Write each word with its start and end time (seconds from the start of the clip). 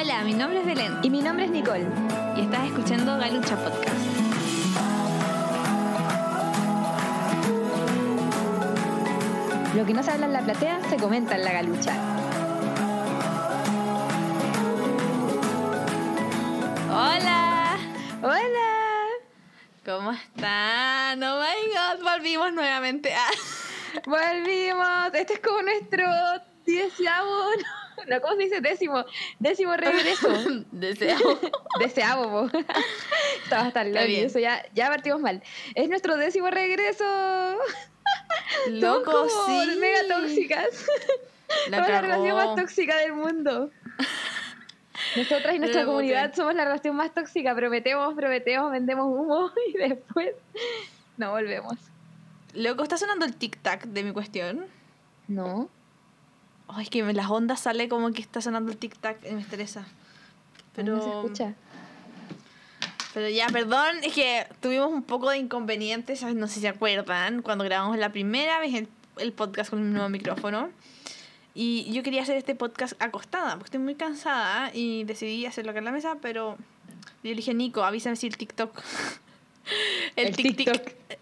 Hola, 0.00 0.22
mi 0.22 0.32
nombre 0.32 0.60
es 0.60 0.66
Belén 0.66 0.96
Y 1.02 1.10
mi 1.10 1.20
nombre 1.20 1.46
es 1.46 1.50
Nicole. 1.50 1.84
y 2.36 2.42
estás 2.42 2.66
escuchando 2.66 3.18
Galucha 3.18 3.56
Podcast. 3.56 3.96
Lo 9.74 9.84
que 9.84 9.94
no 9.94 10.02
se 10.04 10.12
habla 10.12 10.26
en 10.26 10.32
la 10.34 10.40
platea 10.42 10.80
se 10.88 10.96
comenta 10.98 11.34
en 11.34 11.44
la 11.44 11.52
galucha. 11.52 11.92
Hola, 16.92 17.76
¡Hola! 18.22 19.04
¿cómo 19.84 20.12
están? 20.12 21.20
Oh 21.24 21.40
my 21.40 21.72
god, 21.74 22.04
volvimos 22.04 22.52
nuevamente. 22.52 23.12
Ah. 23.14 23.30
Volvimos. 24.06 25.12
Este 25.14 25.34
es 25.34 25.40
como 25.40 25.62
nuestro 25.62 26.06
deseavo. 26.64 27.50
No, 27.56 27.77
¿cómo 28.22 28.36
se 28.36 28.42
dice? 28.44 28.60
Décimo. 28.60 29.04
Décimo 29.38 29.76
regreso. 29.76 30.28
Deseamos. 30.70 31.38
Deseavo, 31.80 32.48
po. 32.50 32.58
Estaba 33.44 33.66
hasta 33.66 33.82
el 33.82 33.88
Está 33.88 34.04
bien. 34.04 34.26
eso 34.26 34.38
ya, 34.38 34.64
ya 34.74 34.88
partimos 34.88 35.20
mal. 35.20 35.42
Es 35.74 35.88
nuestro 35.88 36.16
décimo 36.16 36.50
regreso. 36.50 37.04
Loco, 38.68 39.28
sí. 39.28 39.76
mega 39.78 40.00
tóxicas. 40.08 40.86
La 41.68 41.78
somos 41.78 41.90
la 41.90 42.00
relación 42.00 42.36
más 42.36 42.56
tóxica 42.56 42.96
del 42.98 43.12
mundo. 43.14 43.70
Nosotras 45.16 45.54
y 45.54 45.58
nuestra 45.58 45.82
No 45.82 45.88
comunidad 45.88 46.34
somos 46.34 46.54
la 46.54 46.64
relación 46.64 46.96
más 46.96 47.12
tóxica. 47.12 47.54
Prometemos, 47.54 48.14
prometemos, 48.14 48.70
vendemos 48.70 49.06
humo 49.06 49.50
y 49.68 49.78
después 49.78 50.32
no 51.16 51.30
volvemos. 51.30 51.74
Loco, 52.54 52.82
¿está 52.82 52.96
sonando 52.96 53.24
el 53.24 53.38
tic-tac 53.38 53.84
de 53.84 54.02
mi 54.02 54.12
cuestión? 54.12 54.66
No. 55.26 55.68
Ay, 56.68 56.84
es 56.84 56.90
que 56.90 56.98
en 57.00 57.16
las 57.16 57.30
ondas 57.30 57.60
sale 57.60 57.88
como 57.88 58.10
que 58.12 58.20
está 58.22 58.40
sonando 58.40 58.70
el 58.70 58.78
tic-tac 58.78 59.16
y 59.28 59.34
me 59.34 59.40
estresa. 59.40 59.86
Pero, 60.74 60.96
No 60.96 61.02
se 61.02 61.08
escucha. 61.10 61.54
pero 63.14 63.28
ya, 63.28 63.46
perdón, 63.48 63.96
es 64.02 64.12
que 64.12 64.46
tuvimos 64.60 64.92
un 64.92 65.02
poco 65.02 65.30
de 65.30 65.38
inconvenientes, 65.38 66.22
no 66.22 66.46
sé 66.46 66.54
si 66.54 66.60
se 66.60 66.68
acuerdan, 66.68 67.42
cuando 67.42 67.64
grabamos 67.64 67.98
la 67.98 68.12
primera 68.12 68.60
vez 68.60 68.74
el, 68.74 68.88
el 69.16 69.32
podcast 69.32 69.70
con 69.70 69.80
un 69.80 69.92
nuevo 69.92 70.08
micrófono. 70.08 70.70
Y 71.54 71.90
yo 71.92 72.04
quería 72.04 72.22
hacer 72.22 72.36
este 72.36 72.54
podcast 72.54 72.94
acostada, 73.02 73.52
porque 73.54 73.64
estoy 73.64 73.80
muy 73.80 73.96
cansada 73.96 74.70
y 74.72 75.02
decidí 75.04 75.44
hacerlo 75.46 75.70
acá 75.72 75.80
en 75.80 75.86
la 75.86 75.90
mesa, 75.92 76.18
pero 76.22 76.56
yo 77.24 77.30
le 77.30 77.34
dije, 77.34 77.52
Nico, 77.54 77.82
avísame 77.82 78.14
si 78.16 78.26
el 78.28 78.36
TikTok... 78.36 78.80
El 80.16 80.34
TikTok. 80.34 80.80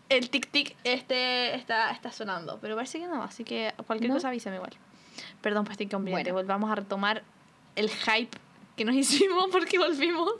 El 0.08 0.30
tic-tic 0.30 0.76
este 0.84 1.56
está, 1.56 1.90
está 1.90 2.12
sonando, 2.12 2.58
pero 2.60 2.76
parece 2.76 3.00
que 3.00 3.06
no, 3.06 3.24
así 3.24 3.42
que 3.42 3.74
cualquier 3.88 4.10
¿No? 4.10 4.16
cosa 4.16 4.28
avísame 4.28 4.56
igual. 4.56 4.70
Perdón 5.40 5.64
por 5.64 5.72
este 5.72 5.84
inconveniente, 5.84 6.32
Bueno. 6.32 6.44
volvamos 6.46 6.70
a 6.70 6.74
retomar 6.76 7.22
el 7.76 7.88
hype 7.90 8.36
que 8.76 8.84
nos 8.84 8.94
hicimos 8.96 9.46
porque 9.52 9.78
volvimos. 9.78 10.32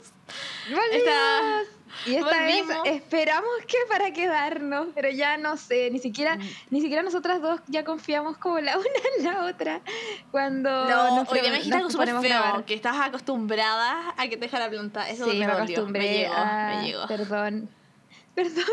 ¡Volvimos! 0.69 0.91
Esta- 0.91 1.61
y 2.05 2.15
esta 2.15 2.25
volvimos. 2.37 2.83
vez 2.83 2.95
esperamos 2.95 3.49
que 3.65 3.77
para 3.89 4.11
quedarnos, 4.11 4.89
pero 4.93 5.09
ya 5.09 5.37
no 5.37 5.55
sé, 5.57 5.89
ni 5.89 5.99
siquiera, 5.99 6.35
Mm. 6.35 6.41
ni 6.69 6.81
siquiera 6.81 7.01
nosotras 7.01 7.41
dos 7.41 7.61
ya 7.67 7.83
confiamos 7.85 8.37
como 8.37 8.59
la 8.59 8.77
una 8.77 8.87
en 9.17 9.23
la 9.23 9.45
otra 9.45 9.81
cuando 10.29 10.69
No, 10.69 11.15
nos, 11.15 11.29
oye, 11.31 11.39
pre- 11.39 11.49
me 11.49 11.55
dijiste 11.57 11.75
algo 11.77 11.89
súper 11.89 12.09
feo, 12.19 12.65
que 12.67 12.73
estabas 12.73 13.07
acostumbrada 13.07 14.13
a 14.17 14.23
que 14.27 14.35
te 14.37 14.41
dejara 14.45 14.69
planta. 14.69 15.09
Eso 15.09 15.25
sí, 15.31 15.37
me, 15.37 15.47
me, 15.47 15.53
acostumbré 15.53 15.99
me 16.01 16.17
llegó, 16.19 16.33
a- 16.35 16.67
me 16.75 16.85
llegó. 16.87 17.07
Perdón. 17.07 17.69
Perdón. 18.35 18.65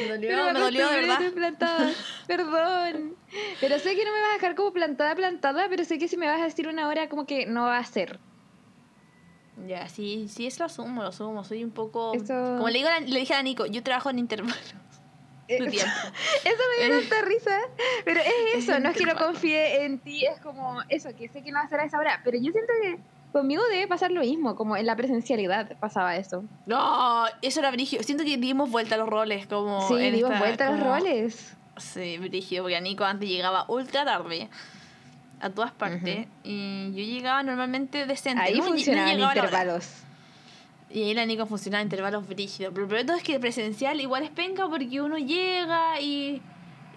Me 0.00 0.08
dolió, 0.08 0.28
Pero 0.28 0.44
me 0.52 0.60
dolió 0.60 0.88
de 0.88 0.96
verdad. 0.96 1.32
plantada. 1.32 1.90
Perdón. 2.26 3.16
Pero 3.60 3.78
sé 3.78 3.94
que 3.96 4.04
no 4.04 4.12
me 4.12 4.20
vas 4.20 4.30
a 4.30 4.34
dejar 4.34 4.54
como 4.54 4.72
plantada, 4.72 5.14
plantada, 5.14 5.66
pero 5.68 5.84
sé 5.84 5.98
que 5.98 6.08
si 6.08 6.16
me 6.16 6.26
vas 6.26 6.40
a 6.40 6.44
decir 6.44 6.66
una 6.68 6.88
hora 6.88 7.08
como 7.08 7.26
que 7.26 7.46
no 7.46 7.62
va 7.64 7.78
a 7.78 7.84
ser. 7.84 8.18
Ya, 9.68 9.88
sí, 9.88 10.26
sí, 10.28 10.46
eso 10.46 10.60
lo 10.60 10.66
asumo, 10.66 11.02
lo 11.02 11.08
asumo. 11.08 11.44
Soy 11.44 11.62
un 11.62 11.70
poco... 11.70 12.14
Eso- 12.14 12.56
Como 12.56 12.68
le, 12.68 12.78
digo 12.78 12.88
le 13.06 13.18
dije 13.20 13.34
a 13.34 13.42
Nico, 13.42 13.66
yo 13.66 13.82
trabajo 13.82 14.10
en 14.10 14.18
intervalos 14.18 14.74
Eh. 15.48 15.58
Eso 15.64 15.76
me 15.76 16.86
dio 16.86 16.96
Eh. 16.96 17.00
tanta 17.00 17.22
risa. 17.26 17.58
Pero 18.04 18.20
es 18.20 18.26
eso, 18.54 18.72
Es 18.74 18.80
no 18.82 18.88
es 18.90 18.96
que 18.96 19.04
no 19.04 19.16
confíe 19.16 19.84
en 19.84 19.98
ti, 19.98 20.24
es 20.24 20.38
como 20.40 20.78
eso, 20.88 21.10
que 21.16 21.28
sé 21.28 21.42
que 21.42 21.50
no 21.50 21.58
va 21.58 21.64
a 21.64 21.68
ser 21.68 21.80
a 21.80 21.84
esa 21.84 21.98
hora. 21.98 22.20
Pero 22.24 22.38
yo 22.38 22.52
siento 22.52 22.72
que 22.80 22.98
conmigo 23.32 23.62
debe 23.70 23.86
pasar 23.88 24.12
lo 24.12 24.20
mismo, 24.20 24.54
como 24.56 24.76
en 24.76 24.86
la 24.86 24.94
presencialidad 24.96 25.76
pasaba 25.80 26.16
eso. 26.16 26.44
No, 26.66 27.24
eso 27.42 27.60
era 27.60 27.70
brígido. 27.72 28.02
Siento 28.04 28.24
que 28.24 28.36
dimos 28.36 28.70
vuelta 28.70 28.94
a 28.94 28.98
los 28.98 29.08
roles, 29.08 29.46
como... 29.48 29.86
sí, 29.88 29.96
dimos 30.10 30.30
esta- 30.30 30.38
vuelta 30.38 30.68
a 30.68 30.70
los 30.70 30.80
como- 30.80 30.94
roles. 30.94 31.56
Sí, 31.80 32.18
brígido, 32.18 32.64
porque 32.64 32.76
a 32.76 32.80
Nico 32.80 33.04
antes 33.04 33.28
llegaba 33.28 33.64
ultra 33.68 34.04
tarde 34.04 34.48
a 35.40 35.50
todas 35.50 35.72
partes 35.72 36.26
y 36.44 36.92
yo 36.92 37.02
llegaba 37.02 37.42
normalmente 37.42 38.06
decente. 38.06 38.42
Ahí 38.42 38.58
no, 38.58 38.64
funcionaban 38.64 39.20
a 39.20 39.34
intervalos. 39.34 39.88
Y 40.90 41.04
ahí 41.04 41.14
la 41.14 41.24
Nico 41.24 41.46
funcionaba 41.46 41.82
en 41.82 41.86
intervalos 41.86 42.26
brígidos. 42.26 42.72
Pero 42.74 42.84
el 42.84 42.88
problema 42.88 43.16
es 43.16 43.22
que 43.22 43.38
presencial 43.40 44.00
igual 44.00 44.24
es 44.24 44.30
penca 44.30 44.68
porque 44.68 45.00
uno 45.00 45.18
llega 45.18 46.00
y, 46.00 46.42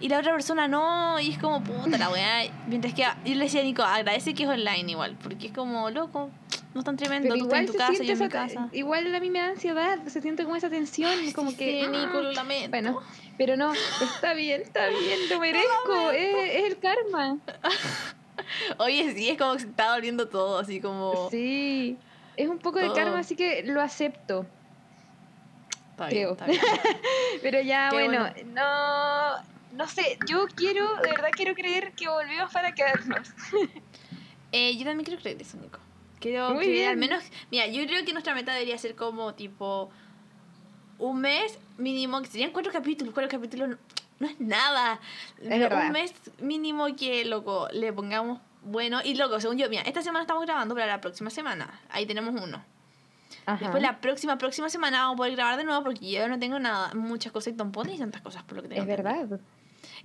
y 0.00 0.08
la 0.08 0.18
otra 0.18 0.32
persona 0.32 0.66
no. 0.68 1.18
Y 1.20 1.30
es 1.30 1.38
como 1.38 1.62
puta 1.62 1.96
la 1.96 2.10
weá. 2.10 2.42
Mientras 2.66 2.92
que 2.92 3.02
yo 3.24 3.34
le 3.34 3.44
decía 3.44 3.60
a 3.60 3.64
Nico, 3.64 3.82
agradece 3.82 4.34
que 4.34 4.42
es 4.42 4.48
online 4.48 4.90
igual. 4.90 5.16
Porque 5.22 5.46
es 5.46 5.52
como 5.52 5.90
loco, 5.90 6.30
no 6.74 6.80
es 6.80 6.84
tan 6.84 6.96
tremendo. 6.96 7.34
Pero 7.34 7.38
Tú 7.38 7.44
estás 7.44 7.60
en 7.60 7.64
igual 7.64 7.66
tu 7.66 7.78
casa, 7.78 8.04
yo 8.04 8.24
mi 8.24 8.28
casa. 8.28 8.68
igual 8.72 9.14
a 9.14 9.20
mí 9.20 9.30
me 9.30 9.38
da 9.38 9.46
ansiedad, 9.46 9.98
se 10.08 10.20
siente 10.20 10.42
como 10.42 10.56
esa 10.56 10.68
tensión, 10.68 11.14
como 11.32 11.50
Sí, 11.52 11.56
que 11.56 11.88
Nico, 11.88 12.18
ah, 12.18 12.20
lo 12.20 12.32
lamento. 12.32 12.70
Bueno, 12.70 13.00
pero 13.36 13.56
no, 13.56 13.72
está 13.72 14.34
bien, 14.34 14.62
está 14.62 14.88
bien, 14.88 15.28
lo 15.28 15.40
merezco, 15.40 16.10
es, 16.10 16.54
es 16.54 16.64
el 16.64 16.78
karma. 16.78 17.38
Oye, 18.78 19.12
sí, 19.14 19.28
es 19.28 19.38
como 19.38 19.54
que 19.54 19.60
se 19.60 19.66
está 19.66 19.90
doliendo 19.90 20.28
todo, 20.28 20.58
así 20.58 20.80
como. 20.80 21.30
Sí, 21.30 21.98
es 22.36 22.48
un 22.48 22.58
poco 22.58 22.78
de 22.78 22.92
karma, 22.92 23.18
así 23.18 23.36
que 23.36 23.62
lo 23.62 23.80
acepto. 23.80 24.46
Está 25.90 26.08
bien, 26.08 26.22
creo. 26.22 26.32
está 26.32 26.46
bien. 26.46 26.60
Pero 27.42 27.60
ya, 27.60 27.90
bueno, 27.92 28.28
no, 28.46 29.36
no 29.72 29.88
sé, 29.88 30.18
yo 30.28 30.46
quiero, 30.54 30.96
de 30.96 31.10
verdad 31.10 31.28
quiero 31.32 31.54
creer 31.54 31.92
que 31.92 32.08
volvimos 32.08 32.52
para 32.52 32.72
quedarnos. 32.72 33.28
Eh, 34.56 34.76
yo 34.76 34.84
también 34.84 35.04
quiero 35.04 35.20
creer 35.20 35.42
eso, 35.42 35.56
Nico. 35.56 35.80
Quiero 36.20 36.54
Muy 36.54 36.64
que 36.64 36.70
bien. 36.70 36.90
al 36.90 36.96
menos. 36.96 37.24
Mira, 37.50 37.66
yo 37.66 37.84
creo 37.88 38.04
que 38.04 38.12
nuestra 38.12 38.36
meta 38.36 38.52
debería 38.52 38.78
ser 38.78 38.94
como 38.94 39.34
tipo. 39.34 39.90
Un 40.98 41.20
mes 41.20 41.58
mínimo, 41.78 42.20
que 42.22 42.28
serían 42.28 42.50
cuatro 42.52 42.72
capítulos. 42.72 43.12
Cuatro 43.14 43.30
capítulos 43.30 43.68
no, 43.68 43.76
no 44.20 44.26
es 44.26 44.40
nada. 44.40 45.00
Verdad. 45.42 45.86
un 45.86 45.92
mes 45.92 46.12
mínimo 46.40 46.86
que, 46.96 47.24
loco, 47.24 47.68
le 47.72 47.92
pongamos 47.92 48.40
bueno. 48.62 49.00
Y, 49.04 49.14
loco, 49.14 49.40
según 49.40 49.58
yo, 49.58 49.68
mira, 49.68 49.82
esta 49.82 50.02
semana 50.02 50.22
estamos 50.22 50.44
grabando, 50.44 50.74
pero 50.74 50.86
la 50.86 51.00
próxima 51.00 51.30
semana. 51.30 51.80
Ahí 51.90 52.06
tenemos 52.06 52.40
uno. 52.40 52.64
Ajá. 53.46 53.58
Después, 53.60 53.82
la 53.82 54.00
próxima, 54.00 54.38
próxima 54.38 54.70
semana 54.70 55.02
vamos 55.02 55.14
a 55.14 55.16
poder 55.18 55.36
grabar 55.36 55.58
de 55.58 55.64
nuevo 55.64 55.82
porque 55.84 56.10
yo 56.10 56.28
no 56.28 56.38
tengo 56.38 56.58
nada, 56.58 56.94
muchas 56.94 57.30
cosas 57.32 57.52
y 57.52 57.56
tampones 57.56 57.96
y 57.96 57.98
tantas 57.98 58.22
cosas 58.22 58.42
por 58.44 58.56
lo 58.56 58.62
que 58.62 58.68
tengo. 58.68 58.82
Es 58.82 58.88
verdad. 58.88 59.40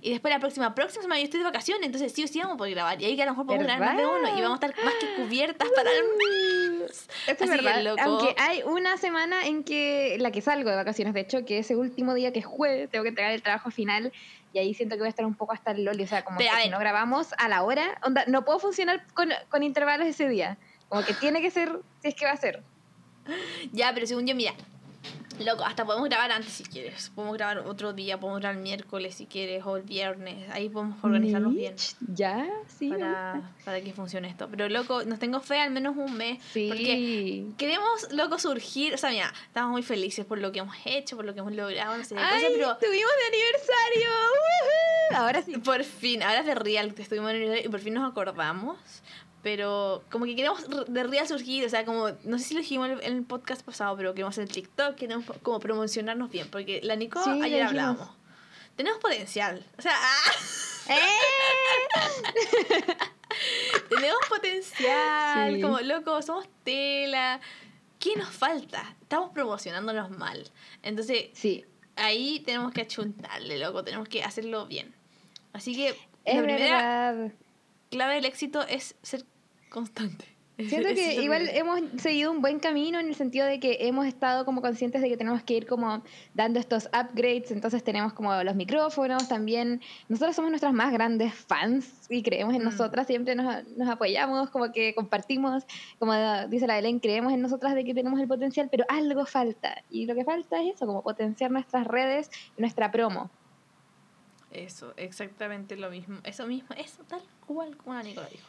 Y 0.02 0.10
después 0.10 0.32
la 0.32 0.40
próxima, 0.40 0.74
próxima 0.74 1.02
semana 1.02 1.20
yo 1.20 1.24
estoy 1.24 1.40
de 1.40 1.44
vacaciones, 1.44 1.84
entonces 1.84 2.12
sí 2.12 2.24
o 2.24 2.26
sí 2.26 2.38
vamos 2.38 2.54
a 2.54 2.58
poder 2.58 2.74
grabar. 2.74 3.00
Y 3.00 3.04
ahí 3.04 3.16
que 3.16 3.22
a 3.22 3.26
lo 3.26 3.32
mejor 3.32 3.46
podemos 3.46 3.66
grabar 3.66 3.86
más 3.86 3.96
de 3.98 4.06
uno 4.06 4.38
y 4.38 4.40
vamos 4.40 4.60
a 4.62 4.66
estar 4.66 4.84
más 4.84 4.94
que 4.94 5.22
cubiertas 5.22 5.68
para 5.74 5.90
el 5.90 6.04
mes. 6.16 7.08
Esto 7.26 7.44
es 7.44 7.50
que, 7.50 7.56
verdad. 7.56 7.82
loco. 7.82 8.02
Aunque 8.02 8.34
hay 8.38 8.62
una 8.62 8.96
semana 8.96 9.46
en 9.46 9.62
que 9.62 10.16
la 10.18 10.30
que 10.30 10.40
salgo 10.40 10.70
de 10.70 10.76
vacaciones, 10.76 11.12
de 11.12 11.20
hecho, 11.20 11.44
que 11.44 11.58
ese 11.58 11.76
último 11.76 12.14
día 12.14 12.32
que 12.32 12.38
es 12.38 12.46
jueves, 12.46 12.88
tengo 12.90 13.02
que 13.02 13.10
entregar 13.10 13.32
el 13.32 13.42
trabajo 13.42 13.70
final 13.70 14.12
y 14.52 14.58
ahí 14.58 14.74
siento 14.74 14.96
que 14.96 15.00
voy 15.00 15.08
a 15.08 15.10
estar 15.10 15.26
un 15.26 15.34
poco 15.34 15.52
hasta 15.52 15.72
el 15.72 15.84
loli. 15.84 16.04
O 16.04 16.06
sea, 16.06 16.24
como 16.24 16.38
Pero, 16.38 16.50
que 16.50 16.56
a 16.56 16.62
si 16.62 16.68
ver. 16.68 16.72
no 16.72 16.78
grabamos 16.78 17.34
a 17.36 17.48
la 17.48 17.62
hora, 17.62 17.98
onda, 18.02 18.24
no 18.26 18.44
puedo 18.44 18.58
funcionar 18.58 19.04
con, 19.12 19.30
con 19.48 19.62
intervalos 19.62 20.06
ese 20.06 20.28
día. 20.28 20.56
Como 20.88 21.04
que 21.04 21.14
tiene 21.14 21.42
que 21.42 21.50
ser, 21.50 21.78
si 22.00 22.08
es 22.08 22.14
que 22.14 22.24
va 22.24 22.32
a 22.32 22.36
ser. 22.36 22.62
Ya, 23.72 23.92
pero 23.94 24.06
según 24.06 24.26
yo, 24.26 24.34
mira, 24.34 24.54
loco, 25.44 25.64
hasta 25.64 25.84
podemos 25.84 26.08
grabar 26.08 26.32
antes 26.32 26.52
si 26.52 26.64
quieres. 26.64 27.10
Podemos 27.14 27.36
grabar 27.36 27.58
otro 27.60 27.92
día, 27.92 28.18
podemos 28.18 28.40
grabar 28.40 28.56
el 28.56 28.62
miércoles 28.62 29.14
si 29.14 29.26
quieres 29.26 29.64
o 29.64 29.76
el 29.76 29.82
viernes. 29.82 30.48
Ahí 30.50 30.68
podemos 30.68 31.02
organizarnos 31.02 31.54
bien. 31.54 31.74
Ya, 32.14 32.46
sí. 32.78 32.90
Para, 32.90 33.42
para 33.64 33.80
que 33.80 33.92
funcione 33.92 34.28
esto. 34.28 34.48
Pero 34.50 34.68
loco, 34.68 35.04
nos 35.04 35.18
tengo 35.18 35.40
fe 35.40 35.60
al 35.60 35.70
menos 35.70 35.96
un 35.96 36.14
mes. 36.16 36.38
Porque 36.38 36.76
Sí. 36.78 37.54
queremos, 37.58 38.12
loco, 38.12 38.38
surgir. 38.38 38.94
O 38.94 38.98
sea, 38.98 39.10
mira, 39.10 39.32
estamos 39.46 39.70
muy 39.72 39.82
felices 39.82 40.24
por 40.24 40.38
lo 40.38 40.52
que 40.52 40.60
hemos 40.60 40.76
hecho, 40.84 41.16
por 41.16 41.24
lo 41.24 41.34
que 41.34 41.40
hemos 41.40 41.54
logrado, 41.54 41.96
no 41.96 42.04
sé 42.04 42.14
¡Ay, 42.18 42.44
pero 42.52 42.72
estuvimos 42.72 43.10
de 43.20 43.36
aniversario! 43.36 44.10
¡Woohoo! 44.10 45.16
Ahora 45.16 45.42
sí. 45.42 45.56
Por 45.58 45.82
fin, 45.84 46.22
ahora 46.22 46.40
es 46.40 46.46
de 46.46 46.54
Real, 46.54 46.94
que 46.94 47.02
estuvimos 47.02 47.30
en 47.32 47.42
el 47.42 47.66
y 47.66 47.68
por 47.68 47.80
fin 47.80 47.94
nos 47.94 48.08
acordamos. 48.10 48.78
Pero 49.42 50.02
como 50.10 50.26
que 50.26 50.36
queremos 50.36 50.64
de 50.88 51.02
Real 51.04 51.26
surgir, 51.26 51.64
o 51.64 51.68
sea, 51.70 51.84
como, 51.86 52.10
no 52.24 52.38
sé 52.38 52.44
si 52.44 52.54
lo 52.54 52.60
dijimos 52.60 52.88
en 52.90 52.98
el- 52.98 53.04
en 53.04 53.24
podcast 53.24 53.62
pasado, 53.62 53.96
pero 53.96 54.12
queremos 54.12 54.34
hacer 54.36 54.48
TikTok, 54.48 54.96
queremos 54.96 55.24
como 55.42 55.58
promocionarnos 55.60 56.30
bien, 56.30 56.48
porque 56.50 56.80
la 56.82 56.94
Nico 56.96 57.22
Sí, 57.24 57.40
ayer 57.42 57.62
hablábamos. 57.62 58.08
Tenemos 58.76 58.98
potencial, 59.00 59.64
o 59.78 59.82
sea, 59.82 59.92
¡ah! 59.96 60.32
¡Eh! 60.90 60.96
tenemos 63.88 64.20
potencial, 64.28 65.54
Sí. 65.56 65.62
como 65.62 65.80
loco, 65.80 66.20
somos 66.22 66.46
tela. 66.64 67.40
¿Qué 67.98 68.16
nos 68.16 68.28
falta? 68.30 68.96
Estamos 69.02 69.30
promocionándonos 69.32 70.10
mal. 70.10 70.50
Entonces, 70.82 71.26
Sí, 71.34 71.64
ahí 71.96 72.40
tenemos 72.40 72.72
que 72.72 72.82
achuntarle, 72.82 73.58
loco, 73.58 73.84
tenemos 73.84 74.08
que 74.08 74.22
hacerlo 74.22 74.66
bien. 74.66 74.94
Así 75.52 75.74
que 75.74 75.88
es 76.24 76.36
la 76.36 76.42
primera 76.42 77.12
verdad. 77.12 77.32
clave 77.90 78.14
del 78.14 78.24
éxito 78.24 78.62
es 78.62 78.94
ser 79.02 79.24
constante. 79.70 80.26
Siento 80.68 80.88
que 80.94 81.14
igual 81.22 81.48
hemos 81.54 81.80
seguido 82.02 82.30
un 82.30 82.42
buen 82.42 82.58
camino 82.58 83.00
en 83.00 83.08
el 83.08 83.14
sentido 83.14 83.46
de 83.46 83.58
que 83.58 83.78
hemos 83.80 84.06
estado 84.06 84.44
como 84.44 84.60
conscientes 84.60 85.00
de 85.00 85.08
que 85.08 85.16
tenemos 85.16 85.42
que 85.42 85.54
ir 85.54 85.66
como 85.66 86.02
dando 86.34 86.60
estos 86.60 86.86
upgrades, 86.86 87.50
entonces 87.50 87.82
tenemos 87.82 88.12
como 88.12 88.42
los 88.42 88.54
micrófonos 88.54 89.26
también. 89.28 89.80
Nosotros 90.08 90.36
somos 90.36 90.50
nuestras 90.50 90.74
más 90.74 90.92
grandes 90.92 91.34
fans 91.34 92.06
y 92.10 92.22
creemos 92.22 92.54
en 92.54 92.60
Mm. 92.60 92.64
nosotras, 92.64 93.06
siempre 93.06 93.34
nos, 93.34 93.66
nos 93.76 93.88
apoyamos, 93.88 94.50
como 94.50 94.70
que 94.70 94.94
compartimos, 94.94 95.64
como 95.98 96.12
dice 96.48 96.66
la 96.66 96.74
Belén, 96.74 96.98
creemos 96.98 97.32
en 97.32 97.40
nosotras 97.40 97.74
de 97.74 97.84
que 97.84 97.94
tenemos 97.94 98.20
el 98.20 98.28
potencial, 98.28 98.68
pero 98.70 98.84
algo 98.88 99.24
falta. 99.24 99.82
Y 99.90 100.06
lo 100.06 100.14
que 100.14 100.24
falta 100.24 100.62
es 100.62 100.74
eso, 100.74 100.86
como 100.86 101.02
potenciar 101.02 101.50
nuestras 101.50 101.86
redes 101.86 102.30
nuestra 102.58 102.90
promo. 102.90 103.30
Eso, 104.50 104.92
exactamente 104.96 105.76
lo 105.76 105.90
mismo. 105.90 106.18
Eso 106.24 106.46
mismo, 106.46 106.74
eso 106.76 107.02
tal 107.04 107.22
cual 107.46 107.76
como 107.76 107.94
la 107.94 108.02
Nicola 108.02 108.28
dijo. 108.30 108.48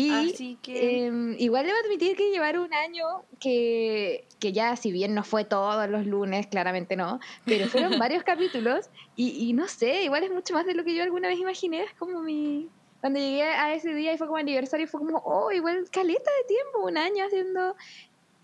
Y 0.00 0.12
Así 0.12 0.58
que. 0.62 1.08
eh, 1.08 1.36
igual 1.40 1.66
debo 1.66 1.76
admitir 1.84 2.16
que 2.16 2.30
llevar 2.30 2.56
un 2.56 2.72
año 2.72 3.24
que, 3.40 4.28
que 4.38 4.52
ya, 4.52 4.76
si 4.76 4.92
bien 4.92 5.12
no 5.12 5.24
fue 5.24 5.44
todos 5.44 5.90
los 5.90 6.06
lunes, 6.06 6.46
claramente 6.46 6.94
no, 6.94 7.18
pero 7.44 7.66
fueron 7.66 7.98
varios 7.98 8.22
capítulos 8.22 8.90
y, 9.16 9.48
y 9.48 9.52
no 9.54 9.66
sé, 9.66 10.04
igual 10.04 10.22
es 10.22 10.30
mucho 10.30 10.54
más 10.54 10.64
de 10.66 10.74
lo 10.74 10.84
que 10.84 10.94
yo 10.94 11.02
alguna 11.02 11.26
vez 11.26 11.40
imaginé. 11.40 11.82
Es 11.82 11.94
como 11.94 12.22
mi. 12.22 12.68
Cuando 13.00 13.18
llegué 13.18 13.42
a 13.42 13.74
ese 13.74 13.92
día 13.92 14.12
y 14.12 14.18
fue 14.18 14.28
como 14.28 14.38
aniversario, 14.38 14.86
fue 14.86 15.00
como, 15.00 15.18
oh, 15.18 15.50
igual 15.50 15.88
caleta 15.90 16.30
de 16.42 16.54
tiempo, 16.54 16.86
un 16.86 16.96
año 16.96 17.24
haciendo. 17.24 17.74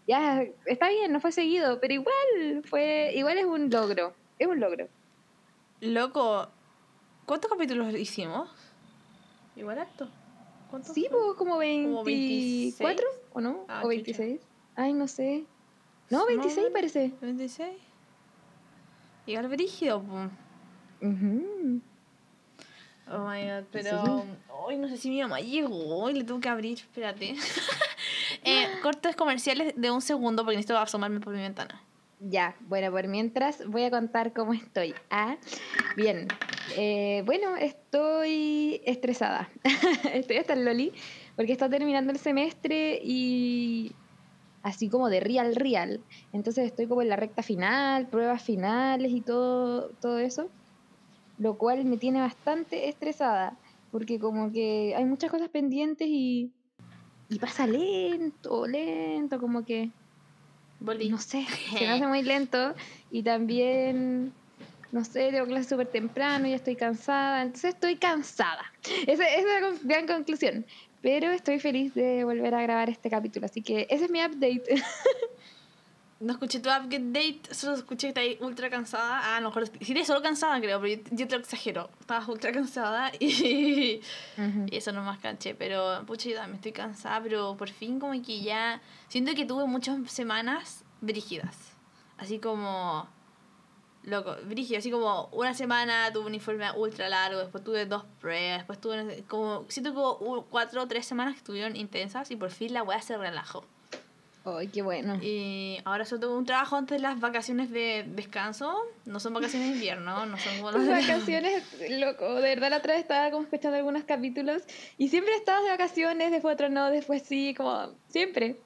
Ya, 0.08 0.44
está 0.66 0.88
bien, 0.88 1.12
no 1.12 1.20
fue 1.20 1.30
seguido, 1.30 1.78
pero 1.78 1.94
igual, 1.94 2.64
fue 2.64 3.12
igual 3.14 3.38
es 3.38 3.44
un 3.44 3.70
logro. 3.70 4.12
Es 4.40 4.48
un 4.48 4.58
logro. 4.58 4.88
Loco, 5.80 6.48
¿cuántos 7.26 7.48
capítulos 7.48 7.94
hicimos? 7.94 8.50
Igual 9.54 9.78
harto. 9.78 10.08
¿Cuántos? 10.74 10.92
Sí, 10.92 11.06
pues 11.08 11.36
como 11.38 11.56
24 11.56 13.06
o 13.32 13.40
no? 13.40 13.64
Ah, 13.68 13.82
o 13.84 13.92
chucha. 13.92 14.24
26. 14.24 14.40
Ay, 14.74 14.92
no 14.92 15.06
sé. 15.06 15.44
No, 16.10 16.26
26 16.26 16.56
bueno. 16.56 16.72
parece. 16.72 17.12
26. 17.20 17.76
Igual 19.26 19.48
brígido, 19.50 20.02
po. 20.02 20.14
Ujú. 21.00 21.80
Oh 23.08 23.18
my 23.18 23.42
god, 23.44 23.64
pero. 23.70 24.26
Hoy 24.48 24.76
no 24.76 24.88
sé 24.88 24.96
si 24.96 25.10
mi 25.10 25.22
mamá 25.22 25.38
llegó. 25.38 25.96
Hoy 25.96 26.14
le 26.14 26.24
tengo 26.24 26.40
que 26.40 26.48
abrir, 26.48 26.78
espérate. 26.78 27.36
eh, 28.44 28.66
cortes 28.82 29.14
comerciales 29.14 29.74
de 29.76 29.90
un 29.92 30.02
segundo 30.02 30.42
porque 30.42 30.56
necesito 30.56 30.76
asomarme 30.76 31.20
por 31.20 31.34
mi 31.34 31.40
ventana. 31.40 31.80
Ya, 32.26 32.56
bueno, 32.68 32.90
por 32.90 33.06
mientras 33.06 33.66
voy 33.66 33.84
a 33.84 33.90
contar 33.90 34.32
cómo 34.32 34.54
estoy. 34.54 34.94
Ah, 35.10 35.36
bien. 35.94 36.26
Eh, 36.74 37.22
bueno, 37.26 37.54
estoy 37.56 38.80
estresada. 38.86 39.50
estoy 40.14 40.38
hasta 40.38 40.54
el 40.54 40.64
loli 40.64 40.92
porque 41.36 41.52
está 41.52 41.68
terminando 41.68 42.12
el 42.12 42.18
semestre 42.18 42.98
y 43.02 43.92
así 44.62 44.88
como 44.88 45.10
de 45.10 45.20
real, 45.20 45.54
real. 45.54 46.00
Entonces 46.32 46.64
estoy 46.64 46.86
como 46.86 47.02
en 47.02 47.10
la 47.10 47.16
recta 47.16 47.42
final, 47.42 48.08
pruebas 48.08 48.42
finales 48.42 49.12
y 49.12 49.20
todo, 49.20 49.90
todo 50.00 50.18
eso. 50.18 50.50
Lo 51.36 51.58
cual 51.58 51.84
me 51.84 51.98
tiene 51.98 52.20
bastante 52.20 52.88
estresada 52.88 53.58
porque 53.90 54.18
como 54.18 54.50
que 54.50 54.94
hay 54.96 55.04
muchas 55.04 55.30
cosas 55.30 55.50
pendientes 55.50 56.08
y, 56.08 56.54
y 57.28 57.38
pasa 57.38 57.66
lento, 57.66 58.66
lento, 58.66 59.38
como 59.38 59.62
que... 59.62 59.90
Volví. 60.84 61.08
No 61.08 61.18
sé, 61.18 61.46
se 61.70 61.80
me 61.80 61.92
hace 61.92 62.06
muy 62.06 62.22
lento 62.22 62.74
y 63.10 63.22
también, 63.22 64.32
no 64.92 65.04
sé, 65.04 65.30
tengo 65.30 65.46
clase 65.46 65.68
súper 65.68 65.88
temprano 65.88 66.46
y 66.46 66.52
estoy 66.52 66.76
cansada, 66.76 67.42
entonces 67.42 67.74
estoy 67.74 67.96
cansada. 67.96 68.64
Esa, 69.06 69.26
esa 69.26 69.58
es 69.58 69.62
la 69.62 69.78
gran 69.82 70.06
conclusión. 70.06 70.66
Pero 71.00 71.30
estoy 71.32 71.58
feliz 71.58 71.94
de 71.94 72.24
volver 72.24 72.54
a 72.54 72.62
grabar 72.62 72.88
este 72.88 73.10
capítulo, 73.10 73.44
así 73.44 73.60
que 73.60 73.86
ese 73.90 74.06
es 74.06 74.10
mi 74.10 74.24
update. 74.24 74.64
No 76.24 76.32
escuché 76.32 76.58
tu 76.58 76.70
update, 76.70 77.54
solo 77.54 77.74
escuché 77.74 78.06
que 78.06 78.08
estás 78.08 78.22
ahí 78.22 78.38
ultra 78.40 78.70
cansada. 78.70 79.20
Ah, 79.22 79.36
a 79.36 79.40
lo 79.42 79.48
mejor. 79.48 79.68
Sí, 79.80 80.04
solo 80.06 80.22
cansada, 80.22 80.58
creo, 80.58 80.80
pero 80.80 80.94
yo, 80.94 81.02
yo 81.10 81.28
te 81.28 81.36
lo 81.36 81.42
exagero. 81.42 81.90
Estabas 82.00 82.26
ultra 82.28 82.50
cansada 82.50 83.12
y. 83.20 84.00
Y 84.70 84.76
eso 84.76 84.92
no 84.92 85.02
más 85.02 85.18
canché, 85.18 85.54
pero 85.54 86.02
pucha, 86.06 86.30
yo 86.30 86.36
también 86.36 86.56
estoy 86.56 86.72
cansada, 86.72 87.22
pero 87.22 87.56
por 87.58 87.68
fin 87.68 88.00
como 88.00 88.12
que 88.22 88.40
ya 88.40 88.80
siento 89.08 89.34
que 89.34 89.44
tuve 89.44 89.66
muchas 89.66 90.10
semanas 90.10 90.84
brígidas. 91.02 91.72
Así 92.16 92.38
como 92.38 93.06
loco, 94.04 94.34
brígido, 94.46 94.78
así 94.78 94.90
como 94.90 95.28
una 95.32 95.52
semana 95.52 96.10
tuve 96.10 96.26
un 96.26 96.34
informe 96.34 96.70
ultra 96.72 97.10
largo, 97.10 97.38
después 97.38 97.62
tuve 97.62 97.84
dos 97.84 98.04
pruebas, 98.20 98.58
después 98.58 98.80
tuve 98.80 99.24
como 99.28 99.66
siento 99.68 99.92
que 99.92 99.98
hubo 99.98 100.46
cuatro 100.46 100.82
o 100.82 100.88
tres 100.88 101.04
semanas 101.04 101.34
que 101.34 101.38
estuvieron 101.38 101.76
intensas 101.76 102.30
y 102.30 102.36
por 102.36 102.50
fin 102.50 102.72
la 102.72 102.82
weá 102.82 103.02
se 103.02 103.18
relajó. 103.18 103.66
Ay, 104.46 104.68
qué 104.68 104.82
bueno. 104.82 105.18
Y 105.22 105.78
ahora 105.84 106.04
solo 106.04 106.20
tengo 106.20 106.36
un 106.36 106.44
trabajo 106.44 106.76
antes 106.76 106.98
de 106.98 107.02
las 107.02 107.18
vacaciones 107.18 107.70
de 107.70 108.04
descanso, 108.06 108.76
no 109.06 109.18
son 109.18 109.32
vacaciones 109.32 109.68
de 109.68 109.74
invierno, 109.76 110.26
no 110.26 110.36
son 110.36 110.84
de- 110.84 110.90
vacaciones, 110.90 111.62
loco, 111.90 112.34
de 112.34 112.50
verdad 112.50 112.68
la 112.70 112.76
otra 112.76 112.92
vez 112.92 113.02
estaba 113.02 113.30
como 113.30 113.44
escuchando 113.44 113.78
algunos 113.78 114.04
capítulos 114.04 114.62
y 114.98 115.08
siempre 115.08 115.34
estabas 115.34 115.64
de 115.64 115.70
vacaciones, 115.70 116.30
después 116.30 116.54
otro 116.54 116.68
no, 116.68 116.90
después 116.90 117.22
sí, 117.22 117.54
como 117.56 117.94
siempre. 118.08 118.56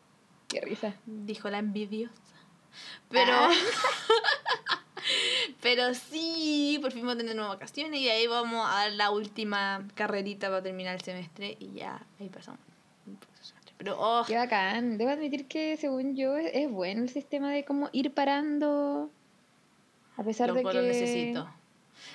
Qué 0.48 0.60
risa. 0.62 0.94
dijo 1.06 1.48
la 1.48 1.58
envidiosa. 1.58 2.14
Pero. 3.10 3.32
Ah. 3.32 3.52
pero 5.62 5.94
sí, 5.94 6.78
por 6.82 6.92
fin 6.92 7.02
vamos 7.02 7.14
a 7.14 7.18
tener 7.18 7.36
nuevas 7.36 7.54
vacaciones 7.54 8.00
y 8.00 8.08
ahí 8.08 8.26
vamos 8.26 8.66
a 8.68 8.74
dar 8.74 8.92
la 8.92 9.10
última 9.10 9.86
carrerita 9.94 10.48
para 10.48 10.62
terminar 10.62 10.94
el 10.94 11.00
semestre 11.02 11.56
y 11.60 11.72
ya 11.74 12.04
ahí 12.20 12.28
pasamos. 12.28 12.60
Pero, 13.78 13.96
oh, 13.98 14.24
Qué 14.26 14.36
bacán. 14.36 14.98
Debo 14.98 15.10
admitir 15.10 15.46
que 15.46 15.76
según 15.76 16.16
yo 16.16 16.36
es, 16.36 16.50
es 16.52 16.70
bueno 16.70 17.02
el 17.02 17.08
sistema 17.08 17.52
de 17.52 17.64
cómo 17.64 17.88
ir 17.92 18.12
parando 18.12 19.10
a 20.18 20.24
pesar 20.24 20.48
loco, 20.48 20.58
de 20.58 20.64
que 20.64 20.74
lo 20.74 20.82
necesito. 20.82 21.48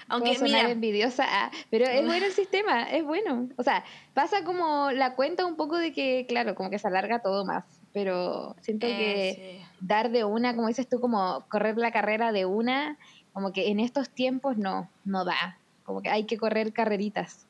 Aunque 0.08 0.30
Aunque, 0.30 0.36
sonar 0.36 0.64
mira, 0.64 0.72
envidiosa, 0.72 1.26
ah, 1.28 1.52
pero 1.70 1.86
es 1.86 2.06
bueno 2.06 2.26
el 2.26 2.32
sistema, 2.34 2.84
es 2.84 3.04
bueno. 3.04 3.48
O 3.56 3.64
sea, 3.64 3.84
pasa 4.14 4.44
como 4.44 4.92
la 4.92 5.16
cuenta 5.16 5.46
un 5.46 5.56
poco 5.56 5.78
de 5.78 5.94
que, 5.94 6.26
claro, 6.28 6.54
como 6.56 6.70
que 6.70 6.80
se 6.80 6.88
alarga 6.88 7.20
todo 7.20 7.46
más, 7.46 7.64
pero 7.94 8.56
siento 8.62 8.88
que 8.88 9.30
eh, 9.30 9.60
sí. 9.62 9.66
dar 9.80 10.12
de 10.12 10.26
una, 10.26 10.56
como 10.56 10.68
dices 10.68 10.88
tú, 10.88 11.00
como 11.00 11.46
correr 11.50 11.78
la 11.78 11.92
carrera 11.92 12.34
de 12.34 12.46
una, 12.46 12.98
como 13.32 13.54
que 13.54 13.70
en 13.70 13.80
estos 13.80 14.10
tiempos 14.10 14.58
no, 14.58 14.90
no 15.06 15.24
da. 15.24 15.58
Como 15.86 16.02
que 16.02 16.10
hay 16.10 16.26
que 16.26 16.38
correr 16.38 16.74
carreritas. 16.74 17.46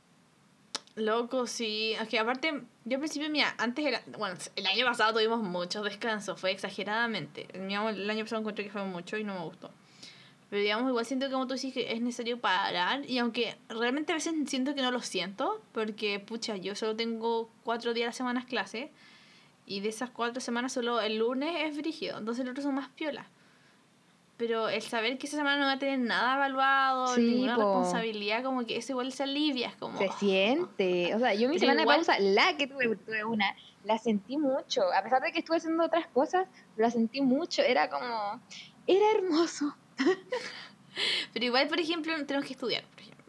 Loco, 0.96 1.48
sí. 1.48 1.94
Es 2.00 2.08
que 2.08 2.20
aparte, 2.20 2.64
yo 2.86 2.96
al 2.96 3.00
principio, 3.00 3.30
mira, 3.30 3.56
antes 3.58 3.86
era. 3.86 4.02
Bueno, 4.18 4.36
el 4.56 4.66
año 4.66 4.86
pasado 4.86 5.14
tuvimos 5.14 5.42
muchos 5.42 5.84
descansos, 5.84 6.40
fue 6.40 6.52
exageradamente. 6.52 7.48
El 7.54 7.72
año 8.10 8.24
pasado 8.24 8.42
encontré 8.42 8.66
que 8.66 8.72
fue 8.72 8.84
mucho 8.84 9.18
y 9.18 9.24
no 9.24 9.34
me 9.34 9.42
gustó. 9.42 9.72
Pero 10.50 10.62
digamos, 10.62 10.90
igual 10.90 11.06
siento 11.06 11.26
que 11.26 11.32
como 11.32 11.48
tú 11.48 11.54
dices 11.54 11.74
que 11.74 11.94
es 11.94 12.02
necesario 12.02 12.40
parar. 12.40 13.10
Y 13.10 13.18
aunque 13.18 13.56
realmente 13.70 14.12
a 14.12 14.16
veces 14.16 14.36
siento 14.48 14.76
que 14.76 14.82
no 14.82 14.92
lo 14.92 15.02
siento, 15.02 15.62
porque 15.72 16.20
pucha, 16.20 16.58
yo 16.58 16.76
solo 16.76 16.96
tengo 16.96 17.50
cuatro 17.64 17.94
días 17.94 18.06
a 18.06 18.10
la 18.10 18.14
semana 18.14 18.46
clase. 18.46 18.92
Y 19.66 19.80
de 19.80 19.90
esas 19.90 20.10
cuatro 20.10 20.42
semanas 20.42 20.74
solo 20.74 21.02
el 21.02 21.18
lunes 21.18 21.56
es 21.64 21.78
brígido. 21.78 22.20
Entonces 22.20 22.44
el 22.44 22.52
otro 22.52 22.62
son 22.62 22.76
más 22.76 22.90
piola. 22.90 23.28
Pero 24.46 24.68
el 24.68 24.82
saber 24.82 25.18
que 25.18 25.26
esa 25.28 25.38
semana 25.38 25.58
no 25.58 25.68
va 25.68 25.72
a 25.74 25.80
tener 25.80 26.00
nada 26.00 26.36
evaluado, 26.36 27.08
Sí, 27.16 27.22
ninguna 27.22 27.56
po. 27.56 27.62
responsabilidad, 27.62 28.44
como 28.44 28.66
que 28.66 28.76
eso 28.76 28.92
igual 28.92 29.14
se 29.14 29.24
alivia. 29.24 29.70
Es 29.70 29.76
como. 29.78 29.98
Se 29.98 30.10
siente. 30.20 31.16
O 31.16 31.20
sea, 31.20 31.34
yo 31.34 31.48
mi 31.48 31.58
semana 31.60 31.84
igual- 31.84 32.02
de 32.02 32.06
pausa, 32.06 32.20
la 32.20 32.58
que 32.58 32.68
tuve, 32.68 32.94
tuve 32.98 33.24
una, 33.24 33.56
la 33.86 33.98
sentí 34.00 34.38
mucho. 34.38 34.82
A 34.94 35.02
pesar 35.02 35.22
de 35.22 35.32
que 35.32 35.40
estuve 35.40 35.56
haciendo 35.58 35.86
otras 35.86 36.08
cosas, 36.08 36.46
la 36.76 36.92
sentí 36.92 37.22
mucho. 37.22 37.62
Era 37.62 37.90
como, 37.90 38.42
era 38.86 39.06
hermoso. 39.16 39.78
Pero 41.34 41.46
igual, 41.46 41.68
por 41.70 41.80
ejemplo, 41.80 42.14
tenemos 42.26 42.46
que 42.46 42.54
estudiar. 42.54 42.84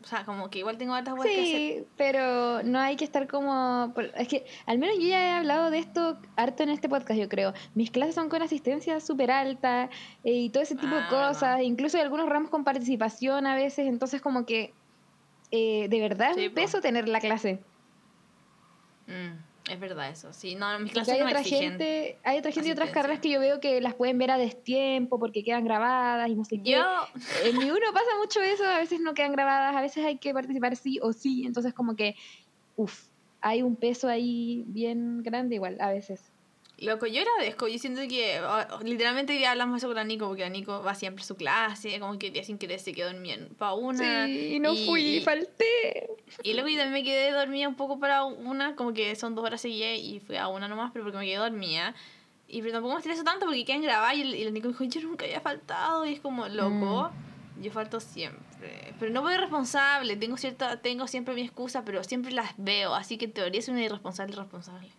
O 0.04 0.06
sea, 0.06 0.24
como 0.26 0.50
que 0.50 0.58
igual 0.58 0.76
tengo 0.76 0.92
otras 0.94 1.16
cosas 1.16 1.32
que 1.32 1.40
hacer. 1.40 1.56
Sí, 1.80 1.86
pero 1.96 2.62
no 2.62 2.78
hay 2.78 2.94
que 2.96 3.04
estar 3.04 3.26
como... 3.26 3.94
Es 4.16 4.28
que 4.28 4.44
al 4.66 4.78
menos 4.78 4.96
yo 4.98 5.06
ya 5.08 5.24
he 5.26 5.30
hablado 5.30 5.70
de 5.70 5.78
esto 5.78 6.18
harto 6.36 6.62
en 6.62 6.68
este 6.68 6.90
podcast, 6.90 7.18
yo 7.18 7.28
creo. 7.30 7.54
Mis 7.74 7.90
clases 7.90 8.14
son 8.14 8.28
con 8.28 8.42
asistencia 8.42 9.00
súper 9.00 9.30
alta 9.30 9.88
eh, 10.22 10.32
y 10.32 10.50
todo 10.50 10.62
ese 10.62 10.76
tipo 10.76 10.94
de 10.94 11.00
Ah, 11.04 11.08
cosas. 11.08 11.62
Incluso 11.62 11.96
hay 11.96 12.02
algunos 12.02 12.28
ramos 12.28 12.50
con 12.50 12.64
participación 12.64 13.46
a 13.46 13.54
veces. 13.56 13.86
Entonces 13.88 14.20
como 14.20 14.44
que 14.44 14.74
eh, 15.50 15.88
de 15.88 16.00
verdad 16.00 16.30
es 16.32 16.36
Sí, 16.36 16.42
un 16.48 16.50
po. 16.50 16.54
peso 16.56 16.80
tener 16.82 17.08
la 17.08 17.20
clase. 17.20 17.60
Mm, 19.06 19.38
es 19.70 19.80
verdad 19.80 20.10
eso. 20.10 20.32
Sí, 20.32 20.54
no, 20.56 20.78
mis 20.78 20.92
clases 20.92 21.14
hay 21.14 21.20
no 21.20 21.26
me 21.26 21.30
otra 21.32 21.40
exigen. 21.40 21.70
gente, 21.70 22.18
hay 22.22 22.38
otra 22.38 22.52
gente 22.52 22.68
y 22.68 22.72
otras 22.72 22.90
carreras 22.90 23.20
que 23.20 23.30
yo 23.30 23.40
veo 23.40 23.60
que 23.60 23.80
las 23.80 23.94
pueden 23.94 24.18
ver 24.18 24.30
a 24.30 24.38
destiempo 24.38 25.18
porque 25.18 25.42
quedan 25.42 25.64
grabadas 25.64 26.28
y 26.28 26.34
no 26.34 26.44
sé 26.44 26.60
qué. 26.62 26.72
Yo, 26.72 26.84
En 27.44 27.58
mi 27.58 27.70
uno 27.70 27.86
pasa 27.92 28.10
mucho 28.20 28.40
eso, 28.42 28.64
a 28.64 28.78
veces 28.78 29.00
no 29.00 29.14
quedan 29.14 29.32
grabadas, 29.32 29.74
a 29.74 29.80
veces 29.80 30.04
hay 30.04 30.18
que 30.18 30.34
participar 30.34 30.76
sí 30.76 30.98
o 31.02 31.12
sí, 31.12 31.44
entonces 31.46 31.72
como 31.72 31.96
que, 31.96 32.14
uff, 32.76 33.06
hay 33.40 33.62
un 33.62 33.76
peso 33.76 34.08
ahí 34.08 34.64
bien 34.66 35.22
grande 35.22 35.54
igual, 35.54 35.78
a 35.80 35.90
veces. 35.90 36.30
Loco, 36.78 37.06
yo 37.06 37.22
agradezco. 37.22 37.68
Yo 37.68 37.78
siento 37.78 38.00
que 38.08 38.38
ah, 38.42 38.80
literalmente 38.82 39.32
hoy 39.32 39.38
día 39.38 39.52
hablamos 39.52 39.78
eso 39.78 39.86
con 39.86 39.96
la 39.96 40.04
Nico, 40.04 40.26
porque 40.26 40.42
la 40.42 40.48
Nico 40.48 40.82
va 40.82 40.94
siempre 40.94 41.22
a 41.22 41.26
su 41.26 41.36
clase, 41.36 42.00
como 42.00 42.18
que 42.18 42.30
día 42.30 42.42
sin 42.42 42.58
querer 42.58 42.80
se 42.80 42.92
quedó 42.92 43.12
dormida 43.12 43.36
para 43.58 43.74
una. 43.74 44.26
Sí, 44.26 44.54
y 44.54 44.60
no 44.60 44.74
fui, 44.74 45.20
falté. 45.20 46.10
Y 46.42 46.54
luego 46.54 46.68
yo 46.68 46.78
también 46.78 46.92
me 46.92 47.04
quedé 47.04 47.30
dormida 47.30 47.68
un 47.68 47.76
poco 47.76 48.00
para 48.00 48.24
una, 48.24 48.74
como 48.74 48.92
que 48.92 49.14
son 49.14 49.34
dos 49.34 49.44
horas 49.44 49.60
seguidas 49.60 49.98
y 49.98 50.20
fui 50.20 50.36
a 50.36 50.48
una 50.48 50.66
nomás, 50.66 50.90
pero 50.92 51.04
porque 51.04 51.18
me 51.18 51.26
quedé 51.26 51.36
dormida. 51.36 51.94
Y 52.48 52.60
pero 52.60 52.72
tampoco 52.72 52.94
me 52.94 53.00
estreso 53.00 53.24
tanto 53.24 53.46
porque 53.46 53.64
quieren 53.64 53.82
grabar 53.82 54.14
y, 54.16 54.22
y 54.22 54.44
la 54.44 54.50
Nico 54.50 54.68
dijo, 54.68 54.84
yo 54.84 55.00
nunca 55.02 55.24
había 55.24 55.40
faltado. 55.40 56.04
Y 56.04 56.14
es 56.14 56.20
como, 56.20 56.48
loco, 56.48 57.10
yo 57.60 57.70
falto 57.70 58.00
siempre. 58.00 58.94
Pero 58.98 59.12
no 59.12 59.22
voy 59.22 59.34
irresponsable, 59.34 60.16
tengo, 60.16 60.36
cierta, 60.36 60.80
tengo 60.80 61.06
siempre 61.06 61.34
mi 61.34 61.42
excusa, 61.42 61.84
pero 61.84 62.02
siempre 62.02 62.32
las 62.32 62.52
veo. 62.56 62.94
Así 62.94 63.16
que 63.16 63.26
en 63.26 63.32
teoría 63.32 63.62
soy 63.62 63.74
una 63.74 63.84
irresponsable 63.84 64.32
irresponsable. 64.32 64.90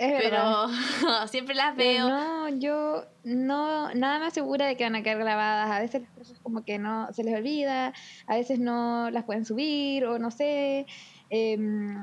Es 0.00 0.14
Pero 0.22 0.66
siempre 1.28 1.54
las 1.54 1.76
veo. 1.76 2.08
no, 2.08 2.48
yo 2.48 3.04
no, 3.22 3.92
nada 3.92 4.18
me 4.18 4.26
asegura 4.26 4.64
de 4.64 4.74
que 4.74 4.84
van 4.84 4.94
a 4.94 5.02
quedar 5.02 5.18
grabadas. 5.18 5.70
A 5.70 5.78
veces 5.78 6.00
las 6.00 6.10
cosas 6.12 6.38
como 6.38 6.64
que 6.64 6.78
no 6.78 7.12
se 7.12 7.22
les 7.22 7.34
olvida, 7.36 7.92
a 8.26 8.34
veces 8.34 8.58
no 8.58 9.10
las 9.10 9.24
pueden 9.24 9.44
subir 9.44 10.06
o 10.06 10.18
no 10.18 10.30
sé. 10.30 10.86
Em, 11.28 11.98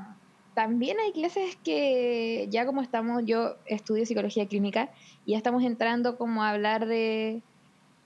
también 0.54 1.00
hay 1.00 1.12
clases 1.12 1.56
que 1.63 2.48
ya 2.51 2.68
como 2.68 2.84
estamos, 2.84 3.24
yo 3.25 3.56
estudio 3.66 4.06
psicología 4.06 4.48
clínica 4.48 4.92
y 5.25 5.32
ya 5.32 5.38
estamos 5.38 5.63
entrando 5.63 6.20
como 6.20 6.44
a 6.44 6.51
hablar 6.51 6.86
de, 6.86 7.42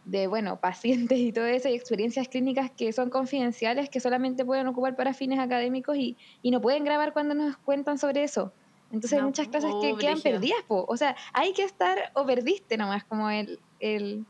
de 0.06 0.28
bueno, 0.28 0.62
pacientes 0.62 1.20
y 1.20 1.34
todo 1.34 1.48
eso 1.48 1.68
y 1.68 1.74
experiencias 1.74 2.30
clínicas 2.30 2.72
que 2.72 2.94
son 2.94 3.10
confidenciales, 3.10 3.90
que 3.90 4.00
solamente 4.00 4.46
pueden 4.46 4.68
ocupar 4.68 4.96
para 4.96 5.14
fines 5.14 5.40
académicos 5.40 5.98
y, 5.98 6.16
y 6.42 6.52
no 6.52 6.62
pueden 6.62 6.86
grabar 6.86 7.12
cuando 7.12 7.36
nos 7.36 7.58
cuentan 7.58 7.98
sobre 7.98 8.24
eso. 8.24 8.54
Entonces 8.92 9.14
hay 9.14 9.20
No, 9.20 9.28
muchas 9.28 9.48
clases 9.48 9.72
oh, 9.74 9.82
que 9.82 9.88
quedan 9.98 10.16
brígido. 10.16 10.36
perdidas, 10.36 10.64
po. 10.68 10.86
O 10.88 10.98
sea, 10.98 11.16
hay 11.34 11.54
que 11.54 11.64
estar 11.64 12.12
o 12.14 12.26
perdiste 12.26 12.78
nomás, 12.78 13.04
como 13.06 13.30
el... 13.30 13.60
el 13.80 14.26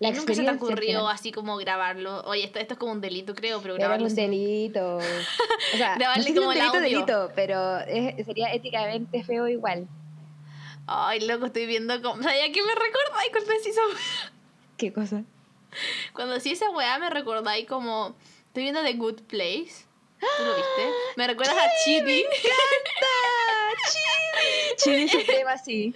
¿Y 0.00 0.10
nunca 0.10 0.34
se 0.34 0.42
te 0.42 0.50
ocurrió 0.50 1.08
así 1.08 1.32
como 1.32 1.56
grabarlo? 1.56 2.22
Oye, 2.24 2.44
esto, 2.44 2.58
esto 2.58 2.74
es 2.74 2.78
como 2.80 2.92
un 2.92 3.00
delito, 3.00 3.34
creo, 3.34 3.62
pero 3.62 3.74
grabarlo. 3.74 4.06
un 4.06 4.14
delito. 4.14 4.98
O 5.74 5.76
sea, 5.76 5.92
no 5.94 5.98
Grabarle 6.00 6.22
sé 6.24 6.28
si 6.30 6.34
como 6.34 6.48
un 6.48 6.56
el 6.56 6.60
delito, 6.60 6.80
delito, 6.80 7.32
pero 7.34 7.78
es- 7.80 8.26
sería 8.26 8.52
éticamente 8.52 9.24
feo 9.24 9.48
igual. 9.48 9.88
Ay, 10.86 11.20
loco, 11.20 11.46
estoy 11.46 11.66
viendo 11.66 12.00
como. 12.02 12.22
¿Sabía 12.22 12.52
qué 12.52 12.60
me 12.62 12.74
recordáis 12.74 13.30
cuando 13.32 13.50
decís 13.52 13.68
esa? 13.68 13.82
¿Qué 14.76 14.92
cosa? 14.92 15.24
Cuando 16.12 16.34
decís 16.34 16.52
esa 16.52 16.70
weá, 16.70 16.98
me 16.98 17.08
recordáis 17.08 17.66
como. 17.66 18.14
Estoy 18.48 18.64
viendo 18.64 18.82
The 18.82 18.92
Good 18.94 19.22
Place. 19.22 19.86
¿Tú 20.20 20.44
lo 20.44 20.54
viste? 20.54 20.90
Me 21.16 21.26
recuerdas 21.26 21.56
a 21.56 21.68
Chidi. 21.84 22.24
Chidi 24.76 25.08
suprema, 25.08 25.58
sí. 25.58 25.94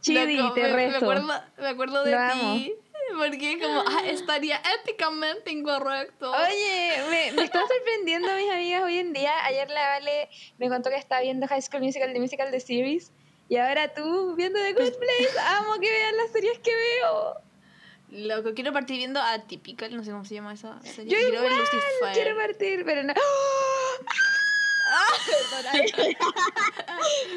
Chidi, 0.00 0.36
Loco, 0.36 0.54
te 0.54 0.62
me, 0.62 0.88
me 0.88 0.96
acuerdo, 0.96 1.42
me 1.58 1.68
acuerdo 1.68 2.04
de 2.04 2.16
ti. 2.32 2.74
Porque 3.18 3.58
como 3.60 3.80
ah, 3.86 4.02
estaría 4.06 4.60
éticamente 4.80 5.50
incorrecto. 5.50 6.30
Oye, 6.30 7.02
me, 7.10 7.32
me 7.32 7.44
están 7.44 7.66
sorprendiendo 7.66 8.28
mis 8.36 8.50
amigas 8.50 8.84
hoy 8.84 8.98
en 8.98 9.12
día. 9.12 9.32
Ayer 9.46 9.68
la 9.68 9.88
Vale 9.88 10.28
me 10.58 10.68
contó 10.68 10.90
que 10.90 10.96
estaba 10.96 11.20
viendo 11.20 11.48
High 11.48 11.62
School 11.62 11.82
Musical, 11.82 12.12
The 12.12 12.20
Musical, 12.20 12.50
The 12.50 12.60
Series. 12.60 13.12
Y 13.48 13.56
ahora 13.56 13.92
tú 13.92 14.36
viendo 14.36 14.60
The 14.60 14.74
Good 14.74 14.94
Place. 14.96 15.40
Amo 15.40 15.74
que 15.80 15.90
vean 15.90 16.16
las 16.16 16.30
series 16.30 16.58
que 16.60 16.72
veo. 16.72 17.34
Loco, 18.10 18.54
quiero 18.54 18.72
partir 18.72 18.96
viendo 18.96 19.20
Atypical, 19.20 19.94
no 19.96 20.04
sé 20.04 20.10
cómo 20.10 20.24
se 20.24 20.34
llama 20.34 20.52
esa 20.52 20.80
serie. 20.82 21.12
Yo 21.12 21.18
quiero 21.18 21.42
ver 21.42 21.52
igual 21.52 21.64
Lucifer. 21.64 22.12
quiero 22.12 22.36
partir, 22.36 22.84
pero 22.84 23.02
no. 23.04 23.14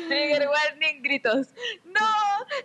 Trigger 0.08 0.48
warning, 0.48 1.02
gritos. 1.02 1.48
No, 1.86 2.10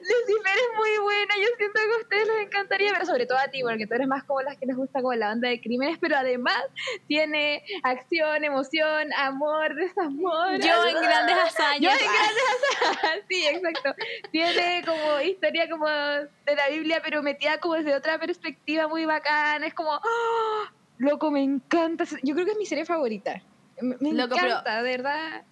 Lucifer 0.01 0.57
es 0.57 0.77
muy 0.77 0.99
buena. 0.99 1.35
Yo 1.37 1.49
siento 1.57 1.81
que 1.81 1.95
a 1.95 2.03
ustedes 2.03 2.29
les 2.29 2.47
encantaría, 2.47 2.93
pero 2.93 3.07
sobre 3.07 3.27
todo 3.27 3.39
a 3.39 3.49
ti, 3.49 3.63
porque 3.63 3.87
tú 3.87 3.95
eres 3.95 4.09
más 4.09 4.25
como 4.25 4.43
las 4.43 4.57
que 4.57 4.67
les 4.67 4.77
gusta 4.77 5.01
como 5.01 5.15
la 5.15 5.33
onda 5.33 5.49
de 5.49 5.61
crímenes, 5.61 5.99
pero 6.01 6.17
además 6.17 6.63
tiene 7.07 7.63
acción, 7.83 8.45
emoción, 8.45 9.13
amor, 9.17 9.75
desamor. 9.75 10.59
Yo 10.61 10.87
en 10.87 11.01
grandes 11.01 11.37
Yo 11.37 11.43
hazañas. 11.43 12.01
en 12.01 12.09
grandes 12.13 12.45
hazañas, 12.81 13.25
sí, 13.29 13.47
exacto. 13.47 13.95
Tiene 14.31 14.83
como 14.85 15.21
historia 15.21 15.69
como 15.69 15.87
de 15.89 16.57
la 16.57 16.69
Biblia, 16.69 17.01
pero 17.03 17.23
metida 17.23 17.59
como 17.61 17.75
desde 17.75 17.95
otra 17.95 18.19
perspectiva 18.19 18.89
muy 18.89 19.05
bacana. 19.05 19.67
Es 19.67 19.75
como, 19.75 19.93
¡ah! 19.93 20.73
loco, 20.99 21.31
me 21.31 21.43
encanta. 21.43 22.05
Yo 22.23 22.35
creo 22.35 22.47
que 22.47 22.53
es 22.53 22.59
mi 22.59 22.67
serie 22.67 22.85
favorita. 22.85 23.43
Me, 23.81 23.97
me 24.01 24.13
Loco, 24.13 24.35
pero- 24.37 24.51
encanta, 24.51 24.83
de 24.83 24.83
verdad. 24.83 25.43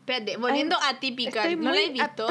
Espérate, 0.00 0.36
volviendo 0.36 0.76
a. 0.76 0.90
Estoy 0.90 1.56
¿No 1.56 1.72
la 1.72 1.80
he 1.80 1.88
visto? 1.90 2.26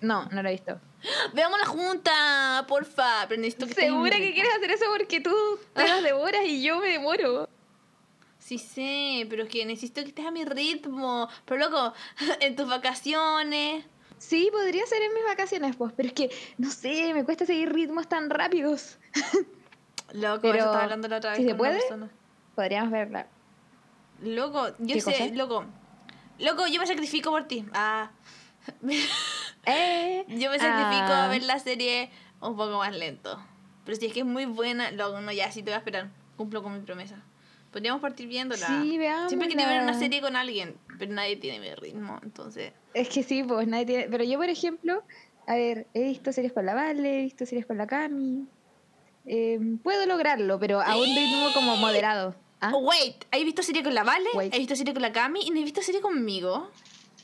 No, 0.00 0.28
no 0.30 0.42
la 0.42 0.48
he 0.50 0.52
visto. 0.54 0.80
Veámosla 1.34 1.66
junta, 1.66 2.64
porfa. 2.66 3.26
Pero 3.28 3.40
necesito 3.40 3.66
que 3.66 3.74
Segura 3.74 4.16
que 4.18 4.32
quieres 4.32 4.52
hacer 4.56 4.72
eso 4.72 4.86
porque 4.96 5.20
tú 5.20 5.34
te 5.74 5.86
las 5.86 6.02
devoras 6.02 6.42
y 6.44 6.62
yo 6.62 6.80
me 6.80 6.88
demoro. 6.88 7.48
Sí 8.38 8.58
sé, 8.58 9.24
pero 9.30 9.44
es 9.44 9.48
que 9.48 9.64
necesito 9.64 10.02
que 10.02 10.08
estés 10.08 10.26
a 10.26 10.32
mi 10.32 10.44
ritmo. 10.44 11.28
Pero 11.44 11.60
loco, 11.70 11.92
en 12.40 12.56
tus 12.56 12.68
vacaciones. 12.68 13.84
Sí, 14.18 14.48
podría 14.52 14.84
ser 14.86 15.02
en 15.02 15.14
mis 15.14 15.24
vacaciones, 15.24 15.74
pues, 15.74 15.92
pero 15.96 16.08
es 16.08 16.14
que, 16.14 16.30
no 16.56 16.70
sé, 16.70 17.12
me 17.12 17.24
cuesta 17.24 17.44
seguir 17.44 17.72
ritmos 17.72 18.08
tan 18.08 18.30
rápidos. 18.30 18.98
Loco, 20.12 20.42
Pero, 20.42 20.54
eso 20.54 20.66
estaba 20.66 20.84
hablando 20.84 21.08
la 21.08 21.16
otra 21.16 21.30
vez 21.30 21.38
si 21.38 21.44
se 21.44 21.50
con 21.50 21.60
una 21.60 21.68
puede, 21.70 21.80
persona. 21.80 22.10
Podríamos 22.54 22.90
verla. 22.92 23.26
Loco, 24.22 24.68
yo 24.78 24.94
¿Qué 24.94 25.00
sé, 25.00 25.12
cosa? 25.12 25.34
loco. 25.34 25.64
Loco, 26.38 26.66
yo 26.66 26.80
me 26.80 26.86
sacrifico 26.86 27.30
por 27.30 27.44
ti. 27.44 27.64
Ah. 27.72 28.10
Eh, 29.64 30.24
yo 30.26 30.50
me 30.50 30.58
sacrifico 30.58 31.12
ah. 31.12 31.26
a 31.26 31.28
ver 31.28 31.44
la 31.44 31.60
serie 31.60 32.10
un 32.40 32.56
poco 32.56 32.78
más 32.78 32.96
lento. 32.96 33.40
Pero 33.84 33.96
si 33.96 34.06
es 34.06 34.12
que 34.12 34.20
es 34.20 34.26
muy 34.26 34.44
buena, 34.44 34.90
loco, 34.90 35.20
no, 35.20 35.30
ya 35.30 35.52
sí 35.52 35.62
te 35.62 35.70
voy 35.70 35.74
a 35.74 35.78
esperar. 35.78 36.10
Cumplo 36.36 36.64
con 36.64 36.74
mi 36.74 36.80
promesa. 36.80 37.22
Podríamos 37.70 38.00
partir 38.00 38.26
viéndola. 38.26 38.66
Sí, 38.66 38.98
veámosla. 38.98 39.28
Siempre 39.28 39.48
quería 39.48 39.68
ver 39.68 39.82
una 39.82 39.94
serie 39.94 40.20
con 40.20 40.34
alguien, 40.34 40.76
pero 40.98 41.12
nadie 41.12 41.36
tiene 41.36 41.60
mi 41.60 41.72
ritmo, 41.76 42.18
entonces. 42.24 42.72
Es 42.92 43.08
que 43.08 43.22
sí, 43.22 43.44
pues 43.44 43.68
nadie 43.68 43.86
tiene... 43.86 44.08
Pero 44.10 44.24
yo, 44.24 44.36
por 44.36 44.48
ejemplo, 44.48 45.04
a 45.46 45.54
ver, 45.54 45.86
he 45.94 46.02
visto 46.02 46.32
series 46.32 46.52
con 46.52 46.66
la 46.66 46.74
Vale, 46.74 47.20
he 47.20 47.22
visto 47.22 47.46
series 47.46 47.64
con 47.64 47.78
la 47.78 47.86
Cami. 47.86 48.46
Eh, 49.26 49.58
puedo 49.82 50.06
lograrlo, 50.06 50.58
pero 50.58 50.80
a 50.80 50.96
un 50.96 51.04
ritmo 51.04 51.52
como 51.54 51.76
moderado. 51.76 52.34
¿Ah? 52.62 52.70
Oh, 52.72 52.78
wait, 52.78 53.24
¿has 53.32 53.44
visto 53.44 53.62
serie 53.62 53.82
con 53.82 53.92
la 53.92 54.04
Vale? 54.04 54.28
Wait. 54.34 54.52
¿Has 54.52 54.58
visto 54.60 54.76
serie 54.76 54.92
con 54.94 55.02
la 55.02 55.12
Cami? 55.12 55.40
¿Y 55.42 55.50
no 55.50 55.58
has 55.58 55.64
visto 55.64 55.82
serie 55.82 56.00
conmigo? 56.00 56.70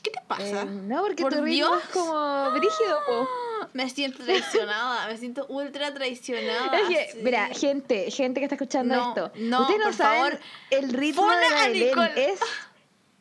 ¿Qué 0.03 0.11
te 0.11 0.19
pasa? 0.27 0.63
Eh, 0.63 0.65
no, 0.65 1.01
porque 1.01 1.23
¿Por 1.23 1.33
tu 1.33 1.41
ritmo 1.43 1.69
Dios? 1.69 1.83
es 1.83 1.89
como 1.91 2.51
brígido, 2.51 2.99
po. 3.07 3.27
Me 3.73 3.89
siento 3.89 4.23
traicionada, 4.23 5.07
me 5.07 5.17
siento 5.17 5.45
ultra 5.47 5.93
traicionada. 5.93 6.79
Es 6.79 6.87
que, 6.87 7.11
sí. 7.11 7.19
mira, 7.21 7.47
gente, 7.49 8.09
gente 8.09 8.39
que 8.39 8.45
está 8.45 8.55
escuchando 8.55 8.95
No, 8.95 9.09
esto, 9.09 9.31
no, 9.35 9.61
ustedes 9.61 9.79
no 9.79 9.85
por 9.85 9.93
saben 9.93 10.21
favor. 10.21 10.39
el 10.71 10.93
ritmo 10.93 11.29
de 11.29 11.49
la. 11.95 12.05
Es, 12.15 12.39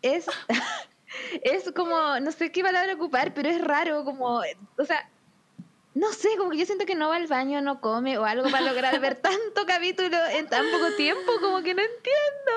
es, 0.00 0.26
es 1.42 1.72
como, 1.72 2.18
no 2.20 2.32
sé 2.32 2.50
qué 2.52 2.62
palabra 2.62 2.94
ocupar, 2.94 3.34
pero 3.34 3.48
es 3.50 3.60
raro, 3.60 4.04
como, 4.04 4.40
o 4.78 4.84
sea, 4.84 5.10
no 5.98 6.12
sé, 6.12 6.28
como 6.38 6.50
que 6.50 6.58
yo 6.58 6.64
siento 6.66 6.86
que 6.86 6.94
no 6.94 7.08
va 7.08 7.16
al 7.16 7.26
baño, 7.26 7.60
no 7.60 7.80
come 7.80 8.18
o 8.18 8.24
algo 8.24 8.50
para 8.50 8.64
lograr 8.64 9.00
ver 9.00 9.16
tanto 9.20 9.66
capítulo 9.66 10.16
en 10.32 10.46
tan 10.46 10.64
poco 10.70 10.92
tiempo, 10.96 11.32
como 11.40 11.62
que 11.62 11.74
no 11.74 11.82
entiendo. 11.82 12.52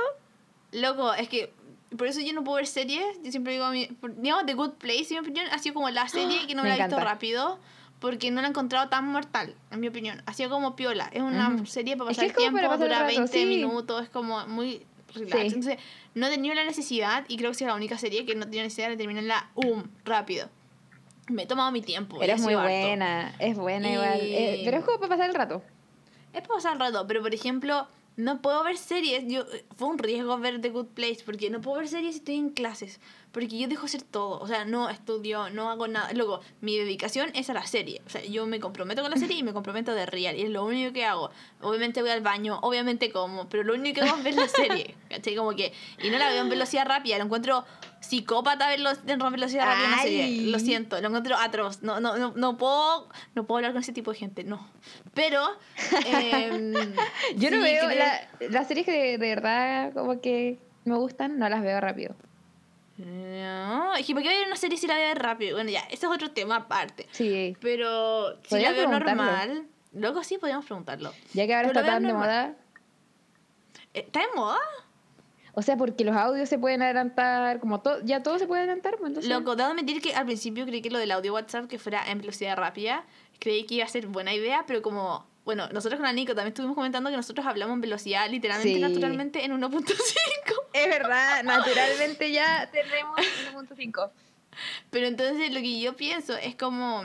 Loco, 0.73 1.13
es 1.13 1.27
que 1.27 1.51
por 1.97 2.07
eso 2.07 2.19
yo 2.21 2.33
no 2.33 2.43
puedo 2.43 2.57
ver 2.57 2.67
series. 2.67 3.03
Yo 3.23 3.31
siempre 3.31 3.53
digo, 3.53 3.65
a 3.65 3.73
por- 3.99 4.15
digamos, 4.15 4.45
The 4.45 4.53
Good 4.53 4.73
Place, 4.73 5.07
en 5.09 5.15
mi 5.15 5.19
opinión, 5.19 5.45
ha 5.51 5.57
sido 5.59 5.73
como 5.73 5.89
la 5.89 6.07
serie 6.17 6.45
que 6.47 6.55
no 6.55 6.63
Me 6.63 6.69
me 6.69 6.77
la 6.77 6.83
he 6.85 6.87
visto 6.87 7.01
rápido. 7.03 7.59
Porque 7.99 8.31
no 8.31 8.41
la 8.41 8.47
he 8.47 8.49
encontrado 8.49 8.89
tan 8.89 9.07
mortal, 9.07 9.55
en 9.69 9.79
mi 9.79 9.87
opinión. 9.87 10.23
Ha 10.25 10.33
sido 10.33 10.49
como 10.49 10.75
piola. 10.75 11.07
Es 11.13 11.21
una 11.21 11.49
Ujú. 11.49 11.67
serie 11.67 11.95
para 11.95 12.09
Es 12.09 12.17
que 12.17 12.23
pasar 12.23 12.29
es 12.31 12.33
como 12.33 12.41
tiempo, 12.43 12.57
para 12.57 12.69
pasar 12.69 12.81
el 12.87 12.89
dura 12.89 12.99
rato, 13.03 13.15
20 13.15 13.31
sí. 13.39 13.45
minutos, 13.45 14.03
es 14.03 14.09
como 14.09 14.47
muy 14.47 14.83
relax. 15.13 15.31
Sí. 15.39 15.47
Entonces, 15.47 15.77
no 16.15 16.25
he 16.25 16.29
tenido 16.31 16.55
la 16.55 16.63
necesidad, 16.63 17.25
y 17.27 17.37
creo 17.37 17.51
que 17.51 17.57
es 17.57 17.61
la 17.61 17.75
única 17.75 17.99
serie 17.99 18.25
que 18.25 18.33
no 18.33 18.47
tiene 18.49 18.63
necesidad 18.65 18.89
de 18.89 18.97
terminarla 18.97 19.51
um, 19.53 19.83
rápido. 20.03 20.49
Me 21.31 21.43
he 21.43 21.47
tomado 21.47 21.71
mi 21.71 21.81
tiempo. 21.81 22.17
y 22.17 22.19
Pero 22.19 22.33
ha 22.33 22.35
es 22.35 22.41
muy 22.41 22.49
sido 22.51 22.59
harto. 22.59 22.71
buena, 22.87 23.35
es 23.39 23.57
buena 23.57 23.89
Y- 23.89 23.93
igual. 23.93 24.19
eh, 24.21 24.61
pero 24.65 24.77
es 24.77 24.85
como 24.85 24.97
para 24.99 25.09
pasar 25.09 25.29
el 25.29 25.35
rato. 25.35 25.63
Es 26.33 26.41
para 26.41 26.55
pasar 26.55 26.73
el 26.73 26.79
rato, 26.79 27.05
pero 27.07 27.21
por 27.21 27.33
ejemplo, 27.33 27.87
no 28.17 28.41
puedo 28.41 28.63
ver 28.63 28.77
series. 28.77 29.23
Yo, 29.27 29.43
fue 29.77 29.87
un 29.87 29.97
riesgo 29.97 30.37
ver 30.37 30.59
The 30.61 30.69
Good 30.69 30.87
Place, 30.87 31.19
porque 31.25 31.49
no 31.49 31.61
puedo 31.61 31.77
ver 31.77 31.87
series 31.87 32.13
si 32.15 32.19
estoy 32.19 32.35
en 32.35 32.49
clases. 32.49 32.99
Porque 33.31 33.57
yo 33.57 33.67
dejo 33.69 33.85
hacer 33.85 34.01
todo. 34.01 34.39
O 34.41 34.47
sea, 34.47 34.65
no 34.65 34.89
estudio, 34.89 35.49
no 35.51 35.69
hago 35.69 35.87
nada. 35.87 36.11
Luego, 36.13 36.41
mi 36.59 36.77
dedicación 36.77 37.31
es 37.33 37.49
a 37.49 37.53
la 37.53 37.65
serie. 37.65 38.01
O 38.05 38.09
sea, 38.09 38.21
yo 38.25 38.45
me 38.45 38.59
comprometo 38.59 39.01
con 39.01 39.09
la 39.11 39.15
serie 39.17 39.37
y 39.37 39.43
me 39.43 39.53
comprometo 39.53 39.93
de 39.95 40.05
real. 40.05 40.35
Y 40.35 40.41
es 40.41 40.49
lo 40.49 40.65
único 40.65 40.91
que 40.91 41.05
hago. 41.05 41.31
Obviamente 41.61 42.01
voy 42.01 42.11
al 42.11 42.19
baño, 42.21 42.59
obviamente 42.61 43.09
como, 43.11 43.47
pero 43.47 43.63
lo 43.63 43.73
único 43.73 44.01
que 44.01 44.07
hago 44.09 44.17
es 44.17 44.23
ver 44.25 44.35
la 44.35 44.47
serie. 44.49 44.95
¿Cachai? 45.09 45.35
Como 45.35 45.51
que. 45.55 45.71
Y 46.03 46.09
no 46.09 46.17
la 46.17 46.27
veo 46.29 46.41
en 46.41 46.49
velocidad 46.49 46.85
rápida. 46.85 47.17
Lo 47.19 47.23
encuentro 47.23 47.63
psicópata 48.01 48.67
verlo 48.67 48.89
en 49.07 49.19
velocidad 49.31 49.65
rápida 49.65 49.83
en 49.85 49.93
una 49.93 50.01
serie. 50.01 50.41
Lo 50.51 50.59
siento, 50.59 50.99
lo 50.99 51.07
encuentro 51.07 51.37
atroz. 51.37 51.83
No, 51.83 52.01
no, 52.01 52.17
no, 52.17 52.33
no 52.35 52.57
puedo. 52.57 53.07
No 53.35 53.45
puedo 53.47 53.59
hablar 53.59 53.71
con 53.71 53.81
ese 53.81 53.93
tipo 53.93 54.11
de 54.11 54.17
gente, 54.17 54.43
no. 54.43 54.67
Pero. 55.13 55.41
em, 56.05 56.73
Yo 57.37 57.49
no 57.49 57.57
sí, 57.57 57.63
veo 57.63 57.85
creo- 57.87 57.97
la- 57.99 58.27
las 58.49 58.67
series 58.67 58.85
que 58.85 58.91
de, 58.91 59.17
de 59.17 59.35
verdad 59.35 59.93
como 59.93 60.19
que 60.19 60.59
me 60.83 60.95
gustan, 60.97 61.39
no 61.39 61.47
las 61.47 61.61
veo 61.61 61.79
rápido. 61.79 62.13
No, 63.05 63.95
es 63.95 64.05
que 64.05 64.13
¿por 64.13 64.23
qué 64.23 64.29
ver 64.29 64.47
una 64.47 64.55
serie 64.55 64.77
si 64.77 64.87
la 64.87 64.93
voy 64.93 65.03
a 65.03 65.07
ver 65.07 65.19
rápido? 65.19 65.55
Bueno, 65.55 65.69
ya, 65.71 65.81
ese 65.81 66.05
es 66.05 66.11
otro 66.11 66.31
tema 66.31 66.57
aparte. 66.57 67.07
Sí. 67.11 67.55
Pero 67.59 68.41
si 68.43 68.59
la 68.59 68.71
veo 68.71 68.87
normal, 68.87 69.67
luego 69.93 70.23
sí 70.23 70.37
podríamos 70.37 70.65
preguntarlo. 70.65 71.13
Ya 71.33 71.47
que 71.47 71.55
ahora 71.55 71.69
Pero 71.69 71.79
está 71.79 71.93
tan 71.93 72.03
de 72.03 72.13
moda. 72.13 72.55
¿Está 73.93 74.21
en 74.21 74.35
moda? 74.35 74.59
O 75.53 75.61
sea, 75.61 75.75
porque 75.75 76.05
los 76.05 76.15
audios 76.15 76.47
se 76.47 76.57
pueden 76.57 76.81
adelantar, 76.81 77.59
como 77.59 77.81
todo, 77.81 77.99
ya 78.03 78.23
todo 78.23 78.39
se 78.39 78.47
puede 78.47 78.61
adelantar, 78.61 78.97
pues 78.97 79.09
entonces. 79.09 79.29
Loco, 79.29 79.55
debo 79.55 79.69
admitir 79.69 80.01
que 80.01 80.15
al 80.15 80.25
principio 80.25 80.65
creí 80.65 80.81
que 80.81 80.89
lo 80.89 80.97
del 80.97 81.11
audio 81.11 81.33
WhatsApp 81.33 81.67
que 81.67 81.77
fuera 81.77 82.09
en 82.09 82.19
velocidad 82.19 82.55
rápida, 82.55 83.03
creí 83.39 83.65
que 83.65 83.75
iba 83.75 83.85
a 83.85 83.89
ser 83.89 84.07
buena 84.07 84.33
idea, 84.33 84.63
pero 84.65 84.81
como, 84.81 85.25
bueno, 85.45 85.67
nosotros 85.71 85.97
con 85.99 86.05
la 86.07 86.13
Nico 86.13 86.33
también 86.35 86.49
estuvimos 86.49 86.75
comentando 86.75 87.09
que 87.09 87.15
nosotros 87.17 87.45
hablamos 87.45 87.73
en 87.75 87.81
velocidad 87.81 88.29
literalmente 88.29 88.75
Sí. 88.75 88.79
naturalmente 88.81 89.43
en 89.45 89.51
1.5. 89.59 89.85
Es 90.73 90.87
verdad, 90.87 91.43
naturalmente 91.43 92.31
ya 92.31 92.69
tenemos 92.71 93.19
1.5. 93.53 94.09
Pero 94.89 95.07
entonces 95.07 95.51
lo 95.53 95.59
que 95.59 95.79
yo 95.79 95.95
pienso 95.95 96.35
es 96.37 96.55
como... 96.55 97.03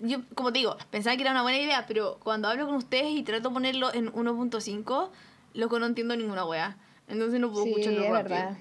Yo, 0.00 0.18
como 0.34 0.52
te 0.52 0.60
digo, 0.60 0.76
pensaba 0.90 1.16
que 1.16 1.22
era 1.22 1.32
una 1.32 1.42
buena 1.42 1.58
idea, 1.58 1.84
pero 1.88 2.18
cuando 2.22 2.48
hablo 2.48 2.66
con 2.66 2.76
ustedes 2.76 3.10
y 3.10 3.22
trato 3.24 3.48
de 3.48 3.54
ponerlo 3.54 3.92
en 3.92 4.12
1.5, 4.12 5.10
loco, 5.54 5.78
no 5.80 5.86
entiendo 5.86 6.14
ninguna 6.16 6.44
wea. 6.44 6.76
Entonces 7.08 7.40
no 7.40 7.50
puedo 7.50 7.64
Sí, 7.64 7.70
escucharlo 7.70 8.04
es 8.04 8.10
rápido. 8.10 8.36
verdad. 8.36 8.56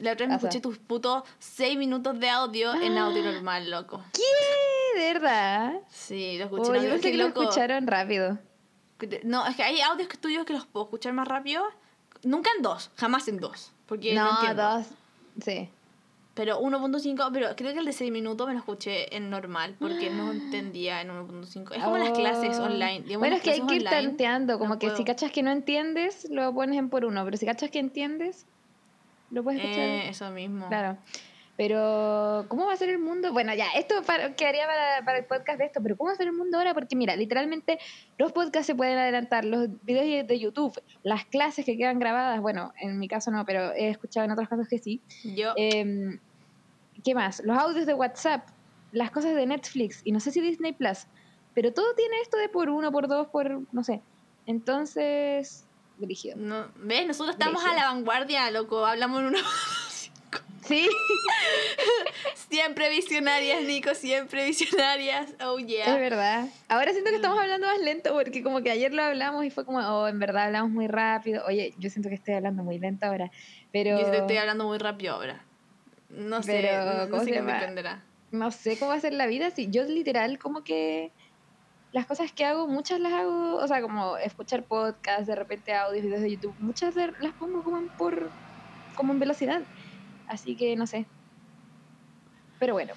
La 0.00 0.12
otra 0.12 0.26
vez 0.26 0.28
me 0.28 0.36
escuché 0.36 0.60
tus 0.60 0.78
putos 0.78 1.22
6 1.38 1.76
minutos 1.78 2.18
de 2.20 2.28
audio 2.30 2.74
en 2.74 2.96
audio 2.98 3.22
normal, 3.22 3.70
loco. 3.70 4.02
¿Qué? 4.12 4.98
¿De 5.00 5.12
verdad? 5.12 5.74
Sí, 5.90 6.36
lo 6.38 6.44
escuché. 6.44 6.70
Oh, 6.70 6.74
en 6.74 6.82
yo 6.84 6.88
pensé 6.90 7.02
que, 7.02 7.10
que 7.12 7.16
lo 7.18 7.28
loco, 7.28 7.42
escucharon 7.42 7.86
rápido. 7.86 8.38
No, 9.24 9.46
es 9.46 9.54
que 9.56 9.62
hay 9.62 9.80
audios 9.80 10.08
que- 10.08 10.16
tuyos 10.16 10.44
que 10.44 10.52
los 10.52 10.66
puedo 10.66 10.86
escuchar 10.86 11.12
más 11.12 11.28
rápido. 11.28 11.62
Nunca 12.24 12.50
en 12.56 12.62
dos, 12.62 12.90
jamás 12.96 13.28
en 13.28 13.38
dos. 13.38 13.72
Porque 13.86 14.14
no, 14.14 14.24
No, 14.24 14.30
entiendo. 14.40 14.62
dos. 14.62 14.86
Sí. 15.44 15.68
Pero 16.34 16.60
1.5, 16.60 17.30
pero 17.32 17.48
creo 17.56 17.72
que 17.72 17.78
el 17.80 17.84
de 17.84 17.92
6 17.92 18.12
minutos 18.12 18.46
me 18.46 18.52
lo 18.52 18.58
escuché 18.60 19.14
en 19.16 19.28
normal 19.30 19.74
porque 19.80 20.08
no 20.10 20.30
entendía 20.32 21.00
en 21.00 21.10
1.5. 21.10 21.74
Es 21.74 21.82
como 21.82 21.98
las 21.98 22.10
clases 22.10 22.58
Oh. 22.60 22.64
online. 22.64 23.00
digamos, 23.00 23.18
Bueno, 23.18 23.36
es 23.36 23.42
que 23.42 23.50
hay 23.50 23.60
que 23.66 23.74
ir 23.76 23.84
tanteando, 23.84 24.58
como 24.58 24.74
no 24.74 24.78
que 24.78 24.86
si 24.88 24.92
puedo. 24.92 25.04
cachas 25.06 25.32
que 25.32 25.42
no 25.42 25.50
entiendes, 25.50 26.28
lo 26.30 26.52
pones 26.54 26.78
en 26.78 26.90
por 26.90 27.04
uno, 27.04 27.24
pero 27.24 27.36
si 27.36 27.44
cachas 27.46 27.70
que 27.70 27.80
entiendes, 27.80 28.46
lo 29.30 29.42
puedes 29.42 29.60
escuchar. 29.60 29.84
Eh, 29.84 30.08
eso 30.08 30.30
mismo. 30.30 30.68
Claro. 30.68 30.98
Pero, 31.58 32.44
¿cómo 32.46 32.66
va 32.66 32.74
a 32.74 32.76
ser 32.76 32.88
el 32.88 33.00
mundo? 33.00 33.32
Bueno, 33.32 33.52
ya, 33.52 33.66
esto 33.74 34.00
para, 34.04 34.36
quedaría 34.36 34.64
para, 34.64 35.04
para 35.04 35.18
el 35.18 35.24
podcast 35.24 35.58
de 35.58 35.64
esto, 35.64 35.82
pero 35.82 35.96
¿cómo 35.96 36.06
va 36.06 36.14
a 36.14 36.16
ser 36.16 36.28
el 36.28 36.32
mundo 36.32 36.56
ahora? 36.56 36.72
Porque 36.72 36.94
mira, 36.94 37.16
literalmente 37.16 37.80
los 38.16 38.30
podcasts 38.30 38.68
se 38.68 38.76
pueden 38.76 38.96
adelantar, 38.96 39.44
los 39.44 39.68
videos 39.82 40.28
de 40.28 40.38
YouTube, 40.38 40.80
las 41.02 41.24
clases 41.24 41.64
que 41.64 41.76
quedan 41.76 41.98
grabadas, 41.98 42.40
bueno, 42.40 42.72
en 42.80 43.00
mi 43.00 43.08
caso 43.08 43.32
no, 43.32 43.44
pero 43.44 43.72
he 43.72 43.88
escuchado 43.88 44.24
en 44.24 44.30
otros 44.30 44.48
casos 44.48 44.68
que 44.68 44.78
sí. 44.78 45.00
Yo, 45.24 45.52
Em, 45.56 46.20
¿Qué 47.02 47.14
más? 47.14 47.42
Los 47.44 47.58
audios 47.58 47.86
de 47.86 47.94
WhatsApp, 47.94 48.48
las 48.92 49.10
cosas 49.10 49.34
de 49.34 49.44
Netflix 49.44 50.00
y 50.04 50.12
no 50.12 50.20
sé 50.20 50.30
si 50.30 50.40
Disney 50.40 50.72
Plus, 50.72 51.06
pero 51.54 51.72
todo 51.72 51.92
tiene 51.96 52.20
esto 52.22 52.36
de 52.36 52.48
por 52.48 52.70
uno, 52.70 52.92
por 52.92 53.08
dos, 53.08 53.26
por 53.28 53.62
no 53.72 53.82
sé. 53.82 54.00
Entonces, 54.46 55.66
no, 56.36 56.66
¿ves? 56.76 57.06
Nosotros 57.06 57.36
estamos 57.38 57.64
a 57.64 57.74
la 57.74 57.84
vanguardia, 57.86 58.50
loco. 58.50 58.84
Hablamos 58.86 59.20
en 59.20 59.26
uno. 59.26 59.38
Sí, 60.68 60.86
siempre 62.50 62.90
visionarias, 62.90 63.62
Nico, 63.62 63.94
siempre 63.94 64.44
visionarias. 64.44 65.30
Oh, 65.40 65.58
es 65.58 65.66
yeah. 65.66 65.96
verdad. 65.96 66.46
Ahora 66.68 66.92
siento 66.92 67.08
que 67.08 67.16
Mm. 67.16 67.20
estamos 67.22 67.38
hablando 67.38 67.66
más 67.66 67.80
lento 67.80 68.12
porque 68.12 68.42
como 68.42 68.60
que 68.60 68.70
ayer 68.70 68.92
lo 68.92 69.02
hablamos 69.02 69.46
y 69.46 69.50
fue 69.50 69.64
como, 69.64 69.78
oh, 69.78 70.08
en 70.08 70.18
verdad 70.18 70.44
hablamos 70.44 70.70
muy 70.70 70.86
rápido. 70.86 71.42
Oye, 71.46 71.72
yo 71.78 71.88
siento 71.88 72.10
que 72.10 72.16
estoy 72.16 72.34
hablando 72.34 72.64
muy 72.64 72.78
lento 72.78 73.06
ahora, 73.06 73.30
pero 73.72 73.98
Yo 73.98 74.12
estoy 74.12 74.36
hablando 74.36 74.64
muy 74.66 74.76
rápido 74.76 75.14
ahora. 75.14 75.42
No 76.10 76.42
sé, 76.42 76.60
Pero, 76.60 76.84
no, 76.84 77.04
no 77.04 77.10
¿cómo 77.10 77.24
sé 77.24 77.30
qué 77.32 77.40
no 78.30 78.50
sé 78.50 78.78
cómo 78.78 78.90
va 78.90 78.96
a 78.96 79.00
ser 79.00 79.14
la 79.14 79.26
vida. 79.26 79.50
Si 79.50 79.70
yo 79.70 79.84
literal 79.84 80.38
como 80.38 80.62
que 80.64 81.12
las 81.92 82.06
cosas 82.06 82.32
que 82.32 82.44
hago, 82.44 82.66
muchas 82.68 83.00
las 83.00 83.12
hago, 83.12 83.56
o 83.56 83.66
sea, 83.66 83.80
como 83.80 84.16
escuchar 84.18 84.64
podcasts, 84.64 85.26
de 85.26 85.34
repente 85.34 85.74
audios, 85.74 86.04
videos 86.04 86.20
de 86.22 86.30
YouTube, 86.32 86.54
muchas 86.60 86.94
de- 86.94 87.12
las 87.20 87.32
pongo 87.34 87.62
como 87.62 87.78
en, 87.78 87.88
por, 87.88 88.30
como 88.94 89.12
en 89.12 89.18
velocidad. 89.18 89.62
Así 90.26 90.54
que 90.56 90.76
no 90.76 90.86
sé. 90.86 91.06
Pero 92.58 92.74
bueno, 92.74 92.94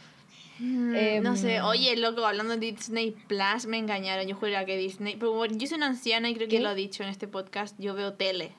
Mm, 0.63 1.24
no 1.24 1.36
sé, 1.38 1.60
oye, 1.63 1.95
loco, 1.98 2.24
hablando 2.24 2.53
de 2.55 2.60
Disney 2.71 3.10
Plus, 3.27 3.66
me 3.66 3.79
engañaron. 3.79 4.27
Yo 4.27 4.35
juraba 4.35 4.63
que 4.63 4.77
Disney. 4.77 5.16
Pero 5.16 5.31
bueno, 5.31 5.55
yo 5.57 5.66
soy 5.66 5.77
una 5.77 5.87
anciana 5.87 6.29
y 6.29 6.35
creo 6.35 6.48
que 6.48 6.57
¿Qué? 6.57 6.61
lo 6.61 6.70
he 6.70 6.75
dicho 6.75 7.01
en 7.01 7.09
este 7.09 7.27
podcast. 7.27 7.75
Yo 7.79 7.96
veo 7.96 8.13
tele. 8.13 8.51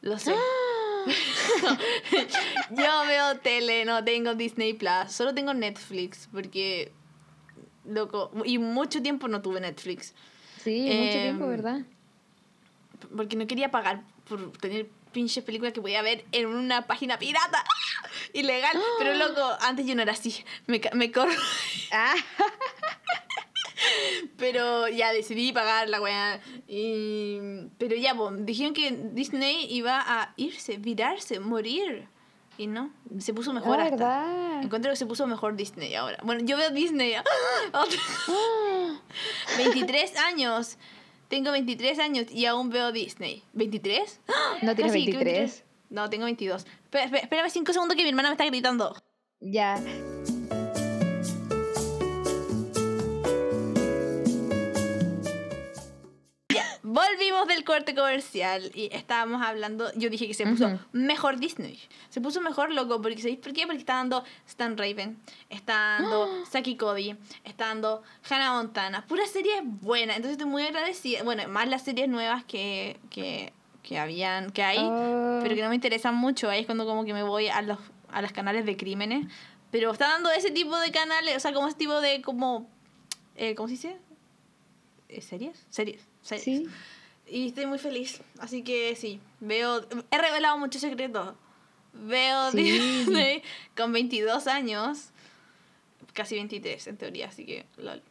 Lo 0.00 0.16
sé. 0.20 0.32
yo 2.70 3.06
veo 3.08 3.38
tele, 3.38 3.84
no 3.84 4.04
tengo 4.04 4.34
Disney 4.34 4.74
Plus. 4.74 5.10
Solo 5.10 5.34
tengo 5.34 5.54
Netflix 5.54 6.28
porque. 6.30 6.92
Loco. 7.88 8.30
Y 8.44 8.58
mucho 8.58 9.02
tiempo 9.02 9.28
no 9.28 9.40
tuve 9.42 9.60
Netflix. 9.60 10.14
sí, 10.62 10.80
mucho 10.82 10.92
Em, 11.18 11.22
tiempo, 11.22 11.46
¿verdad? 11.48 11.80
Porque 13.16 13.36
no 13.36 13.46
quería 13.46 13.70
pagar 13.70 14.02
por 14.28 14.52
tener 14.58 14.88
pinches 15.12 15.42
películas 15.42 15.72
que 15.72 15.80
podía 15.80 16.02
ver 16.02 16.24
en 16.32 16.46
una 16.46 16.86
página 16.86 17.18
pirata. 17.18 17.64
Ilegal. 18.34 18.76
Pero 18.98 19.14
loco, 19.14 19.56
antes 19.60 19.86
yo 19.86 19.94
no 19.94 20.02
era 20.02 20.12
así. 20.12 20.44
Me, 20.66 20.80
me 20.94 21.10
corro. 21.10 21.32
Ah, 21.92 22.14
Pero 24.36 24.88
ya 24.88 25.12
decidí 25.12 25.52
pagar 25.52 25.88
la 25.88 26.00
weá. 26.00 26.40
Y... 26.66 27.38
Pero 27.78 27.96
ya, 27.96 28.14
po, 28.14 28.30
dijeron 28.32 28.74
que 28.74 28.90
Disney 29.12 29.66
iba 29.72 30.00
a 30.00 30.34
irse, 30.36 30.78
virarse, 30.78 31.40
morir. 31.40 32.08
Y 32.58 32.66
no, 32.66 32.90
se 33.20 33.32
puso 33.32 33.52
mejor 33.52 33.78
ah, 33.80 33.84
hasta. 33.84 33.96
¿verdad? 33.96 34.62
Encuentro 34.64 34.90
que 34.90 34.96
se 34.96 35.06
puso 35.06 35.26
mejor 35.26 35.54
Disney 35.56 35.94
ahora. 35.94 36.18
Bueno, 36.24 36.44
yo 36.44 36.56
veo 36.56 36.70
Disney. 36.70 37.14
Otra- 37.72 37.98
Ah, 38.28 39.00
23 39.56 40.16
años. 40.18 40.76
Tengo 41.28 41.52
23 41.52 41.98
años 42.00 42.26
y 42.30 42.46
aún 42.46 42.70
veo 42.70 42.90
Disney. 42.92 43.44
¿23? 43.54 44.18
¿No 44.62 44.74
tienes 44.74 44.92
Casi, 44.92 45.06
¿qué 45.06 45.12
23? 45.12 45.64
No, 45.90 46.10
tengo 46.10 46.24
22. 46.24 46.66
Espera- 46.84 47.04
espera- 47.04 47.22
Espérame 47.22 47.50
5 47.50 47.72
segundos 47.72 47.96
que 47.96 48.02
mi 48.02 48.08
hermana 48.10 48.28
me 48.30 48.34
está 48.34 48.44
gritando. 48.44 48.94
Ya. 49.40 49.80
Volvimos 56.90 57.46
del 57.48 57.64
corte 57.64 57.94
comercial 57.94 58.70
y 58.74 58.88
estábamos 58.92 59.42
hablando. 59.42 59.92
Yo 59.94 60.08
dije 60.08 60.26
que 60.26 60.32
se 60.32 60.46
puso 60.46 60.68
Ujú. 60.68 60.78
mejor 60.92 61.38
Disney. 61.38 61.78
Se 62.08 62.22
puso 62.22 62.40
mejor 62.40 62.72
loco. 62.72 63.02
Porque, 63.02 63.18
¿Sabéis 63.18 63.38
por 63.40 63.52
qué? 63.52 63.66
Porque 63.66 63.80
está 63.80 63.96
dando 63.96 64.24
Stan 64.46 64.74
Raven, 64.78 65.18
está 65.50 65.98
dando 66.00 66.28
Saki 66.50 66.78
Cody, 66.78 67.14
está 67.44 67.66
dando 67.66 68.02
Hannah 68.30 68.54
Montana. 68.54 69.04
Pura 69.06 69.26
serie 69.26 69.60
buena. 69.62 70.14
Entonces 70.16 70.38
estoy 70.38 70.46
muy 70.50 70.62
agradecida. 70.62 71.22
Bueno, 71.24 71.46
más 71.48 71.68
las 71.68 71.82
series 71.82 72.08
nuevas 72.08 72.42
que, 72.46 72.98
que, 73.10 73.52
que 73.82 73.98
habían, 73.98 74.48
que 74.50 74.62
hay, 74.62 74.78
Oh. 74.80 75.40
pero 75.42 75.54
que 75.54 75.60
no 75.62 75.68
me 75.68 75.74
interesan 75.74 76.14
mucho. 76.14 76.48
Ahí 76.48 76.60
es 76.60 76.66
cuando 76.66 76.86
como 76.86 77.04
que 77.04 77.12
me 77.12 77.22
voy 77.22 77.48
a 77.48 77.60
los, 77.60 77.78
a 78.10 78.22
los 78.22 78.32
canales 78.32 78.64
de 78.64 78.78
crímenes. 78.78 79.26
Pero 79.70 79.92
está 79.92 80.08
dando 80.08 80.30
ese 80.30 80.50
tipo 80.50 80.74
de 80.78 80.90
canales, 80.90 81.36
o 81.36 81.40
sea, 81.40 81.52
como 81.52 81.68
ese 81.68 81.76
tipo 81.76 82.00
de 82.00 82.22
como. 82.22 82.66
Eh, 83.36 83.54
¿Cómo 83.54 83.68
se 83.68 83.72
dice? 83.74 83.96
Eh, 85.10 85.20
¿Series? 85.20 85.66
Series. 85.68 86.07
Series. 86.28 86.44
Sí. 86.44 86.66
Y 87.30 87.48
estoy 87.48 87.66
muy 87.66 87.78
feliz. 87.78 88.20
Así 88.38 88.62
que 88.62 88.94
sí, 88.96 89.20
veo. 89.40 89.84
He 90.10 90.18
revelado 90.18 90.58
muchos 90.58 90.80
secretos. 90.80 91.34
Veo 91.92 92.50
Sí. 92.52 92.58
Disney 93.06 93.42
con 93.76 93.92
22 93.92 94.46
años. 94.46 95.10
Casi 96.14 96.34
23 96.36 96.86
en 96.88 96.96
teoría, 96.96 97.28
así 97.28 97.44
que. 97.44 97.66
Lol. 97.76 98.02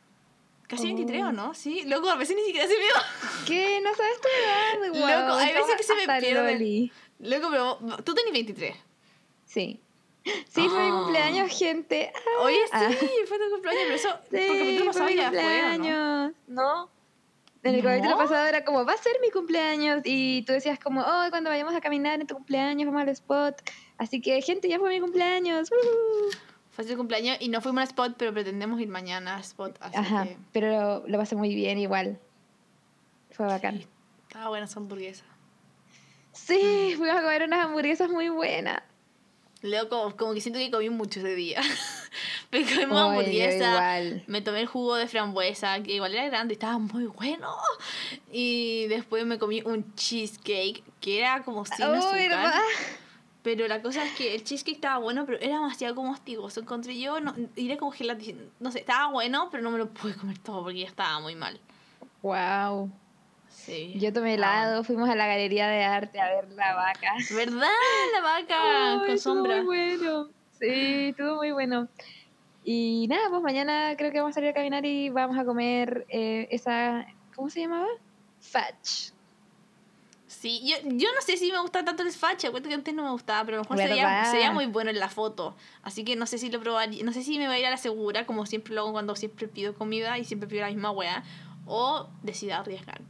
Casi 0.67 0.83
Oh. 0.91 0.95
23 0.95 1.23
o 1.23 1.31
no? 1.31 1.53
Sí, 1.53 1.83
loco, 1.85 2.09
a 2.09 2.15
veces 2.15 2.35
ni 2.35 2.43
siquiera 2.43 2.67
se 2.67 2.73
me 2.77 2.85
va. 2.93 3.03
¿Qué? 3.45 3.79
¿No 3.81 3.93
sabes 3.95 4.21
tu 4.21 4.27
edad? 4.27 4.87
Loco, 4.87 4.99
Guau, 4.99 5.37
hay 5.39 5.53
veces 5.53 5.75
que 5.77 5.83
se 5.83 5.95
me 5.95 6.19
pierde. 6.19 6.91
Loco, 7.19 7.47
pero 7.49 8.03
tú 8.03 8.13
tenés 8.13 8.33
23. 8.33 8.75
Sí. 9.45 9.79
Sí, 10.25 10.67
fue 10.67 10.83
mi 10.83 10.89
Ah. 10.89 10.99
cumpleaños, 11.03 11.57
gente. 11.57 12.11
Ah, 12.13 12.43
Oye, 12.43 12.57
sí, 12.65 12.69
ah. 12.73 12.89
fue 13.27 13.39
tu 13.39 13.49
cumpleaños, 13.49 13.83
pero 13.85 13.95
eso. 13.95 14.09
Sí, 14.29 14.45
porque 14.47 14.75
tú 14.77 14.77
fue 14.77 14.85
pasado 14.87 15.05
mi 15.05 15.15
ya 15.15 15.29
fue, 15.29 15.39
¿o 15.39 15.41
¿no? 15.41 15.53
cumpleaños. 15.77 16.33
¿no? 16.47 16.89
En 17.67 17.75
el 17.75 17.83
¿No? 17.83 17.89
capítulo 17.89 18.17
pasado 18.17 18.47
era 18.47 18.63
como, 18.63 18.85
va 18.85 18.93
a 18.93 18.97
ser 18.97 19.13
mi 19.21 19.29
cumpleaños. 19.29 20.01
Y 20.05 20.43
tú 20.43 20.53
decías 20.53 20.79
como, 20.79 21.01
oh, 21.01 21.25
cuando 21.29 21.49
vayamos 21.49 21.75
a 21.75 21.81
caminar 21.81 22.19
en 22.19 22.27
tu 22.27 22.35
cumpleaños, 22.35 22.85
vamos 22.85 23.01
al 23.01 23.09
spot. 23.09 23.61
Así 23.97 24.21
que, 24.21 24.41
gente, 24.41 24.67
ya 24.69 24.79
fue 24.79 24.89
mi 24.89 24.99
cumpleaños. 24.99 25.69
Fue 26.71 26.83
su 26.87 26.95
cumpleaños 26.95 27.37
y 27.39 27.49
no 27.49 27.59
fuimos 27.59 27.81
a 27.81 27.83
Spot, 27.85 28.13
pero 28.19 28.31
pretendemos 28.31 28.79
ir 28.79 28.87
mañana 28.87 29.37
a 29.37 29.39
Spot. 29.39 29.75
Así 29.79 29.97
Ajá, 29.97 30.25
que. 30.25 30.37
pero 30.51 30.69
lo, 30.69 31.07
lo 31.07 31.17
pasé 31.17 31.35
muy 31.35 31.55
bien 31.55 31.79
igual. 31.79 32.19
Fue 33.31 33.47
bacán. 33.47 33.79
Sí, 33.79 33.87
estaba 34.27 34.49
buena 34.49 34.65
esa 34.65 34.79
hamburguesa. 34.79 35.25
Sí, 36.33 36.93
fuimos 36.95 37.17
a 37.17 37.23
comer 37.23 37.41
unas 37.41 37.65
hamburguesas 37.65 38.11
muy 38.11 38.29
buenas. 38.29 38.83
Loco, 39.63 40.15
como 40.17 40.35
que 40.35 40.41
siento 40.41 40.59
que 40.59 40.69
comí 40.69 40.91
mucho 40.91 41.19
ese 41.19 41.33
día. 41.33 41.61
Me 42.51 42.59
Ay, 42.59 42.65
yo 42.65 42.97
hamburguesa. 42.97 43.99
Me 44.27 44.41
tomé 44.41 44.61
el 44.61 44.67
jugo 44.67 44.95
de 44.95 45.07
frambuesa, 45.07 45.81
que 45.83 45.93
igual 45.93 46.13
era 46.13 46.27
grande, 46.27 46.53
estaba 46.53 46.77
muy 46.77 47.05
bueno. 47.05 47.55
Y 48.31 48.87
después 48.87 49.25
me 49.25 49.37
comí 49.37 49.61
un 49.63 49.93
cheesecake, 49.95 50.83
que 51.01 51.19
era 51.19 51.43
como 51.43 51.65
sin 51.65 51.85
Oh, 51.85 51.93
azúcar. 51.93 52.61
Pero 53.43 53.67
la 53.67 53.81
cosa 53.81 54.03
es 54.03 54.13
que 54.13 54.35
el 54.35 54.43
cheesecake 54.43 54.75
estaba 54.75 54.97
bueno, 54.97 55.25
pero 55.25 55.39
era 55.39 55.55
demasiado 55.55 55.95
como 55.95 56.11
hostigoso. 56.11 56.59
Encontré 56.59 56.99
yo, 56.99 57.19
no, 57.19 57.33
era 57.55 57.77
como 57.77 57.91
gelatina. 57.91 58.41
No 58.59 58.71
sé, 58.71 58.79
estaba 58.79 59.11
bueno, 59.11 59.49
pero 59.51 59.63
no 59.63 59.71
me 59.71 59.77
lo 59.77 59.89
pude 59.89 60.15
comer 60.15 60.37
todo 60.39 60.63
porque 60.63 60.79
ya 60.79 60.87
estaba 60.87 61.19
muy 61.19 61.35
mal. 61.35 61.59
Wow. 62.21 62.91
Sí. 63.49 63.93
Yo 63.99 64.13
tomé 64.13 64.35
helado, 64.35 64.83
fuimos 64.83 65.09
a 65.09 65.15
la 65.15 65.27
galería 65.27 65.67
de 65.67 65.83
arte 65.83 66.19
a 66.19 66.27
ver 66.27 66.49
la 66.51 66.75
vaca. 66.75 67.13
¿Verdad? 67.35 67.67
La 68.13 68.21
vaca 68.21 68.99
con 68.99 69.09
estuvo 69.09 69.35
sombra. 69.35 69.63
Muy 69.63 69.65
bueno. 69.97 70.29
Sí, 70.59 71.09
estuvo 71.09 71.35
muy 71.35 71.51
bueno. 71.51 71.87
Y 72.69 73.07
nada, 73.07 73.29
pues 73.29 73.41
mañana 73.41 73.95
creo 73.97 74.11
que 74.11 74.19
vamos 74.19 74.33
a 74.33 74.35
salir 74.35 74.49
a 74.49 74.53
caminar 74.53 74.85
y 74.85 75.07
vamos 75.07 75.37
a 75.37 75.45
comer 75.45 76.05
eh, 76.09 76.49
esa. 76.51 77.07
¿Cómo 77.33 77.49
se 77.49 77.61
llamaba? 77.61 77.87
Fudge. 78.41 79.13
Sí, 80.27 80.61
yo, 80.65 80.75
yo 80.83 81.07
no 81.15 81.21
sé 81.21 81.37
si 81.37 81.49
me 81.49 81.61
gusta 81.61 81.85
tanto 81.85 82.03
el 82.03 82.11
facha, 82.11 82.51
cuento 82.51 82.67
que 82.67 82.75
antes 82.75 82.93
no 82.93 83.03
me 83.05 83.11
gustaba, 83.11 83.45
pero 83.45 83.55
a 83.55 83.59
lo 83.59 83.63
mejor 83.63 83.77
se 83.77 83.87
veía, 83.87 84.03
¿Verdad? 84.05 84.31
se 84.31 84.37
veía 84.37 84.51
muy 84.51 84.65
bueno 84.65 84.89
en 84.89 84.99
la 84.99 85.07
foto. 85.07 85.55
Así 85.81 86.03
que 86.03 86.17
no 86.17 86.25
sé 86.25 86.37
si 86.37 86.51
lo 86.51 86.59
probaría, 86.59 87.05
no 87.05 87.13
sé 87.13 87.23
si 87.23 87.37
me 87.37 87.47
voy 87.47 87.55
a 87.55 87.59
ir 87.59 87.65
a 87.67 87.69
la 87.69 87.77
segura, 87.77 88.25
como 88.25 88.45
siempre 88.45 88.75
lo 88.75 88.81
hago 88.81 88.91
cuando 88.91 89.15
siempre 89.15 89.47
pido 89.47 89.73
comida 89.73 90.17
y 90.19 90.25
siempre 90.25 90.49
pido 90.49 90.63
la 90.63 90.67
misma 90.67 90.91
wea, 90.91 91.23
o 91.67 92.09
decida 92.21 92.57
arriesgarme. 92.57 93.07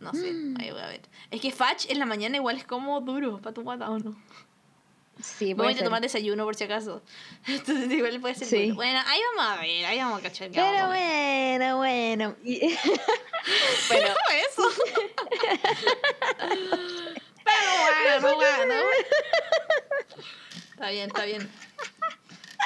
No 0.00 0.12
sé, 0.14 0.32
Mm. 0.32 0.56
ahí 0.58 0.70
voy 0.70 0.80
a 0.80 0.86
ver. 0.88 1.02
Es 1.30 1.42
que 1.42 1.50
fach 1.52 1.84
en 1.90 1.98
la 1.98 2.06
mañana 2.06 2.36
igual 2.36 2.56
es 2.56 2.64
como 2.64 3.00
duro 3.02 3.38
para 3.42 3.52
tu 3.52 3.62
guata, 3.62 3.90
¿o 3.90 3.98
no? 3.98 4.16
Sí, 5.22 5.54
Voy 5.54 5.72
a 5.72 5.84
tomar 5.84 6.02
desayuno 6.02 6.44
por 6.44 6.54
si 6.56 6.64
acaso. 6.64 7.02
Entonces 7.46 7.90
igual 7.90 8.20
puede 8.20 8.34
ser 8.34 8.48
Sí. 8.48 8.56
bueno. 8.72 8.76
Bueno, 8.76 9.00
ahí 9.06 9.20
vamos 9.36 9.58
a 9.58 9.60
ver, 9.62 9.86
ahí 9.86 9.98
vamos 9.98 10.20
a 10.20 10.22
cachar. 10.22 10.50
vamos 10.50 10.70
Pero 10.70 10.84
comer. 10.86 11.58
bueno, 11.58 11.76
bueno. 11.78 12.36
Pero 13.88 14.06
eso. 14.50 14.62
Pero 17.44 18.20
bueno, 18.20 18.36
bueno. 18.36 18.74
Está 20.72 20.90
bien, 20.90 21.06
está 21.08 21.24
bien. 21.24 21.50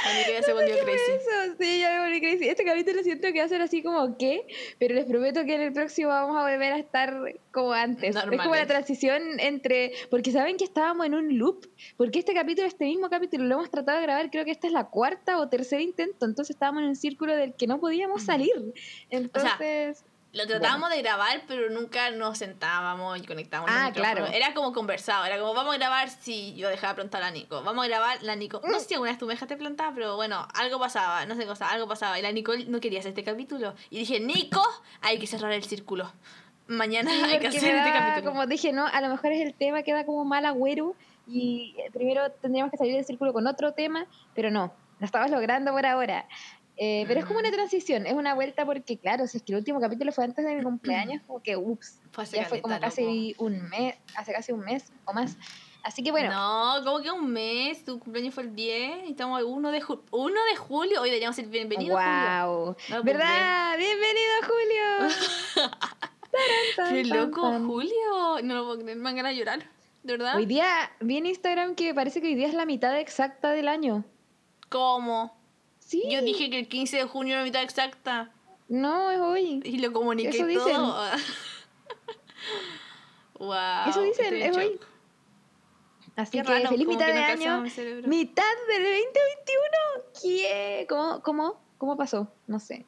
A 0.05 0.15
mí 0.15 0.25
que 0.25 0.33
ya 0.33 0.43
se 0.43 0.53
volvió 0.53 0.75
¿Qué 0.75 0.83
fue 0.83 0.93
crazy. 0.93 1.13
eso? 1.13 1.55
Sí, 1.59 1.81
ya 1.81 1.91
me 1.91 2.01
volví 2.07 2.21
crazy. 2.21 2.49
Este 2.49 2.65
capítulo 2.65 3.03
siento 3.03 3.33
que 3.33 3.39
va 3.41 3.45
a 3.45 3.49
ser 3.49 3.61
así 3.61 3.83
como 3.83 4.17
¿qué? 4.17 4.47
Pero 4.79 4.95
les 4.95 5.05
prometo 5.05 5.45
que 5.45 5.55
en 5.55 5.61
el 5.61 5.73
próximo 5.73 6.09
vamos 6.09 6.37
a 6.37 6.43
volver 6.43 6.73
a 6.73 6.79
estar 6.79 7.15
como 7.51 7.73
antes. 7.73 8.17
Es 8.17 8.23
como 8.23 8.55
la 8.55 8.67
transición 8.67 9.23
entre... 9.39 9.93
Porque 10.11 10.33
saben 10.33 10.57
que 10.57 10.65
estábamos 10.65 11.07
en 11.07 11.15
un 11.15 11.39
loop. 11.39 11.67
Porque 11.97 12.19
este 12.19 12.35
capítulo, 12.35 12.67
este 12.67 12.87
mismo 12.87 13.11
capítulo, 13.11 13.45
lo 13.45 13.57
hemos 13.57 13.71
tratado 13.71 13.99
de 13.99 14.05
grabar, 14.05 14.31
creo 14.31 14.45
que 14.45 14.51
esta 14.51 14.67
es 14.67 14.73
la 14.73 14.85
cuarta 14.85 15.39
o 15.39 15.49
tercer 15.49 15.81
intento. 15.81 16.27
Entonces 16.27 16.57
estábamos 16.57 16.83
en 16.83 16.89
un 16.89 16.97
círculo 16.97 17.37
del 17.37 17.55
que 17.55 17.67
no 17.67 17.81
podíamos 17.81 18.23
salir. 18.23 18.55
Entonces... 19.11 20.05
Lo 20.33 20.47
tratábamos 20.47 20.91
de 20.91 21.03
grabar, 21.03 21.43
pero 21.49 21.71
nunca 21.71 22.11
nos 22.13 22.39
sentábamos 22.39 23.19
y 23.19 23.27
conectábamos. 23.27 23.71
Ah, 23.73 23.91
claro. 23.93 24.27
Era 24.27 24.55
como 24.55 24.73
conversado. 24.73 25.25
Era 25.25 25.39
como, 25.39 25.55
vamos 25.55 25.75
a 25.75 25.79
grabar 25.79 26.09
si 26.09 26.55
yo 26.55 26.69
dejaba 26.69 26.95
plantar 26.95 27.23
a 27.23 27.31
Nico. 27.33 27.63
Vamos 27.65 27.85
a 27.85 27.89
grabar 27.89 28.23
la 28.23 28.37
Nico. 28.37 28.61
No 28.65 28.79
sé 28.79 28.87
si 28.87 28.95
alguna 28.95 29.11
vez 29.11 29.19
tú 29.19 29.27
me 29.27 29.35
dejaste 29.35 29.57
plantar, 29.57 29.93
pero 29.93 30.15
bueno, 30.15 30.47
algo 30.55 30.79
pasaba. 30.79 31.27
No 31.27 31.35
sé 31.35 31.47
cosa, 31.47 31.69
algo 31.69 31.89
pasaba. 31.89 32.19
Y 32.19 32.23
la 32.23 32.31
Nicole 32.31 32.67
no 32.67 32.79
quería 32.79 33.01
hacer 33.01 33.11
este 33.11 33.25
capítulo. 33.25 33.75
Y 33.91 33.99
dije, 33.99 34.21
Nico, 34.21 34.63
hay 35.01 35.19
que 35.19 35.27
cerrar 35.27 35.53
el 35.53 35.65
círculo. 35.65 36.13
Mañana 36.69 37.11
Sí, 37.11 37.23
hay 37.23 37.41
que 37.41 37.49
hacer 37.49 37.75
este 37.75 37.93
capítulo. 37.93 38.31
Como 38.31 38.47
dije, 38.47 38.73
no, 38.73 38.87
a 38.87 39.01
lo 39.01 39.09
mejor 39.09 39.33
es 39.33 39.45
el 39.45 39.55
tema 39.55 39.83
que 39.83 39.93
da 39.93 40.07
como 40.07 40.25
mal 40.25 40.47
agüero 40.47 40.95
y 41.27 41.75
eh, 41.79 41.91
primero 41.93 42.31
tendríamos 42.31 42.71
que 42.71 42.77
salir 42.77 42.95
del 42.95 43.05
círculo 43.05 43.33
con 43.33 43.47
otro 43.47 43.73
tema, 43.73 44.07
pero 44.35 44.51
no, 44.51 44.73
lo 45.01 45.07
estamos 45.07 45.31
logrando 45.31 45.73
por 45.73 45.87
ahora. 45.87 46.27
Eh, 46.83 47.05
pero 47.07 47.21
es 47.21 47.27
como 47.27 47.41
una 47.41 47.51
transición, 47.51 48.07
es 48.07 48.15
una 48.15 48.33
vuelta 48.33 48.65
porque, 48.65 48.97
claro, 48.97 49.27
si 49.27 49.37
es 49.37 49.43
que 49.43 49.53
el 49.53 49.59
último 49.59 49.83
capítulo 49.83 50.13
fue 50.13 50.25
antes 50.25 50.43
de 50.43 50.55
mi 50.55 50.63
cumpleaños, 50.63 51.21
como 51.27 51.43
que, 51.43 51.55
ups, 51.55 52.01
Fue 52.11 52.25
hace 52.25 52.39
ya 52.39 52.47
fue 52.47 52.63
como 52.63 52.81
casi 52.81 53.35
un 53.37 53.69
mes, 53.69 53.97
hace 54.17 54.33
casi 54.33 54.53
un 54.53 54.61
mes 54.61 54.91
o 55.05 55.13
más. 55.13 55.37
Así 55.83 56.03
que 56.03 56.11
bueno, 56.11 56.31
No, 56.31 56.83
como 56.83 57.03
que 57.03 57.11
un 57.11 57.31
mes, 57.31 57.85
tu 57.85 58.01
cumpleaños 58.01 58.33
fue 58.33 58.45
el 58.45 58.55
10 58.55 59.09
y 59.09 59.11
estamos 59.11 59.39
el 59.41 59.45
1 59.45 59.73
de, 59.73 59.83
ju 59.83 60.03
1 60.11 60.35
de 60.51 60.57
julio. 60.57 61.03
Hoy 61.03 61.11
deberíamos 61.11 61.37
decir 61.37 61.51
bienvenido 61.51 61.99
Julio. 61.99 62.47
wow. 62.47 62.67
No, 62.69 62.75
pues, 62.89 63.05
¿Verdad? 63.05 63.77
Bienvenido, 63.77 64.33
Julio. 64.49 65.71
¡Qué 66.89 67.05
loco. 67.05 67.43
Julio! 67.61 68.43
No 68.43 68.55
lo 68.55 68.65
puedo 68.65 68.79
creer, 68.79 68.97
me 68.97 69.05
van 69.05 69.17
ganas 69.17 69.33
de 69.33 69.39
llorar. 69.39 69.71
¿De 70.03 70.15
verdad? 70.15 70.35
Hoy 70.35 70.47
día 70.47 70.91
vi 71.01 71.19
en 71.19 71.27
Instagram 71.27 71.75
que 71.75 71.93
parece 71.93 72.23
que 72.23 72.29
hoy 72.29 72.37
día 72.37 72.49
es 72.49 72.55
la 72.55 72.65
mitad 72.65 72.99
exacta 72.99 73.51
del 73.51 73.69
año. 73.69 74.05
¿Cómo? 74.71 75.40
Sí. 75.91 76.05
Yo 76.09 76.23
dije 76.23 76.49
que 76.51 76.61
el 76.61 76.69
15 76.69 76.99
de 76.99 77.05
junio 77.05 77.33
era 77.33 77.41
la 77.41 77.47
mitad 77.47 77.65
exacta. 77.65 78.31
No, 78.69 79.11
es 79.11 79.19
hoy. 79.19 79.61
Y 79.65 79.79
lo 79.79 79.93
comuniqué 79.93 80.29
Eso 80.29 80.47
dicen. 80.47 80.73
todo. 80.77 81.05
wow. 83.41 83.89
Eso 83.89 84.01
dicen, 84.03 84.35
es 84.37 84.57
hoy. 84.57 84.79
Así 86.15 86.39
Qué 86.39 86.45
que 86.45 86.49
raro, 86.49 86.69
feliz 86.69 86.87
mitad 86.87 87.07
que 87.07 87.13
de 87.13 87.25
año. 87.25 87.63
Mitad 88.07 88.45
del 88.69 88.85
2021. 88.85 89.11
¿Qué? 90.23 90.87
¿Cómo, 90.89 91.23
cómo, 91.23 91.61
¿Cómo 91.77 91.97
pasó? 91.97 92.29
No 92.47 92.61
sé. 92.61 92.87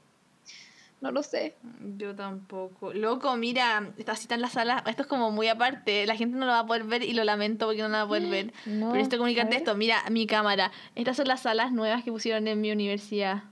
No 1.03 1.11
lo 1.11 1.25
sé. 1.25 1.57
Yo 1.99 2.15
tampoco. 2.15 2.95
Loco, 2.95 3.37
mira, 3.37 3.93
está 3.99 4.13
así 4.13 4.29
en 4.31 4.41
la 4.41 4.49
sala. 4.49 4.85
Esto 4.87 5.03
es 5.03 5.09
como 5.09 5.33
muy 5.33 5.49
aparte. 5.49 6.07
La 6.07 6.15
gente 6.15 6.39
no 6.39 6.47
lo 6.47 6.53
va 6.53 6.61
a 6.61 6.67
poder 6.67 6.85
ver 6.85 7.03
y 7.03 7.13
lo 7.13 7.25
lamento 7.25 7.67
porque 7.67 7.83
no 7.83 7.89
lo 7.89 7.95
va 7.95 8.03
a 8.03 8.07
poder 8.07 8.29
ver. 8.29 8.53
No, 8.67 8.93
Pero 8.93 9.03
esto 9.03 9.17
a 9.17 9.19
comunicante 9.19 9.57
esto. 9.57 9.75
Mira, 9.75 10.05
mi 10.11 10.29
cámara. 10.29 10.71
Estas 10.95 11.17
son 11.17 11.27
las 11.27 11.43
salas 11.43 11.73
nuevas 11.73 12.05
que 12.05 12.13
pusieron 12.13 12.47
en 12.47 12.61
mi 12.61 12.71
universidad. 12.71 13.43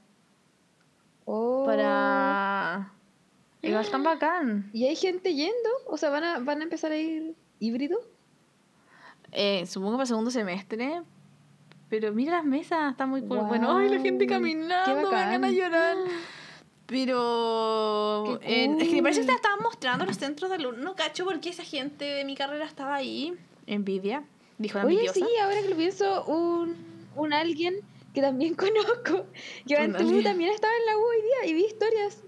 Oh. 1.24 1.64
Para. 1.66 2.92
Igual 3.62 3.84
están 3.84 4.02
bacán. 4.04 4.70
¿Y 4.72 4.86
hay 4.86 4.94
gente 4.94 5.34
yendo? 5.34 5.70
O 5.88 5.96
sea, 5.96 6.10
¿van 6.10 6.22
a, 6.22 6.38
van 6.38 6.60
a 6.60 6.62
empezar 6.62 6.92
a 6.92 6.96
ir 6.96 7.34
híbrido? 7.58 7.98
Eh, 9.32 9.66
supongo 9.66 9.94
para 9.94 10.06
segundo 10.06 10.30
semestre. 10.30 11.02
Pero 11.88 12.12
mira 12.12 12.36
las 12.36 12.44
mesas, 12.44 12.92
está 12.92 13.06
muy 13.06 13.22
cool. 13.22 13.40
Bueno, 13.40 13.76
ay, 13.76 13.88
la 13.88 13.98
gente 13.98 14.28
caminando, 14.28 15.10
me 15.10 15.10
ganas 15.10 15.50
de 15.50 15.56
llorar. 15.56 15.96
Pero 16.90 18.38
en- 18.42 18.80
es 18.80 18.88
que 18.88 18.94
me 18.96 19.02
parece 19.02 19.20
que 19.20 19.26
te 19.28 19.32
estaban 19.34 19.60
mostrando 19.62 20.04
los 20.04 20.16
centros 20.18 20.50
de 20.50 20.56
alumnos. 20.56 20.82
No 20.82 20.96
cacho 20.96 21.24
porque 21.24 21.50
esa 21.50 21.64
gente 21.64 22.04
de 22.04 22.24
mi 22.24 22.34
carrera 22.34 22.64
estaba 22.66 22.94
ahí. 22.96 23.34
Envidia, 23.66 24.24
dijo 24.58 24.78
la 24.78 24.84
Oye, 24.86 24.94
envidiosa. 24.96 25.20
sí, 25.20 25.26
ahora 25.42 25.62
que 25.62 25.68
lo 25.68 25.76
pienso, 25.76 26.24
un, 26.24 26.74
un 27.16 27.32
alguien 27.32 27.76
que 28.12 28.20
también 28.20 28.54
conozco, 28.56 29.26
que 29.66 29.76
alguien. 29.76 30.24
también 30.24 30.50
estaba 30.50 30.72
en 30.80 30.86
la 30.86 30.98
U 30.98 31.02
hoy 31.02 31.22
día 31.22 31.50
y 31.50 31.54
vi 31.54 31.64
historias. 31.66 32.22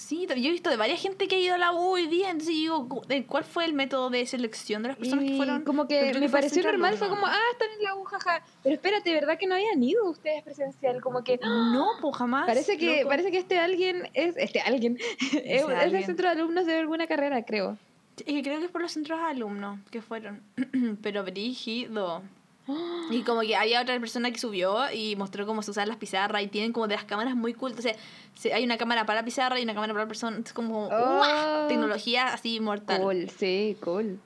Sí, 0.00 0.26
yo 0.26 0.34
he 0.34 0.50
visto 0.50 0.70
de 0.70 0.76
varias 0.76 1.00
gente 1.00 1.28
que 1.28 1.36
ha 1.36 1.38
ido 1.38 1.54
a 1.54 1.58
la 1.58 1.72
U 1.72 1.78
hoy 1.92 2.06
día. 2.06 2.30
Entonces 2.30 2.54
digo, 2.54 3.02
¿de 3.06 3.26
¿cuál 3.26 3.44
fue 3.44 3.66
el 3.66 3.74
método 3.74 4.08
de 4.08 4.24
selección 4.26 4.82
de 4.82 4.88
las 4.88 4.96
personas 4.96 5.24
que 5.26 5.32
Y 5.32 5.36
fueron? 5.36 5.62
como 5.62 5.86
que 5.86 6.14
me 6.14 6.28
pareció 6.28 6.62
normal, 6.62 6.96
fue 6.96 7.08
como, 7.08 7.26
ah, 7.26 7.38
están 7.52 7.68
en 7.76 7.84
la 7.84 7.94
U, 7.94 8.04
jaja. 8.04 8.42
Pero 8.62 8.74
espérate, 8.74 9.12
¿verdad 9.12 9.38
que 9.38 9.46
no 9.46 9.54
habían 9.54 9.82
ido 9.82 10.08
ustedes 10.08 10.42
presencial? 10.42 11.00
Como 11.02 11.22
que, 11.22 11.38
No, 11.42 11.86
pues 12.00 12.16
jamás. 12.16 12.46
Parece 12.46 12.78
que, 12.78 12.98
loco. 12.98 13.08
parece 13.10 13.30
que 13.30 13.38
este 13.38 13.58
alguien 13.58 14.08
es, 14.14 14.36
este 14.38 14.60
alguien, 14.60 14.96
es, 15.44 15.62
es 15.62 15.92
el 15.92 16.04
centro 16.04 16.28
de 16.28 16.32
alumnos 16.32 16.66
de 16.66 16.78
alguna 16.78 17.06
carrera, 17.06 17.44
creo. 17.44 17.76
Que 18.16 18.42
creo 18.42 18.58
que 18.58 18.64
es 18.66 18.70
por 18.70 18.80
los 18.80 18.92
centros 18.92 19.18
de 19.18 19.24
alumnos 19.26 19.78
que 19.90 20.00
fueron. 20.02 20.42
Pero 21.02 21.24
brígido. 21.24 22.22
Y 23.10 23.22
como 23.22 23.40
que 23.40 23.56
había 23.56 23.82
otra 23.82 23.98
persona 23.98 24.30
que 24.30 24.38
subió 24.38 24.90
y 24.92 25.16
mostró 25.16 25.46
cómo 25.46 25.62
se 25.62 25.72
usan 25.72 25.88
las 25.88 25.96
pizarras 25.96 26.42
y 26.42 26.46
tienen 26.46 26.72
como 26.72 26.86
de 26.86 26.94
las 26.94 27.04
cámaras 27.04 27.34
muy 27.34 27.54
cool. 27.54 27.72
Entonces, 27.72 27.96
hay 28.52 28.64
una 28.64 28.78
cámara 28.78 29.04
para 29.06 29.20
la 29.20 29.24
pizarra 29.24 29.58
y 29.58 29.64
una 29.64 29.74
cámara 29.74 29.92
para 29.92 30.04
la 30.04 30.08
persona. 30.08 30.38
Es 30.44 30.52
como. 30.52 30.88
Oh. 30.88 31.66
tecnología 31.68 32.32
así 32.32 32.60
mortal. 32.60 33.00
Cool, 33.02 33.28
sí, 33.30 33.76
cool. 33.82 34.20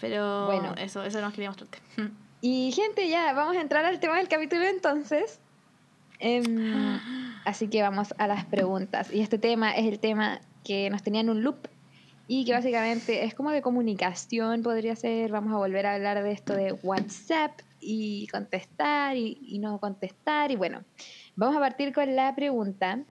Pero 0.00 0.46
Bueno. 0.46 0.74
eso, 0.78 1.02
eso 1.02 1.20
nos 1.20 1.32
quería 1.32 1.50
mostrarte. 1.50 1.78
Y 2.44 2.72
gente, 2.72 3.08
ya, 3.08 3.32
vamos 3.34 3.56
a 3.56 3.60
entrar 3.60 3.84
al 3.84 4.00
tema 4.00 4.16
del 4.18 4.26
capítulo 4.26 4.64
entonces. 4.64 5.38
Em, 6.18 6.98
así 7.44 7.68
que 7.68 7.82
vamos 7.82 8.14
a 8.18 8.26
las 8.26 8.44
preguntas. 8.44 9.12
Y 9.12 9.20
este 9.20 9.38
tema 9.38 9.70
es 9.76 9.86
el 9.86 10.00
tema 10.00 10.40
que 10.64 10.90
nos 10.90 11.04
tenía 11.04 11.20
en 11.20 11.30
un 11.30 11.44
loop 11.44 11.68
y 12.34 12.46
que 12.46 12.52
básicamente 12.52 13.24
es 13.24 13.34
como 13.34 13.50
de 13.50 13.60
comunicación, 13.60 14.62
podría 14.62 14.96
ser. 14.96 15.30
Vamos 15.30 15.52
a 15.52 15.58
volver 15.58 15.84
a 15.84 15.96
hablar 15.96 16.22
de 16.22 16.32
esto 16.32 16.54
de 16.54 16.72
WhatsApp 16.72 17.60
y 17.78 18.26
contestar 18.28 19.18
y, 19.18 19.38
y 19.42 19.58
no 19.58 19.78
contestar. 19.78 20.50
Y 20.50 20.56
bueno, 20.56 20.82
vamos 21.36 21.54
a 21.54 21.60
partir 21.60 21.92
con 21.92 22.16
la 22.16 22.34
pregunta. 22.34 23.04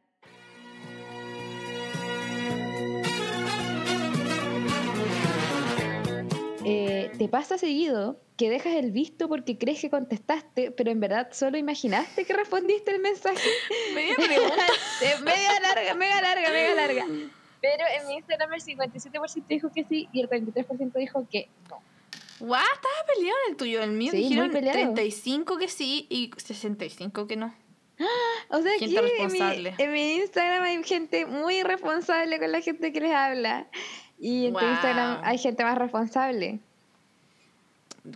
Eh, 6.66 7.12
¿Te 7.20 7.28
pasa 7.28 7.60
seguido 7.60 8.20
que 8.38 8.50
dejas 8.50 8.74
el 8.74 8.92
visto 8.92 9.30
porque 9.30 9.60
crees 9.60 9.82
que 9.82 9.92
contestaste, 9.92 10.72
pero 10.72 10.90
en 10.90 11.00
verdad 11.00 11.28
solo 11.32 11.60
imaginaste 11.60 12.26
que 12.26 12.34
respondiste 12.34 12.90
el 12.90 13.02
mensaje? 13.02 13.50
Media 13.94 14.16
pregunta. 14.16 14.66
Media 15.24 15.60
larga, 15.60 15.94
mega 15.94 16.22
larga, 16.22 16.50
mega 16.50 16.74
larga. 16.74 17.06
Pero 17.62 17.84
en 18.00 18.08
mi 18.08 18.16
Instagram 18.16 18.54
el 18.54 18.62
57% 18.62 19.46
dijo 19.48 19.72
que 19.72 19.84
sí 19.84 20.10
y 20.12 20.22
el 20.22 20.30
43% 20.30 20.94
dijo 20.94 21.28
que 21.30 21.48
no. 21.70 21.82
Guau, 22.40 22.64
estaba 22.64 22.96
peleado 23.14 23.38
el 23.50 23.56
tuyo. 23.56 23.84
El 23.84 23.92
mío 23.92 24.12
Sí, 24.12 24.18
dijeron 24.18 24.50
peleado. 24.52 24.74
35 24.74 25.58
que 25.58 25.68
sí 25.68 26.08
y 26.10 26.32
65 26.36 27.28
que 27.28 27.36
no. 27.36 27.54
O 28.50 28.62
sea, 28.62 28.72
Gente 28.80 29.00
aquí 29.00 29.12
en 29.20 29.32
mi, 29.32 29.68
en 29.78 29.92
mi 29.92 30.16
Instagram 30.16 30.64
hay 30.64 30.84
gente 30.84 31.26
muy 31.26 31.62
responsable 31.64 32.40
con 32.40 32.52
la 32.52 32.62
gente 32.62 32.92
que 32.92 33.00
les 33.00 33.14
habla. 33.14 33.68
Y 34.20 34.48
en 34.48 34.54
tu. 34.54 34.66
Instagram 34.66 35.22
hay 35.24 35.38
gente 35.38 35.64
más 35.64 35.78
responsable. 35.78 36.60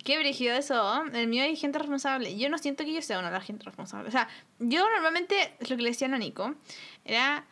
qué 0.03 0.17
brígido 0.17 0.55
eso. 0.55 1.03
El 1.13 1.27
mío 1.27 1.43
hay 1.43 1.55
gente 1.55 1.77
responsable. 1.77 2.35
Yo 2.35 2.49
no 2.49 2.57
siento 2.57 2.83
que 2.83 2.93
yo 2.93 3.01
sea 3.01 3.19
una 3.19 3.29
de 3.29 3.37
las 3.37 3.45
gente 3.45 3.63
responsable. 3.63 4.09
O 4.09 4.11
sea, 4.11 4.27
yo 4.59 4.89
normalmente, 4.89 5.53
lo 5.69 5.77
que 5.77 5.83
le 5.83 5.89
decía 5.89 6.07
a 6.07 6.17
Nico, 6.17 6.55
era. 7.05 7.45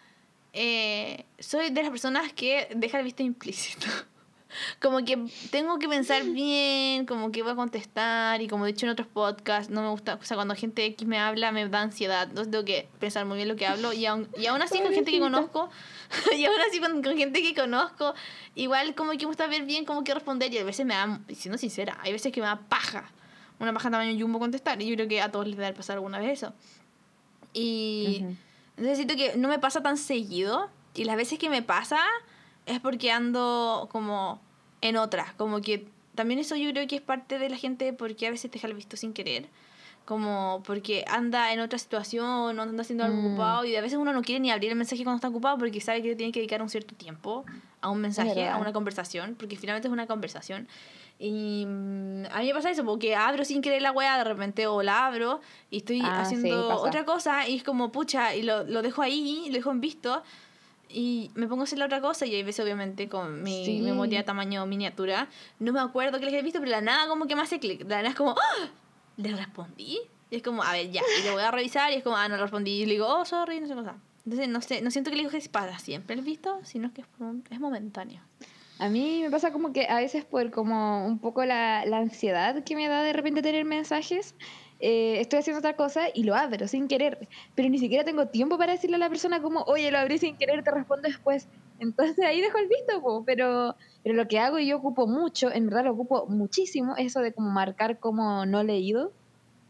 Eh, 0.53 1.25
soy 1.39 1.71
de 1.71 1.81
las 1.81 1.89
personas 1.89 2.31
que 2.31 2.69
deja 2.75 2.99
el 2.99 3.03
visto 3.03 3.23
implícito. 3.23 3.87
Como 4.79 5.03
que 5.03 5.17
tengo 5.49 5.79
que 5.79 5.89
pensar 5.89 6.23
bien, 6.25 7.07
como 7.07 7.31
que 7.31 7.41
voy 7.41 7.53
a 7.53 7.55
contestar 7.55 8.39
y 8.39 8.47
como 8.47 8.65
he 8.65 8.71
dicho 8.71 8.85
en 8.85 8.91
otros 8.91 9.07
podcasts, 9.07 9.71
no 9.71 9.81
me 9.81 9.89
gusta, 9.89 10.13
o 10.21 10.23
sea, 10.23 10.37
cuando 10.37 10.53
gente 10.53 10.85
X 10.85 11.07
me 11.07 11.17
habla 11.17 11.51
me 11.51 11.67
da 11.67 11.81
ansiedad, 11.81 12.27
entonces 12.29 12.51
tengo 12.51 12.63
que 12.63 12.87
pensar 12.99 13.25
muy 13.25 13.37
bien 13.37 13.47
lo 13.47 13.55
que 13.55 13.65
hablo 13.65 13.93
y 13.93 14.05
aún, 14.05 14.29
y 14.37 14.45
aún 14.45 14.61
así 14.61 14.79
con 14.79 14.93
gente 14.93 15.09
que 15.09 15.19
conozco, 15.19 15.71
y 16.37 16.45
aún 16.45 16.55
así 16.69 16.79
con, 16.79 17.01
con 17.01 17.17
gente 17.17 17.41
que 17.41 17.55
conozco, 17.55 18.13
igual 18.53 18.93
como 18.93 19.13
que 19.13 19.17
me 19.17 19.25
gusta 19.25 19.47
ver 19.47 19.63
bien 19.63 19.85
como 19.85 20.03
que 20.03 20.13
responder 20.13 20.53
y 20.53 20.59
a 20.59 20.63
veces 20.63 20.85
me 20.85 20.93
da, 20.93 21.19
siendo 21.33 21.57
sincera, 21.57 21.97
hay 22.03 22.11
veces 22.11 22.31
que 22.31 22.39
me 22.39 22.45
da 22.45 22.59
paja, 22.69 23.11
una 23.59 23.73
paja 23.73 23.89
tamaño 23.89 24.15
jumbo 24.21 24.37
contestar 24.37 24.79
y 24.79 24.87
yo 24.87 24.95
creo 24.95 25.07
que 25.07 25.19
a 25.19 25.31
todos 25.31 25.47
les 25.47 25.57
debe 25.57 25.73
pasar 25.73 25.95
alguna 25.95 26.19
vez 26.19 26.43
eso. 26.43 26.53
Y 27.53 28.17
Ujú. 28.21 28.27
entonces 28.27 28.42
siento 28.77 29.15
que 29.15 29.35
no 29.37 29.47
me 29.47 29.59
pasa 29.59 29.81
tan 29.81 29.97
seguido 29.97 30.69
y 30.95 31.05
las 31.05 31.15
veces 31.15 31.39
que 31.39 31.49
me 31.49 31.61
pasa 31.61 31.99
es 32.65 32.79
porque 32.79 33.11
ando 33.11 33.87
como 33.91 34.39
en 34.81 34.97
otra, 34.97 35.33
como 35.37 35.61
que 35.61 35.87
también 36.15 36.39
eso 36.39 36.55
yo 36.55 36.69
creo 36.71 36.87
que 36.87 36.95
es 36.97 37.01
parte 37.01 37.39
de 37.39 37.49
la 37.49 37.57
gente 37.57 37.93
porque 37.93 38.27
a 38.27 38.31
veces 38.31 38.51
te 38.51 38.55
deja 38.57 38.67
el 38.67 38.73
visto 38.73 38.97
sin 38.97 39.13
querer, 39.13 39.47
como 40.05 40.61
porque 40.65 41.05
anda 41.07 41.53
en 41.53 41.59
otra 41.59 41.79
situación 41.79 42.59
o 42.59 42.61
anda 42.61 42.81
haciendo 42.81 43.03
algo 43.05 43.17
Mm. 43.21 43.25
ocupado 43.27 43.65
y 43.65 43.75
a 43.75 43.81
veces 43.81 43.97
uno 43.97 44.13
no 44.13 44.21
quiere 44.21 44.39
ni 44.39 44.51
abrir 44.51 44.69
el 44.71 44.75
mensaje 44.77 45.03
cuando 45.03 45.15
está 45.17 45.29
ocupado 45.29 45.57
porque 45.57 45.79
sabe 45.81 46.01
que 46.01 46.15
tiene 46.15 46.31
que 46.31 46.39
dedicar 46.39 46.61
un 46.61 46.69
cierto 46.69 46.93
tiempo 46.95 47.45
a 47.81 47.89
un 47.89 47.99
mensaje, 48.01 48.47
a 48.47 48.57
una 48.57 48.73
conversación, 48.73 49.35
porque 49.39 49.55
finalmente 49.57 49.87
es 49.87 49.91
una 49.91 50.07
conversación. 50.07 50.67
Y 51.19 51.65
mm, 51.65 52.25
a 52.31 52.39
mí 52.39 52.47
me 52.47 52.53
pasa 52.53 52.71
eso, 52.71 52.83
porque 52.83 53.15
abro 53.15 53.45
sin 53.45 53.61
querer 53.61 53.81
la 53.81 53.91
weá 53.91 54.17
de 54.17 54.23
repente 54.25 54.67
o 54.67 54.81
la 54.83 55.05
abro 55.05 55.39
y 55.69 55.77
estoy 55.77 56.01
Ah, 56.03 56.25
sí, 56.25 56.35
haciendo 56.35 56.67
pasa. 56.67 56.81
otra 56.87 57.05
cosa 57.05 57.47
y 57.47 57.55
es 57.57 57.63
como 57.63 57.91
pucha 57.91 58.35
y 58.35 58.41
lo, 58.43 58.63
lo 58.63 58.81
dejo 58.81 59.01
ahí, 59.01 59.45
lo 59.47 59.53
dejo 59.53 59.71
en 59.71 59.79
visto 59.81 60.23
y 60.89 61.31
me 61.35 61.47
pongo 61.47 61.61
a 61.61 61.63
hacer 61.63 61.79
la 61.79 61.85
otra 61.85 62.01
cosa 62.01 62.25
y 62.25 62.35
hay 62.35 62.43
veces 62.43 62.63
obviamente 62.63 63.07
con 63.09 63.41
mi 63.41 63.63
Sí. 63.65 63.81
memoria 63.81 64.23
tamaño 64.25 64.65
miniatura 64.67 65.27
no 65.59 65.71
me 65.73 65.79
acuerdo 65.79 66.19
que 66.19 66.25
les 66.25 66.33
he 66.35 66.41
visto 66.43 66.59
pero 66.59 66.69
la 66.71 66.81
nada 66.81 67.07
como 67.07 67.25
que 67.25 67.35
me 67.35 67.41
hace 67.41 67.59
clic, 67.59 67.81
la 67.87 67.97
nada 67.97 68.09
es 68.09 68.15
como 68.15 68.31
¡Ah! 68.31 68.69
¿le 69.17 69.31
respondí? 69.35 69.99
Y 70.29 70.35
es 70.37 70.43
como, 70.43 70.61
a 70.63 70.71
ver, 70.73 70.89
ya, 70.91 71.01
y 71.21 71.25
lo 71.27 71.33
voy 71.33 71.43
a 71.43 71.51
revisar 71.51 71.91
y 71.91 71.95
es 71.95 72.03
como, 72.03 72.17
ah, 72.17 72.27
no 72.27 72.37
respondí 72.37 72.71
y 72.81 72.85
le 72.87 72.93
digo, 72.93 73.07
oh, 73.07 73.23
sorry, 73.23 73.59
no 73.59 73.67
sé 73.67 73.75
cosa. 73.75 73.95
Entonces, 74.25 74.49
no 74.49 74.61
sé, 74.61 74.81
no 74.81 74.89
siento 74.89 75.11
que 75.11 75.15
le 75.17 75.21
digo 75.21 75.31
que 75.31 75.37
es 75.37 75.47
para 75.47 75.77
siempre 75.77 76.15
el 76.15 76.21
visto, 76.23 76.59
sino 76.63 76.91
que 76.91 77.01
es, 77.01 77.07
es 77.51 77.59
momentáneo. 77.59 78.19
A 78.79 78.89
mí 78.89 79.21
me 79.21 79.29
pasa 79.29 79.51
como 79.51 79.71
que 79.71 79.87
a 79.87 79.97
veces 79.97 80.25
por 80.25 80.51
como 80.51 81.05
un 81.05 81.19
poco 81.19 81.45
la, 81.45 81.85
la 81.85 81.97
ansiedad 81.97 82.63
que 82.63 82.75
me 82.75 82.87
da 82.87 83.03
de 83.03 83.13
repente 83.13 83.41
tener 83.41 83.65
mensajes, 83.65 84.35
eh, 84.85 85.21
estoy 85.21 85.39
haciendo 85.39 85.59
otra 85.59 85.77
cosa 85.77 86.07
y 86.13 86.23
lo 86.23 86.35
abro 86.35 86.67
sin 86.67 86.89
querer, 86.89 87.29
pero 87.55 87.69
ni 87.69 87.79
siquiera 87.79 88.03
tengo 88.03 88.27
tiempo 88.27 88.57
para 88.57 88.73
decirle 88.73 88.97
a 88.97 88.99
la 88.99 89.07
persona 89.07 89.41
como, 89.41 89.61
oye, 89.61 89.89
lo 89.91 89.97
abrí 89.97 90.17
sin 90.17 90.35
querer, 90.35 90.61
te 90.61 90.71
respondo 90.71 91.07
después. 91.07 91.47
Entonces 91.79 92.19
ahí 92.25 92.41
dejo 92.41 92.57
el 92.57 92.67
visto, 92.67 93.01
po. 93.01 93.23
pero, 93.25 93.77
pero 94.03 94.15
lo 94.15 94.27
que 94.27 94.39
hago 94.39 94.59
y 94.59 94.67
yo 94.67 94.75
ocupo 94.75 95.07
mucho, 95.07 95.49
en 95.51 95.67
verdad 95.67 95.85
lo 95.85 95.93
ocupo 95.93 96.25
muchísimo, 96.27 96.95
eso 96.97 97.21
de 97.21 97.31
como 97.33 97.49
marcar 97.49 97.99
como 97.99 98.45
no 98.45 98.61
leído. 98.63 99.13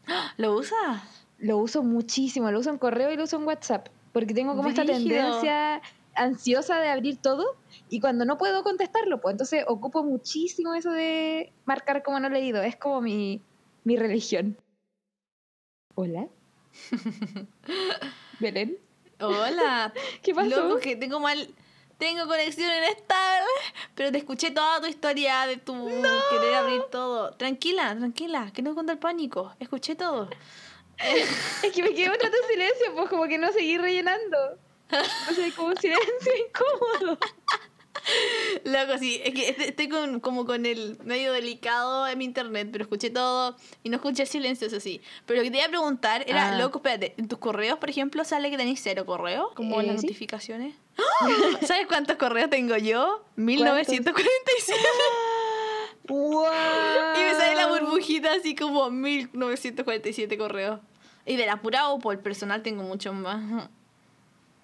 ¿Lo 0.36 0.56
usas? 0.56 1.02
Lo 1.38 1.58
uso 1.58 1.84
muchísimo, 1.84 2.50
lo 2.50 2.58
uso 2.58 2.70
en 2.70 2.78
correo 2.78 3.12
y 3.12 3.16
lo 3.16 3.22
uso 3.22 3.36
en 3.36 3.44
WhatsApp, 3.44 3.86
porque 4.12 4.34
tengo 4.34 4.56
como 4.56 4.68
esta 4.68 4.84
tendencia 4.84 5.80
ansiosa 6.14 6.78
de 6.80 6.88
abrir 6.88 7.18
todo 7.18 7.56
y 7.88 8.00
cuando 8.00 8.24
no 8.24 8.38
puedo 8.38 8.62
contestarlo, 8.62 9.20
pues 9.20 9.34
entonces 9.34 9.64
ocupo 9.66 10.02
muchísimo 10.02 10.74
eso 10.74 10.90
de 10.90 11.52
marcar 11.64 12.02
como 12.02 12.20
no 12.20 12.28
leído, 12.28 12.62
es 12.62 12.76
como 12.76 13.00
mi, 13.00 13.40
mi 13.84 13.96
religión. 13.96 14.56
Hola. 15.94 16.28
Belén, 18.40 18.78
Hola. 19.20 19.92
¿qué 20.22 20.34
pasó? 20.34 20.48
Loco, 20.48 20.80
que 20.80 20.96
tengo 20.96 21.20
mal. 21.20 21.48
Tengo 21.98 22.26
conexión 22.26 22.70
inestable, 22.76 23.46
pero 23.94 24.10
te 24.10 24.18
escuché 24.18 24.50
toda 24.50 24.80
tu 24.80 24.88
historia 24.88 25.46
de 25.46 25.58
tu 25.58 25.86
querer 26.30 26.54
abrir 26.54 26.82
todo. 26.90 27.30
Tranquila, 27.36 27.94
tranquila, 27.96 28.50
que 28.52 28.62
no 28.62 28.74
contra 28.74 28.94
el 28.94 28.98
pánico. 28.98 29.54
Escuché 29.60 29.94
todo. 29.94 30.28
Es 31.62 31.72
que 31.72 31.82
me 31.82 31.92
quedé 31.92 32.06
un 32.06 32.14
rato 32.14 32.26
en 32.26 32.48
silencio, 32.48 32.94
pues 32.94 33.08
como 33.10 33.24
que 33.24 33.36
no 33.36 33.50
seguí 33.50 33.78
rellenando. 33.78 34.58
O 35.30 35.34
sea, 35.34 35.50
como 35.54 35.68
un 35.68 35.76
silencio 35.76 36.32
incómodo. 36.48 37.18
Loco, 38.64 38.98
sí, 38.98 39.20
es 39.24 39.32
que 39.34 39.48
est- 39.48 39.60
estoy 39.60 39.88
con, 39.88 40.20
como 40.20 40.44
con 40.44 40.66
el 40.66 40.98
medio 41.04 41.32
delicado 41.32 42.06
en 42.06 42.18
mi 42.18 42.24
internet, 42.26 42.68
pero 42.70 42.84
escuché 42.84 43.08
todo 43.08 43.56
y 43.82 43.88
no 43.88 43.96
escuché 43.96 44.26
silencio, 44.26 44.66
eso 44.66 44.78
sí. 44.80 45.00
Pero 45.24 45.38
lo 45.38 45.44
que 45.44 45.50
te 45.50 45.56
iba 45.58 45.66
a 45.66 45.70
preguntar 45.70 46.22
era, 46.26 46.50
Ah. 46.50 46.58
loco, 46.58 46.78
espérate, 46.78 47.14
¿en 47.16 47.28
tus 47.28 47.38
correos, 47.38 47.78
por 47.78 47.88
ejemplo, 47.88 48.22
sale 48.24 48.50
que 48.50 48.56
tenéis 48.58 48.80
cero 48.82 49.06
correos? 49.06 49.46
Como 49.54 49.80
Eh, 49.80 49.86
las 49.86 50.00
sí. 50.02 50.06
notificaciones. 50.06 50.74
¡Ah! 50.98 51.28
¿Sabes 51.66 51.86
cuántos 51.86 52.16
correos 52.16 52.50
tengo 52.50 52.76
yo? 52.76 53.24
1947. 53.36 54.80
¡Wow! 56.08 56.44
Y 57.16 57.20
me 57.20 57.34
sale 57.34 57.54
la 57.54 57.68
burbujita 57.68 58.32
así 58.34 58.54
como 58.54 58.90
1947 58.90 60.36
correos. 60.36 60.80
Y 61.24 61.36
del 61.36 61.48
apurado 61.48 61.98
por 62.00 62.12
el 62.14 62.20
personal 62.20 62.62
tengo 62.62 62.82
mucho 62.82 63.12
más. 63.14 63.70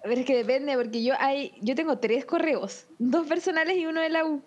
Pero 0.03 0.19
es 0.19 0.25
que 0.25 0.35
depende, 0.35 0.75
porque 0.75 1.03
yo 1.03 1.13
hay, 1.19 1.53
yo 1.61 1.75
tengo 1.75 1.99
tres 1.99 2.25
correos, 2.25 2.87
dos 2.97 3.27
personales 3.27 3.77
y 3.77 3.85
uno 3.85 4.01
de 4.01 4.09
la 4.09 4.25
U. 4.25 4.43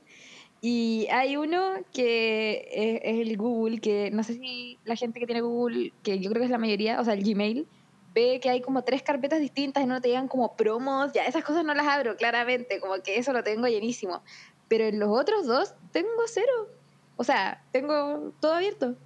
Y 0.60 1.06
hay 1.10 1.36
uno 1.36 1.74
que 1.92 2.68
es, 2.72 3.00
es 3.02 3.20
el 3.20 3.36
Google, 3.36 3.80
que 3.80 4.10
no 4.10 4.22
sé 4.22 4.34
si 4.34 4.78
la 4.84 4.96
gente 4.96 5.20
que 5.20 5.26
tiene 5.26 5.42
Google, 5.42 5.92
que 6.02 6.18
yo 6.18 6.30
creo 6.30 6.40
que 6.40 6.46
es 6.46 6.50
la 6.50 6.58
mayoría, 6.58 7.00
o 7.00 7.04
sea, 7.04 7.14
el 7.14 7.22
Gmail, 7.22 7.68
ve 8.14 8.38
que 8.40 8.48
hay 8.48 8.60
como 8.62 8.82
tres 8.82 9.02
carpetas 9.02 9.40
distintas 9.40 9.82
y 9.82 9.86
no 9.86 10.00
te 10.00 10.08
llegan 10.08 10.28
como 10.28 10.56
promos, 10.56 11.12
ya 11.12 11.26
esas 11.26 11.44
cosas 11.44 11.64
no 11.64 11.74
las 11.74 11.86
abro, 11.86 12.16
claramente, 12.16 12.80
como 12.80 12.94
que 13.02 13.18
eso 13.18 13.32
lo 13.32 13.42
tengo 13.42 13.66
llenísimo. 13.66 14.22
Pero 14.68 14.84
en 14.84 14.98
los 14.98 15.10
otros 15.10 15.46
dos 15.46 15.74
tengo 15.92 16.08
cero. 16.26 16.70
O 17.16 17.24
sea, 17.24 17.62
tengo 17.72 18.32
todo 18.40 18.54
abierto. 18.54 18.96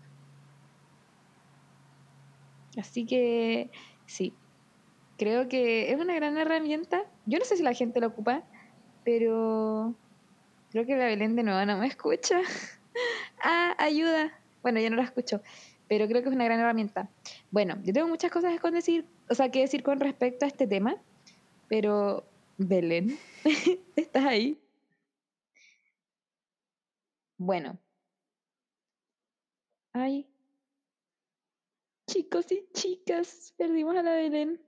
Así 2.77 3.05
que 3.07 3.71
sí, 4.07 4.35
creo 5.19 5.49
que 5.49 5.93
es 5.93 6.01
una 6.01 6.15
gran 6.15 6.39
herramienta. 6.39 7.05
Yo 7.27 7.39
no 7.39 7.45
sé 7.45 7.57
si 7.57 7.63
la 7.63 7.75
gente 7.75 8.01
la 8.01 8.07
ocupa, 8.07 8.45
pero 9.05 9.95
creo 10.71 10.87
que 10.87 10.97
la 10.97 11.07
Belén 11.07 11.37
de 11.37 11.43
nuevo 11.43 11.65
no 11.67 11.77
me 11.79 11.89
escucha. 11.89 12.41
ah, 13.43 13.75
ayuda. 13.79 14.33
Bueno, 14.63 14.81
yo 14.81 14.91
no 14.91 14.97
la 14.97 15.03
escucho, 15.03 15.43
pero 15.89 16.07
creo 16.07 16.23
que 16.23 16.29
es 16.29 16.35
una 16.35 16.45
gran 16.45 16.61
herramienta. 16.61 17.11
Bueno, 17.51 17.79
yo 17.85 17.93
tengo 17.93 18.09
muchas 18.09 18.31
cosas 18.31 18.59
con 18.61 18.73
decir, 18.73 19.07
o 19.29 19.35
sea, 19.35 19.51
que 19.51 19.61
decir 19.61 19.83
con 19.83 20.01
respecto 20.01 20.45
a 20.45 20.49
este 20.49 20.67
tema, 20.67 20.97
pero 21.69 22.25
Belén, 22.57 23.19
¿estás 23.97 24.25
ahí? 24.25 24.59
Bueno. 27.39 27.79
Ay. 29.93 30.27
Chicos 32.07 32.51
y 32.53 32.67
chicas, 32.73 33.55
perdimos 33.57 33.97
a 33.97 34.03
la 34.03 34.13
Belén. 34.13 34.68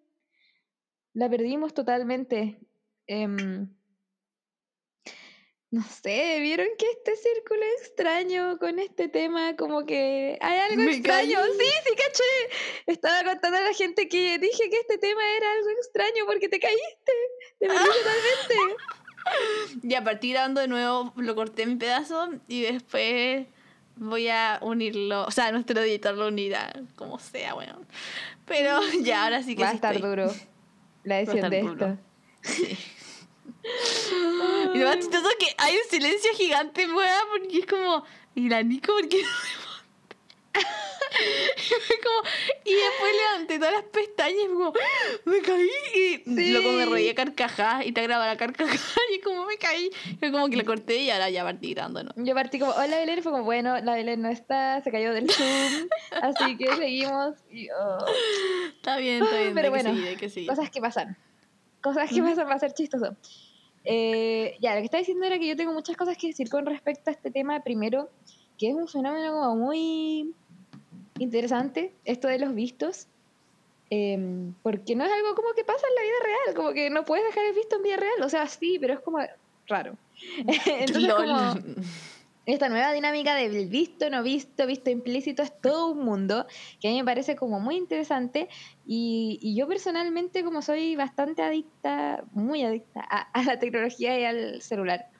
La 1.14 1.28
perdimos 1.28 1.74
totalmente. 1.74 2.58
Em, 3.06 3.68
no 5.72 5.82
sé, 5.84 6.38
¿vieron 6.40 6.66
que 6.78 6.86
este 6.90 7.14
círculo 7.16 7.60
extraño 7.78 8.58
con 8.58 8.78
este 8.80 9.08
tema? 9.08 9.54
Como 9.56 9.86
que 9.86 10.36
hay 10.40 10.58
algo 10.58 10.82
Me 10.82 10.96
extraño. 10.96 11.38
caí. 11.38 11.52
Sí, 11.58 11.72
sí, 11.84 11.94
caché. 11.96 12.82
Estaba 12.86 13.22
contando 13.24 13.58
a 13.58 13.60
la 13.62 13.72
gente 13.74 14.08
que 14.08 14.38
dije 14.38 14.68
que 14.68 14.76
este 14.80 14.98
tema 14.98 15.20
era 15.36 15.52
algo 15.52 15.70
extraño 15.70 16.26
porque 16.26 16.48
te 16.48 16.58
caíste. 16.58 17.12
Te 17.60 17.66
perdí 17.68 17.78
totalmente. 17.84 18.76
Y 19.82 19.94
a 19.94 20.02
partir 20.02 20.34
dando 20.34 20.60
de 20.60 20.66
nuevo 20.68 21.12
lo 21.16 21.34
corté 21.36 21.62
en 21.62 21.78
pedazo 21.78 22.30
y 22.48 22.62
después 22.62 23.46
voy 23.94 24.28
a 24.28 24.58
unirlo. 24.62 25.24
O 25.24 25.30
sea, 25.30 25.52
nuestro 25.52 25.80
editor 25.82 26.16
lo 26.16 26.28
unirá, 26.28 26.72
como 26.96 27.18
sea, 27.20 27.54
bueno. 27.54 27.80
Pero 28.46 28.80
ya, 29.02 29.24
ahora 29.24 29.42
sí 29.44 29.54
que 29.54 29.62
Va 29.62 29.68
a 29.68 29.70
sí 29.72 29.76
estar 29.76 29.94
estoy. 29.94 30.08
duro 30.10 30.32
la 31.04 31.20
estar 31.20 31.50
de 31.50 31.60
esto. 31.60 31.98
Sí. 32.42 34.14
Y 34.74 34.78
lo 34.78 34.86
más 34.86 34.96
chistoso 34.96 35.28
que 35.38 35.54
hay 35.58 35.74
un 35.74 35.90
silencio 35.90 36.30
gigante, 36.34 36.90
weá, 36.90 37.20
porque 37.30 37.58
es 37.58 37.66
como, 37.66 38.04
¿y 38.34 38.48
la 38.48 38.62
Nico 38.62 38.92
por 38.94 39.06
qué 39.08 39.22
no 39.22 39.28
me 39.28 39.34
monta? 39.66 40.16
y, 40.54 40.62
fue 40.98 41.09
como, 42.02 42.28
y 42.64 42.72
después 42.74 43.12
levanté 43.16 43.58
todas 43.58 43.72
las 43.74 43.82
pestañas 43.84 44.40
y 44.44 44.48
como, 44.48 44.72
me 45.24 45.38
caí. 45.40 45.70
Y 45.94 46.34
Sí. 46.34 46.50
luego 46.52 46.72
me 46.72 46.86
reía 46.86 47.14
carcajada 47.14 47.84
y 47.84 47.92
te 47.92 48.02
grababa 48.02 48.26
la 48.26 48.36
carcajada 48.36 48.76
y 49.14 49.20
como 49.20 49.46
me 49.46 49.56
caí. 49.56 49.90
Y 50.10 50.16
fue 50.16 50.32
como 50.32 50.48
que 50.48 50.56
lo 50.56 50.64
corté 50.64 50.96
y 50.98 51.10
ahora 51.10 51.30
ya 51.30 51.42
partí 51.44 51.74
dándonos. 51.74 52.14
Yo 52.16 52.34
partí 52.34 52.58
como, 52.58 52.72
hola 52.72 52.98
Belén, 52.98 53.18
y 53.18 53.22
fue 53.22 53.32
como, 53.32 53.44
bueno, 53.44 53.80
la 53.80 53.94
Belén 53.94 54.22
no 54.22 54.28
está, 54.28 54.80
se 54.82 54.90
cayó 54.90 55.12
del 55.12 55.30
Zoom, 55.30 55.88
así 56.22 56.56
que 56.56 56.74
seguimos. 56.76 57.36
Y, 57.50 57.68
oh, 57.70 57.98
Está 58.76 58.96
bien, 58.98 59.22
está 59.24 59.36
bien. 59.38 59.54
Pero 59.54 59.66
hay 59.66 59.70
bueno, 59.70 59.90
que 59.90 59.96
seguir, 59.96 60.08
hay 60.08 60.16
que 60.16 60.28
seguir. 60.28 60.48
cosas 60.48 60.70
que 60.70 60.80
pasan. 60.80 61.16
Cosas 61.82 62.10
que 62.10 62.22
pasan 62.22 62.48
va 62.48 62.54
a 62.54 62.58
ser 62.58 62.72
chistoso. 62.74 63.16
Eh, 63.84 64.56
ya, 64.60 64.74
lo 64.74 64.80
que 64.80 64.84
estaba 64.84 64.98
diciendo 65.00 65.24
era 65.24 65.38
que 65.38 65.46
yo 65.46 65.56
tengo 65.56 65.72
muchas 65.72 65.96
cosas 65.96 66.16
que 66.18 66.26
decir 66.28 66.50
con 66.50 66.66
respecto 66.66 67.08
a 67.08 67.12
este 67.12 67.30
tema. 67.30 67.60
Primero, 67.62 68.10
que 68.58 68.68
es 68.68 68.74
un 68.74 68.86
fenómeno 68.86 69.32
como 69.32 69.56
muy 69.56 70.34
interesante, 71.20 71.92
esto 72.04 72.28
de 72.28 72.38
los 72.38 72.54
vistos, 72.54 73.06
em, 73.90 74.54
porque 74.62 74.96
no 74.96 75.04
es 75.04 75.12
algo 75.12 75.34
como 75.34 75.52
que 75.52 75.64
pasa 75.64 75.86
en 75.86 75.94
la 75.94 76.02
vida 76.02 76.18
real, 76.24 76.56
como 76.56 76.72
que 76.72 76.90
no 76.90 77.04
puedes 77.04 77.26
dejar 77.26 77.44
el 77.44 77.54
visto 77.54 77.76
en 77.76 77.82
vida 77.82 77.96
real, 77.96 78.22
o 78.22 78.28
sea, 78.28 78.46
sí, 78.46 78.78
pero 78.80 78.94
es 78.94 79.00
como 79.00 79.18
raro. 79.68 79.96
Entonces, 80.66 81.12
como 81.12 81.54
esta 82.46 82.68
nueva 82.68 82.92
dinámica 82.92 83.34
del 83.34 83.68
visto, 83.68 84.08
no 84.08 84.22
visto, 84.22 84.66
visto 84.66 84.90
implícito, 84.90 85.42
es 85.42 85.52
todo 85.60 85.92
un 85.92 86.04
mundo 86.04 86.46
que 86.80 86.88
a 86.88 86.90
mí 86.90 86.96
me 86.98 87.04
parece 87.04 87.36
como 87.36 87.60
muy 87.60 87.76
interesante 87.76 88.48
y, 88.86 89.38
y 89.42 89.54
yo 89.54 89.68
personalmente 89.68 90.42
como 90.42 90.62
soy 90.62 90.96
bastante 90.96 91.42
adicta, 91.42 92.24
muy 92.32 92.64
adicta 92.64 93.06
a, 93.08 93.20
a, 93.20 93.42
la 93.44 93.58
tecnología 93.58 94.18
y 94.18 94.24
al 94.24 94.62
celular, 94.62 95.10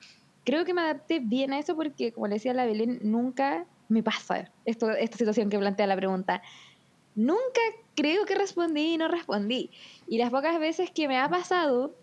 creo 0.43 0.65
que 0.65 0.73
me 0.73 0.81
adapté 0.81 1.19
bien 1.19 1.53
a 1.53 1.59
eso 1.59 1.75
porque 1.75 2.11
como 2.11 2.27
le 2.27 2.35
decía 2.35 2.53
la 2.53 2.65
Belén, 2.65 2.99
nunca 3.03 3.65
me 3.91 4.03
pasa 4.03 4.49
esta 4.65 5.17
situación 5.17 5.49
que 5.49 5.59
plantea 5.59 5.85
la 5.85 5.95
pregunta. 5.95 6.41
Nunca 7.15 7.61
creo 7.95 8.25
que 8.25 8.35
respondí 8.35 8.93
y 8.93 8.97
no 8.97 9.07
respondí. 9.07 9.69
Y 10.07 10.17
las 10.17 10.29
pocas 10.29 10.57
veces 10.59 10.89
que 10.91 11.09
me 11.09 11.19
ha 11.19 11.29
pasado, 11.29 11.93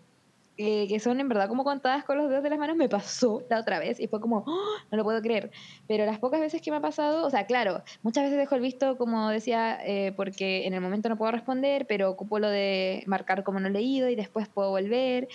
eh, 0.57 0.87
que 0.87 0.99
son 0.99 1.19
en 1.19 1.27
verdad 1.27 1.49
como 1.49 1.63
contadas 1.63 2.03
con 2.03 2.17
los 2.17 2.29
dedos 2.29 2.43
de 2.43 2.51
las 2.51 2.59
manos, 2.59 2.77
me 2.77 2.87
pasó 2.89 3.43
la 3.49 3.59
otra 3.59 3.79
vez 3.79 3.99
y 3.99 4.07
fue 4.07 4.21
como, 4.21 4.43
¡Oh! 4.45 4.77
no 4.91 4.97
lo 4.97 5.03
puedo 5.03 5.19
creer. 5.21 5.49
Pero 5.87 6.05
las 6.05 6.19
pocas 6.19 6.39
veces 6.39 6.61
que 6.61 6.69
me 6.69 6.77
ha 6.77 6.81
pasado, 6.81 7.25
o 7.25 7.29
sea, 7.31 7.47
claro, 7.47 7.83
muchas 8.03 8.25
veces 8.25 8.37
dejo 8.37 8.53
el 8.53 8.61
visto, 8.61 8.97
como 8.97 9.29
decía, 9.29 9.79
eh, 9.83 10.13
porque 10.15 10.67
en 10.67 10.75
el 10.75 10.81
momento 10.81 11.09
no 11.09 11.17
puedo 11.17 11.31
responder, 11.31 11.87
pero 11.87 12.11
ocupo 12.11 12.37
lo 12.37 12.49
de 12.49 13.03
marcar 13.07 13.43
como 13.43 13.59
no 13.59 13.69
leído 13.69 14.09
y 14.09 14.15
después 14.15 14.47
puedo 14.47 14.69
volver 14.69 15.27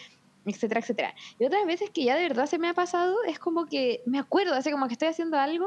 etcétera, 0.47 0.81
etcétera. 0.81 1.14
Y 1.38 1.47
otras 1.47 1.64
veces 1.67 1.90
que 1.90 2.05
ya 2.05 2.17
de 2.17 2.23
verdad 2.23 2.47
se 2.47 2.59
me 2.59 2.69
ha 2.69 2.75
pasado, 2.75 3.17
es 3.27 3.38
como 3.38 3.67
que 3.67 4.03
me 4.07 4.19
acuerdo, 4.19 4.55
así 4.55 4.71
como 4.71 4.87
que 4.87 4.95
estoy 4.95 5.09
haciendo 5.09 5.38
algo 5.38 5.67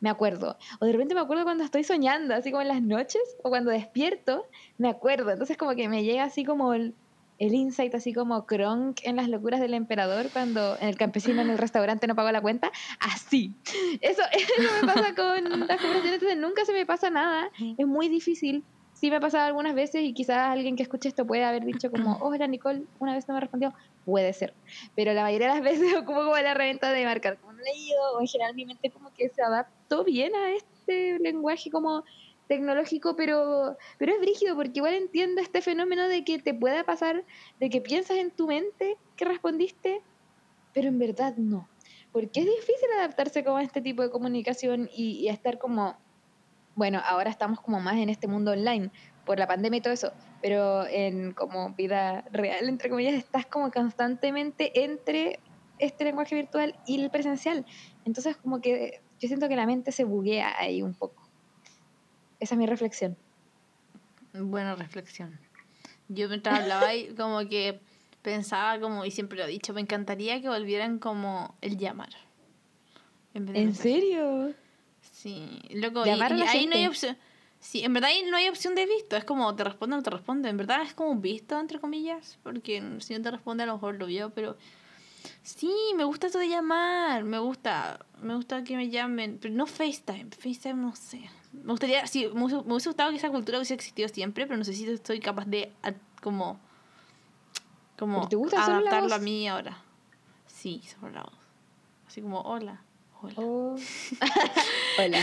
me 0.00 0.10
acuerdo. 0.10 0.56
O 0.80 0.86
de 0.86 0.92
repente 0.92 1.14
me 1.14 1.20
acuerdo 1.20 1.44
cuando 1.44 1.64
estoy 1.64 1.84
soñando, 1.84 2.34
así 2.34 2.50
como 2.50 2.62
en 2.62 2.68
las 2.68 2.82
noches, 2.82 3.22
o 3.42 3.48
cuando 3.48 3.70
despierto, 3.70 4.46
me 4.76 4.88
acuerdo. 4.88 5.30
Entonces 5.30 5.56
como 5.56 5.74
que 5.74 5.88
me 5.88 6.04
llega 6.04 6.24
así 6.24 6.44
como 6.44 6.74
el, 6.74 6.94
el 7.38 7.54
insight, 7.54 7.94
así 7.94 8.12
como 8.12 8.46
Kronk 8.46 9.00
en 9.04 9.16
las 9.16 9.28
locuras 9.28 9.60
del 9.60 9.74
emperador, 9.74 10.28
cuando 10.32 10.76
en 10.80 10.88
el 10.88 10.96
campesino 10.96 11.40
en 11.40 11.50
el 11.50 11.58
restaurante 11.58 12.06
no 12.06 12.14
pagó 12.14 12.30
la 12.32 12.40
cuenta. 12.40 12.70
Así. 13.00 13.54
Eso, 14.00 14.22
eso 14.32 14.72
me 14.80 14.92
pasa 14.92 15.14
con 15.14 15.44
las 15.66 15.80
conversaciones, 15.80 16.14
entonces 16.14 16.38
nunca 16.38 16.64
se 16.64 16.72
me 16.72 16.86
pasa 16.86 17.10
nada. 17.10 17.50
Es 17.76 17.86
muy 17.86 18.08
difícil. 18.08 18.64
Sí 18.92 19.10
me 19.10 19.16
ha 19.16 19.20
pasado 19.20 19.44
algunas 19.44 19.76
veces 19.76 20.02
y 20.02 20.12
quizás 20.12 20.38
alguien 20.38 20.74
que 20.74 20.82
escuche 20.82 21.08
esto 21.08 21.24
puede 21.24 21.44
haber 21.44 21.64
dicho 21.64 21.90
como, 21.90 22.16
hola 22.20 22.48
Nicole, 22.48 22.82
una 22.98 23.14
vez 23.14 23.28
no 23.28 23.34
me 23.34 23.40
respondió. 23.40 23.72
Puede 24.04 24.32
ser. 24.32 24.54
Pero 24.96 25.12
la 25.12 25.22
mayoría 25.22 25.48
de 25.48 25.54
las 25.54 25.62
veces 25.80 25.94
como 26.04 26.24
como 26.24 26.36
la 26.36 26.54
reventa 26.54 26.90
de 26.90 27.04
marcar 27.04 27.38
como 27.38 27.52
no 27.52 27.62
leído 27.62 28.00
o 28.16 28.20
en 28.20 28.26
general 28.26 28.54
mi 28.56 28.64
mente 28.64 28.90
como 28.90 29.12
que 29.14 29.28
se 29.28 29.42
adaptó 29.88 30.04
bien 30.04 30.34
a 30.34 30.50
este 30.50 31.18
lenguaje 31.18 31.70
como 31.70 32.04
tecnológico, 32.46 33.14
pero, 33.16 33.76
pero 33.98 34.12
es 34.12 34.20
brígido 34.20 34.56
porque 34.56 34.78
igual 34.78 34.94
entiendo 34.94 35.40
este 35.40 35.60
fenómeno 35.60 36.08
de 36.08 36.24
que 36.24 36.38
te 36.38 36.54
pueda 36.54 36.84
pasar, 36.84 37.24
de 37.60 37.70
que 37.70 37.80
piensas 37.80 38.16
en 38.16 38.30
tu 38.30 38.46
mente 38.46 38.96
que 39.16 39.24
respondiste, 39.24 40.00
pero 40.72 40.88
en 40.88 40.98
verdad 40.98 41.34
no. 41.36 41.68
Porque 42.12 42.40
es 42.40 42.46
difícil 42.46 42.88
adaptarse 42.98 43.44
como 43.44 43.58
a 43.58 43.62
este 43.62 43.82
tipo 43.82 44.02
de 44.02 44.10
comunicación 44.10 44.88
y, 44.94 45.18
y 45.18 45.28
estar 45.28 45.58
como, 45.58 45.96
bueno, 46.74 47.02
ahora 47.04 47.30
estamos 47.30 47.60
como 47.60 47.80
más 47.80 47.96
en 47.96 48.08
este 48.08 48.26
mundo 48.26 48.52
online 48.52 48.90
por 49.26 49.38
la 49.38 49.46
pandemia 49.46 49.78
y 49.78 49.82
todo 49.82 49.92
eso, 49.92 50.12
pero 50.40 50.86
en 50.86 51.32
como 51.32 51.74
vida 51.74 52.24
real, 52.32 52.66
entre 52.66 52.88
comillas, 52.88 53.12
estás 53.12 53.44
como 53.44 53.70
constantemente 53.70 54.84
entre 54.84 55.38
este 55.78 56.04
lenguaje 56.04 56.34
virtual 56.34 56.74
y 56.86 56.98
el 56.98 57.10
presencial. 57.10 57.66
Entonces 58.06 58.38
como 58.38 58.62
que 58.62 59.02
yo 59.20 59.28
siento 59.28 59.48
que 59.48 59.56
la 59.56 59.66
mente 59.66 59.92
se 59.92 60.04
buguea 60.04 60.54
ahí 60.58 60.82
un 60.82 60.94
poco. 60.94 61.28
Esa 62.40 62.54
es 62.54 62.58
mi 62.58 62.66
reflexión. 62.66 63.16
Buena 64.32 64.74
reflexión. 64.74 65.38
Yo 66.08 66.28
mientras 66.28 66.60
hablaba 66.60 66.94
y 66.94 67.14
como 67.14 67.40
que 67.48 67.80
pensaba 68.22 68.80
como, 68.80 69.04
y 69.04 69.10
siempre 69.10 69.38
lo 69.38 69.44
he 69.44 69.48
dicho, 69.48 69.74
me 69.74 69.80
encantaría 69.80 70.40
que 70.40 70.48
volvieran 70.48 70.98
como 70.98 71.56
el 71.60 71.76
llamar. 71.76 72.10
En, 73.34 73.54
¿En 73.54 73.74
serio? 73.74 74.54
Sí, 75.00 75.60
loco, 75.70 76.04
y, 76.06 76.10
y 76.10 76.42
ahí 76.42 76.66
no 76.66 76.76
hay 76.76 76.86
opción. 76.86 77.16
Sí, 77.60 77.82
en 77.82 77.92
verdad 77.92 78.10
ahí 78.10 78.22
no 78.30 78.36
hay 78.36 78.48
opción 78.48 78.74
de 78.76 78.86
visto, 78.86 79.16
es 79.16 79.24
como 79.24 79.54
te 79.56 79.64
responde 79.64 79.94
o 79.94 79.98
no 79.98 80.02
te 80.02 80.10
responde. 80.10 80.48
En 80.48 80.56
verdad 80.56 80.82
es 80.82 80.94
como 80.94 81.16
visto, 81.16 81.58
entre 81.58 81.80
comillas, 81.80 82.38
porque 82.42 82.82
si 83.00 83.14
no 83.14 83.22
te 83.22 83.30
responde 83.30 83.64
a 83.64 83.66
lo 83.66 83.74
mejor 83.74 83.96
lo 83.96 84.06
vio, 84.06 84.30
pero 84.30 84.56
Sí, 85.42 85.72
me 85.96 86.04
gusta 86.04 86.26
eso 86.28 86.38
de 86.38 86.48
llamar, 86.48 87.24
me 87.24 87.38
gusta, 87.38 88.04
me 88.22 88.34
gusta 88.34 88.64
que 88.64 88.76
me 88.76 88.90
llamen, 88.90 89.38
pero 89.40 89.54
no 89.54 89.66
FaceTime, 89.66 90.28
FaceTime 90.30 90.74
no 90.74 90.94
sé. 90.94 91.30
Me 91.52 91.72
gustaría, 91.72 92.06
sí, 92.06 92.28
me, 92.34 92.44
hubiese 92.44 92.88
gustado 92.88 93.10
que 93.10 93.16
esa 93.16 93.30
cultura 93.30 93.58
hubiese 93.58 93.74
existido 93.74 94.08
siempre, 94.08 94.46
pero 94.46 94.58
no 94.58 94.64
sé 94.64 94.74
si 94.74 94.88
estoy 94.88 95.20
capaz 95.20 95.46
de 95.46 95.72
como 96.22 96.60
como 97.98 98.28
adaptarlo 98.56 99.14
a 99.14 99.18
mí 99.18 99.48
ahora. 99.48 99.78
Sí, 100.46 100.82
solo 101.00 101.12
la 101.12 101.22
voz. 101.22 101.34
Así 102.06 102.22
como 102.22 102.40
hola. 102.42 102.80
Hola. 103.20 103.34
Oh. 103.36 103.76
hola. 104.98 105.18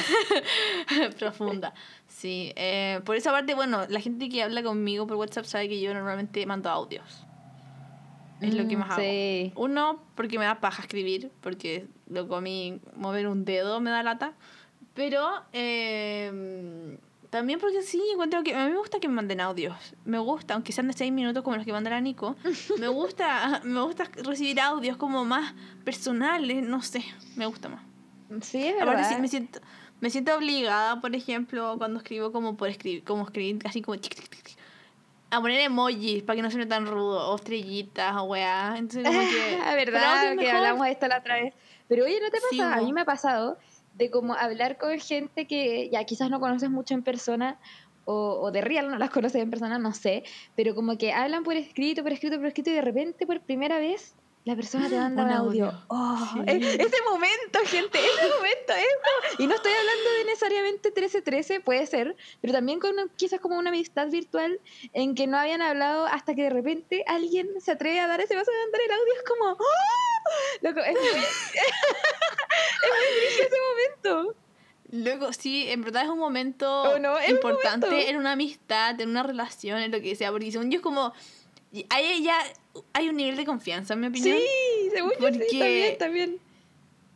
Profunda. 1.20 1.74
Sí. 2.08 2.52
Eh, 2.58 3.00
por 3.06 3.16
esa 3.16 3.32
parte, 3.32 3.56
bueno, 3.56 3.86
la 3.88 4.02
gente 4.02 4.28
que 4.28 4.44
habla 4.44 4.62
conmigo 4.62 5.08
por 5.08 5.16
WhatsApp 5.16 5.46
sabe 5.46 5.70
que 5.70 5.80
yo 5.80 5.94
normalmente 5.94 6.46
mando 6.46 6.70
audios. 6.70 7.26
Es 8.42 8.54
lo 8.54 8.68
que 8.68 8.76
mm, 8.76 8.80
más 8.80 8.92
hago. 8.92 9.64
Uno, 9.64 10.00
porque 10.16 10.38
me 10.38 10.46
da 10.46 10.60
paja 10.60 10.82
escribir, 10.84 11.32
porque 11.42 11.88
lo 12.10 12.28
comí, 12.28 12.80
mover 12.96 13.28
un 13.28 13.46
dedo 13.46 13.80
me 13.80 13.90
da 13.92 14.04
lata. 14.04 14.34
Pero 14.94 15.28
eh, 15.52 16.98
también 17.36 17.60
porque 17.60 17.82
sí, 17.82 18.02
encuentro 18.14 18.44
que 18.44 18.56
a 18.56 18.66
mí 18.66 18.72
me 18.72 18.78
gusta 18.78 19.00
que 19.02 19.10
me 19.10 19.16
manden 19.16 19.42
audios. 19.42 19.76
Me 20.06 20.20
gusta, 20.20 20.54
aunque 20.54 20.72
sean 20.72 20.88
de 20.88 20.94
seis 20.94 21.12
minutos 21.12 21.44
como 21.44 21.58
los 21.58 21.66
que 21.66 21.74
mandará 21.74 22.00
Nico. 22.00 22.38
me 22.80 22.88
gusta, 22.88 23.62
me 23.66 23.82
gusta 23.82 24.10
recibir 24.24 24.62
audios 24.62 24.96
como 24.96 25.26
más 25.26 25.54
personales, 25.84 26.66
no 26.66 26.82
sé, 26.82 27.04
me 27.36 27.46
gusta 27.46 27.68
más. 27.68 27.82
Sí, 28.42 28.66
es 28.66 28.76
verdad. 28.76 29.10
sí, 29.10 29.22
me 29.22 29.28
siento, 29.28 29.60
me 30.00 30.10
siento 30.10 30.34
obligada, 30.34 31.02
por 31.02 31.14
ejemplo, 31.14 31.76
cuando 31.78 32.00
escribo 32.00 32.32
como 32.32 32.56
por 32.56 32.70
escribir, 32.70 33.04
como 33.04 33.24
escribir 33.24 33.60
así 33.66 33.82
como 33.82 33.98
a 35.30 35.42
poner 35.42 35.62
emojis 35.62 36.24
para 36.24 36.36
que 36.36 36.42
no 36.42 36.52
suene 36.52 36.66
tan 36.66 36.86
rudo, 36.86 37.32
o 37.32 37.36
estrellitas, 37.36 38.16
o 38.16 38.24
weá. 38.24 38.76
Entonces, 38.78 39.04
como 39.04 39.20
que. 39.20 39.58
La 39.66 39.76
verdad, 39.76 40.38
que 40.38 40.52
hablamos 40.52 40.86
de 40.86 40.92
esto 40.92 41.08
la 41.08 41.20
otra 41.20 41.36
vez. 41.36 41.54
Pero 41.88 42.06
oye, 42.06 42.20
¿no 42.22 42.30
te 42.30 42.40
pasa? 42.50 42.76
a 42.76 42.82
mí 42.82 42.94
me 42.94 43.02
ha 43.02 43.06
pasado 43.06 43.58
de 43.94 44.10
como 44.10 44.34
hablar 44.34 44.78
con 44.78 45.00
gente 45.00 45.46
que 45.46 45.90
ya 45.90 46.04
quizás 46.04 46.30
no 46.30 46.40
conoces 46.40 46.70
mucho 46.70 46.94
en 46.94 47.04
persona, 47.04 47.58
o, 48.06 48.40
o 48.42 48.52
de 48.52 48.62
real 48.62 48.90
no 48.90 48.98
las 48.98 49.10
conoces 49.10 49.42
en 49.42 49.50
persona, 49.50 49.80
no 49.80 49.94
sé, 49.94 50.24
pero 50.56 50.76
como 50.76 50.98
que 50.98 51.14
hablan 51.14 51.44
por 51.44 51.56
escrito, 51.56 52.04
por 52.04 52.12
escrito, 52.12 52.38
por 52.38 52.48
escrito, 52.48 52.70
y 52.70 52.74
de 52.74 52.82
repente 52.82 53.26
por 53.26 53.42
primera 53.42 53.80
vez 53.80 54.16
la 54.46 54.56
persona 54.56 54.88
te 54.88 54.96
manda 54.96 55.24
un, 55.24 55.32
audio. 55.32 55.74
Oh, 55.88 56.44
ese 56.46 57.02
momento, 57.10 57.60
gente, 57.66 57.98
ese 57.98 58.30
momento 58.36 58.74
es 58.74 59.40
Y 59.40 59.48
no 59.48 59.56
estoy 59.56 59.72
hablando 59.72 60.12
de 60.20 60.26
necesariamente 60.26 60.90
1313, 60.90 61.62
puede 61.62 61.88
ser, 61.88 62.16
pero 62.42 62.54
también 62.54 62.80
con 62.80 62.94
quizás 63.16 63.40
como 63.40 63.58
una 63.58 63.70
amistad 63.70 64.08
virtual 64.10 64.60
en 64.94 65.16
que 65.16 65.26
no 65.26 65.40
habían 65.40 65.64
hablado 65.64 66.06
hasta 66.06 66.36
que 66.36 66.44
de 66.44 66.52
repente 66.52 67.04
alguien 67.08 67.60
se 67.60 67.72
atreve 67.72 68.00
a 68.00 68.08
dar 68.08 68.22
ese 68.22 68.36
paso 68.36 68.52
de 68.52 68.58
mandar 68.60 68.82
el 68.82 68.92
audio. 68.92 69.14
Es 69.16 69.24
como, 69.28 69.52
¡Oh! 69.54 70.62
Loco, 70.62 70.80
es 70.80 70.94
muy, 70.94 71.10
es 71.10 71.20
muy 72.84 73.46
ese 73.46 73.58
momento. 73.72 74.36
Luego, 74.92 75.34
sí, 75.34 75.66
en 75.70 75.82
verdad 75.82 76.04
es 76.04 76.10
un 76.10 76.20
momento 76.20 76.84
oh, 76.84 77.30
importante 77.30 78.12
en 78.12 78.18
una 78.18 78.34
amistad, 78.34 79.02
en 79.02 79.10
una 79.10 79.24
relación, 79.24 79.80
en 79.80 79.92
lo 79.92 80.00
que 80.02 80.16
sea, 80.16 80.30
porque 80.30 80.52
según 80.52 80.70
yo 80.70 80.78
es 80.78 80.84
como 80.84 81.14
hay 81.90 82.24
ya 82.24 82.38
hay 82.94 83.10
un 83.10 83.16
nivel 83.18 83.36
de 83.36 83.46
confianza, 83.46 83.94
en 83.94 84.02
mi 84.02 84.08
opinión. 84.08 84.38
Sí, 84.38 84.90
según 84.94 85.12
porque, 85.20 85.46
sí, 85.50 85.60
también, 85.60 85.98
también. 85.98 86.40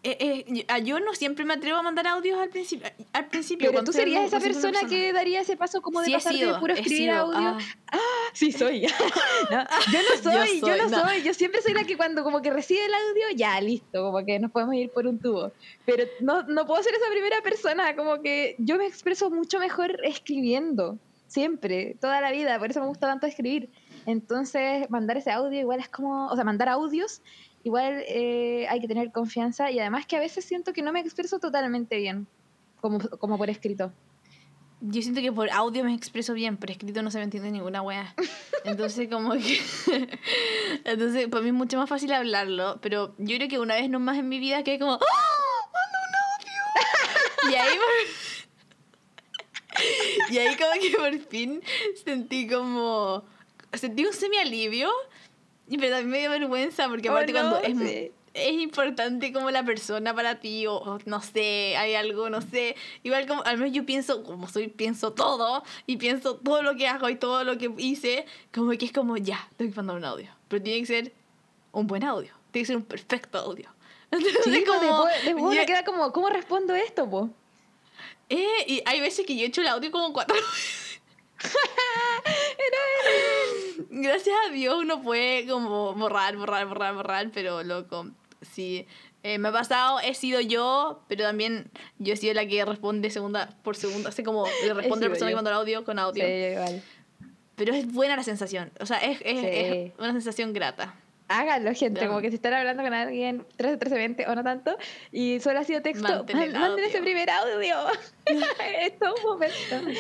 Eh, 0.02 0.46
eh, 0.48 0.84
yo 0.84 1.02
no 1.02 1.14
siempre 1.14 1.44
me 1.44 1.56
atrevo 1.56 1.78
a 1.78 1.82
mandar 1.82 2.08
audios 2.08 2.40
al 2.40 2.50
principio. 2.50 2.90
Al 3.12 3.28
principio 3.28 3.70
Pero 3.70 3.84
tú 3.84 3.92
serías 3.92 4.26
esa 4.26 4.40
persona, 4.40 4.80
que 4.88 5.12
daría 5.12 5.42
ese 5.42 5.58
paso 5.58 5.82
como 5.82 6.00
de 6.00 6.06
sí, 6.06 6.14
pasar 6.14 6.36
de 6.36 6.54
puro 6.54 6.74
escribir 6.74 7.12
audio. 7.12 7.38
Ah. 7.38 7.58
ah. 7.92 7.98
sí 8.32 8.54
soy. 8.54 8.82
no, 9.52 9.64
yo 9.92 10.00
no 10.10 10.24
soy, 10.24 10.62
yo, 10.62 10.78
no, 10.78 10.90
soy. 10.90 11.22
Yo 11.24 11.34
siempre 11.34 11.62
soy 11.62 11.74
la 11.74 11.84
que 11.84 11.98
cuando 11.98 12.24
como 12.24 12.42
que 12.42 12.50
recibe 12.50 12.86
el 12.86 12.94
audio, 12.94 13.36
ya, 13.36 13.60
listo, 13.60 14.04
como 14.04 14.26
que 14.26 14.40
nos 14.40 14.52
podemos 14.52 14.76
ir 14.76 14.90
por 14.90 15.06
un 15.06 15.20
tubo. 15.20 15.52
Pero 15.86 16.06
no, 16.22 16.44
no 16.44 16.66
puedo 16.66 16.82
ser 16.82 16.94
esa 16.94 17.10
primera 17.12 17.42
persona, 17.42 17.94
como 17.98 18.22
que 18.22 18.56
yo 18.58 18.78
me 18.78 18.86
expreso 18.86 19.30
mucho 19.30 19.60
mejor 19.60 20.00
escribiendo. 20.06 20.98
Siempre, 21.28 21.96
toda 22.00 22.22
la 22.22 22.32
vida, 22.32 22.58
por 22.58 22.72
eso 22.72 22.80
me 22.80 22.88
gusta 22.88 23.06
tanto 23.06 23.28
escribir. 23.28 23.70
Entonces, 24.06 24.90
mandar 24.90 25.18
ese 25.18 25.32
audio 25.32 25.60
igual 25.60 25.80
es 25.80 25.90
como, 25.90 26.28
o 26.28 26.36
sea, 26.36 26.44
mandar 26.44 26.70
audios, 26.70 27.22
igual 27.64 28.04
eh, 28.08 28.68
hay 28.70 28.80
que 28.80 28.88
tener 28.88 29.12
confianza 29.12 29.72
y 29.72 29.80
además 29.80 30.06
que 30.06 30.16
a 30.16 30.20
veces 30.20 30.46
siento 30.46 30.74
que 30.74 30.82
no 30.82 30.92
me 30.92 31.00
expreso 31.00 31.40
totalmente 31.40 31.98
bien, 31.98 32.28
como, 32.82 33.00
como 33.00 33.38
por 33.38 33.50
escrito. 33.50 33.92
Yo 34.82 35.02
siento 35.02 35.20
que 35.20 35.32
por 35.34 35.50
audio 35.50 35.84
me 35.84 35.94
expreso 35.94 36.34
bien, 36.34 36.56
por 36.56 36.72
escrito 36.72 37.02
no 37.02 37.12
se 37.12 37.18
me 37.18 37.26
entiende 37.26 37.52
ninguna 37.52 37.82
wea. 37.82 38.16
Entonces, 38.64 39.10
como 39.10 39.34
que. 39.34 39.60
Entonces, 40.86 41.28
para 41.28 41.42
mí 41.42 41.50
es 41.50 41.54
mucho 41.54 41.78
más 41.78 41.90
fácil 41.90 42.14
hablarlo. 42.14 42.80
Pero 42.82 43.14
yo 43.18 43.36
creo 43.36 43.50
que 43.50 43.60
una 43.60 43.76
vez 43.76 43.90
nomás 43.90 44.18
en 44.18 44.30
mi 44.30 44.40
vida 44.40 44.64
que 44.64 44.80
como. 44.80 44.94
¡Oh! 44.94 45.00
¡Manda 45.74 46.00
un 46.08 47.56
audio! 47.56 47.70
Y 50.30 50.38
ahí 50.38 50.56
como 50.58 50.74
que 50.82 50.98
por 50.98 51.30
fin 51.30 51.62
sentí 52.04 52.48
como... 52.48 53.24
Sentí 53.74 54.06
un 54.06 54.14
semi-alivio. 54.14 54.90
Y 55.68 55.78
pero 55.78 55.92
también 55.98 56.10
me 56.10 56.20
dio 56.20 56.32
vergüenza 56.32 56.88
porque 56.90 57.10
Oh, 57.10 57.12
aparte 57.12 57.32
cuando 57.32 57.62
no, 57.62 57.66
es, 57.66 57.78
sí. 57.78 58.12
es 58.34 58.54
importante 58.54 59.32
como 59.32 59.52
la 59.52 59.64
persona 59.64 60.16
para 60.16 60.40
ti 60.40 60.66
o, 60.66 60.78
o 60.78 60.98
no 61.06 61.22
sé, 61.22 61.76
hay 61.78 61.94
algo, 61.94 62.32
no 62.32 62.42
sé. 62.42 62.76
Igual 63.04 63.28
como, 63.28 63.44
al 63.44 63.60
menos 63.60 63.74
yo 63.76 63.86
pienso, 63.86 64.24
como 64.24 64.48
soy, 64.48 64.70
pienso 64.70 65.14
todo 65.14 65.64
y 65.86 65.98
pienso 65.98 66.38
todo 66.38 66.64
lo 66.64 66.76
que 66.76 66.88
hago 66.88 67.08
y 67.10 67.16
todo 67.18 67.44
lo 67.44 67.60
que 67.60 67.72
hice, 67.78 68.26
como 68.52 68.72
que 68.72 68.86
es 68.86 68.92
como, 68.92 69.16
ya, 69.18 69.48
tengo 69.58 69.70
que 69.72 69.78
mandar 69.78 69.98
un 69.98 70.06
audio. 70.06 70.32
Pero 70.48 70.64
tiene 70.64 70.80
que 70.80 70.86
ser 70.88 71.14
un 71.72 71.86
buen 71.86 72.04
audio, 72.04 72.34
tiene 72.52 72.64
que 72.64 72.68
ser 72.68 72.78
un 72.78 72.84
perfecto 72.86 73.38
audio. 73.38 73.70
Entonces, 74.12 74.40
Sí, 74.44 74.50
pues, 74.50 74.66
como, 74.66 74.82
después, 75.06 75.26
después 75.26 75.56
ya- 75.56 75.66
queda 75.68 75.86
como, 75.86 76.12
¿cómo 76.12 76.30
respondo 76.30 76.74
esto, 76.74 77.08
po? 77.08 77.30
eh, 78.30 78.48
y 78.66 78.82
hay 78.88 79.02
veces 79.02 79.24
que 79.28 79.36
yo 79.36 79.44
he 79.44 79.48
hecho 79.48 79.62
el 79.62 79.68
audio 79.68 79.92
como 79.92 80.12
cuatro 80.14 80.36
veces. 80.36 81.00
Gracias 83.92 84.36
a 84.48 84.52
Dios 84.52 84.76
uno 84.80 85.02
puede 85.02 85.48
como 85.48 85.94
borrar, 85.96 86.38
borrar, 86.38 86.68
borrar, 86.68 86.94
borrar, 86.96 87.30
pero 87.34 87.64
loco, 87.64 88.08
sí. 88.42 88.86
Eh, 89.24 89.38
me 89.38 89.50
ha 89.50 89.52
pasado, 89.52 90.00
he 90.00 90.14
sido 90.14 90.40
yo, 90.40 91.02
pero 91.10 91.24
también 91.24 91.70
yo 91.98 92.14
he 92.14 92.18
sido 92.18 92.34
la 92.34 92.46
que 92.46 92.64
responde 92.64 93.10
segunda 93.10 93.50
por 93.64 93.76
segunda, 93.76 94.10
así 94.10 94.24
como 94.24 94.46
le 94.64 94.74
responde 94.74 95.06
a 95.06 95.10
la 95.10 95.14
persona 95.14 95.30
que 95.30 95.34
yo. 95.34 95.38
manda 95.38 95.52
el 95.52 95.58
audio 95.58 95.84
con 95.84 96.00
audio. 96.00 96.24
Sí, 96.24 96.32
igual. 96.32 96.82
Pero 97.56 97.74
es 97.74 97.92
buena 97.92 98.16
la 98.16 98.24
sensación, 98.24 98.72
o 98.80 98.86
sea, 98.86 99.00
es, 99.00 99.20
es, 99.26 99.40
Sí. 99.42 99.48
es 99.48 99.92
una 99.98 100.14
sensación 100.14 100.54
grata. 100.54 100.96
Háganlo, 101.28 101.74
gente, 101.76 102.08
como 102.08 102.22
que 102.22 102.30
si 102.30 102.36
están 102.36 102.54
hablando 102.54 102.82
con 102.82 102.94
alguien 102.94 103.46
13 103.58 103.78
13 103.78 104.26
o 104.30 104.36
no 104.36 104.44
tanto, 104.44 104.78
y 105.12 105.40
solo 105.42 105.60
ha 105.60 105.64
sido 105.64 105.82
texto, 105.82 106.26
manden 106.34 106.86
ese 106.86 107.02
primer 107.02 107.30
audio. 107.30 107.76
es 108.80 108.98
todo 108.98 109.14
un 109.16 109.24
momento. 109.24 109.92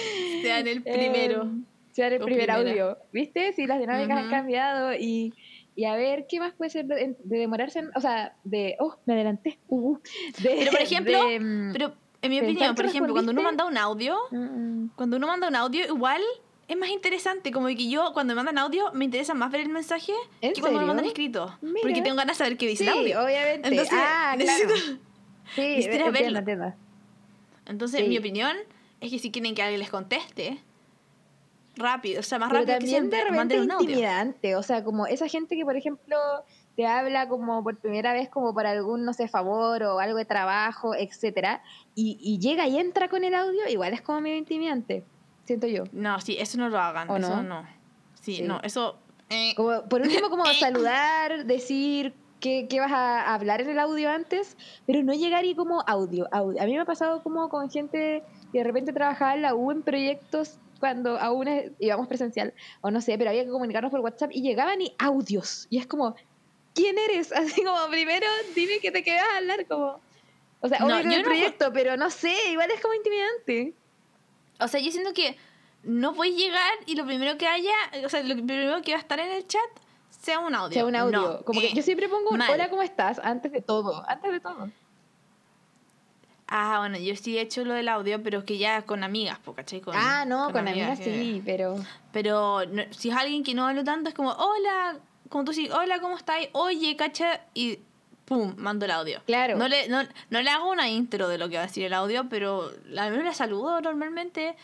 Sean 0.41 0.67
el 0.67 0.81
primero. 0.81 1.43
Eh, 1.43 1.47
sean 1.91 2.13
el 2.13 2.19
primer 2.21 2.51
audio. 2.51 2.97
¿Viste? 3.11 3.53
Si 3.53 3.65
las 3.67 3.79
dinámicas 3.79 4.17
han 4.17 4.23
Ujú. 4.25 4.31
cambiado 4.31 4.93
y, 4.93 5.33
y 5.75 5.85
a 5.85 5.95
ver, 5.95 6.25
¿qué 6.29 6.39
más 6.39 6.53
puede 6.53 6.69
ser 6.69 6.85
de, 6.85 7.15
de 7.23 7.37
demorarse? 7.37 7.81
o 7.95 8.01
sea, 8.01 8.35
de. 8.43 8.75
Oh, 8.79 8.95
me 9.05 9.13
adelanté. 9.13 9.59
Uh, 9.67 9.91
uh. 9.93 9.99
de, 10.41 10.55
Pero, 10.59 10.71
por 10.71 10.81
ejemplo, 10.81 11.27
de, 11.27 11.39
mm, 11.39 11.73
Pero 11.73 11.93
en 12.21 12.29
mi 12.31 12.39
¿Pensar 12.39 12.53
opinión, 12.53 12.75
por 12.75 12.85
ejemplo, 12.85 13.13
cuando 13.13 13.31
uno 13.31 13.41
manda 13.41 13.65
un 13.65 13.77
audio, 13.77 14.17
mm, 14.31 14.87
cuando 14.95 15.17
uno 15.17 15.27
manda 15.27 15.47
un 15.47 15.55
audio, 15.55 15.85
igual 15.85 16.21
es 16.67 16.77
más 16.77 16.89
interesante. 16.89 17.51
Como 17.51 17.67
que 17.67 17.89
yo, 17.89 18.11
cuando 18.13 18.31
me 18.33 18.35
mandan 18.43 18.57
audio, 18.59 18.91
me 18.93 19.05
interesa 19.05 19.33
más 19.33 19.51
ver 19.51 19.61
el 19.61 19.69
mensaje 19.69 20.13
¿En 20.41 20.53
que 20.53 20.61
cuando 20.61 20.79
me 20.79 20.85
mandan 20.85 21.05
serio? 21.05 21.11
escrito. 21.11 21.57
Mira. 21.61 21.79
Porque 21.81 22.01
tengo 22.01 22.15
ganas 22.17 22.37
de 22.37 22.43
saber 22.43 22.57
qué 22.57 22.67
dice 22.67 22.83
Sí, 22.83 22.89
el 22.89 22.97
audio. 22.97 23.23
obviamente. 23.25 23.67
Entonces, 23.69 23.93
ah, 23.97 24.35
necesito- 24.37 24.67
claro. 24.73 24.99
Sí, 25.55 25.61
necesito 25.61 26.05
entiendo, 26.05 26.11
verlo. 26.11 26.39
entiendo. 26.39 26.73
Entonces, 27.65 28.01
Sí. 28.01 28.07
mi 28.07 28.17
opinión 28.17 28.55
es 29.01 29.11
que 29.11 29.19
si 29.19 29.31
quieren 29.31 29.55
que 29.55 29.61
alguien 29.63 29.79
les 29.79 29.89
conteste, 29.89 30.59
rápido, 31.79 32.19
o 32.19 32.23
sea, 32.23 32.37
más 32.39 32.49
Pero 32.49 32.61
rápido 32.61 32.77
que 32.77 32.79
también 32.85 33.09
de 33.09 33.15
siempre, 33.17 33.31
repente 33.31 33.59
un 33.61 33.71
audio. 33.71 33.89
intimidante, 33.89 34.55
o 34.55 34.63
sea, 34.63 34.83
como 34.83 35.07
esa 35.07 35.27
gente 35.27 35.55
que, 35.55 35.63
por 35.65 35.75
ejemplo, 35.75 36.17
te 36.75 36.85
habla 36.85 37.27
como 37.27 37.63
por 37.63 37.77
primera 37.77 38.13
vez 38.13 38.29
como 38.29 38.53
por 38.53 38.65
algún, 38.67 39.03
no 39.05 39.13
sé, 39.13 39.27
favor 39.27 39.81
o 39.83 39.99
algo 39.99 40.17
de 40.17 40.25
trabajo, 40.25 40.93
etcétera, 40.95 41.61
y, 41.95 42.17
y 42.21 42.37
llega 42.39 42.67
y 42.67 42.77
entra 42.79 43.07
con 43.09 43.23
el 43.23 43.33
audio, 43.33 43.67
igual 43.67 43.93
es 43.93 44.01
como 44.01 44.21
medio 44.21 44.37
intimidante, 44.37 45.03
siento 45.45 45.67
yo. 45.67 45.83
No, 45.91 46.19
sí, 46.21 46.37
eso 46.39 46.57
no 46.57 46.69
lo 46.69 46.79
hagan. 46.79 47.09
¿O 47.09 47.17
eso 47.17 47.41
no? 47.41 47.61
no. 47.61 47.67
Sí, 48.21 48.35
Sí. 48.37 48.41
no, 48.43 48.59
eso. 48.63 48.97
eh, 49.29 49.53
Como, 49.55 49.83
por 49.89 50.01
último, 50.01 50.29
como 50.29 50.45
saludar, 50.45 51.45
decir 51.45 52.13
qué, 52.39 52.67
qué 52.69 52.79
vas 52.79 52.91
a 52.91 53.33
hablar 53.33 53.61
en 53.61 53.69
el 53.69 53.79
audio 53.79 54.09
antes, 54.09 54.55
pero 54.85 55.03
no 55.03 55.13
llegar 55.13 55.43
y 55.45 55.55
como 55.55 55.81
audio, 55.87 56.27
audio. 56.31 56.61
A 56.61 56.65
mí 56.65 56.73
me 56.73 56.79
ha 56.81 56.85
pasado 56.85 57.21
como 57.23 57.49
con 57.49 57.69
gente 57.69 58.23
que 58.51 58.57
de 58.59 58.63
repente 58.63 58.93
trabajaba 58.93 59.35
en 59.35 59.41
la 59.41 59.55
U 59.55 59.71
en 59.71 59.81
proyectos 59.81 60.57
cuando 60.79 61.19
aún 61.19 61.47
íbamos 61.79 62.07
presencial, 62.07 62.53
o 62.81 62.89
no 62.91 63.01
sé, 63.01 63.17
pero 63.17 63.29
había 63.29 63.43
que 63.45 63.51
comunicarnos 63.51 63.91
por 63.91 63.99
WhatsApp 63.99 64.31
y 64.33 64.41
llegaban 64.41 64.81
y 64.81 64.93
audios. 64.97 65.67
Y 65.69 65.77
es 65.79 65.87
como, 65.87 66.15
¿quién 66.73 66.97
eres? 66.97 67.31
Así 67.33 67.63
como, 67.63 67.87
primero 67.89 68.25
dime 68.55 68.79
que 68.79 68.91
te 68.91 69.03
quedas 69.03 69.25
a 69.33 69.37
hablar, 69.37 69.65
como... 69.67 69.99
O 70.61 70.67
sea, 70.67 70.79
No, 70.79 70.87
obvio 70.87 71.03
yo 71.03 71.11
el 71.11 71.21
no- 71.21 71.23
proyecto, 71.25 71.71
pero 71.73 71.95
no 71.97 72.09
sé, 72.09 72.33
igual 72.51 72.69
es 72.71 72.81
como 72.81 72.93
intimidante. 72.93 73.73
O 74.59 74.67
sea, 74.67 74.81
yo 74.81 74.91
siento 74.91 75.13
que 75.13 75.37
no 75.83 76.13
puedes 76.13 76.35
llegar 76.35 76.73
y 76.85 76.95
lo 76.95 77.05
primero 77.05 77.37
que 77.37 77.47
haya, 77.47 77.73
o 78.05 78.09
sea, 78.09 78.21
lo 78.23 78.35
primero 78.35 78.81
que 78.81 78.91
va 78.91 78.97
a 78.97 79.01
estar 79.01 79.19
en 79.21 79.31
el 79.31 79.47
chat 79.47 79.61
sea 80.09 80.39
un 80.39 80.53
audio. 80.53 80.73
Sea, 80.73 80.85
un 80.85 80.95
audio. 80.97 81.17
No, 81.21 81.41
como 81.45 81.61
que 81.61 81.67
eh, 81.67 81.73
yo 81.73 81.81
siempre 81.81 82.09
pongo 82.09 82.31
un 82.31 82.39
mal. 82.39 82.51
hola, 82.51 82.69
¿cómo 82.69 82.81
estás? 82.81 83.19
Antes 83.19 83.53
de 83.53 83.61
todo, 83.61 84.03
antes 84.09 84.31
de 84.33 84.39
todo. 84.41 84.69
Ah, 86.51 86.79
bueno, 86.79 86.97
yo 86.97 87.15
sí 87.15 87.37
he 87.37 87.41
hecho 87.41 87.63
lo 87.63 87.73
del 87.75 87.87
audio, 87.89 88.21
pero 88.23 88.43
que 88.43 88.57
ya 88.57 88.81
con 88.81 89.03
amigas, 89.03 89.37
po, 89.39 89.53
¿cachai? 89.53 89.81
Con, 89.81 89.93
ah, 89.95 90.25
no, 90.25 90.51
con, 90.51 90.67
amigas, 90.67 90.97
que- 90.99 91.05
sí, 91.05 91.41
pero... 91.45 91.75
Pero 92.11 92.65
no- 92.65 92.83
si 92.91 93.09
es 93.09 93.15
alguien 93.15 93.43
que 93.43 93.53
no 93.53 93.67
hablo 93.67 93.83
tanto, 93.83 94.09
es 94.09 94.15
como, 94.15 94.31
hola, 94.31 94.97
como 95.29 95.43
tú 95.45 95.53
sí, 95.53 95.69
hola, 95.69 95.99
¿cómo 95.99 96.17
estáis? 96.17 96.49
Oye, 96.53 96.95
cacha, 96.95 97.41
y 97.53 97.79
pum, 98.25 98.55
mando 98.57 98.85
el 98.85 98.91
audio. 98.91 99.21
Claro. 99.27 99.57
No 99.57 99.67
le, 99.67 99.87
no, 99.89 100.01
no 100.31 100.41
le 100.41 100.49
hago 100.49 100.69
una 100.71 100.89
intro 100.89 101.27
de 101.27 101.37
lo 101.37 101.49
que 101.49 101.57
va 101.57 101.63
a 101.63 101.67
decir 101.67 101.83
el 101.85 101.93
audio, 101.93 102.27
pero 102.29 102.71
al 102.97 103.11
menos 103.11 103.25
la 103.25 103.33
saludo 103.33 103.79
normalmente. 103.81 104.55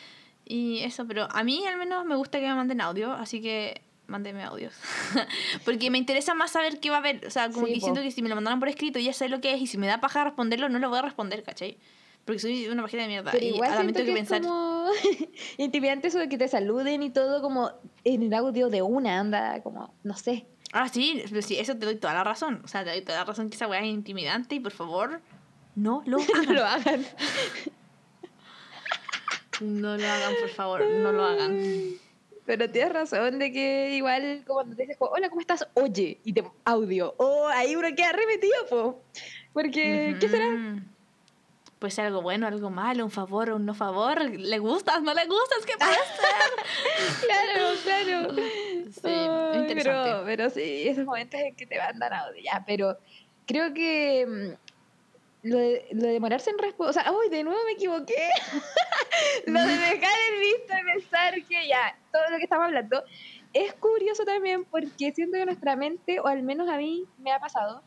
Y 0.43 0.79
eso, 0.79 1.05
pero 1.07 1.27
a 1.31 1.43
mí 1.43 1.65
al 1.67 1.77
menos 1.77 2.03
me 2.05 2.15
gusta 2.15 2.39
que 2.39 2.47
me 2.47 2.53
manden 2.55 2.81
audio, 2.81 3.13
así 3.13 3.41
que 3.41 3.81
mándenme 4.07 4.43
audios. 4.43 4.73
Porque 5.65 5.89
me 5.91 5.97
interesa 5.97 6.33
más 6.33 6.51
saber 6.51 6.79
qué 6.79 6.89
va 6.89 6.97
a 6.97 6.99
haber. 6.99 7.25
O 7.25 7.29
sea, 7.31 7.49
como 7.49 7.67
Sí, 7.67 7.73
que 7.73 7.79
po. 7.79 7.85
siento 7.87 8.01
que 8.01 8.11
si 8.11 8.21
me 8.21 8.29
lo 8.29 8.35
mandaron 8.35 8.59
por 8.59 8.69
escrito 8.69 8.99
ya 8.99 9.13
sé 9.13 9.29
lo 9.29 9.41
que 9.41 9.53
es 9.53 9.61
y 9.61 9.67
si 9.67 9.77
me 9.77 9.87
da 9.87 9.99
paja 9.99 10.23
responderlo, 10.23 10.69
no 10.69 10.79
lo 10.79 10.89
voy 10.89 10.99
a 10.99 11.01
responder, 11.03 11.43
¿cachai? 11.43 11.77
Porque 12.25 12.39
soy 12.39 12.67
una 12.69 12.81
página 12.81 13.03
de 13.03 13.07
mierda. 13.09 13.31
Pero 13.31 13.45
y 13.45 13.49
igual 13.49 13.71
siento 13.73 13.99
que, 13.99 14.05
que 14.05 14.13
pensar. 14.13 14.41
es 14.41 14.47
como 14.47 14.89
intimidante 15.57 16.07
eso 16.07 16.17
de 16.19 16.27
que 16.27 16.37
te 16.39 16.47
saluden 16.47 17.03
y 17.03 17.11
todo 17.11 17.41
como 17.41 17.71
en 18.03 18.23
el 18.23 18.33
audio 18.33 18.69
de 18.69 18.81
una, 18.81 19.19
anda, 19.19 19.61
como, 19.61 19.93
no 20.03 20.15
sé. 20.17 20.47
Ah, 20.73 20.89
sí, 20.89 21.23
pero 21.29 21.41
sí, 21.43 21.57
eso 21.57 21.77
te 21.77 21.85
doy 21.85 21.95
toda 21.97 22.13
la 22.15 22.23
razón. 22.23 22.61
O 22.65 22.67
sea, 22.67 22.83
te 22.83 22.89
doy 22.89 23.01
toda 23.01 23.19
la 23.19 23.25
razón 23.25 23.49
que 23.49 23.55
esa 23.55 23.67
weá 23.67 23.79
es 23.81 23.85
intimidante 23.87 24.55
y 24.55 24.59
por 24.59 24.71
favor, 24.71 25.21
no 25.75 26.01
lo 26.07 26.17
no 26.19 26.23
hagan. 26.25 26.55
lo 26.55 26.65
hagan. 26.65 27.05
no 29.61 29.97
lo 29.97 30.07
hagan, 30.07 30.33
por 30.41 30.49
favor, 30.49 30.85
no 30.85 31.11
lo 31.11 31.23
hagan. 31.23 31.61
Pero 32.45 32.69
tienes 32.69 32.93
razón 32.93 33.39
de 33.39 33.51
que 33.51 33.95
igual 33.95 34.43
como 34.45 34.57
cuando 34.59 34.75
te 34.75 34.83
dices, 34.83 34.97
hola, 34.99 35.29
¿cómo 35.29 35.41
estás? 35.41 35.67
Oye, 35.73 36.19
y 36.23 36.33
te 36.33 36.43
audio. 36.63 37.15
O 37.17 37.47
ahí 37.47 37.75
uno 37.75 37.87
queda 37.95 38.11
remetido, 38.11 38.65
po. 38.69 39.03
Porque, 39.53 40.15
¿qué 40.19 40.29
será? 40.29 40.45
Ujú. 40.47 40.81
Puede 41.79 41.91
ser 41.91 42.05
algo 42.05 42.21
bueno, 42.21 42.47
algo 42.47 42.69
malo, 42.69 43.03
un 43.03 43.11
favor 43.11 43.49
o 43.49 43.55
un 43.55 43.65
no 43.65 43.73
favor. 43.73 44.21
¿Le 44.29 44.59
gustas? 44.59 45.01
¿No 45.01 45.13
le 45.13 45.25
gustas? 45.25 45.65
¿Qué 45.65 45.73
puede 45.77 45.91
ser? 47.15 47.25
Claro, 47.25 47.69
claro. 47.83 48.35
Sí, 48.91 49.01
Ay, 49.03 49.59
interesante. 49.59 50.09
Pero, 50.11 50.23
pero 50.25 50.49
sí, 50.49 50.87
esos 50.87 51.05
momentos 51.05 51.39
en 51.39 51.55
que 51.55 51.65
te 51.65 51.77
mandan 51.79 52.13
audio, 52.13 52.41
ya, 52.43 52.63
pero 52.65 52.97
creo 53.45 53.73
que 53.73 54.25
mm, 54.27 54.64
lo 55.45 55.59
de, 55.59 55.87
lo 55.91 56.07
de 56.07 56.13
demorarse 56.13 56.49
en 56.49 56.57
responder, 56.57 56.89
o 56.89 56.93
sea, 56.93 57.11
uy, 57.11 57.29
de 57.29 57.43
nuevo 57.43 57.59
me 57.65 57.73
equivoqué. 57.73 58.15
lo 59.45 59.59
de 59.59 59.73
dejar 59.73 60.17
el 60.33 60.39
visto 60.39 60.73
y 60.81 60.93
pensar 60.93 61.33
que 61.47 61.67
ya, 61.67 61.95
todo 62.11 62.23
lo 62.31 62.37
que 62.37 62.43
estamos 62.45 62.65
hablando, 62.65 63.03
es 63.53 63.73
curioso 63.75 64.25
también 64.25 64.65
porque 64.65 65.11
siento 65.13 65.37
que 65.37 65.45
nuestra 65.45 65.75
mente, 65.75 66.19
o 66.19 66.25
al 66.25 66.41
menos 66.41 66.67
a 66.67 66.77
mí 66.77 67.05
me 67.19 67.31
ha 67.31 67.39
pasado, 67.39 67.83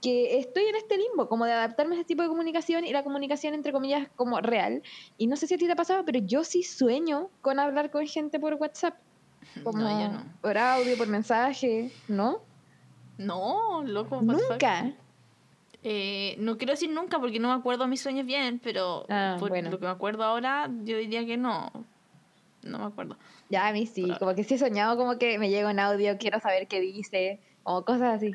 que 0.00 0.38
estoy 0.38 0.62
en 0.66 0.76
este 0.76 0.96
limbo, 0.96 1.28
como 1.28 1.44
de 1.44 1.52
adaptarme 1.54 1.96
a 1.96 1.98
ese 1.98 2.06
tipo 2.06 2.22
de 2.22 2.28
comunicación 2.28 2.84
y 2.84 2.92
la 2.92 3.02
comunicación, 3.02 3.54
entre 3.54 3.72
comillas, 3.72 4.08
como 4.14 4.40
real. 4.40 4.84
Y 5.18 5.26
no 5.26 5.36
sé 5.36 5.48
si 5.48 5.54
a 5.54 5.58
ti 5.58 5.66
te 5.66 5.72
ha 5.72 5.76
pasado, 5.76 6.04
pero 6.04 6.20
yo 6.20 6.44
sí 6.44 6.62
sueño 6.62 7.30
con 7.40 7.58
hablar 7.58 7.90
con 7.90 8.06
gente 8.06 8.38
por 8.38 8.54
WhatsApp. 8.54 8.94
Como 9.64 9.78
No, 9.78 10.00
yo 10.00 10.08
no. 10.12 10.24
por 10.40 10.58
audio, 10.58 10.96
por 10.96 11.08
mensaje, 11.08 11.90
¿no? 12.08 12.42
No, 13.18 13.82
loco. 13.84 14.20
Nunca. 14.20 14.92
Eh, 15.88 16.34
no 16.38 16.58
quiero 16.58 16.72
decir 16.72 16.90
nunca 16.90 17.20
porque 17.20 17.38
no 17.38 17.46
me 17.46 17.54
acuerdo 17.54 17.86
mis 17.86 18.00
sueños 18.00 18.26
bien, 18.26 18.58
pero 18.58 19.06
Ah, 19.08 19.36
por 19.38 19.50
bueno. 19.50 19.70
lo 19.70 19.78
que 19.78 19.84
me 19.84 19.90
acuerdo 19.92 20.24
ahora, 20.24 20.68
yo 20.82 20.98
diría 20.98 21.24
que 21.24 21.36
no. 21.36 21.70
No 22.62 22.78
me 22.80 22.84
acuerdo. 22.86 23.16
Ya 23.50 23.68
a 23.68 23.72
mí 23.72 23.86
sí, 23.86 24.10
como 24.18 24.34
que 24.34 24.42
sí 24.42 24.54
he 24.54 24.58
soñado 24.58 24.96
como 24.96 25.16
que 25.16 25.38
me 25.38 25.48
llega 25.48 25.70
un 25.70 25.78
audio, 25.78 26.18
quiero 26.18 26.40
saber 26.40 26.66
qué 26.66 26.80
dice, 26.80 27.38
o 27.62 27.84
cosas 27.84 28.16
así. 28.16 28.34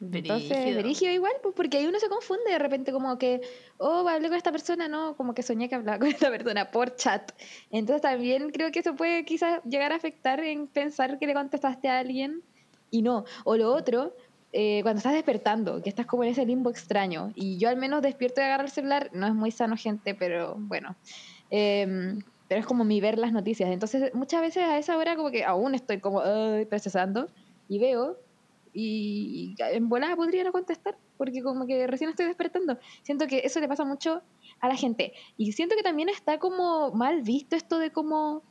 Entonces, 0.00 0.48
Brígido. 0.48 0.80
brígido 0.82 1.12
igual, 1.12 1.32
pues 1.42 1.54
porque 1.54 1.76
ahí 1.76 1.86
uno 1.86 2.00
se 2.00 2.08
confunde 2.08 2.50
de 2.50 2.58
repente 2.58 2.90
como 2.90 3.18
que, 3.18 3.42
oh, 3.76 4.08
hablé 4.08 4.28
con 4.28 4.36
esta 4.38 4.50
persona, 4.50 4.88
no, 4.88 5.14
como 5.16 5.34
que 5.34 5.42
soñé 5.42 5.68
que 5.68 5.74
hablaba 5.74 5.98
con 6.00 6.08
esta 6.08 6.30
persona 6.30 6.70
por 6.70 6.96
chat. 6.96 7.30
Entonces 7.70 8.00
también 8.00 8.50
creo 8.50 8.72
que 8.72 8.78
eso 8.78 8.96
puede 8.96 9.24
quizás 9.26 9.62
llegar 9.64 9.92
a 9.92 9.96
afectar 9.96 10.40
en 10.42 10.66
pensar 10.66 11.18
que 11.18 11.26
le 11.26 11.34
contestaste 11.34 11.88
a 11.88 11.98
alguien 11.98 12.42
y 12.90 13.02
no. 13.02 13.24
O 13.44 13.56
lo 13.56 13.72
otro, 13.74 14.16
eh, 14.52 14.80
cuando 14.82 14.98
estás 14.98 15.14
despertando, 15.14 15.82
que 15.82 15.88
estás 15.88 16.06
como 16.06 16.24
en 16.24 16.30
ese 16.30 16.44
limbo 16.44 16.70
extraño, 16.70 17.32
y 17.34 17.58
yo 17.58 17.68
al 17.68 17.76
menos 17.76 18.02
despierto 18.02 18.40
y 18.40 18.44
agarro 18.44 18.64
el 18.64 18.70
celular, 18.70 19.10
no 19.12 19.26
es 19.26 19.34
muy 19.34 19.50
sano 19.50 19.76
gente, 19.76 20.14
pero 20.14 20.56
bueno. 20.58 20.94
Em, 21.50 22.20
pero 22.48 22.60
es 22.60 22.66
como 22.66 22.84
mi 22.84 23.00
ver 23.00 23.18
las 23.18 23.32
noticias. 23.32 23.70
Entonces 23.70 24.14
muchas 24.14 24.42
veces 24.42 24.64
a 24.64 24.78
esa 24.78 24.96
hora 24.98 25.16
como 25.16 25.30
que 25.30 25.44
aún 25.44 25.74
estoy 25.74 26.00
como 26.00 26.22
procesando 26.68 27.28
y 27.68 27.78
veo 27.78 28.18
y 28.74 29.54
en 29.58 29.88
volada 29.88 30.16
podría 30.16 30.44
no 30.44 30.52
contestar 30.52 30.96
porque 31.16 31.42
como 31.42 31.66
que 31.66 31.86
recién 31.86 32.10
estoy 32.10 32.26
despertando. 32.26 32.78
Siento 33.02 33.26
que 33.26 33.42
eso 33.44 33.60
le 33.60 33.68
pasa 33.68 33.84
mucho 33.84 34.22
a 34.60 34.68
la 34.68 34.76
gente. 34.76 35.12
Y 35.36 35.52
siento 35.52 35.76
que 35.76 35.82
también 35.82 36.08
está 36.08 36.38
como 36.38 36.90
mal 36.92 37.22
visto 37.22 37.56
esto 37.56 37.78
de 37.78 37.90
como 37.90 38.42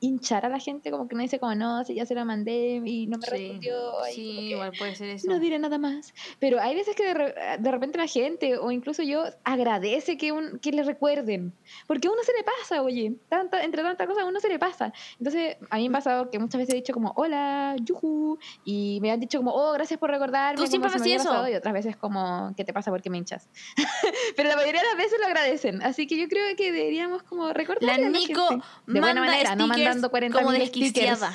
hinchar 0.00 0.46
a 0.46 0.48
la 0.48 0.58
gente, 0.58 0.90
como 0.90 1.06
que 1.08 1.14
no 1.14 1.22
dice 1.22 1.38
como, 1.38 1.54
no, 1.54 1.84
si 1.84 1.94
ya 1.94 2.06
se 2.06 2.14
la 2.14 2.24
mandé 2.24 2.80
y 2.84 3.06
no 3.06 3.18
me 3.18 3.26
Sí, 3.26 3.30
respondió. 3.30 4.00
ahí 4.02 4.14
sí, 4.14 4.30
igual 4.52 4.72
puede 4.78 4.94
ser 4.94 5.10
eso. 5.10 5.28
No 5.28 5.38
diré 5.38 5.58
nada 5.58 5.78
más. 5.78 6.12
Pero 6.38 6.58
hay 6.60 6.74
veces 6.74 6.96
que 6.96 7.04
de, 7.04 7.14
re- 7.14 7.34
de 7.58 7.70
repente 7.70 7.98
la 7.98 8.06
gente, 8.06 8.56
o 8.56 8.70
incluso 8.70 9.02
yo, 9.02 9.24
agradece 9.44 10.16
que, 10.16 10.32
un, 10.32 10.58
que 10.58 10.72
le 10.72 10.82
recuerden. 10.82 11.52
Porque 11.86 12.08
a 12.08 12.10
uno 12.10 12.22
se 12.22 12.32
le 12.32 12.42
pasa, 12.42 12.82
oye. 12.82 13.14
Tanta, 13.28 13.62
entre 13.62 13.82
tantas 13.82 14.06
cosas 14.06 14.22
a 14.24 14.26
uno 14.26 14.40
se 14.40 14.48
le 14.48 14.58
pasa. 14.58 14.92
Entonces, 15.18 15.56
a 15.68 15.76
mí 15.76 15.88
me 15.88 15.96
ha 15.96 15.98
pasado 15.98 16.30
que 16.30 16.38
muchas 16.38 16.58
veces 16.58 16.72
he 16.74 16.76
dicho 16.78 16.94
como, 16.94 17.12
hola, 17.16 17.76
yuju. 17.84 18.38
Y 18.64 18.98
me 19.02 19.10
han 19.10 19.20
dicho 19.20 19.38
como, 19.38 19.52
oh, 19.52 19.72
gracias 19.72 20.00
por 20.00 20.10
recordarme. 20.10 20.56
Tú 20.62 20.66
siempre 20.66 20.90
me 20.98 21.14
eso. 21.14 21.24
pasado", 21.24 21.48
Y 21.48 21.54
otras 21.54 21.74
veces 21.74 21.96
como, 21.96 22.54
¿qué 22.56 22.64
te 22.64 22.72
pasa 22.72 22.90
porque 22.90 23.10
me 23.10 23.18
hinchas? 23.18 23.48
Pero 24.36 24.48
la 24.48 24.56
mayoría 24.56 24.80
de 24.80 24.86
las 24.88 24.96
veces 24.96 25.18
lo 25.20 25.26
agradecen. 25.26 25.82
Así 25.82 26.06
que 26.06 26.16
yo 26.18 26.26
creo 26.28 26.56
que 26.56 26.72
deberíamos 26.72 27.22
como 27.22 27.52
recordar 27.52 27.82
La 27.82 27.94
a 27.94 27.98
la 27.98 28.08
Nico 28.08 28.48
gente. 28.48 28.64
De 28.86 29.00
buena 29.00 29.20
manera, 29.20 29.54
no 29.56 29.68
stickers 29.98 30.02
mandando 30.02 30.10
40 30.10 30.38
como 30.38 30.52
desquiciada. 30.52 31.32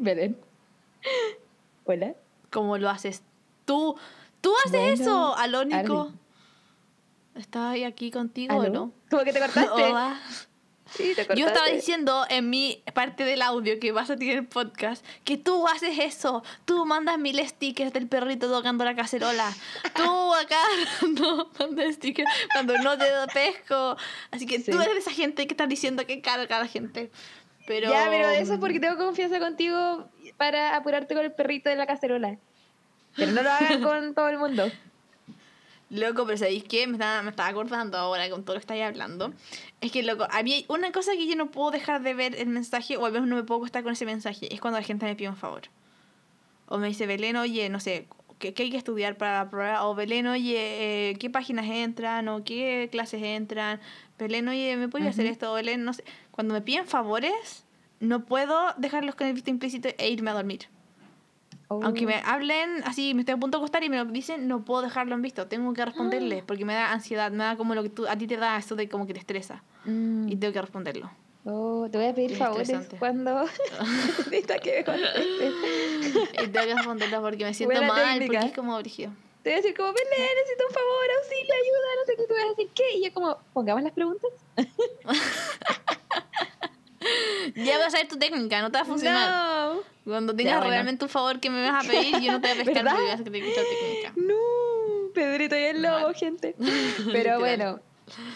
Belén. 0.00 0.38
Hola. 1.84 2.14
Como 2.50 2.78
lo 2.78 2.88
haces 2.88 3.22
tú. 3.64 3.96
Tú 4.40 4.52
haces 4.64 4.72
Bueno, 4.72 5.02
eso, 5.02 5.36
aló 5.36 5.64
Nico. 5.64 6.02
Arby. 6.02 6.18
¿Estás 7.34 7.72
ahí 7.72 7.84
aquí 7.84 8.10
contigo 8.10 8.54
o 8.56 8.68
no? 8.68 8.92
¿Cómo 9.10 9.24
que 9.24 9.32
te 9.32 9.40
cortaste? 9.44 9.82
Sí, 10.88 11.14
te. 11.14 11.26
Yo 11.36 11.46
estaba 11.48 11.66
diciendo 11.66 12.24
en 12.28 12.48
mi 12.48 12.82
parte 12.94 13.24
del 13.24 13.42
audio 13.42 13.78
que 13.80 13.90
vas 13.92 14.08
a 14.10 14.16
tener 14.16 14.36
el 14.38 14.46
podcast 14.46 15.04
que 15.24 15.36
tú 15.36 15.66
haces 15.66 15.98
eso. 15.98 16.44
Tú 16.64 16.86
mandas 16.86 17.18
mil 17.18 17.38
stickers 17.46 17.92
del 17.92 18.06
perrito 18.08 18.48
tocando 18.50 18.84
la 18.84 18.94
cacerola. 18.94 19.52
Tú 19.94 20.34
acá 20.34 20.60
no 21.20 21.50
mandas 21.58 21.96
stickers 21.96 22.30
cuando 22.52 22.78
no 22.78 22.96
te 22.96 23.10
da 23.10 23.26
pesco. 23.26 23.96
Así 24.30 24.46
que 24.46 24.60
Sí. 24.60 24.70
tú 24.70 24.80
eres 24.80 24.94
de 24.94 25.00
esa 25.00 25.10
gente 25.12 25.46
que 25.46 25.52
está 25.54 25.66
diciendo 25.66 26.06
que 26.06 26.20
carga 26.20 26.56
a 26.56 26.60
la 26.60 26.66
gente. 26.68 27.10
Pero, 27.66 27.90
Ya, 27.90 28.06
pero 28.08 28.28
eso 28.30 28.54
es 28.54 28.60
porque 28.60 28.78
tengo 28.78 28.96
confianza 28.96 29.40
contigo 29.40 30.08
para 30.36 30.76
apurarte 30.76 31.14
con 31.14 31.24
el 31.24 31.32
perrito 31.32 31.68
de 31.68 31.74
la 31.76 31.86
cacerola. 31.86 32.38
Pero 33.16 33.32
no 33.32 33.42
lo 33.42 33.50
hagan 33.50 33.82
con 33.82 34.14
todo 34.14 34.28
el 34.28 34.38
mundo. 34.38 34.70
Loco, 35.88 36.26
pero 36.26 36.36
¿sabéis 36.36 36.64
qué? 36.64 36.86
Me 36.86 36.94
estaba, 36.94 37.22
me 37.22 37.30
estaba 37.30 37.48
acordando 37.48 37.96
ahora 37.96 38.28
con 38.28 38.44
todo 38.44 38.54
lo 38.54 38.60
que 38.60 38.64
estáis 38.64 38.82
hablando. 38.82 39.32
Es 39.80 39.92
que, 39.92 40.02
loco, 40.02 40.26
a 40.30 40.42
mí 40.42 40.52
hay 40.52 40.66
una 40.68 40.90
cosa 40.90 41.12
que 41.12 41.26
yo 41.28 41.36
no 41.36 41.50
puedo 41.50 41.70
dejar 41.70 42.02
de 42.02 42.12
ver 42.12 42.34
el 42.34 42.48
mensaje, 42.48 42.96
o 42.96 43.06
al 43.06 43.12
menos 43.12 43.28
no 43.28 43.36
me 43.36 43.44
puedo 43.44 43.58
acostar 43.60 43.84
con 43.84 43.92
ese 43.92 44.04
mensaje, 44.04 44.52
es 44.52 44.60
cuando 44.60 44.80
la 44.80 44.84
gente 44.84 45.06
me 45.06 45.14
pide 45.14 45.28
un 45.28 45.36
favor. 45.36 45.62
O 46.66 46.78
me 46.78 46.88
dice, 46.88 47.06
Belén, 47.06 47.36
oye, 47.36 47.68
no 47.68 47.78
sé, 47.78 48.08
¿qué, 48.40 48.52
qué 48.52 48.64
hay 48.64 48.70
que 48.70 48.76
estudiar 48.76 49.16
para 49.16 49.44
la 49.44 49.48
prueba? 49.50 49.86
O 49.86 49.94
Belén, 49.94 50.26
oye, 50.26 51.10
eh, 51.10 51.16
¿qué 51.20 51.30
páginas 51.30 51.66
entran? 51.66 52.26
¿O 52.28 52.42
qué 52.42 52.88
clases 52.90 53.22
entran? 53.22 53.80
Belén, 54.18 54.48
oye, 54.48 54.76
¿me 54.76 54.88
puedes 54.88 55.06
hacer 55.06 55.26
Ujú. 55.26 55.32
esto? 55.32 55.52
O 55.52 55.54
Belén, 55.54 55.84
no 55.84 55.92
sé. 55.92 56.02
Cuando 56.32 56.52
me 56.52 56.62
piden 56.62 56.88
favores, 56.88 57.64
no 58.00 58.24
puedo 58.24 58.74
dejarlos 58.76 59.14
con 59.14 59.28
el 59.28 59.34
visto 59.34 59.50
implícito 59.50 59.88
e 59.96 60.10
irme 60.10 60.30
a 60.32 60.34
dormir. 60.34 60.68
Aunque 61.68 62.04
Oh. 62.04 62.08
me 62.08 62.22
hablen 62.24 62.82
así, 62.84 63.12
me 63.14 63.22
estoy 63.22 63.34
a 63.34 63.38
punto 63.38 63.58
de 63.58 63.62
acostar 63.62 63.82
y 63.82 63.88
me 63.88 63.96
lo 63.96 64.04
dicen, 64.04 64.46
no 64.46 64.64
puedo 64.64 64.82
dejarlo 64.82 65.14
en 65.16 65.22
visto. 65.22 65.48
Tengo 65.48 65.72
que 65.74 65.84
responderles 65.84 66.44
porque 66.44 66.64
me 66.64 66.74
da 66.74 66.92
ansiedad, 66.92 67.32
me 67.32 67.42
da 67.44 67.56
como 67.56 67.74
lo 67.74 67.82
que 67.82 67.90
tú, 67.90 68.06
a 68.06 68.16
ti 68.16 68.26
te 68.28 68.36
da 68.36 68.56
eso 68.56 68.76
de 68.76 68.88
como 68.88 69.04
que 69.06 69.14
te 69.14 69.18
estresa. 69.20 69.62
Mm. 69.84 70.28
Y 70.28 70.36
tengo 70.36 70.52
que 70.52 70.60
responderlo. 70.62 71.10
Oh, 71.44 71.88
te 71.90 71.98
voy 71.98 72.06
a 72.08 72.14
pedir 72.14 72.36
favores 72.36 72.70
cuando 72.98 73.44
necesitas 74.30 74.60
que 74.60 74.76
me 74.78 74.84
contestes. 74.84 75.54
Y 76.42 76.46
tengo 76.48 76.66
que 76.66 76.74
responderlo 76.74 77.20
porque 77.22 77.44
me 77.44 77.54
siento 77.54 77.74
Buena 77.76 77.92
mal, 77.92 78.18
técnica. 78.18 78.40
porque 78.40 78.50
es 78.50 78.56
como 78.56 78.76
brígido. 78.78 79.12
Te 79.42 79.50
voy 79.50 79.58
a 79.60 79.62
decir 79.62 79.76
como, 79.76 79.92
Belén, 79.92 80.28
necesito 80.42 80.64
un 80.68 80.74
favor, 80.74 81.06
auxilio, 81.18 81.54
ayuda, 81.54 81.88
no 81.98 82.04
sé 82.06 82.16
qué. 82.16 82.24
Tú 82.26 82.34
vas 82.34 82.44
a 82.44 82.48
decir, 82.48 82.68
¿qué? 82.74 82.98
Y 82.98 83.04
yo 83.04 83.12
como, 83.14 83.38
pongamos 83.52 83.82
las 83.84 83.92
preguntas. 83.92 84.30
Ya 87.54 87.78
vas 87.78 87.94
a 87.94 87.98
ver 87.98 88.08
tu 88.08 88.18
técnica, 88.18 88.60
no 88.60 88.70
te 88.70 88.78
va 88.78 88.82
a 88.82 88.86
funcionar. 88.86 89.30
No. 89.30 89.80
Cuando 90.04 90.34
tengas 90.34 90.56
bueno. 90.58 90.70
realmente 90.70 91.04
un 91.04 91.08
favor 91.10 91.40
que 91.40 91.50
me 91.50 91.68
vas 91.68 91.84
a 91.84 91.88
pedir, 91.88 92.18
yo 92.20 92.32
no 92.32 92.40
te 92.40 92.48
voy 92.52 92.60
a 92.60 92.64
pescar 92.64 92.84
porque 92.84 93.06
vas 93.08 93.20
a 93.20 93.24
tener 93.24 93.42
que 93.42 93.50
técnica. 93.52 94.12
No, 94.16 95.12
Pedrito 95.14 95.56
y 95.56 95.62
el 95.64 95.82
lobo, 95.82 96.12
gente. 96.14 96.54
Pero 97.12 97.38
bueno, 97.38 97.80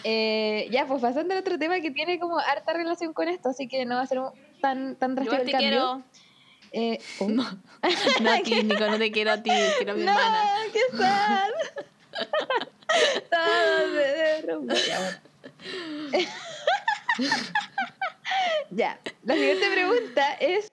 eh, 0.03 0.67
ya, 0.71 0.85
pues 0.85 1.01
pasando 1.01 1.33
al 1.33 1.39
otro 1.39 1.57
tema 1.57 1.79
que 1.79 1.91
tiene 1.91 2.19
como 2.19 2.39
harta 2.39 2.73
relación 2.73 3.13
con 3.13 3.27
esto, 3.29 3.49
así 3.49 3.67
que 3.67 3.85
no 3.85 3.95
va 3.95 4.01
a 4.01 4.07
ser 4.07 4.19
tan, 4.61 4.95
tan 4.95 5.15
drástico 5.15 5.41
el 5.41 5.45
te 5.45 5.51
cambio. 5.51 5.69
quiero. 5.69 6.01
Eh, 6.73 6.99
oh. 7.19 7.27
No, 7.29 7.43
no 8.21 8.31
a 8.31 8.37
ti, 8.41 8.63
Nico, 8.63 8.85
no 8.87 8.97
te 8.97 9.11
quiero 9.11 9.31
a 9.31 9.43
ti, 9.43 9.51
quiero 9.77 9.91
a 9.93 9.95
mi 9.95 10.03
No, 10.03 10.11
hermana. 10.11 10.53
qué 10.73 10.97
sad. 10.97 11.49
Ya, 18.71 18.99
la 19.23 19.33
siguiente 19.33 19.65
pregunta 19.71 20.33
es... 20.39 20.67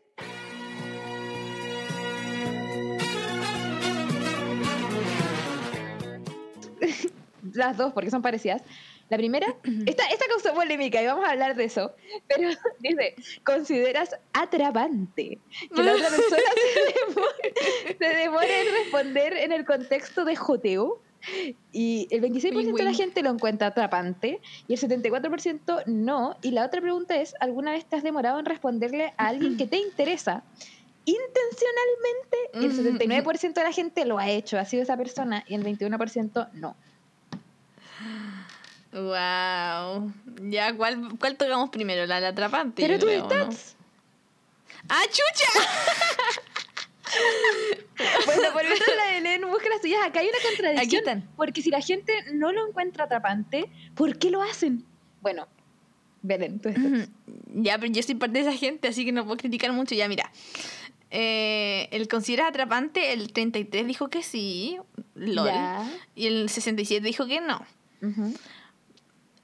Las 7.55 7.77
dos, 7.77 7.93
porque 7.93 8.11
son 8.11 8.23
parecidas. 8.23 8.63
La 9.09 9.17
primera, 9.17 9.47
esta, 9.87 10.07
esta 10.09 10.27
causó 10.29 10.55
polémica 10.55 11.03
y 11.03 11.07
vamos 11.07 11.27
a 11.27 11.31
hablar 11.31 11.57
de 11.57 11.65
eso. 11.65 11.95
Pero 12.29 12.51
dice, 12.81 13.15
¿consideras 13.45 14.15
atrapante 14.33 15.39
que 15.75 15.83
la 15.83 15.95
otra 15.95 16.09
persona 16.09 16.43
se 16.75 16.81
demore, 17.07 17.55
se 17.99 18.17
demore 18.17 18.61
en 18.61 18.75
responder 18.85 19.33
en 19.35 19.53
el 19.53 19.65
contexto 19.65 20.25
de 20.25 20.37
joteo? 20.37 21.03
Y 21.73 22.09
el 22.11 22.23
26% 22.23 22.75
de 22.77 22.85
la 22.85 22.95
gente 22.95 23.23
lo 23.23 23.31
encuentra 23.31 23.69
atrapante 23.69 24.41
y 24.67 24.75
el 24.75 24.81
74% 24.81 25.85
no. 25.87 26.37
Y 26.43 26.53
la 26.53 26.65
otra 26.65 26.81
pregunta 26.81 27.17
es, 27.21 27.35
¿alguna 27.41 27.73
vez 27.73 27.85
te 27.85 27.97
has 27.97 28.03
demorado 28.03 28.39
en 28.39 28.47
responderle 28.47 29.13
a 29.17 29.29
alguien 29.29 29.57
que 29.57 29.67
te 29.67 29.77
interesa? 29.79 30.43
Intencionalmente, 31.05 32.37
y 32.55 32.65
el 32.67 32.73
Mm. 32.73 32.99
79% 32.99 33.55
de 33.55 33.63
la 33.63 33.73
gente 33.73 34.05
lo 34.05 34.19
ha 34.19 34.29
hecho, 34.29 34.59
ha 34.59 34.65
sido 34.65 34.83
esa 34.83 34.97
persona, 34.97 35.45
y 35.49 35.55
el 35.55 35.65
21% 35.65 36.49
no. 36.55 36.77
Wow. 38.93 40.13
Ya, 40.51 40.75
¿cuál, 40.75 41.17
cuál 41.19 41.37
tocamos 41.37 41.71
primero? 41.71 42.07
La, 42.07 42.21
la 42.21 42.29
atrapante. 42.29 42.83
Pero 42.83 42.99
tú 42.99 43.07
creo, 43.07 43.27
¿no? 43.27 43.33
estás... 43.33 43.77
¡Ah, 44.89 45.03
chucha! 45.11 46.41
Bueno, 48.27 48.43
por 48.53 48.63
mientras 48.63 48.97
la 48.97 49.15
de 49.15 49.21
Len 49.21 49.43
busca 49.49 49.69
las 49.69 49.81
suyas, 49.81 50.01
acá 50.07 50.21
hay 50.21 50.29
una 50.29 50.39
Aquí 50.39 50.47
contradicción. 50.57 50.99
están. 51.01 51.29
Porque 51.37 51.63
si 51.63 51.71
la 51.71 51.81
gente 51.81 52.13
no 52.33 52.53
lo 52.53 52.69
encuentra 52.69 53.05
atrapante, 53.05 53.69
¿por 53.95 54.19
qué 54.19 54.31
lo 54.31 54.43
hacen? 54.43 54.85
Bueno, 55.21 55.49
Belén, 56.23 56.61
tú 56.61 56.69
estás. 56.69 57.09
Ya, 57.55 57.79
pero 57.79 57.93
yo 57.93 58.03
soy 58.03 58.15
parte 58.15 58.43
de 58.43 58.49
esa 58.49 58.57
gente, 58.59 58.89
así 58.89 59.05
que 59.05 59.13
no 59.13 59.25
puedo 59.25 59.37
criticar 59.37 59.73
mucho. 59.73 59.95
Ya, 59.95 60.09
mira. 60.09 60.31
Eh, 61.11 61.89
el 61.91 62.07
consideras 62.07 62.49
atrapante, 62.51 63.13
el 63.13 63.33
33 63.33 63.87
dijo 63.87 64.09
que 64.09 64.23
sí, 64.23 64.79
LOL. 65.15 65.47
Ya. 65.47 65.91
Y 66.15 66.27
el 66.27 66.49
67 66.51 67.05
dijo 67.05 67.27
que 67.27 67.41
no. 67.41 67.65
Ujú. 68.03 68.35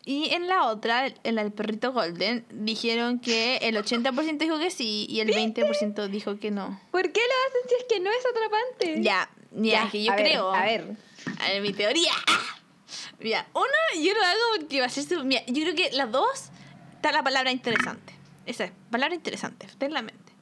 Y 0.07 0.35
en 0.35 0.49
la 0.49 0.67
otra, 0.67 1.07
en 1.23 1.35
la 1.35 1.43
del 1.45 1.53
perrito 1.53 1.93
Golden, 1.93 2.45
dijeron 2.51 3.21
que 3.21 3.57
el 3.59 3.77
80% 3.77 4.39
dijo 4.39 4.59
que 4.59 4.71
sí 4.71 5.07
y 5.09 5.21
el 5.21 5.29
20% 5.29 6.09
dijo 6.09 6.39
que 6.39 6.51
no. 6.51 6.79
¿Por 6.91 7.11
qué 7.11 7.21
lo 7.21 7.35
hacen 7.49 7.69
si 7.69 7.75
es 7.77 7.85
que 7.89 8.01
no 8.01 8.11
es 8.11 8.27
atrapante? 8.27 9.03
Ya, 9.03 9.31
ya, 9.53 9.91
que 9.91 10.05
yo 10.05 10.13
a 10.13 10.17
ver, 10.17 10.25
creo. 10.27 10.53
a 10.53 10.65
ver. 10.65 10.97
A 11.41 11.49
ver, 11.49 11.63
mi 11.63 11.73
teoría. 11.73 12.13
Mira, 13.21 13.47
una, 13.55 14.05
yo 14.05 14.13
lo 14.13 14.23
hago 14.23 14.41
porque 14.59 14.81
va 14.81 14.87
a 14.87 14.91
ser. 14.91 15.25
Mira, 15.25 15.43
yo 15.47 15.63
creo 15.63 15.75
que 15.75 15.91
las 15.97 16.13
dos 16.13 16.51
está 16.97 17.11
la 17.11 17.23
palabra 17.23 17.51
interesante. 17.51 18.13
Esa 18.45 18.65
es, 18.65 18.73
palabra 18.91 19.15
interesante, 19.15 19.67
ten 19.79 19.89
en 19.89 19.95
la 19.95 20.03
mente. 20.03 20.33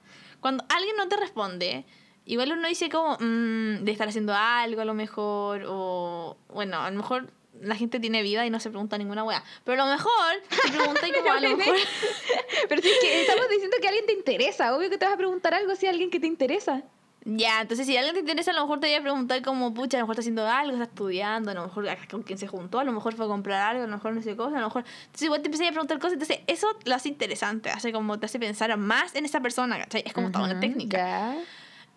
Cuando 0.40 0.64
alguien 0.68 0.96
no 0.96 1.06
te 1.08 1.16
responde, 1.16 1.84
igual 2.24 2.50
uno 2.50 2.66
dice 2.66 2.88
como, 2.88 3.16
mm, 3.20 3.84
de 3.84 3.92
estar 3.92 4.08
haciendo 4.08 4.34
algo 4.34 4.80
a 4.80 4.84
lo 4.84 4.94
mejor, 4.94 5.64
o 5.68 6.36
bueno, 6.48 6.80
a 6.80 6.90
lo 6.90 6.96
mejor 6.96 7.30
la 7.62 7.76
gente 7.76 8.00
tiene 8.00 8.22
vida 8.22 8.44
y 8.44 8.50
no 8.50 8.60
se 8.60 8.70
pregunta 8.70 8.98
ninguna 8.98 9.24
wea. 9.24 9.42
Pero 9.64 9.82
a 9.82 9.86
lo 9.86 9.92
mejor 9.92 10.10
te 10.48 10.72
pregunta 10.72 11.08
y 11.08 11.12
como 11.12 11.30
a 11.32 11.40
lo 11.40 11.56
mejor. 11.56 11.76
Pero 12.68 12.82
si 12.82 12.88
es 12.88 12.98
que 13.00 13.20
estamos 13.22 13.48
diciendo 13.48 13.76
que 13.80 13.88
alguien 13.88 14.06
te 14.06 14.12
interesa, 14.12 14.76
obvio 14.76 14.90
que 14.90 14.98
te 14.98 15.04
vas 15.04 15.14
a 15.14 15.16
preguntar 15.16 15.54
algo 15.54 15.74
si 15.76 15.86
alguien 15.86 16.10
que 16.10 16.20
te 16.20 16.26
interesa. 16.26 16.82
Ya, 17.24 17.60
entonces 17.60 17.86
si 17.86 17.96
alguien 17.96 18.14
te 18.14 18.20
interesa, 18.20 18.50
a 18.50 18.54
lo 18.54 18.62
mejor 18.62 18.80
te 18.80 18.88
voy 18.88 18.96
a 18.96 19.00
preguntar 19.00 19.40
como, 19.42 19.72
pucha, 19.72 19.96
a 19.96 20.00
lo 20.00 20.06
mejor 20.06 20.14
está 20.14 20.22
haciendo 20.22 20.46
algo, 20.46 20.72
está 20.72 20.84
estudiando, 20.84 21.52
a 21.52 21.54
lo 21.54 21.62
mejor 21.62 21.86
con 22.10 22.22
quién 22.24 22.36
se 22.36 22.48
juntó, 22.48 22.80
a 22.80 22.84
lo 22.84 22.92
mejor 22.92 23.14
fue 23.14 23.26
a 23.26 23.28
comprar 23.28 23.60
algo, 23.60 23.84
a 23.84 23.86
lo 23.86 23.92
mejor 23.92 24.12
no 24.12 24.22
sé 24.22 24.34
cosa, 24.34 24.56
a 24.56 24.60
lo 24.60 24.66
mejor... 24.66 24.84
Entonces 25.04 25.22
igual 25.22 25.40
te 25.40 25.46
empecé 25.46 25.68
a 25.68 25.70
preguntar 25.70 26.00
cosas, 26.00 26.14
entonces 26.14 26.40
eso 26.48 26.66
lo 26.84 26.94
hace 26.96 27.08
interesante, 27.08 27.70
hace 27.70 27.92
como 27.92 28.18
te 28.18 28.26
hace 28.26 28.40
pensar 28.40 28.76
más 28.76 29.14
en 29.14 29.24
esa 29.24 29.40
persona, 29.40 29.78
¿cachai? 29.78 30.02
Es 30.04 30.12
como 30.12 30.32
toda 30.32 30.46
una 30.46 30.58
técnica. 30.58 30.98
Ya. 30.98 31.38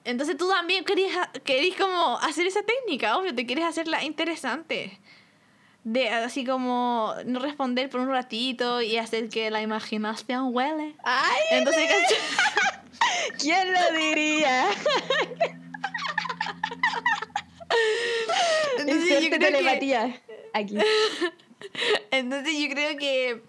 Entonces 0.04 0.38
tú 0.38 0.48
también 0.48 0.86
querías, 0.86 1.28
querías 1.44 1.76
como 1.78 2.20
hacer 2.20 2.46
esa 2.46 2.62
técnica, 2.62 3.18
obvio, 3.18 3.34
te 3.34 3.48
quieres 3.48 3.66
hacerla 3.66 4.04
interesante. 4.04 5.00
De 5.86 6.10
así 6.10 6.44
como 6.44 7.14
no 7.26 7.40
responder 7.40 7.90
por 7.92 8.02
un 8.02 8.10
ratito 8.10 8.82
y 8.82 8.98
hacer 8.98 9.30
que 9.30 9.52
la 9.52 9.62
imaginación 9.62 10.50
huele. 10.52 10.96
¡Ay! 11.04 11.42
Entonces. 11.52 11.90
¿Quién 13.40 13.72
lo 13.72 13.92
diría? 13.92 14.66
Entonces 18.80 19.10
yo 19.10 19.30
creo 19.30 19.40
que... 19.40 19.40
telepatía. 19.40 20.22
aquí. 20.54 20.78
Entonces 22.12 22.54
yo 22.60 22.70
creo 22.70 22.98
que, 22.98 23.44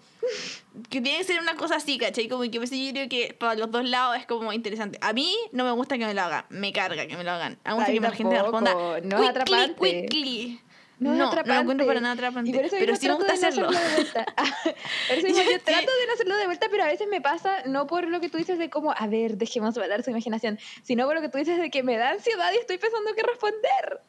que 0.89 1.01
tiene 1.01 1.17
que 1.17 1.23
ser 1.23 1.39
una 1.39 1.55
cosa 1.55 1.77
así, 1.77 1.97
¿cachai? 1.97 2.27
Como 2.27 2.43
que 2.49 2.59
veces 2.59 2.77
yo 2.77 2.91
creo 2.91 3.09
que 3.09 3.33
para 3.33 3.55
los 3.55 3.71
dos 3.71 3.83
lados 3.83 4.17
es 4.17 4.27
como 4.27 4.53
interesante. 4.53 4.99
A 5.01 5.13
mí 5.13 5.35
no 5.51 5.63
me 5.63 5.71
gusta 5.71 5.97
que 5.97 6.05
me 6.05 6.13
lo 6.13 6.21
hagan, 6.21 6.45
me 6.49 6.71
carga 6.71 7.07
que 7.07 7.17
me 7.17 7.23
lo 7.23 7.31
hagan. 7.31 7.57
Me 7.65 7.73
gusta 7.73 7.91
que 7.91 7.99
la 7.99 8.11
gente 8.11 8.39
responda 8.39 8.73
no 8.73 8.85
es 8.85 8.99
quickly, 9.01 9.27
atrapante. 9.27 10.05
quickly. 10.07 10.61
No, 10.99 11.13
no 11.13 11.27
atrapante. 11.27 11.53
lo 11.53 11.61
encuentro 11.61 11.85
para 11.87 12.01
nada 12.01 12.13
atrapante. 12.13 12.49
Y 12.49 12.53
por 12.53 12.65
eso 12.65 12.75
pero 12.79 12.95
sí 12.95 13.07
me 13.07 13.13
gusta 13.13 13.33
de 13.33 13.39
no 13.39 13.47
hacerlo. 13.47 13.71
de 13.71 13.93
vuelta. 13.95 14.25
por 15.07 15.17
eso 15.17 15.27
mismo 15.27 15.43
Yo 15.43 15.51
yo 15.51 15.57
sí. 15.57 15.63
trato 15.63 15.91
de 15.91 16.07
no 16.07 16.13
hacerlo 16.13 16.35
de 16.37 16.45
vuelta, 16.45 16.67
pero 16.71 16.83
a 16.83 16.87
veces 16.87 17.07
me 17.07 17.21
pasa, 17.21 17.63
no 17.65 17.85
por 17.87 18.07
lo 18.07 18.19
que 18.19 18.29
tú 18.29 18.37
dices 18.37 18.57
de 18.57 18.69
como, 18.69 18.93
a 18.97 19.07
ver, 19.07 19.37
dejemos 19.37 19.75
volar 19.75 20.03
su 20.03 20.09
imaginación, 20.09 20.59
sino 20.83 21.05
por 21.05 21.15
lo 21.15 21.21
que 21.21 21.29
tú 21.29 21.37
dices 21.37 21.59
de 21.59 21.69
que 21.69 21.83
me 21.83 21.97
da 21.97 22.11
ansiedad 22.11 22.51
y 22.53 22.57
estoy 22.57 22.77
pensando 22.77 23.11
qué 23.15 23.23
responder. 23.23 24.01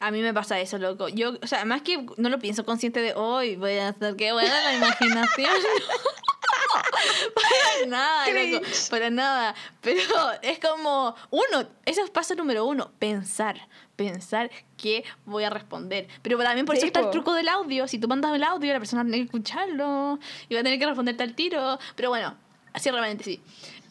A 0.00 0.10
mí 0.10 0.20
me 0.20 0.34
pasa 0.34 0.58
eso, 0.58 0.78
loco. 0.78 1.08
Yo, 1.08 1.34
o 1.40 1.46
sea, 1.46 1.64
más 1.64 1.82
que 1.82 2.04
no 2.16 2.28
lo 2.28 2.40
pienso 2.40 2.64
consciente 2.64 3.00
de 3.00 3.14
hoy, 3.14 3.54
voy 3.54 3.78
a 3.78 3.90
hacer 3.90 4.16
que 4.16 4.32
buena 4.32 4.60
la 4.64 4.74
imaginación. 4.74 5.48
para 7.34 7.86
nada, 7.86 8.28
loco. 8.28 8.66
Para 8.90 9.10
nada. 9.10 9.54
Pero 9.80 10.00
es 10.42 10.58
como, 10.58 11.14
uno, 11.30 11.68
ese 11.84 12.00
es 12.00 12.10
paso 12.10 12.34
número 12.34 12.66
uno, 12.66 12.90
pensar. 12.98 13.68
Pensar 14.10 14.50
qué 14.76 15.04
voy 15.24 15.44
a 15.44 15.50
responder. 15.50 16.08
Pero 16.22 16.38
también 16.38 16.66
por 16.66 16.76
eso 16.76 16.86
está 16.86 17.00
el 17.00 17.10
truco 17.10 17.34
del 17.34 17.48
audio. 17.48 17.86
Si 17.88 17.98
tú 17.98 18.08
mandas 18.08 18.34
el 18.34 18.42
audio, 18.42 18.72
la 18.72 18.78
persona 18.78 19.02
va 19.02 19.08
a 19.08 19.10
tener 19.10 19.20
que 19.20 19.36
escucharlo 19.36 20.18
y 20.48 20.54
va 20.54 20.60
a 20.60 20.62
tener 20.62 20.78
que 20.78 20.86
responderte 20.86 21.22
al 21.22 21.34
tiro. 21.34 21.78
Pero 21.96 22.10
bueno, 22.10 22.36
así 22.72 22.90
realmente 22.90 23.24
sí. 23.24 23.40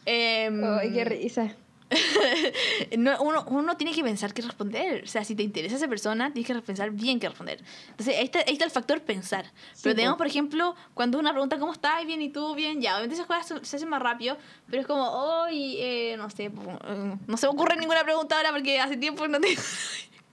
Em, 0.04 0.62
Ay, 0.64 0.92
qué 0.92 1.04
risa. 1.04 1.54
no, 2.98 3.20
uno, 3.22 3.44
uno 3.48 3.76
tiene 3.76 3.92
que 3.94 4.02
pensar 4.02 4.32
qué 4.34 4.42
responder. 4.42 5.02
O 5.04 5.06
sea, 5.06 5.24
si 5.24 5.34
te 5.34 5.42
interesa 5.42 5.76
esa 5.76 5.88
persona, 5.88 6.32
tienes 6.32 6.46
que 6.50 6.60
pensar 6.62 6.90
bien 6.90 7.18
qué 7.20 7.28
responder. 7.28 7.62
Entonces, 7.90 8.16
ahí 8.18 8.24
está, 8.24 8.40
ahí 8.40 8.52
está 8.52 8.64
el 8.64 8.70
factor 8.70 9.00
pensar. 9.02 9.44
Pero 9.52 9.74
Sí, 9.74 9.94
tenemos, 9.96 10.14
po. 10.14 10.18
por 10.18 10.26
ejemplo, 10.26 10.74
cuando 10.94 11.18
una 11.18 11.30
pregunta, 11.32 11.58
¿cómo 11.58 11.72
estás? 11.72 12.04
Bien, 12.06 12.20
¿y 12.22 12.30
tú? 12.30 12.54
Bien, 12.54 12.80
ya. 12.80 12.92
Obviamente 12.94 13.14
esas 13.14 13.26
cosas 13.26 13.66
se- 13.66 13.76
hacen 13.76 13.88
más 13.88 14.02
rápido, 14.02 14.36
pero 14.68 14.80
es 14.82 14.86
como, 14.86 15.04
hoy, 15.08 15.76
eh, 15.78 16.14
no 16.18 16.28
sé, 16.30 16.44
eh, 16.44 16.50
no 17.26 17.36
se 17.36 17.46
me 17.46 17.52
ocurre 17.52 17.76
ninguna 17.76 18.02
pregunta 18.04 18.36
ahora 18.36 18.50
porque 18.52 18.80
hace 18.80 18.96
tiempo 18.96 19.26
no 19.28 19.40
tengo. 19.40 19.60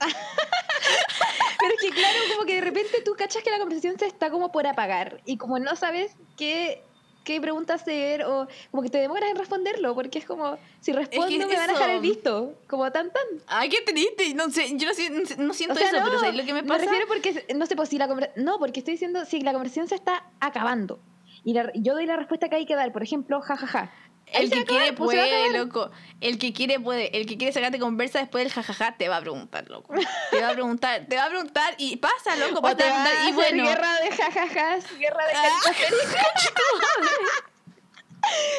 Pero 1.60 1.74
es 1.74 1.80
que 1.82 1.90
claro, 1.90 2.18
como 2.32 2.46
que 2.46 2.54
de 2.54 2.60
repente 2.62 3.02
tú 3.04 3.12
cachas 3.18 3.42
que 3.42 3.50
la 3.50 3.58
conversación 3.58 3.98
se 3.98 4.06
está 4.06 4.30
como 4.30 4.50
por 4.50 4.66
apagar 4.66 5.20
y 5.26 5.36
como 5.36 5.58
no 5.58 5.76
sabes 5.76 6.16
qué, 6.38 6.82
qué 7.24 7.40
pregunta 7.40 7.74
hacer 7.74 8.24
o 8.24 8.48
como 8.70 8.82
que 8.82 8.90
te 8.90 8.98
demoras 8.98 9.30
en 9.30 9.36
responderlo 9.36 9.94
porque 9.94 10.18
es 10.18 10.24
como, 10.24 10.56
si 10.80 10.92
respondo 10.92 11.30
me 11.46 11.56
van 11.56 11.70
a 11.70 11.72
dejar 11.72 11.90
el 11.90 12.00
visto, 12.00 12.54
como 12.66 12.90
tan 12.92 13.10
tan. 13.10 13.22
Ay, 13.46 13.68
qué 13.68 13.82
triste. 13.82 14.34
No 14.34 14.50
sé, 14.50 14.76
yo 14.76 14.88
no, 14.88 14.94
si- 14.94 15.08
no 15.38 15.54
siento 15.54 15.74
O 15.74 15.78
sea, 15.78 15.88
eso, 15.88 15.98
no, 15.98 16.04
pero 16.06 16.18
¿sabes 16.18 16.36
lo 16.36 16.44
que 16.44 16.54
me 16.54 16.62
pasa? 16.62 16.84
refiero 16.84 17.06
porque, 17.06 17.44
no 17.54 17.66
sé, 17.66 17.76
pues 17.76 17.88
si 17.88 17.98
la 17.98 18.06
no, 18.36 18.58
porque 18.58 18.80
estoy 18.80 18.92
diciendo, 18.94 19.24
si 19.24 19.40
la 19.40 19.52
conversación 19.52 19.88
se 19.88 19.94
está 19.94 20.24
acabando 20.40 20.98
y 21.44 21.54
la- 21.54 21.70
yo 21.74 21.94
doy 21.94 22.06
la 22.06 22.16
respuesta 22.16 22.48
que 22.48 22.56
hay 22.56 22.66
que 22.66 22.74
dar, 22.74 22.92
por 22.92 23.02
ejemplo, 23.02 23.40
jajaja. 23.40 23.82
Ahí 23.82 23.90
El 24.32 24.50
que 24.50 24.60
acabar, 24.60 24.66
quiere 24.66 24.92
puede, 24.92 25.50
loco. 25.58 25.90
El 26.20 26.38
que 26.38 26.52
quiere 26.52 26.78
puede. 26.80 27.16
El 27.16 27.26
que 27.26 27.36
quiere 27.38 27.52
sacarte 27.52 27.78
conversa 27.78 28.18
después 28.18 28.44
del 28.44 28.52
jajaja 28.52 28.96
te 28.96 29.08
va 29.08 29.16
a 29.16 29.20
preguntar, 29.20 29.68
loco. 29.70 29.94
Te 30.30 30.40
va 30.40 30.50
a 30.50 30.52
preguntar, 30.52 31.06
te 31.08 31.16
va 31.16 31.24
a 31.24 31.28
preguntar 31.28 31.74
y 31.78 31.96
pasa, 31.96 32.36
loco, 32.36 32.58
O 32.58 32.62
pasa, 32.62 32.76
te 32.76 32.84
te 32.84 32.90
va 32.90 32.96
a 32.96 32.98
va 32.98 33.04
a 33.04 33.10
preguntar 33.10 33.28
y 33.28 33.32
bueno. 33.32 33.64
guerra 33.64 34.00
de 34.00 34.10
jajajas, 34.10 34.98
guerra 34.98 35.26
de 35.26 35.32
Ah. 35.34 35.50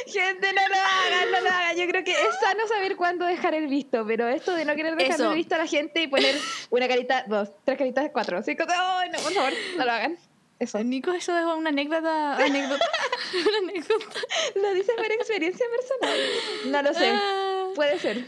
Gente, 0.07 0.53
no 0.53 0.67
lo 0.67 0.75
hagan, 0.75 1.31
no 1.31 1.41
lo 1.41 1.49
hagan. 1.49 1.77
Yo 1.77 1.87
creo 1.87 2.03
que 2.03 2.11
es 2.11 2.35
sano 2.41 2.67
saber 2.67 2.95
cuándo 2.95 3.25
dejar 3.25 3.53
el 3.53 3.67
visto, 3.67 4.05
pero 4.07 4.27
esto 4.27 4.55
de 4.55 4.65
no 4.65 4.75
querer 4.75 4.95
dejar 4.95 5.13
Eso. 5.15 5.29
el 5.29 5.35
visto 5.35 5.53
a 5.55 5.59
la 5.59 5.67
gente 5.67 6.01
y 6.01 6.07
poner 6.07 6.35
una 6.71 6.87
carita, 6.87 7.25
dos, 7.27 7.49
tres 7.63 7.77
caritas, 7.77 8.09
cuatro, 8.11 8.41
cinco, 8.43 8.63
¡ay, 8.67 9.09
no, 9.11 9.19
por 9.19 9.33
favor, 9.33 9.53
no 9.77 9.85
lo 9.85 9.91
hagan. 9.91 10.17
Eso. 10.59 10.83
Nico, 10.83 11.11
eso 11.13 11.37
es 11.37 11.45
una 11.45 11.69
anécdota. 11.69 12.35
anécdota 12.35 12.85
una 13.47 13.57
anécdota. 13.71 14.19
Lo 14.55 14.73
dice 14.73 14.91
por 14.95 15.05
experiencia 15.11 15.65
personal. 15.75 16.19
No 16.67 16.81
lo 16.83 16.93
sé. 16.93 17.11
Ah. 17.13 17.69
Puede 17.75 17.99
ser. 17.99 18.25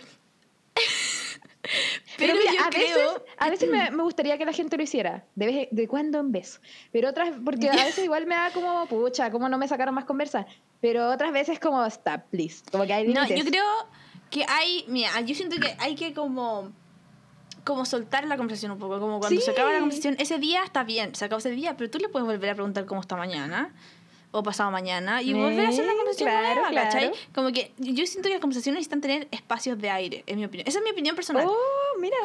Pero, 2.17 2.33
Pero, 2.33 2.35
mira, 2.35 2.51
yo 2.53 2.65
a 2.65 2.69
creo. 2.69 2.83
veces, 3.13 3.21
a 3.37 3.49
veces 3.49 3.69
me, 3.69 3.89
me 3.91 4.03
gustaría 4.03 4.37
que 4.37 4.45
la 4.45 4.51
gente 4.51 4.75
lo 4.75 4.83
hiciera, 4.83 5.25
de, 5.35 5.45
vez, 5.45 5.67
de 5.71 5.87
cuando 5.87 6.19
en 6.19 6.31
vez. 6.31 6.59
Pero 6.91 7.09
otras, 7.09 7.31
porque 7.43 7.69
a 7.69 7.73
veces 7.85 8.03
igual 8.03 8.25
me 8.27 8.35
da 8.35 8.51
como, 8.51 8.85
pucha, 8.87 9.31
¿cómo 9.31 9.47
no 9.49 9.57
me 9.57 9.67
sacaron 9.67 9.95
más 9.95 10.03
conversa? 10.05 10.45
Pero 10.81 11.09
otras 11.09 11.31
veces 11.31 11.59
como, 11.59 11.83
stop, 11.85 12.21
please. 12.31 12.63
Como 12.69 12.85
que 12.85 12.93
hay 12.93 13.07
No, 13.07 13.25
yo 13.27 13.43
creo 13.45 13.63
que 14.29 14.45
hay. 14.47 14.83
Mira, 14.89 15.21
yo 15.21 15.33
siento 15.35 15.55
que 15.59 15.73
hay 15.79 15.95
que 15.95 16.13
como. 16.13 16.71
Como 17.63 17.85
soltar 17.85 18.25
la 18.27 18.35
conversación 18.35 18.73
un 18.73 18.77
poco. 18.79 18.99
Como 18.99 19.19
cuando 19.19 19.39
Sí. 19.39 19.45
se 19.45 19.51
acaba 19.51 19.71
la 19.71 19.79
conversación, 19.79 20.17
ese 20.19 20.37
día 20.37 20.63
está 20.65 20.83
bien, 20.83 21.15
se 21.15 21.23
acabó 21.23 21.39
ese 21.39 21.51
día, 21.51 21.77
pero 21.77 21.89
tú 21.89 21.97
le 21.97 22.09
puedes 22.09 22.25
volver 22.27 22.49
a 22.49 22.55
preguntar 22.55 22.85
cómo 22.85 22.99
está 22.99 23.15
mañana. 23.15 23.73
O 24.35 24.41
pasado 24.41 24.71
mañana. 24.71 25.21
Y 25.21 25.33
volver 25.33 25.67
a 25.67 25.69
hacer 25.69 25.85
la 25.85 25.93
conversación 25.93 26.27
claro, 26.27 26.61
nueva, 26.61 26.73
¿cachai? 26.73 27.11
claro. 27.11 27.15
Como 27.35 27.51
que 27.51 27.71
yo 27.77 28.05
siento 28.07 28.29
que 28.29 28.33
las 28.33 28.41
conversaciones 28.41 28.79
necesitan 28.79 28.99
tener 28.99 29.27
espacios 29.29 29.79
de 29.79 29.91
aire, 29.91 30.23
en 30.25 30.39
mi 30.39 30.45
opinión. 30.45 30.67
Esa 30.67 30.79
es 30.79 30.83
mi 30.83 30.89
opinión 30.89 31.15
personal. 31.15 31.45
Oh, 31.47 31.99
mira, 31.99 32.17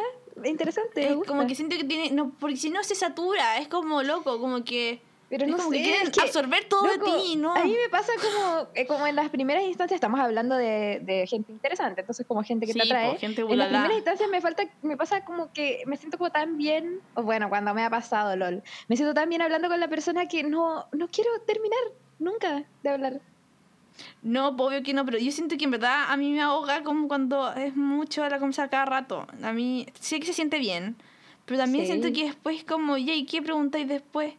interesante. 0.43 1.07
es 1.07 1.17
como 1.27 1.47
que 1.47 1.55
siento 1.55 1.77
que 1.77 1.85
tiene. 1.85 2.11
No, 2.11 2.33
porque 2.41 2.57
si 2.57 2.71
no 2.71 2.83
se 2.83 2.95
satura, 2.95 3.59
es 3.59 3.69
como 3.69 4.03
loco, 4.03 4.41
como 4.41 4.65
que. 4.65 5.01
Pero 5.31 5.45
es 5.45 5.51
no 5.51 5.57
como 5.59 5.71
sé, 5.71 5.77
que 5.77 5.83
quieren 5.83 6.03
es 6.07 6.11
que, 6.11 6.21
absorber 6.23 6.65
todo 6.69 6.87
loco, 6.87 7.13
de 7.15 7.21
ti, 7.23 7.37
¿no? 7.37 7.55
A 7.55 7.63
mí 7.65 7.71
me 7.73 7.89
pasa 7.91 8.13
como, 8.17 8.69
eh, 8.75 8.87
como 8.87 9.07
en 9.07 9.15
las 9.15 9.29
primeras 9.29 9.63
instancias 9.65 9.97
estamos 9.97 10.19
hablando 10.21 10.57
de, 10.57 11.01
de 11.03 11.27
gente 11.27 11.53
interesante, 11.53 12.01
entonces 12.01 12.27
como 12.27 12.43
gente 12.43 12.65
que 12.67 12.73
Sí, 12.73 12.79
te 12.79 12.85
atrae. 12.87 13.13
po, 13.13 13.19
gente 13.19 13.43
en 13.43 13.59
las 13.59 13.69
primeras 13.69 13.97
instancias 13.97 14.31
me 14.31 14.41
falta, 14.41 14.63
me 14.81 14.97
pasa 14.97 15.25
como 15.25 15.53
que 15.53 15.83
me 15.87 15.97
siento 15.99 16.17
como 16.17 16.31
tan 16.31 16.57
bien, 16.57 17.01
o 17.15 17.23
bueno, 17.25 17.51
cuando 17.51 17.75
me 17.75 17.83
ha 17.85 17.91
pasado, 17.91 18.37
lol, 18.37 18.63
me 18.89 18.97
siento 18.97 19.13
tan 19.13 19.29
bien 19.29 19.43
hablando 19.43 19.69
con 19.69 19.79
la 19.79 19.89
persona 19.89 20.27
que 20.29 20.45
no, 20.45 20.87
no 20.93 21.09
quiero 21.09 21.31
terminar 21.47 21.79
nunca 22.19 22.65
de 22.83 22.89
hablar. 22.89 23.21
No, 24.23 24.49
obvio 24.49 24.83
que 24.83 24.95
no, 24.95 25.05
pero 25.05 25.19
yo 25.19 25.31
siento 25.33 25.57
que 25.59 25.65
en 25.65 25.73
verdad 25.73 26.05
a 26.09 26.17
mí 26.17 26.33
me 26.33 26.41
ahoga 26.41 26.83
como 26.85 27.09
cuando 27.09 27.53
es 27.53 27.75
mucho 27.77 28.27
la 28.29 28.39
conversa 28.39 28.69
cada 28.69 28.85
rato. 28.85 29.27
A 29.43 29.53
mí 29.53 29.87
sé 30.01 30.21
que 30.21 30.27
se 30.27 30.33
siente 30.33 30.59
bien, 30.59 30.97
pero 31.45 31.59
también 31.61 31.85
Sí. 31.85 31.93
siento 31.93 32.13
que 32.13 32.25
después 32.27 32.65
como, 32.65 32.97
¿y 32.97 33.27
qué 33.27 33.43
preguntáis 33.43 33.89
después? 33.89 34.35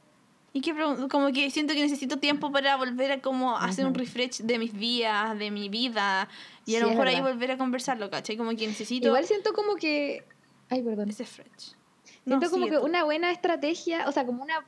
¿Y 0.51 0.61
pregun- 0.61 1.07
Como 1.09 1.31
que 1.31 1.49
siento 1.51 1.73
que 1.73 1.81
necesito 1.81 2.17
tiempo 2.17 2.51
para 2.51 2.75
volver 2.75 3.11
a 3.11 3.21
como 3.21 3.55
hacer 3.57 3.85
un 3.85 3.93
refresh 3.93 4.41
de 4.41 4.57
mis 4.57 4.73
días, 4.73 5.37
de 5.37 5.51
mi 5.51 5.69
vida, 5.69 6.27
y 6.65 6.75
a 6.75 6.79
Sí, 6.79 6.81
lo 6.83 6.87
es 6.89 6.91
mejor 6.93 7.07
ahí 7.07 7.21
volver 7.21 7.51
a 7.51 7.57
conversarlo, 7.57 8.09
¿cachai? 8.09 8.35
Como 8.35 8.49
que 8.51 8.65
necesito 8.67 9.07
Igual 9.07 9.25
siento 9.25 9.53
como 9.53 9.75
que, 9.75 10.23
ay, 10.69 10.81
perdón. 10.81 11.09
ese 11.09 11.25
fresh. 11.25 11.75
Siento 12.03 12.45
No, 12.45 12.51
como 12.51 12.65
sigue 12.65 12.69
que 12.77 12.81
tú. 12.81 12.85
una 12.85 13.03
buena 13.03 13.31
estrategia, 13.31 14.07
o 14.07 14.11
sea, 14.11 14.25
como 14.25 14.41
una, 14.41 14.65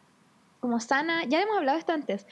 como 0.59 0.79
sana, 0.79 1.25
ya 1.25 1.41
hemos 1.41 1.57
hablado 1.57 1.79
esto 1.79 1.93
antes, 1.93 2.27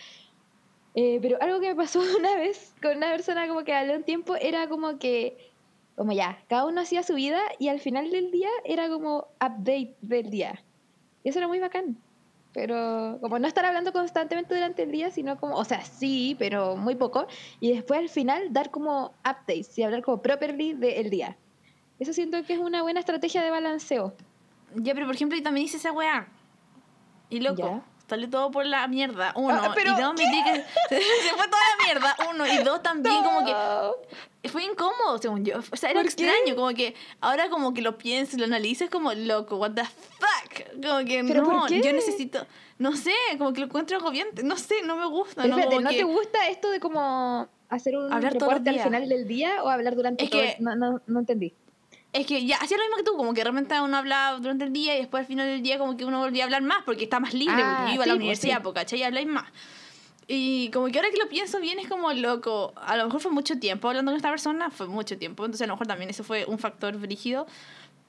eh, 0.96 1.20
pero 1.22 1.38
algo 1.42 1.60
que 1.60 1.70
me 1.70 1.76
pasó 1.76 2.00
una 2.20 2.36
vez 2.36 2.74
con 2.82 2.98
una 2.98 3.10
persona 3.12 3.48
como 3.48 3.64
que 3.64 3.74
hablé 3.74 3.96
un 3.98 4.04
tiempo 4.04 4.36
era 4.36 4.68
como 4.70 5.00
que, 5.00 5.52
como 5.96 6.12
ya, 6.14 6.44
cada 6.48 6.66
uno 6.66 6.82
hacía 6.82 7.02
su 7.04 7.16
vida 7.16 7.42
y 7.58 7.68
al 7.70 7.80
final 7.80 8.12
del 8.12 8.30
día 8.32 8.50
era 8.64 8.90
como 8.90 9.28
update 9.42 9.96
del 10.02 10.30
día. 10.30 10.64
Y 11.24 11.30
eso 11.30 11.40
era 11.40 11.48
muy 11.48 11.60
bacán. 11.60 11.98
Pero 12.60 13.20
como 13.22 13.40
no 13.40 13.48
estar 13.48 13.66
hablando 13.66 13.94
constantemente 13.94 14.54
durante 14.54 14.84
el 14.84 14.92
día, 14.92 15.12
sino 15.12 15.38
como, 15.40 15.56
o 15.56 15.64
sea, 15.64 15.80
sí, 15.80 16.36
pero 16.38 16.76
muy 16.76 16.96
poco. 16.96 17.26
Y 17.62 17.72
después 17.72 18.02
al 18.02 18.10
final 18.10 18.52
dar 18.52 18.70
como 18.70 19.14
updates 19.20 19.78
y 19.78 19.84
hablar 19.84 20.04
como 20.04 20.22
properly 20.22 20.74
del 20.74 21.10
día. 21.10 21.38
Eso 22.00 22.12
siento 22.12 22.44
que 22.44 22.56
es 22.56 22.60
una 22.60 22.82
buena 22.82 23.00
estrategia 23.00 23.42
de 23.44 23.50
balanceo. 23.50 24.14
Ya, 24.76 24.94
pero 24.94 25.06
por 25.06 25.16
ejemplo, 25.16 25.38
yo 25.38 25.44
también 25.44 25.68
hice 25.68 25.78
esa 25.78 25.94
weá. 25.94 26.28
Y 27.30 27.40
loco, 27.40 27.62
Ya. 27.62 27.84
Salió 28.10 28.30
todo 28.30 28.52
por 28.52 28.66
la 28.66 28.88
mierda. 28.88 29.32
Uno, 29.36 29.60
Ah, 29.64 29.72
pero, 29.76 29.94
y 29.98 30.02
dos, 30.02 30.14
me 30.16 30.26
di 30.30 30.44
que 30.44 30.56
se 30.90 31.30
fue 31.36 31.48
toda 31.48 31.62
la 31.78 31.86
mierda. 31.86 32.16
Uno, 32.32 32.48
y 32.48 32.58
dos, 32.64 32.82
también 32.84 33.24
como 33.24 33.46
que 33.46 34.50
fue 34.50 34.64
incómodo, 34.64 35.18
según 35.22 35.46
yo. 35.46 35.60
O 35.72 35.76
sea, 35.78 35.92
era 35.92 36.02
¿Por 36.02 36.14
qué? 36.14 36.24
extraño, 36.24 36.56
como 36.56 36.70
que 36.70 36.96
ahora 37.22 37.50
como 37.50 37.74
que 37.74 37.82
lo 37.82 37.98
pienso, 37.98 38.38
lo 38.38 38.46
analizo, 38.46 38.84
es 38.84 38.90
como 38.90 39.14
loco, 39.14 39.58
what 39.58 39.72
the 39.72 39.84
fuck. 39.84 40.84
Como 40.84 41.06
que 41.06 41.24
¿Pero 41.28 41.44
no, 41.44 41.66
qué? 41.68 41.82
yo 41.82 41.94
necesito, 41.94 42.46
no 42.78 42.96
sé, 42.96 43.14
como 43.38 43.54
que 43.54 43.60
lo 43.62 43.66
encuentro 43.68 43.98
agobiante, 43.98 44.44
no 44.44 44.58
sé, 44.58 44.76
no 44.86 44.96
me 44.96 45.06
gusta. 45.06 45.42
Pero 45.44 45.56
no, 45.56 45.60
espérate, 45.62 45.84
¿no 45.84 45.90
que- 45.92 45.98
te 45.98 46.04
gusta 46.04 46.48
esto 46.50 46.70
de 46.72 46.80
como 46.80 47.48
hacer 47.70 47.96
un 47.98 48.12
Hablar 48.12 48.34
reporte 48.34 48.70
al 48.70 48.80
final 48.80 49.08
del 49.08 49.28
día 49.28 49.62
o 49.64 49.70
hablar 49.70 49.96
durante 49.96 50.24
Es 50.24 50.30
todo? 50.32 50.42
que- 50.42 50.56
No, 50.60 50.76
no, 50.76 51.02
no 51.06 51.20
entendí. 51.20 51.54
Es 52.12 52.26
que 52.26 52.46
ya 52.46 52.58
hacía 52.58 52.78
lo 52.78 52.84
mismo 52.84 52.98
que 52.98 53.04
tú, 53.04 53.16
como 53.16 53.34
que 53.34 53.42
de 53.44 53.50
repente 53.52 53.80
uno 53.82 53.96
hablaba 53.98 54.40
durante 54.40 54.66
el 54.66 54.74
día 54.74 54.96
y 54.96 55.00
después 55.00 55.22
al 55.22 55.28
final 55.28 55.46
del 55.48 55.62
día 55.62 55.78
como 55.78 55.96
que 55.96 56.06
uno 56.06 56.20
volvía 56.20 56.44
a 56.44 56.46
hablar 56.46 56.64
más 56.64 56.80
porque 56.84 57.04
está 57.04 57.20
más 57.20 57.34
libre, 57.36 57.56
Ah, 57.60 57.76
porque 57.78 57.90
yo 57.92 57.96
iba 57.96 58.04
a 58.04 58.06
sí, 58.06 58.10
la 58.10 58.14
pues, 58.14 58.16
universidad, 58.18 58.56
sí. 58.58 58.62
pues, 58.64 58.76
¿cachai? 58.76 59.00
Y 59.00 59.04
habláis 59.04 59.28
más. 59.28 59.46
Y 60.28 60.70
como 60.72 60.88
que 60.88 61.00
ahora 61.00 61.10
que 61.12 61.18
lo 61.18 61.28
pienso 61.28 61.60
bien 61.60 61.80
es 61.80 61.88
como 61.88 62.12
loco. 62.14 62.74
A 62.76 62.96
lo 62.98 63.06
mejor 63.06 63.20
fue 63.20 63.32
mucho 63.32 63.60
tiempo 63.60 63.88
hablando 63.88 64.12
con 64.12 64.18
esta 64.18 64.30
persona, 64.30 64.70
fue 64.70 64.88
mucho 64.88 65.18
tiempo. 65.18 65.44
Entonces 65.46 65.66
a 65.66 65.68
lo 65.68 65.74
mejor 65.74 65.88
también 65.88 66.10
eso 66.10 66.24
fue 66.24 66.46
un 66.46 66.60
factor 66.60 66.96
brígido. 66.98 67.48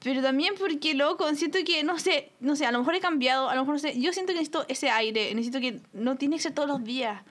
Pero 0.02 0.22
también 0.22 0.54
porque, 0.58 0.94
loco, 0.94 1.32
siento 1.34 1.58
que, 1.64 1.82
no 1.84 1.98
sé, 1.98 2.30
no 2.40 2.56
sé, 2.56 2.64
a 2.64 2.72
lo 2.72 2.78
mejor 2.78 2.94
he 2.94 3.00
cambiado, 3.00 3.50
a 3.50 3.54
lo 3.54 3.62
mejor 3.62 3.74
no 3.74 3.78
sé. 3.78 4.00
Yo 4.00 4.12
siento 4.14 4.32
que 4.32 4.38
necesito 4.38 4.64
ese 4.68 4.88
aire, 4.90 5.34
necesito 5.34 5.60
que 5.60 5.80
no 5.92 6.16
tiene 6.16 6.36
que 6.36 6.42
ser 6.42 6.52
todos 6.54 6.68
los 6.68 6.82
días. 6.84 7.22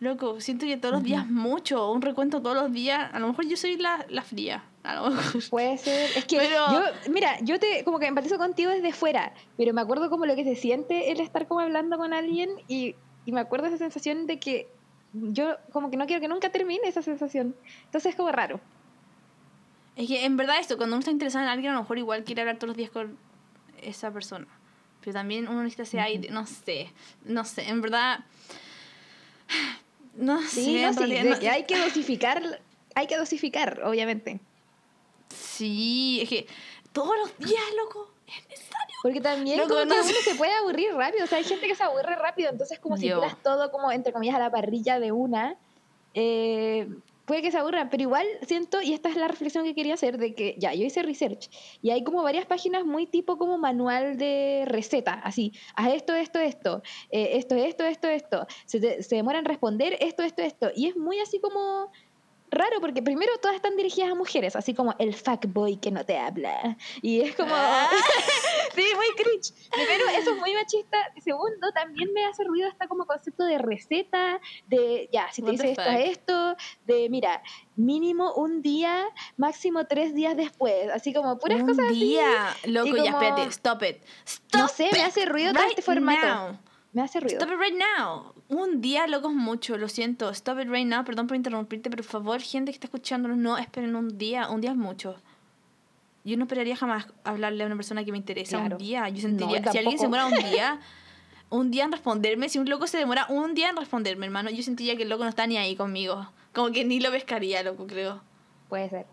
Loco, 0.00 0.40
siento 0.40 0.64
que 0.64 0.76
todos 0.76 0.94
los 0.94 1.02
días 1.02 1.28
mucho, 1.28 1.90
un 1.90 2.02
recuento 2.02 2.40
todos 2.40 2.56
los 2.56 2.72
días. 2.72 3.12
A 3.12 3.18
lo 3.18 3.26
mejor 3.28 3.48
yo 3.48 3.56
soy 3.56 3.76
la, 3.76 4.06
la 4.08 4.22
fría. 4.22 4.62
Puede 5.50 5.78
ser. 5.78 6.10
Es 6.16 6.24
que 6.24 6.36
Pero- 6.38 6.72
yo, 6.72 6.82
mira, 7.10 7.38
yo 7.42 7.58
te 7.58 7.84
como 7.84 7.98
que 7.98 8.06
empatizo 8.06 8.38
contigo 8.38 8.70
desde 8.70 8.92
fuera, 8.92 9.32
pero 9.56 9.72
me 9.74 9.80
acuerdo 9.80 10.08
como 10.10 10.26
lo 10.26 10.34
que 10.36 10.44
se 10.44 10.54
siente 10.56 11.10
el 11.10 11.20
estar 11.20 11.46
como 11.46 11.60
hablando 11.60 11.96
con 11.98 12.12
alguien 12.12 12.50
y, 12.68 12.94
y 13.24 13.32
me 13.32 13.40
acuerdo 13.40 13.66
esa 13.66 13.78
sensación 13.78 14.26
de 14.26 14.38
que 14.38 14.68
yo 15.12 15.56
como 15.72 15.90
que 15.90 15.96
no 15.96 16.06
quiero 16.06 16.20
que 16.20 16.28
nunca 16.28 16.50
termine 16.50 16.86
esa 16.88 17.02
sensación. 17.02 17.54
Entonces 17.86 18.10
es 18.10 18.16
como 18.16 18.30
raro. 18.32 18.60
Es 19.96 20.06
que 20.08 20.24
en 20.24 20.36
verdad 20.36 20.58
esto, 20.60 20.76
cuando 20.76 20.94
uno 20.96 21.00
está 21.00 21.10
interesado 21.10 21.44
en 21.44 21.50
alguien, 21.50 21.72
a 21.72 21.74
lo 21.74 21.80
mejor 21.82 21.98
igual 21.98 22.24
quiere 22.24 22.42
hablar 22.42 22.56
todos 22.56 22.68
los 22.68 22.76
días 22.76 22.90
con 22.90 23.18
esa 23.82 24.10
persona. 24.12 24.46
Pero 25.00 25.12
también 25.12 25.48
uno 25.48 25.62
necesita 25.62 25.82
ese 25.84 26.00
aire, 26.00 26.30
no 26.30 26.46
sé, 26.46 26.92
no 27.24 27.44
sé, 27.44 27.68
en 27.68 27.80
verdad... 27.80 28.20
No 30.14 30.40
Sí, 30.42 30.76
sé, 30.78 30.82
no, 30.82 30.92
sí, 30.94 30.98
realidad 30.98 31.40
no- 31.40 31.50
hay 31.52 31.64
que 31.64 31.78
dosificar, 31.78 32.60
hay 32.96 33.06
que 33.06 33.16
dosificar, 33.16 33.80
obviamente. 33.84 34.40
Sí, 35.28 36.20
es 36.22 36.28
que 36.28 36.46
todos 36.92 37.16
los 37.18 37.38
días, 37.38 37.62
loco, 37.76 38.10
es 38.26 38.48
necesario. 38.48 38.94
Porque 39.02 39.20
también 39.20 39.58
Loco, 39.58 39.70
como 39.74 39.84
no 39.84 39.94
que 39.94 40.00
uno 40.00 40.18
se 40.24 40.34
puede 40.34 40.52
aburrir 40.54 40.92
rápido. 40.94 41.24
O 41.24 41.26
sea, 41.28 41.38
hay 41.38 41.44
gente 41.44 41.66
que 41.68 41.74
se 41.74 41.82
aburre 41.84 42.16
rápido. 42.16 42.50
Entonces, 42.50 42.78
como 42.80 42.96
si 42.96 43.04
tiras 43.20 43.42
todo 43.42 43.70
como, 43.70 43.92
entre 43.92 44.12
comillas, 44.12 44.34
a 44.36 44.40
la 44.40 44.50
parrilla 44.50 44.98
de 44.98 45.12
una, 45.12 45.56
eh, 46.14 46.88
puede 47.24 47.42
que 47.42 47.52
se 47.52 47.58
aburran. 47.58 47.90
Pero 47.90 48.02
igual 48.02 48.26
siento, 48.46 48.82
y 48.82 48.94
esta 48.94 49.08
es 49.08 49.16
la 49.16 49.28
reflexión 49.28 49.64
que 49.64 49.74
quería 49.74 49.94
hacer, 49.94 50.18
de 50.18 50.34
que 50.34 50.56
ya, 50.58 50.74
yo 50.74 50.84
hice 50.84 51.02
research. 51.02 51.48
Y 51.80 51.90
hay 51.90 52.02
como 52.02 52.22
varias 52.24 52.46
páginas 52.46 52.84
muy 52.84 53.06
tipo 53.06 53.38
como 53.38 53.56
manual 53.58 54.16
de 54.18 54.64
receta. 54.66 55.14
Así, 55.14 55.52
haz 55.76 55.92
esto, 55.92 56.14
esto, 56.14 56.40
esto. 56.40 56.82
eh, 57.10 57.30
esto, 57.34 57.54
esto, 57.54 57.84
esto, 57.84 58.08
esto. 58.08 58.46
Se, 58.66 58.80
te- 58.80 59.02
se 59.04 59.14
demora 59.16 59.38
en 59.38 59.44
responder 59.44 59.96
esto, 60.00 60.24
esto, 60.24 60.42
esto. 60.42 60.70
Y 60.74 60.88
es 60.88 60.96
muy 60.96 61.20
así 61.20 61.38
como... 61.40 61.92
Raro, 62.50 62.80
porque 62.80 63.02
primero 63.02 63.30
todas 63.42 63.56
están 63.56 63.76
dirigidas 63.76 64.10
a 64.10 64.14
mujeres, 64.14 64.56
así 64.56 64.72
como 64.74 64.94
el 64.98 65.14
fuckboy 65.14 65.76
que 65.76 65.90
no 65.90 66.04
te 66.04 66.18
habla. 66.18 66.76
Y 67.02 67.20
es 67.20 67.34
como... 67.36 67.54
Ah. 67.54 67.88
Sí, 68.74 68.84
muy 68.94 69.06
cringe. 69.16 69.52
Primero, 69.72 70.04
eso 70.16 70.30
es 70.34 70.36
muy 70.38 70.54
machista. 70.54 70.98
Segundo, 71.24 71.72
también 71.72 72.12
me 72.12 72.24
hace 72.26 72.44
ruido 72.44 72.68
hasta 72.68 72.86
como 72.86 73.06
concepto 73.06 73.44
de 73.44 73.58
receta, 73.58 74.40
de 74.68 75.08
ya, 75.12 75.26
si 75.32 75.42
te 75.42 75.50
dice 75.50 75.70
esto 75.70 75.82
a 75.82 75.98
esto, 75.98 76.56
de 76.86 77.08
mira, 77.10 77.42
mínimo 77.74 78.34
un 78.34 78.62
día, 78.62 79.04
máximo 79.36 79.86
tres 79.86 80.14
días 80.14 80.36
después. 80.36 80.90
Así 80.94 81.12
como 81.12 81.38
puras 81.40 81.60
Un 81.62 81.66
cosas 81.68 81.86
así. 81.86 81.98
día, 81.98 82.54
loco, 82.66 82.96
ya, 82.98 83.12
como- 83.12 83.22
espérate, 83.22 83.42
stop 83.48 83.82
it. 83.82 83.96
Stop 84.24 84.60
No 84.60 84.68
sé, 84.68 84.88
me 84.92 85.02
hace 85.02 85.24
ruido 85.26 85.52
todo 85.52 85.62
right 85.64 85.70
este 85.78 85.82
formato. 85.82 86.26
now. 86.26 86.58
Me 86.92 87.02
hace 87.02 87.20
ruido. 87.20 87.38
Stop 87.38 87.52
it 87.52 87.58
right 87.60 87.76
now. 87.98 88.32
Un 88.48 88.80
día, 88.80 89.06
loco, 89.06 89.28
es 89.28 89.34
mucho, 89.34 89.76
lo 89.76 89.88
siento. 89.88 90.30
Stop 90.30 90.60
it 90.60 90.68
right 90.68 90.86
now. 90.86 91.04
Perdón 91.04 91.26
por 91.26 91.36
interrumpirte, 91.36 91.90
pero 91.90 92.02
por 92.02 92.10
favor, 92.10 92.40
gente 92.40 92.70
que 92.72 92.76
está 92.76 92.86
escuchándonos, 92.86 93.36
no 93.36 93.58
esperen 93.58 93.94
un 93.94 94.16
día. 94.16 94.48
Un 94.48 94.60
día 94.60 94.70
es 94.70 94.76
mucho. 94.76 95.16
Yo 96.24 96.36
no 96.36 96.44
esperaría 96.44 96.76
jamás 96.76 97.06
hablarle 97.24 97.62
a 97.62 97.66
una 97.66 97.76
persona 97.76 98.04
que 98.04 98.12
me 98.12 98.18
interesa 98.18 98.58
Claro. 98.58 98.76
un 98.76 98.82
día. 98.82 99.08
Yo 99.08 99.14
No, 99.16 99.20
sentiría, 99.20 99.60
yo 99.62 99.72
si 99.72 99.78
alguien 99.78 99.98
se 99.98 100.04
demora 100.06 100.26
un 100.26 100.34
día, 100.34 100.80
un 101.50 101.70
día 101.70 101.84
en 101.84 101.92
responderme, 101.92 102.48
si 102.48 102.58
un 102.58 102.68
loco 102.68 102.86
se 102.86 102.98
demora 102.98 103.26
un 103.28 103.54
día 103.54 103.68
en 103.70 103.76
responderme, 103.76 104.26
hermano, 104.26 104.50
yo 104.50 104.62
sentiría 104.62 104.96
que 104.96 105.04
el 105.04 105.08
loco 105.08 105.24
no 105.24 105.30
está 105.30 105.46
ni 105.46 105.56
ahí 105.58 105.76
conmigo. 105.76 106.30
Como 106.54 106.70
que 106.72 106.84
ni 106.84 107.00
lo 107.00 107.10
pescaría, 107.10 107.62
loco, 107.62 107.86
creo. 107.86 108.20
Puede 108.68 108.88
ser. 108.90 109.06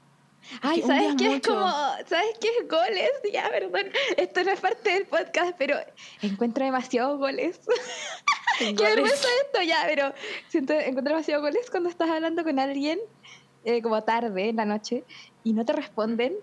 Ay, 0.61 0.81
¿sabes 0.81 1.11
es 1.11 1.15
qué 1.17 1.35
es 1.35 1.41
como, 1.41 1.67
¿sabes 1.67 2.37
qué 2.39 2.47
es 2.47 2.67
goles? 2.67 3.09
Ya, 3.31 3.49
perdón, 3.49 3.91
esto 4.17 4.43
no 4.43 4.51
es 4.51 4.59
parte 4.59 4.89
del 4.91 5.05
podcast, 5.05 5.55
pero 5.57 5.77
encuentro 6.21 6.65
demasiados 6.65 7.19
goles. 7.19 7.59
Qué 8.59 8.73
vergüenza 8.73 9.27
esto, 9.45 9.61
ya, 9.63 9.83
pero 9.85 10.13
siento, 10.47 10.73
encuentro 10.73 11.13
demasiados 11.13 11.43
goles 11.43 11.69
cuando 11.69 11.89
estás 11.89 12.09
hablando 12.09 12.43
con 12.45 12.57
alguien, 12.57 12.99
eh, 13.65 13.81
como 13.81 14.01
tarde, 14.03 14.49
en 14.49 14.55
la 14.55 14.65
noche, 14.65 15.03
y 15.43 15.51
no 15.51 15.65
te 15.65 15.73
responden, 15.73 16.35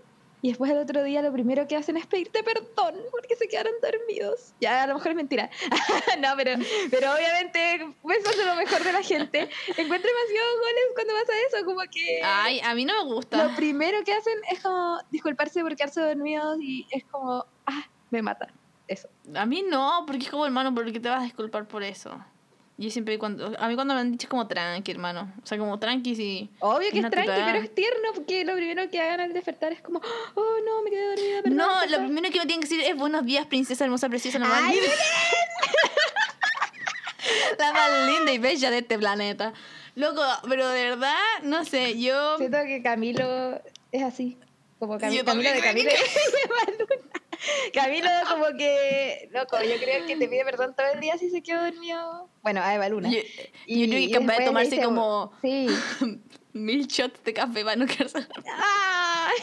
y 0.42 0.48
después 0.48 0.72
el 0.72 0.78
otro 0.78 1.04
día 1.04 1.22
lo 1.22 1.32
primero 1.32 1.68
que 1.68 1.76
hacen 1.76 1.96
es 1.96 2.04
pedirte 2.06 2.42
perdón 2.42 2.96
porque 3.12 3.36
se 3.36 3.46
quedaron 3.46 3.72
dormidos. 3.80 4.54
Ya, 4.60 4.82
a 4.82 4.86
lo 4.88 4.94
mejor 4.94 5.12
es 5.12 5.16
mentira. 5.16 5.48
no, 6.20 6.28
pero, 6.36 6.60
pero 6.90 7.14
obviamente 7.14 7.94
pensando 8.06 8.44
lo 8.44 8.56
mejor 8.56 8.82
de 8.82 8.92
la 8.92 9.02
gente, 9.02 9.38
encuentro 9.38 10.10
demasiados 10.10 10.58
goles 10.58 10.84
cuando 10.94 11.12
pasa 11.14 11.32
eso, 11.48 11.64
como 11.64 11.80
que... 11.82 12.20
Ay, 12.24 12.60
a 12.60 12.74
mí 12.74 12.84
no 12.84 13.04
me 13.04 13.14
gusta. 13.14 13.44
Lo 13.44 13.54
primero 13.54 14.02
que 14.04 14.12
hacen 14.12 14.38
es 14.50 14.60
como 14.60 14.98
disculparse 15.10 15.60
por 15.60 15.76
quedarse 15.76 16.00
dormidos 16.00 16.58
y 16.60 16.88
es 16.90 17.04
como, 17.04 17.46
ah, 17.66 17.86
me 18.10 18.20
mata. 18.20 18.52
Eso. 18.88 19.08
A 19.36 19.46
mí 19.46 19.62
no, 19.62 20.02
porque 20.06 20.24
es 20.24 20.30
como 20.30 20.44
hermano, 20.44 20.74
¿por 20.74 20.90
qué 20.92 20.98
te 20.98 21.08
vas 21.08 21.20
a 21.20 21.24
disculpar 21.24 21.68
por 21.68 21.84
eso? 21.84 22.18
Yo 22.82 22.90
siempre 22.90 23.16
cuando 23.16 23.54
a 23.60 23.68
mí 23.68 23.76
cuando 23.76 23.94
me 23.94 24.00
han 24.00 24.10
dicho 24.10 24.26
es 24.26 24.28
como 24.28 24.48
tranqui, 24.48 24.90
hermano. 24.90 25.32
O 25.40 25.46
sea, 25.46 25.56
como 25.56 25.78
tranqui 25.78 26.16
sí. 26.16 26.50
Obvio 26.58 26.90
que 26.90 26.96
es 26.96 27.02
Natural. 27.04 27.26
tranqui, 27.26 27.44
pero 27.44 27.58
es 27.62 27.72
tierno 27.72 28.08
porque 28.12 28.44
lo 28.44 28.56
primero 28.56 28.90
que 28.90 29.00
hagan 29.00 29.20
al 29.20 29.32
despertar 29.32 29.72
es 29.72 29.80
como, 29.80 30.00
oh 30.34 30.56
no, 30.66 30.82
me 30.82 30.90
quedé 30.90 31.06
dormida. 31.06 31.42
Perdón, 31.42 31.58
no, 31.58 31.74
lo 31.74 31.80
perdón". 31.80 32.04
primero 32.06 32.32
que 32.32 32.40
me 32.40 32.46
tienen 32.46 32.60
que 32.60 32.68
decir 32.68 32.80
es 32.80 32.96
buenos 32.96 33.24
días, 33.24 33.46
princesa 33.46 33.84
hermosa, 33.84 34.08
preciosa, 34.08 34.40
más 34.40 34.50
¡Ay, 34.64 34.80
la 37.58 37.72
más 37.72 38.08
linda 38.08 38.32
y 38.32 38.38
bella 38.38 38.72
de 38.72 38.78
este 38.78 38.98
planeta. 38.98 39.52
Loco, 39.94 40.24
pero 40.48 40.68
de 40.68 40.82
verdad, 40.82 41.14
no 41.44 41.64
sé, 41.64 42.00
yo 42.00 42.36
Siento 42.38 42.58
que 42.64 42.82
Camilo 42.82 43.62
es 43.92 44.02
así. 44.02 44.38
Como 44.80 44.98
Yo 44.98 45.24
Camilo 45.24 45.52
de 45.52 45.60
Camilo. 45.60 45.90
Camilo 47.72 48.10
como 48.28 48.46
que, 48.58 49.28
loco, 49.32 49.62
yo 49.62 49.76
creo 49.76 50.04
que 50.04 50.16
te 50.16 50.26
pide 50.26 50.44
perdón 50.44 50.74
todo 50.76 50.88
el 50.92 50.98
día 50.98 51.16
si 51.16 51.30
se 51.30 51.42
quedó 51.42 51.62
dormido. 51.62 52.28
Bueno, 52.42 52.60
a 52.62 52.74
Eva 52.74 52.88
Luna. 52.88 53.08
yo, 53.10 53.18
Y- 53.66 53.86
yo 53.88 53.98
y 53.98 54.10
capaz 54.10 54.38
de 54.38 54.44
tomarse 54.46 54.70
dice, 54.70 54.82
como 54.84 55.32
Sí. 55.42 55.66
mil 56.52 56.86
shots 56.86 57.22
de 57.24 57.32
café 57.32 57.64
para 57.64 57.76
no 57.76 57.86
quedarse. 57.86 58.18
Ay, 58.46 59.36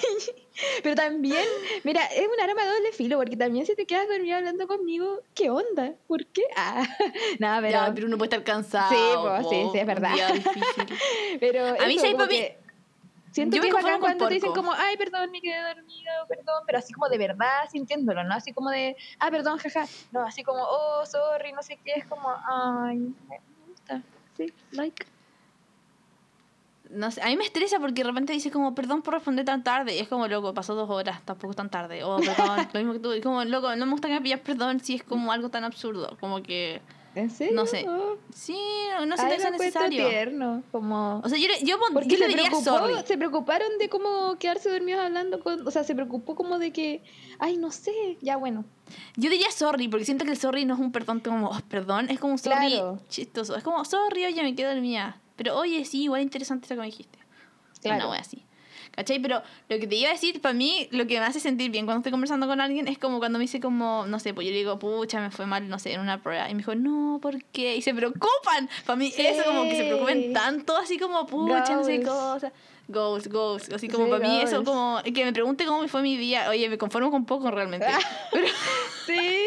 pero 0.83 0.95
también, 0.95 1.45
mira, 1.83 2.05
es 2.07 2.27
un 2.27 2.39
arma 2.41 2.63
de 2.63 2.69
doble 2.71 2.91
filo, 2.91 3.17
porque 3.17 3.37
también 3.37 3.65
si 3.65 3.75
te 3.75 3.85
quedas 3.85 4.07
dormido 4.09 4.35
hablando 4.37 4.67
conmigo, 4.67 5.21
¿qué 5.33 5.49
onda? 5.49 5.93
¿Por 6.07 6.25
qué? 6.27 6.43
Ah, 6.57 6.85
nada, 7.39 7.61
pero, 7.61 7.71
Ya, 7.71 7.93
pero 7.95 8.07
uno 8.07 8.17
puede 8.17 8.27
estar 8.27 8.43
cansado. 8.43 8.89
Sí, 8.89 8.97
pues, 9.21 9.49
sí, 9.49 9.69
sí, 9.71 9.79
es 9.79 9.85
verdad. 9.87 10.11
pero 11.39 11.65
A 11.67 11.85
mí, 11.87 11.93
eso, 11.93 12.01
¿sabes, 12.01 12.11
como 12.15 12.17
papi? 12.25 12.35
que 12.35 12.57
Siento 13.31 13.57
Yo 13.57 13.61
que 13.61 13.67
es 13.69 13.73
bacán 13.73 13.99
cuando 13.99 14.27
te 14.27 14.33
dicen 14.33 14.53
como, 14.53 14.73
ay, 14.73 14.97
perdón, 14.97 15.31
me 15.31 15.41
quedé 15.41 15.61
dormido, 15.61 16.11
perdón, 16.27 16.63
pero 16.65 16.79
así 16.79 16.93
como 16.93 17.09
de 17.09 17.17
verdad 17.17 17.69
sintiéndolo, 17.71 18.23
¿no? 18.23 18.33
Así 18.33 18.53
como 18.53 18.69
de, 18.69 18.95
ah, 19.19 19.29
perdón, 19.29 19.59
jaja. 19.59 19.85
No, 20.11 20.25
así 20.25 20.43
como, 20.43 20.63
oh, 20.63 21.05
sorry, 21.05 21.51
no 21.53 21.61
sé 21.61 21.79
qué, 21.83 21.93
es 21.95 22.05
como, 22.05 22.29
ay, 22.47 22.97
me 22.97 23.39
gusta, 23.67 24.01
sí, 24.35 24.51
like. 24.71 25.05
No 26.89 27.11
sé, 27.11 27.21
a 27.21 27.27
mí 27.27 27.37
me 27.37 27.43
estresa 27.43 27.79
porque 27.79 28.03
de 28.03 28.09
repente 28.09 28.33
dices 28.33 28.51
como, 28.51 28.73
perdón 28.73 29.03
por 29.03 29.13
responder 29.13 29.45
tan 29.45 29.63
tarde. 29.63 29.95
Y 29.95 29.99
es 29.99 30.07
como, 30.07 30.27
loco, 30.27 30.55
pasó 30.55 30.73
dos 30.73 30.89
horas, 30.89 31.23
tampoco 31.23 31.51
es 31.51 31.57
tan 31.57 31.69
tarde. 31.69 32.03
O, 32.03 32.17
perdón, 32.17 32.67
lo 32.73 32.79
mismo 32.79 32.93
que 32.93 32.99
tú. 32.99 33.13
Y 33.13 33.21
como, 33.21 33.43
loco, 33.45 33.75
no 33.75 33.85
me 33.85 33.91
gusta 33.91 34.07
que 34.07 34.15
me 34.15 34.21
pillas 34.21 34.39
perdón 34.39 34.79
si 34.79 34.95
es 34.95 35.03
como 35.03 35.31
algo 35.31 35.49
tan 35.49 35.63
absurdo. 35.63 36.17
Como 36.19 36.41
que, 36.41 36.81
¿En 37.15 37.29
serio? 37.31 37.55
No 37.55 37.65
sé. 37.65 37.85
Sí, 38.33 38.57
no 39.07 39.17
sé 39.17 39.27
si 39.27 39.33
es 39.43 39.51
necesario. 39.51 40.07
tierno, 40.07 40.63
como... 40.71 41.21
O 41.23 41.27
sea, 41.29 41.37
yo, 41.37 41.47
yo, 41.63 41.77
Porque 41.91 42.07
yo 42.09 42.17
le 42.17 42.25
se, 42.25 42.27
diría 42.29 42.45
preocupó, 42.45 42.77
sorry. 42.77 42.93
se 43.05 43.17
preocuparon 43.17 43.77
de 43.79 43.89
cómo 43.89 44.37
quedarse 44.37 44.69
dormidos 44.69 45.01
hablando 45.03 45.39
con... 45.39 45.67
O 45.67 45.71
sea, 45.71 45.83
se 45.83 45.95
preocupó 45.95 46.35
como 46.35 46.59
de 46.59 46.71
que... 46.71 47.03
Ay, 47.39 47.57
no 47.57 47.71
sé. 47.71 48.17
Ya, 48.21 48.37
bueno. 48.37 48.63
Yo 49.15 49.29
diría 49.29 49.49
sorry, 49.51 49.87
porque 49.87 50.05
siento 50.05 50.23
que 50.25 50.31
el 50.31 50.37
sorry 50.37 50.65
no 50.65 50.75
es 50.75 50.79
un 50.79 50.91
perdón 50.91 51.19
como, 51.21 51.49
"Oh, 51.49 51.59
perdón, 51.67 52.09
es 52.09 52.19
como 52.19 52.33
un 52.33 52.39
sorry 52.39 52.67
Claro. 52.69 52.99
chistoso. 53.09 53.55
Es 53.55 53.63
como, 53.63 53.83
sorry, 53.85 54.25
oye, 54.25 54.43
me 54.43 54.55
quedo 54.55 54.71
dormida. 54.71 55.19
Pero 55.35 55.57
oye, 55.57 55.85
sí, 55.85 56.03
igual 56.03 56.21
interesante 56.21 56.65
eso 56.65 56.75
que 56.75 56.79
me 56.81 56.85
dijiste. 56.87 57.17
Claro. 57.81 58.03
Una 58.05 58.11
wea 58.11 58.19
así. 58.21 58.45
¿Cachai? 58.99 59.19
Pero 59.21 59.41
lo 59.69 59.79
que 59.79 59.87
te 59.87 59.95
iba 59.95 60.09
a 60.09 60.11
decir, 60.11 60.41
para 60.41 60.53
mí, 60.53 60.89
lo 60.91 61.07
que 61.07 61.17
me 61.21 61.25
hace 61.25 61.39
sentir 61.39 61.71
bien 61.71 61.85
cuando 61.85 61.99
estoy 61.99 62.11
conversando 62.11 62.47
con 62.47 62.59
alguien 62.59 62.85
es 62.89 62.97
como 62.97 63.19
cuando 63.19 63.39
me 63.39 63.43
dice 63.43 63.61
como, 63.61 64.05
no 64.05 64.19
sé, 64.19 64.33
pues 64.33 64.45
yo 64.45 64.51
le 64.51 64.57
digo, 64.57 64.77
pucha, 64.77 65.21
me 65.21 65.31
fue 65.31 65.45
mal, 65.45 65.69
no 65.69 65.79
sé, 65.79 65.93
en 65.93 66.01
una 66.01 66.21
prueba. 66.21 66.49
Y 66.49 66.53
me 66.53 66.57
dijo, 66.57 66.75
no, 66.75 67.17
¿por 67.21 67.41
qué? 67.45 67.77
Y 67.77 67.81
se 67.81 67.93
preocupan. 67.93 68.69
Para 68.85 68.97
mí 68.97 69.09
eso 69.17 69.45
como 69.45 69.63
que 69.63 69.77
se 69.77 69.85
preocupen 69.85 70.33
tanto, 70.33 70.75
así 70.75 70.99
como, 70.99 71.25
pucha, 71.25 71.77
no 71.77 71.85
sé 71.85 72.01
cosas. 72.01 72.51
Goals, 72.89 73.29
goals. 73.29 73.69
Así 73.69 73.87
como 73.87 74.05
Sí, 74.05 74.11
para 74.11 74.27
mí 74.27 74.41
eso 74.41 74.65
como, 74.65 74.99
que 75.01 75.23
me 75.23 75.31
pregunte 75.31 75.65
cómo 75.65 75.81
me 75.81 75.87
fue 75.87 76.01
mi 76.01 76.17
día. 76.17 76.49
Oye, 76.49 76.67
me 76.67 76.77
conformo 76.77 77.09
con 77.09 77.23
poco 77.23 77.49
realmente. 77.51 77.87
Pero, 78.31 78.47
Sí, 79.05 79.45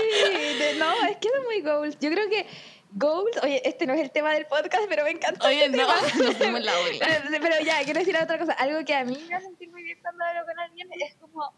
no, 0.79 1.09
es 1.09 1.17
que 1.19 1.29
es 1.29 1.45
muy 1.45 1.61
goals. 1.61 1.99
Yo 2.01 2.11
creo 2.11 2.31
que 2.31 2.47
goals... 2.95 3.37
Oye, 3.43 3.61
este 3.67 3.87
no 3.87 3.95
es 3.95 4.01
el 4.01 4.11
tema 4.11 4.33
del 4.33 4.47
podcast, 4.47 4.85
pero 4.89 5.05
me 5.05 5.11
encanta 5.11 5.47
oye, 5.47 5.67
este 5.67 5.77
no, 5.77 5.87
nos 6.25 6.37
fuimos 6.37 6.61
la 6.63 6.73
ola. 6.79 6.99
Pero, 7.01 7.43
pero 7.43 7.65
ya, 7.65 7.83
quiero 7.85 8.01
decir 8.01 8.17
otra 8.17 8.39
cosa. 8.39 8.53
Algo 8.53 8.85
que 8.85 8.95
a 8.95 9.05
mí 9.05 9.19
me 9.29 9.35
hace 9.35 9.47
sentir 9.47 9.71
muy 9.71 9.83
bien 9.83 9.99
cuando 10.03 10.25
hablo 10.25 10.45
con 10.47 10.59
alguien 10.59 10.89
es 10.93 11.15
como 11.17 11.53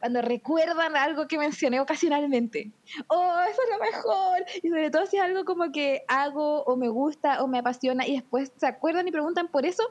cuando 0.00 0.22
recuerdan 0.22 0.96
algo 0.96 1.28
que 1.28 1.36
mencioné 1.36 1.78
ocasionalmente. 1.78 2.72
Oh, 3.08 3.38
eso 3.42 3.60
es 3.62 3.78
lo 3.78 3.84
mejor. 3.84 4.44
Y 4.62 4.70
sobre 4.70 4.90
todo 4.90 5.04
si 5.06 5.18
es 5.18 5.22
algo 5.22 5.44
como 5.44 5.70
que 5.72 6.02
hago 6.08 6.62
o 6.64 6.76
me 6.76 6.88
gusta 6.88 7.42
o 7.42 7.46
me 7.46 7.58
apasiona 7.58 8.06
y 8.06 8.14
después 8.14 8.50
se 8.56 8.66
acuerdan 8.66 9.06
y 9.06 9.12
preguntan 9.12 9.48
por 9.48 9.66
eso. 9.66 9.86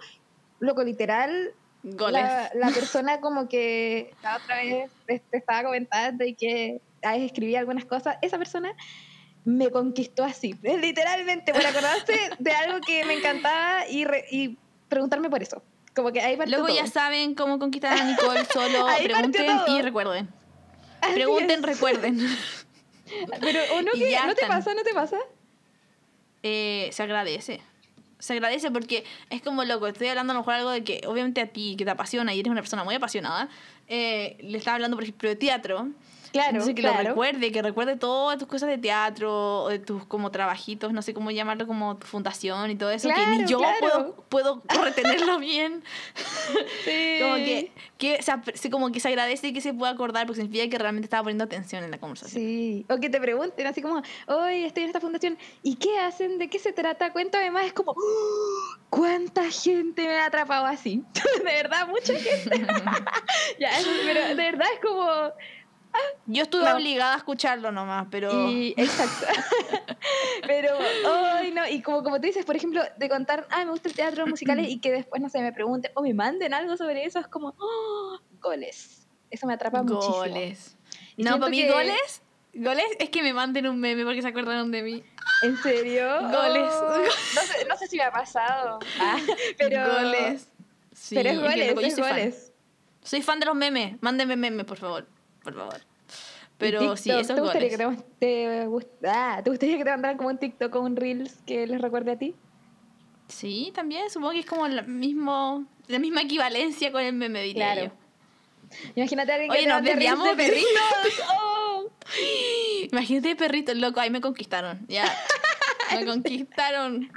Loco, 0.60 0.84
literal, 0.84 1.54
Goles. 1.84 2.24
la, 2.24 2.52
la 2.56 2.70
persona 2.72 3.22
como 3.22 3.48
que 3.48 4.12
la 4.24 4.38
otra 4.38 4.58
vez 4.58 4.92
te, 5.06 5.20
te 5.20 5.38
estaba 5.38 5.64
comentando 5.64 6.26
y 6.26 6.34
que 6.34 6.82
a 7.04 7.12
veces 7.12 7.28
escribía 7.28 7.60
algunas 7.60 7.86
cosas, 7.86 8.18
esa 8.22 8.38
persona 8.38 8.76
me 9.46 9.70
conquistó 9.72 10.24
así, 10.24 10.56
literalmente, 10.64 11.54
por 11.54 11.66
acordarse 11.66 12.14
de 12.40 12.52
algo 12.52 12.80
que 12.82 13.04
me 13.06 13.14
encantaba 13.16 13.88
y, 13.90 14.06
re- 14.06 14.26
y 14.32 14.58
preguntarme 14.88 15.30
por 15.30 15.42
eso. 15.42 15.62
Como 15.96 16.12
que 16.12 16.22
ahí 16.22 16.38
Luego 16.48 16.70
ya 16.70 16.86
saben 16.88 17.34
cómo 17.36 17.60
conquistar 17.60 17.98
a 17.98 18.04
Nicole, 18.04 18.46
solo 18.46 18.88
Ahí 18.88 19.06
pregunten 19.06 19.48
y 19.68 19.82
recuerden. 19.82 20.30
Así 21.02 21.14
Pregunten, 21.14 21.60
es. 21.60 21.62
recuerden. 21.66 22.20
Pero, 23.42 23.60
¿o 23.76 23.82
no, 23.82 23.92
Y 23.96 24.00
que, 24.00 24.12
ya 24.12 24.28
¿no 24.28 24.36
te 24.36 24.46
pasa? 24.46 24.74
¿No 24.74 24.84
te 24.84 24.94
pasa? 24.94 25.18
Eh, 26.44 26.90
se 26.92 27.04
agradece. 27.04 27.62
Se 28.20 28.34
agradece 28.34 28.70
porque 28.70 29.06
es 29.30 29.42
como 29.42 29.64
loco, 29.64 29.88
estoy 29.88 30.08
hablando 30.10 30.32
a 30.32 30.34
lo 30.36 30.42
mejor 30.42 30.54
algo 30.56 30.70
de 30.72 30.84
que 30.84 31.02
obviamente 31.08 31.40
a 31.42 31.48
ti, 31.48 31.76
que 31.78 31.86
te 31.86 31.92
apasiona 31.92 32.34
y 32.34 32.40
eres 32.42 32.52
una 32.52 32.62
persona 32.62 32.84
muy 32.84 32.96
apasionada, 32.96 33.50
eh, 33.88 34.38
le 34.42 34.58
estaba 34.58 34.76
hablando 34.76 34.98
por 34.98 35.04
ejemplo 35.06 35.30
de 35.30 35.36
teatro. 35.38 35.88
Claro, 36.32 36.50
Entonces 36.52 36.76
que 36.76 36.82
claro. 36.82 37.02
lo 37.04 37.10
recuerde, 37.10 37.52
que 37.52 37.62
recuerde 37.62 37.96
todas 37.96 38.38
tus 38.38 38.48
cosas 38.48 38.70
de 38.70 38.78
teatro, 38.78 39.64
o 39.64 39.70
de 39.70 39.80
tus 39.80 40.06
como 40.06 40.30
trabajitos, 40.32 40.94
no 40.94 41.02
sé 41.02 41.14
cómo 41.14 41.32
llamarlo, 41.32 41.66
como 41.66 41.98
tu 41.98 42.06
fundación 42.08 42.70
y 42.70 42.76
todo 42.76 42.92
eso, 42.92 43.10
que 43.10 43.26
ni 43.38 43.46
yo 43.48 43.58
claro. 43.58 44.16
puedo, 44.30 44.62
puedo 44.64 44.84
retenerlo 44.84 45.40
bien. 45.40 45.84
Sí. 46.86 47.18
Como 47.22 47.36
que, 47.36 47.72
que 47.98 48.22
se, 48.22 48.32
ap- 48.32 48.56
se- 48.56 48.70
como 48.70 48.92
que 48.92 49.00
se 49.00 49.08
agradece 49.08 49.48
y 49.48 49.54
que 49.54 49.62
se 49.62 49.74
pueda 49.74 49.92
acordar 49.92 50.28
porque 50.28 50.42
significa 50.42 50.70
que 50.70 50.78
realmente 50.78 51.06
estaba 51.06 51.24
poniendo 51.24 51.44
atención 51.46 51.84
en 51.84 51.92
la 51.92 51.98
conversación. 51.98 52.44
Sí, 52.44 52.86
o 52.90 52.98
que 53.00 53.10
te 53.10 53.20
pregunten 53.20 53.66
así 53.68 53.82
como, 53.82 54.02
hoy 54.28 54.64
estoy 54.66 54.84
en 54.84 54.90
esta 54.90 55.00
fundación, 55.02 55.38
¿y 55.64 55.76
qué 55.78 56.00
hacen? 56.00 56.38
¿De 56.38 56.48
qué 56.50 56.60
se 56.60 56.74
trata? 56.74 57.12
Cuéntame 57.12 57.50
más. 57.52 57.66
Es 57.66 57.74
como, 57.74 57.92
¡Oh! 57.92 58.78
¿cuánta 58.90 59.50
gente 59.50 60.04
me 60.08 60.20
ha 60.20 60.26
atrapado 60.28 60.66
así? 60.66 61.04
de 61.38 61.44
verdad, 61.44 61.88
mucha 61.88 62.14
gente. 62.14 62.66
ya, 63.60 63.72
pero 64.06 64.28
de 64.28 64.34
verdad 64.36 64.68
es 64.74 64.80
como, 64.80 65.34
Yo 66.28 66.44
estuve 66.44 66.64
No. 66.66 66.76
obligada 66.76 67.16
a 67.16 67.18
escucharlo 67.18 67.72
nomás, 67.72 68.08
pero... 68.12 68.50
y, 68.50 68.74
exacto. 68.78 69.26
pero, 70.48 70.78
hoy 70.78 71.52
no, 71.52 71.68
y 71.68 71.82
como, 71.82 72.04
como 72.04 72.18
tú 72.18 72.28
dices, 72.28 72.46
por 72.46 72.56
ejemplo, 72.56 72.82
de 72.98 73.10
contar, 73.10 73.48
ah, 73.50 73.66
me 73.66 73.72
gusta 73.72 73.90
el 73.90 73.96
teatro 73.96 74.28
musicales 74.28 74.70
y 74.70 74.80
que 74.80 74.92
después, 74.92 75.22
no 75.22 75.30
sé, 75.30 75.42
me 75.42 75.52
pregunten 75.52 75.92
o 75.96 76.02
me 76.04 76.14
manden 76.14 76.54
algo 76.54 76.78
sobre 76.78 77.04
eso, 77.06 77.20
es 77.20 77.28
como, 77.28 77.56
¡oh! 77.58 78.20
goles. 78.40 79.08
Eso 79.32 79.48
me 79.48 79.54
atrapa 79.54 79.82
muchísimo. 79.84 80.18
Goles. 80.18 80.78
No, 81.18 81.40
para 81.40 81.50
mí 81.50 81.62
que- 81.64 81.72
goles... 81.72 82.22
Goles 82.52 82.86
es 82.98 83.12
que 83.12 83.22
me 83.22 83.32
manden 83.32 83.68
un 83.68 83.80
meme 83.80 84.04
porque 84.04 84.24
se 84.24 84.28
acordaron 84.28 84.72
de 84.72 84.82
mí. 84.82 85.04
¿En 85.44 85.56
serio? 85.58 86.08
Goles. 86.22 86.74
Oh, 86.74 86.98
no, 86.98 87.42
sé, 87.44 87.66
no 87.70 87.78
sé 87.78 87.88
si 87.88 87.98
me 87.98 88.04
ha 88.04 88.12
pasado. 88.12 88.80
Ah, 89.00 89.18
pero, 89.58 89.86
Goles. 89.88 90.50
Sí, 90.92 91.14
pero 91.14 91.30
es 91.30 91.40
goles, 91.40 91.74
es 91.78 91.94
soy 91.94 92.04
fan. 92.04 92.12
goles. 92.12 92.52
Soy 93.04 93.22
fan 93.22 93.40
de 93.40 93.46
los 93.46 93.56
memes. 93.56 93.98
Mándenme 94.02 94.36
memes, 94.36 94.66
por 94.66 94.78
favor. 94.78 95.08
Por 95.54 95.62
favor. 95.70 95.82
Pero 96.58 96.98
sí, 96.98 97.10
esos 97.12 97.36
¿te 97.36 97.42
gustaría, 97.42 97.70
goles. 97.78 97.98
que 98.02 98.04
te, 98.20 98.26
te 98.60 98.68
gust- 98.68 98.88
ah, 99.08 99.40
¿Te 99.44 99.50
gustaría 99.50 99.78
que 99.78 99.84
te 99.86 99.90
mandaran 99.92 100.18
como 100.18 100.30
un 100.30 100.38
TikTok 100.38 100.76
o 100.76 100.80
un 100.82 100.96
Reels 100.98 101.38
que 101.46 101.66
les 101.68 101.80
recuerde 101.82 102.12
a 102.12 102.18
ti? 102.18 102.36
Sí, 103.30 103.72
también. 103.74 104.10
Supongo 104.10 104.32
que 104.34 104.40
es 104.40 104.46
como 104.46 104.68
la, 104.68 104.82
mismo, 104.82 105.66
la 105.88 106.00
misma 106.00 106.22
equivalencia 106.22 106.92
con 106.92 107.02
el 107.02 107.14
meme, 107.14 107.42
diría 107.44 107.74
Claro. 107.74 107.92
yo. 107.92 108.80
Imagínate 108.96 109.32
a 109.32 109.36
alguien 109.36 109.52
Oye, 109.52 109.62
que 109.62 109.68
nos 109.68 109.84
desviamos 109.84 110.28
de 110.30 110.36
perritos. 110.36 111.20
¡Oh! 111.32 111.90
Imagínate 112.92 113.36
perritos, 113.36 113.76
loco. 113.78 114.00
Ahí 114.00 114.10
me 114.10 114.20
conquistaron. 114.22 114.86
Ya. 114.88 115.06
me 115.96 116.06
conquistaron. 116.06 117.10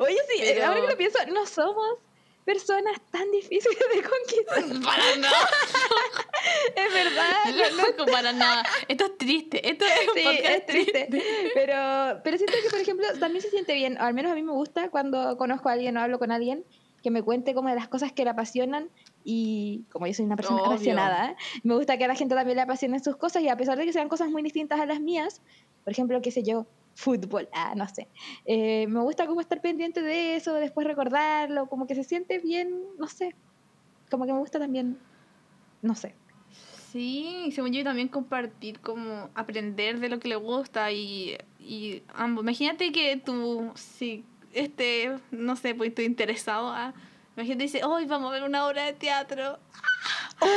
Oye, 0.00 0.16
sí, 0.28 0.42
eh, 0.42 0.52
Pero- 0.54 0.66
ahora 0.66 0.80
que 0.80 0.86
lo 0.88 0.96
pienso, 0.96 1.18
no 1.32 1.46
somos 1.46 1.98
personas 2.46 2.98
tan 3.10 3.28
difíciles 3.32 3.76
de 3.94 4.02
conquistar. 4.02 4.82
Para 4.84 5.16
nada. 5.16 5.48
es 6.76 6.94
verdad. 6.94 7.76
Loco, 7.76 8.10
para 8.10 8.32
nada. 8.32 8.62
Esto 8.88 9.06
es 9.06 9.18
triste. 9.18 9.68
Esto 9.68 9.84
es 9.84 9.92
Sí, 10.14 10.62
triste. 10.66 11.08
Pero, 11.54 12.20
pero 12.22 12.38
siento 12.38 12.54
que, 12.62 12.70
por 12.70 12.78
ejemplo, 12.78 13.06
también 13.18 13.42
se 13.42 13.50
siente 13.50 13.74
bien, 13.74 13.98
o 13.98 14.04
al 14.04 14.14
menos 14.14 14.30
a 14.30 14.34
mí 14.36 14.42
me 14.42 14.52
gusta 14.52 14.90
cuando 14.90 15.36
conozco 15.36 15.68
a 15.68 15.72
alguien 15.72 15.96
o 15.96 16.00
hablo 16.00 16.20
con 16.20 16.30
alguien, 16.30 16.64
que 17.02 17.10
me 17.10 17.22
cuente 17.22 17.52
como 17.52 17.68
de 17.68 17.74
las 17.74 17.88
cosas 17.88 18.12
que 18.12 18.24
le 18.24 18.30
apasionan 18.30 18.88
y 19.24 19.84
como 19.90 20.06
yo 20.06 20.14
soy 20.14 20.24
una 20.24 20.36
persona 20.36 20.60
Obvio. 20.62 20.72
apasionada, 20.72 21.36
me 21.64 21.74
gusta 21.74 21.98
que 21.98 22.04
a 22.04 22.08
la 22.08 22.14
gente 22.14 22.34
también 22.36 22.56
le 22.56 22.62
apasionen 22.62 23.02
sus 23.02 23.16
cosas 23.16 23.42
y 23.42 23.48
a 23.48 23.56
pesar 23.56 23.76
de 23.76 23.84
que 23.84 23.92
sean 23.92 24.08
cosas 24.08 24.30
muy 24.30 24.42
distintas 24.42 24.80
a 24.80 24.86
las 24.86 25.00
mías, 25.00 25.42
por 25.84 25.92
ejemplo, 25.92 26.20
qué 26.22 26.30
sé 26.30 26.42
yo, 26.44 26.66
fútbol, 26.96 27.48
ah, 27.52 27.74
no 27.76 27.86
sé, 27.88 28.08
eh, 28.44 28.88
me 28.88 29.00
gusta 29.00 29.26
como 29.26 29.40
estar 29.40 29.60
pendiente 29.60 30.02
de 30.02 30.34
eso, 30.34 30.54
después 30.54 30.86
recordarlo, 30.86 31.68
como 31.68 31.86
que 31.86 31.94
se 31.94 32.02
siente 32.02 32.38
bien, 32.40 32.82
no 32.98 33.06
sé, 33.06 33.36
como 34.10 34.26
que 34.26 34.32
me 34.32 34.40
gusta 34.40 34.58
también, 34.58 34.98
no 35.82 35.94
sé. 35.94 36.16
Sí, 36.90 37.50
según 37.52 37.72
yo 37.72 37.84
también 37.84 38.08
compartir, 38.08 38.80
como 38.80 39.28
aprender 39.34 40.00
de 40.00 40.08
lo 40.08 40.18
que 40.18 40.28
le 40.28 40.36
gusta 40.36 40.90
y, 40.92 41.36
y 41.58 42.02
ambos. 42.14 42.42
Imagínate 42.42 42.90
que 42.90 43.18
tú, 43.18 43.70
si 43.74 44.24
este, 44.56 45.14
no 45.30 45.54
sé, 45.56 45.74
pues 45.74 45.90
estoy 45.90 46.06
interesado 46.06 46.68
a... 46.68 46.94
Imagínate 47.36 47.64
dice, 47.64 47.84
hoy 47.84 48.06
vamos 48.06 48.30
a 48.30 48.32
ver 48.32 48.42
una 48.44 48.66
obra 48.66 48.86
de 48.86 48.94
teatro. 48.94 49.58
¡Gol! 50.40 50.50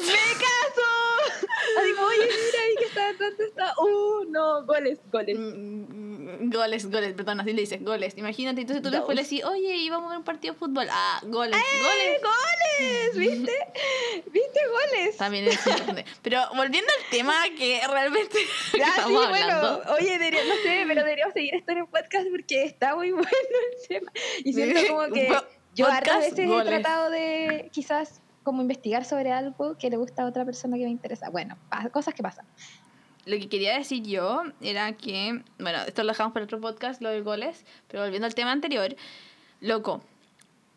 ¡Me 0.00 0.34
caso! 0.38 1.03
Así 1.80 1.92
como, 1.94 2.06
oye, 2.08 2.18
mira 2.20 2.62
ahí 2.64 2.74
que 2.78 2.84
está, 2.84 3.12
¿dónde 3.12 3.44
está? 3.44 3.72
¡Uh, 3.80 4.24
no! 4.30 4.64
Goles, 4.64 4.98
goles. 5.10 5.36
Mm, 5.38 6.50
Goles, 6.50 6.90
goles, 6.90 7.12
perdón, 7.14 7.40
así 7.40 7.52
le 7.52 7.60
dices, 7.62 7.82
goles. 7.82 8.14
Imagínate, 8.16 8.60
entonces 8.62 8.82
tú 8.82 8.90
después 8.90 9.14
le 9.16 9.22
decís, 9.22 9.44
oye, 9.44 9.76
y 9.76 9.90
vamos 9.90 10.06
a 10.06 10.10
ver 10.10 10.18
un 10.18 10.24
partido 10.24 10.54
de 10.54 10.58
fútbol. 10.58 10.86
Ah, 10.90 11.20
goles, 11.24 11.56
¡Eh, 11.56 12.18
goles. 12.20 12.22
goles! 12.22 13.16
¿Viste? 13.16 13.52
¿Viste 14.32 14.60
goles? 14.68 15.16
También 15.16 15.46
es 15.46 15.66
importante. 15.66 16.04
Pero 16.22 16.42
volviendo 16.56 16.90
al 16.98 17.10
tema 17.10 17.34
que 17.56 17.80
realmente 17.88 18.38
sí, 18.72 18.80
estamos 18.80 19.28
bueno, 19.28 19.52
hablando. 19.54 19.82
oye, 19.94 20.10
debería- 20.18 20.44
no 20.44 20.54
sé, 20.56 20.84
pero 20.86 21.02
deberíamos 21.04 21.34
seguir 21.34 21.54
esto 21.54 21.72
en 21.72 21.78
el 21.78 21.86
podcast 21.86 22.26
porque 22.30 22.64
está 22.64 22.94
muy 22.96 23.12
bueno 23.12 23.28
el 23.28 23.88
tema. 23.88 24.12
Y 24.44 24.52
siento 24.52 24.80
Sí, 24.80 24.86
como 24.88 25.06
que 25.12 25.28
yo 25.74 25.86
podcast, 25.86 26.20
veces 26.20 26.48
goles. 26.48 26.66
he 26.66 26.70
tratado 26.70 27.10
de 27.10 27.68
quizás 27.72 28.20
como 28.44 28.62
investigar 28.62 29.04
sobre 29.04 29.32
algo 29.32 29.76
que 29.76 29.90
le 29.90 29.96
gusta 29.96 30.22
a 30.22 30.26
otra 30.26 30.44
persona 30.44 30.76
que 30.76 30.84
me 30.84 30.90
interesa. 30.90 31.30
Bueno, 31.30 31.56
cosas 31.92 32.14
que 32.14 32.22
pasan. 32.22 32.46
Lo 33.26 33.36
que 33.38 33.48
quería 33.48 33.76
decir 33.76 34.02
yo 34.02 34.42
era 34.60 34.92
que, 34.92 35.42
bueno, 35.58 35.78
esto 35.86 36.02
lo 36.04 36.10
dejamos 36.10 36.32
para 36.34 36.44
otro 36.44 36.60
podcast, 36.60 37.00
lo 37.00 37.08
de 37.08 37.22
goles, 37.22 37.64
pero 37.88 38.02
volviendo 38.02 38.26
al 38.26 38.34
tema 38.34 38.52
anterior, 38.52 38.94
loco, 39.60 40.02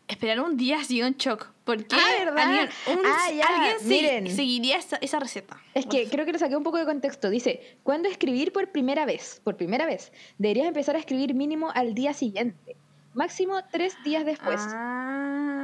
esperar 0.08 0.40
un 0.40 0.56
día 0.56 0.78
ha 0.80 0.84
sido 0.84 1.06
un 1.06 1.14
shock. 1.14 1.50
Porque 1.64 1.94
Ah, 1.94 2.32
alguien, 2.42 2.68
un- 2.86 3.04
Ah, 3.04 3.30
ya, 3.30 3.44
alguien 3.44 3.78
se- 3.80 3.86
miren. 3.86 4.34
seguiría 4.34 4.78
esa, 4.78 4.96
esa 5.02 5.20
receta. 5.20 5.60
Es 5.74 5.84
que 5.84 6.08
creo 6.08 6.24
que 6.24 6.32
lo 6.32 6.38
saqué 6.38 6.56
un 6.56 6.62
poco 6.62 6.78
de 6.78 6.86
contexto. 6.86 7.28
Dice, 7.28 7.76
¿cuándo 7.82 8.08
escribir 8.08 8.50
por 8.54 8.72
primera 8.72 9.04
vez? 9.04 9.42
Por 9.44 9.56
primera 9.58 9.84
vez. 9.84 10.10
Deberías 10.38 10.66
empezar 10.68 10.96
a 10.96 11.00
escribir 11.00 11.34
mínimo 11.34 11.70
al 11.74 11.92
día 11.94 12.14
siguiente. 12.14 12.76
Máximo 13.12 13.60
tres 13.70 13.94
días 14.04 14.24
después. 14.24 14.58
Ah, 14.60 15.57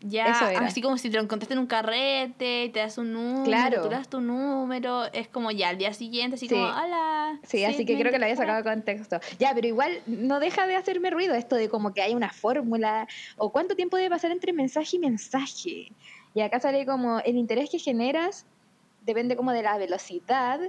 ya, 0.00 0.24
así 0.60 0.80
como 0.80 0.96
si 0.98 1.10
te 1.10 1.16
lo 1.16 1.22
encontraste 1.22 1.52
en 1.54 1.60
un 1.60 1.66
carrete 1.66 2.64
y 2.64 2.68
te 2.70 2.80
das 2.80 2.96
un 2.98 3.12
número, 3.12 3.44
Claro. 3.44 3.82
tú 3.82 3.88
das 3.88 4.08
tu 4.08 4.20
número, 4.20 5.04
es 5.12 5.28
como 5.28 5.50
ya 5.50 5.68
al 5.68 5.78
día 5.78 5.92
siguiente, 5.92 6.36
así 6.36 6.48
Sí. 6.48 6.54
como, 6.54 6.66
hola. 6.66 7.38
Sí, 7.42 7.64
así 7.64 7.84
que 7.84 7.98
creo 7.98 8.10
que 8.10 8.18
lo 8.18 8.24
había 8.24 8.36
sacado 8.36 8.58
de 8.58 8.64
contexto. 8.64 9.20
Ya, 9.38 9.52
pero 9.54 9.66
igual 9.68 10.00
no 10.06 10.40
deja 10.40 10.66
de 10.66 10.76
hacerme 10.76 11.10
ruido 11.10 11.34
esto 11.34 11.56
de 11.56 11.68
como 11.68 11.92
que 11.92 12.02
hay 12.02 12.14
una 12.14 12.30
fórmula 12.30 13.06
o 13.36 13.52
cuánto 13.52 13.76
tiempo 13.76 13.96
debe 13.96 14.10
pasar 14.10 14.30
entre 14.30 14.52
mensaje 14.52 14.96
y 14.96 14.98
mensaje. 14.98 15.92
Y 16.34 16.40
acá 16.40 16.60
sale 16.60 16.86
como 16.86 17.18
el 17.20 17.36
interés 17.36 17.68
que 17.70 17.78
generas 17.78 18.46
depende 19.04 19.36
como 19.36 19.52
de 19.52 19.62
la 19.62 19.76
velocidad. 19.78 20.60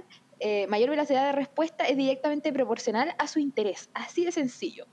eh, 0.44 0.66
mayor 0.66 0.90
velocidad 0.90 1.26
de 1.26 1.32
respuesta 1.32 1.84
es 1.84 1.96
directamente 1.96 2.52
proporcional 2.52 3.14
a 3.16 3.28
su 3.28 3.38
interés. 3.38 3.88
Así 3.94 4.24
de 4.24 4.32
sencillo. 4.32 4.86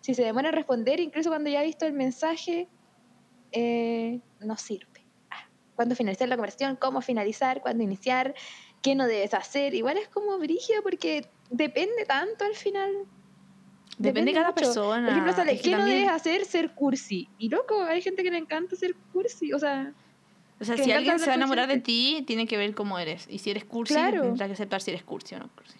Si 0.00 0.12
se 0.12 0.24
demora 0.24 0.48
en 0.48 0.54
responder, 0.56 0.98
incluso 0.98 1.30
cuando 1.30 1.48
ya 1.50 1.60
ha 1.60 1.62
visto 1.62 1.86
el 1.86 1.92
mensaje, 1.92 2.66
eh, 3.52 4.20
no 4.40 4.56
sirve. 4.56 5.04
Ah, 5.30 5.48
¿Cuándo 5.74 5.94
finalizar 5.94 6.28
la 6.28 6.36
conversación? 6.36 6.76
¿Cómo 6.76 7.00
finalizar? 7.00 7.60
¿Cuándo 7.60 7.82
iniciar? 7.84 8.34
¿Qué 8.82 8.94
no 8.94 9.06
debes 9.06 9.34
hacer? 9.34 9.74
Igual 9.74 9.98
es 9.98 10.08
como 10.08 10.38
brígido 10.38 10.82
porque 10.82 11.26
depende 11.50 12.04
tanto 12.06 12.44
al 12.44 12.54
final. 12.54 12.92
Depende 13.98 14.30
de 14.30 14.34
cada 14.36 14.48
mucho. 14.50 14.54
persona. 14.60 15.02
Por 15.06 15.10
ejemplo, 15.12 15.32
sale, 15.32 15.52
Es 15.54 15.62
que 15.62 15.70
¿qué 15.70 15.76
no 15.76 15.84
debes 15.84 16.08
hacer? 16.08 16.44
Ser 16.44 16.70
cursi. 16.74 17.28
Y 17.38 17.48
loco, 17.48 17.82
hay 17.82 18.00
gente 18.00 18.22
que 18.22 18.30
le 18.30 18.38
encanta 18.38 18.76
ser 18.76 18.94
cursi. 19.12 19.52
O 19.52 19.58
sea, 19.58 19.92
O 20.60 20.64
sea, 20.64 20.76
si 20.76 20.92
alguien 20.92 21.18
se 21.18 21.26
va 21.26 21.32
a 21.32 21.36
enamorar 21.36 21.66
de 21.68 21.78
ti, 21.78 22.22
tiene 22.26 22.46
que 22.46 22.56
ver 22.56 22.74
cómo 22.76 22.98
eres. 22.98 23.26
Y 23.28 23.38
si 23.38 23.50
eres 23.50 23.64
cursi, 23.64 23.94
Claro. 23.94 24.22
tendrás 24.22 24.48
que 24.48 24.52
aceptar 24.52 24.80
si 24.82 24.92
eres 24.92 25.02
cursi 25.02 25.34
o 25.34 25.40
no 25.40 25.48
cursi. 25.54 25.77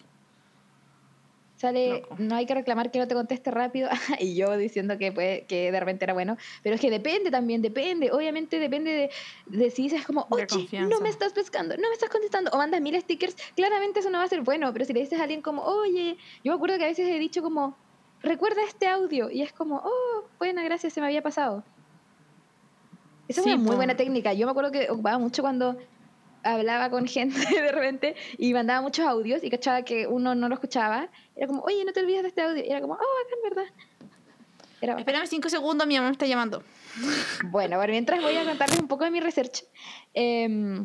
Sale, 1.59 2.01
Loco. 2.01 2.17
no 2.19 2.37
hay 2.37 2.47
que 2.47 2.55
reclamar 2.55 2.91
que 2.91 2.99
no 2.99 3.07
te 3.07 3.15
conteste 3.15 3.51
rápido. 3.51 3.91
y 4.19 4.35
yo 4.35 4.57
diciendo 4.57 4.97
que, 4.97 5.13
puede, 5.13 5.43
que 5.43 5.71
de 5.71 5.81
repente 5.81 6.05
era 6.05 6.15
bueno. 6.15 6.37
Pero 6.63 6.77
es 6.77 6.81
que 6.81 6.91
depende 6.91 7.31
también, 7.31 7.61
depende. 7.61 8.11
Obviamente 8.13 8.59
depende 8.59 8.93
de, 8.93 9.11
de 9.47 9.71
si 9.71 9.83
dices 9.83 10.07
como, 10.07 10.27
oye, 10.31 10.47
no 10.89 11.01
me 11.01 11.09
estás 11.09 11.33
pescando, 11.33 11.77
no 11.77 11.89
me 11.89 11.95
estás 11.95 12.09
contestando. 12.09 12.51
O 12.53 12.57
mandas 12.57 12.81
mil 12.81 12.99
stickers. 13.01 13.37
Claramente 13.55 14.01
eso 14.01 14.11
no 14.11 14.19
va 14.19 14.25
a 14.25 14.29
ser 14.29 14.43
bueno. 14.43 14.73
Pero 14.73 14.85
si 14.85 14.93
le 14.93 15.01
dices 15.01 15.19
a 15.21 15.25
alguien 15.25 15.43
como, 15.43 15.63
oye, 15.63 16.17
yo 16.45 16.53
me 16.53 16.57
acuerdo 16.57 16.79
que 16.79 16.85
a 16.85 16.89
veces 16.89 17.09
he 17.09 17.19
dicho 17.19 17.43
como, 17.43 17.77
recuerda 18.23 18.63
este 18.63 18.87
audio. 18.87 19.31
Y 19.31 19.43
es 19.43 19.53
como, 19.53 19.83
oh, 19.85 20.25
buena, 20.39 20.63
gracias, 20.63 20.93
se 20.93 21.01
me 21.01 21.07
había 21.07 21.23
pasado. 21.23 21.65
Esa 23.29 23.43
Sí, 23.43 23.51
es 23.51 23.57
una 23.57 23.65
muy 23.65 23.77
buena 23.77 23.97
técnica. 23.97 24.33
Yo 24.33 24.47
me 24.47 24.53
acuerdo 24.53 24.73
que 24.73 24.91
ocupaba 24.91 25.19
mucho 25.19 25.43
cuando 25.43 25.77
hablaba 26.43 26.91
con 26.91 27.07
gente 27.07 27.39
de 27.39 27.73
repente 27.73 28.17
y 28.37 28.53
mandaba 28.53 28.81
muchos 28.81 29.07
audios 29.07 29.43
y 29.45 29.51
cachaba 29.51 29.83
que 29.83 30.07
uno 30.07 30.35
no 30.35 30.49
lo 30.49 30.55
escuchaba. 30.55 31.09
Era 31.39 31.47
como, 31.47 31.63
oye, 31.63 31.85
no 31.85 31.93
te 31.93 32.01
olvides 32.01 32.23
de 32.23 32.29
este 32.29 32.43
audio. 32.43 32.65
Y 32.65 32.69
era 32.69 32.81
como, 32.81 32.95
oh, 32.95 32.97
acá 32.97 33.35
en 33.37 33.43
verdad. 33.49 33.73
Era 34.81 34.95
bacán. 34.95 35.01
Espérame 35.01 35.27
cinco 35.29 35.49
segundos, 35.49 35.87
mi 35.87 35.95
mamá 35.95 36.09
me 36.09 36.13
está 36.13 36.27
llamando. 36.27 36.63
Bueno, 37.51 37.77
bueno, 37.77 37.93
mientras 37.93 38.21
voy 38.21 38.37
a 38.37 38.45
contarles 38.45 38.81
un 38.81 38.89
poco 38.89 39.05
de 39.05 39.13
mi 39.13 39.21
research. 39.21 39.65
Em, 40.15 40.85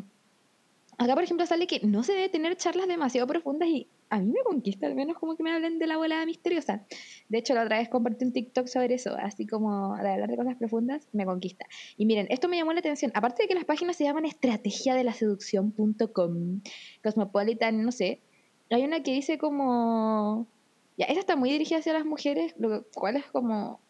acá, 0.96 1.14
por 1.14 1.24
ejemplo, 1.24 1.44
sale 1.44 1.66
que 1.66 1.80
no 1.82 2.04
se 2.04 2.12
debe 2.12 2.28
tener 2.28 2.56
charlas 2.56 2.86
demasiado 2.86 3.26
profundas 3.26 3.68
y 3.68 3.88
a 4.10 4.20
mí 4.20 4.30
me 4.30 4.42
conquista, 4.44 4.86
al 4.86 4.94
menos 4.94 5.18
como 5.18 5.36
que 5.36 5.42
me 5.42 5.50
hablen 5.50 5.80
de 5.80 5.88
la 5.88 5.96
volada 5.96 6.24
misteriosa. 6.24 6.86
De 7.28 7.38
hecho, 7.38 7.54
la 7.54 7.64
otra 7.64 7.78
vez 7.78 7.88
compartí 7.88 8.24
un 8.24 8.32
TikTok 8.32 8.68
sobre 8.68 8.94
eso, 8.94 9.16
así 9.18 9.44
como 9.44 9.96
de 9.96 10.08
hablar 10.08 10.30
de 10.30 10.36
cosas 10.36 10.54
profundas, 10.56 11.08
me 11.12 11.26
conquista. 11.26 11.66
Y 11.96 12.06
miren, 12.06 12.28
esto 12.30 12.48
me 12.48 12.56
llamó 12.56 12.72
la 12.72 12.78
atención. 12.78 13.10
Aparte 13.14 13.42
de 13.42 13.48
que 13.48 13.54
las 13.56 13.64
páginas 13.64 13.96
se 13.96 14.04
llaman 14.04 14.24
estrategia 14.24 14.94
de 14.94 15.02
la 15.02 15.14
seducción.com, 15.14 16.60
Cosmopolitan, 17.02 17.82
no 17.82 17.90
sé, 17.90 18.20
hay 18.70 18.84
una 18.84 19.02
que 19.02 19.12
dice 19.12 19.38
como... 19.38 20.46
Ya, 20.96 21.06
esa 21.06 21.20
está 21.20 21.36
muy 21.36 21.50
dirigida 21.50 21.78
hacia 21.78 21.92
las 21.92 22.04
mujeres, 22.04 22.54
lo 22.56 22.84
cual 22.94 23.16
es 23.16 23.26
como 23.26 23.80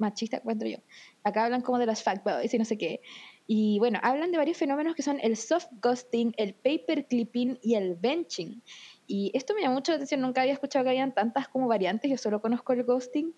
machista, 0.00 0.38
encuentro 0.38 0.68
yo. 0.68 0.78
Acá 1.22 1.44
hablan 1.44 1.62
como 1.62 1.78
de 1.78 1.86
los 1.86 2.02
fuckboys 2.02 2.52
y 2.52 2.58
no 2.58 2.64
sé 2.64 2.76
qué. 2.76 3.00
Y 3.46 3.78
bueno, 3.78 3.98
hablan 4.02 4.30
de 4.30 4.38
varios 4.38 4.56
fenómenos 4.56 4.94
que 4.94 5.02
son 5.02 5.18
el 5.20 5.36
soft 5.36 5.68
ghosting, 5.82 6.34
el 6.36 6.54
paper 6.54 7.06
clipping 7.06 7.58
y 7.62 7.74
el 7.74 7.94
benching. 7.94 8.62
Y 9.06 9.30
esto 9.34 9.54
me 9.54 9.62
llama 9.62 9.74
mucho 9.74 9.92
la 9.92 9.96
atención, 9.96 10.20
nunca 10.20 10.42
había 10.42 10.52
escuchado 10.52 10.84
que 10.84 10.90
habían 10.90 11.14
tantas 11.14 11.48
como 11.48 11.68
variantes, 11.68 12.10
yo 12.10 12.16
solo 12.16 12.40
conozco 12.40 12.72
el 12.72 12.84
ghosting. 12.84 13.34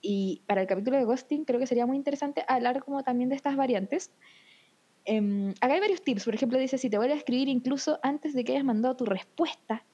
Y 0.00 0.42
para 0.46 0.62
el 0.62 0.66
capítulo 0.66 0.96
de 0.96 1.04
ghosting 1.04 1.44
creo 1.44 1.60
que 1.60 1.66
sería 1.66 1.86
muy 1.86 1.96
interesante 1.96 2.44
hablar 2.48 2.84
como 2.84 3.02
también 3.02 3.28
de 3.30 3.36
estas 3.36 3.56
variantes. 3.56 4.10
Eh, 5.04 5.54
acá 5.60 5.74
hay 5.74 5.80
varios 5.80 6.02
tips, 6.02 6.24
por 6.24 6.34
ejemplo 6.34 6.58
dice, 6.58 6.78
si 6.78 6.88
te 6.88 6.96
vuelve 6.96 7.14
a 7.14 7.16
escribir 7.16 7.48
incluso 7.48 7.98
antes 8.02 8.34
de 8.34 8.44
que 8.44 8.52
hayas 8.52 8.64
mandado 8.64 8.96
tu 8.96 9.04
respuesta, 9.04 9.84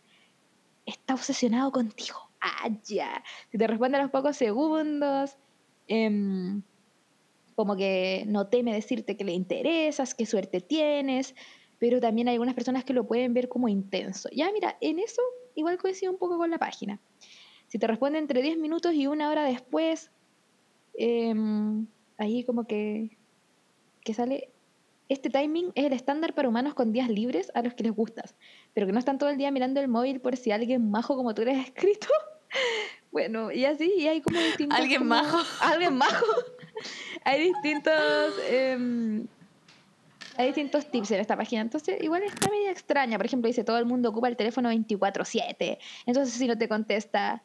está 0.88 1.14
obsesionado 1.14 1.70
contigo. 1.72 2.18
Ah, 2.40 2.68
ya. 2.84 3.22
Si 3.50 3.58
te 3.58 3.66
responde 3.66 3.98
a 3.98 4.02
los 4.02 4.10
pocos 4.10 4.36
segundos, 4.36 5.36
eh, 5.86 6.60
como 7.58 7.76
que 7.76 8.22
no 8.28 8.46
teme 8.46 8.72
decirte 8.72 9.16
que 9.16 9.24
le 9.24 9.32
interesas, 9.32 10.14
qué 10.14 10.26
suerte 10.26 10.60
tienes, 10.60 11.34
pero 11.80 12.00
también 12.00 12.28
hay 12.28 12.34
algunas 12.34 12.54
personas 12.54 12.84
que 12.84 12.92
lo 12.92 13.06
pueden 13.06 13.34
ver 13.34 13.48
como 13.48 13.68
intenso. 13.68 14.28
Ya, 14.32 14.52
mira, 14.52 14.76
en 14.80 15.00
eso 15.00 15.22
igual 15.56 15.76
coincido 15.76 16.12
un 16.12 16.18
poco 16.18 16.38
con 16.38 16.50
la 16.50 16.58
página. 16.58 17.00
Si 17.66 17.78
te 17.78 17.86
responde 17.88 18.20
entre 18.20 18.42
10 18.42 18.58
minutos 18.58 18.94
y 18.94 19.08
una 19.08 19.28
hora 19.28 19.44
después, 19.44 20.12
eh, 20.96 21.34
ahí 22.16 22.44
como 22.44 22.64
que, 22.64 23.18
que 24.04 24.14
sale, 24.14 24.50
este 25.08 25.30
timing 25.30 25.72
es 25.74 25.86
el 25.86 25.92
estándar 25.92 26.34
para 26.34 26.48
humanos 26.48 26.74
con 26.74 26.92
días 26.92 27.08
libres 27.08 27.50
a 27.54 27.62
los 27.62 27.74
que 27.74 27.84
les 27.84 27.92
gustas, 27.92 28.34
pero 28.74 28.86
que 28.86 28.92
no 28.92 28.98
están 28.98 29.18
todo 29.18 29.30
el 29.30 29.38
día 29.38 29.50
mirando 29.50 29.80
el 29.80 29.88
móvil 29.88 30.20
por 30.20 30.36
si 30.36 30.50
alguien 30.50 30.90
majo 30.90 31.16
como 31.16 31.34
tú 31.34 31.42
eres 31.42 31.66
escrito. 31.66 32.08
bueno, 33.12 33.50
y 33.50 33.64
así, 33.64 33.92
y 33.96 34.08
hay 34.08 34.20
como 34.20 34.38
distintos... 34.38 34.78
¿Alguien 34.78 35.00
como- 35.00 35.10
majo? 35.10 35.38
Alguien 35.62 35.94
majo. 35.94 36.26
hay 37.24 37.44
distintos... 37.44 38.34
em, 38.50 39.26
hay 40.36 40.46
distintos 40.46 40.88
tips 40.88 41.10
en 41.10 41.20
esta 41.20 41.36
página, 41.36 41.62
entonces 41.62 42.00
igual 42.00 42.22
está 42.22 42.48
media 42.48 42.70
extraña. 42.70 43.16
Por 43.16 43.26
ejemplo, 43.26 43.48
dice, 43.48 43.64
todo 43.64 43.76
el 43.78 43.86
mundo 43.86 44.10
ocupa 44.10 44.28
el 44.28 44.36
teléfono 44.36 44.70
24/7. 44.70 45.78
Entonces, 46.06 46.32
si 46.32 46.46
no 46.46 46.56
te 46.56 46.68
contesta, 46.68 47.42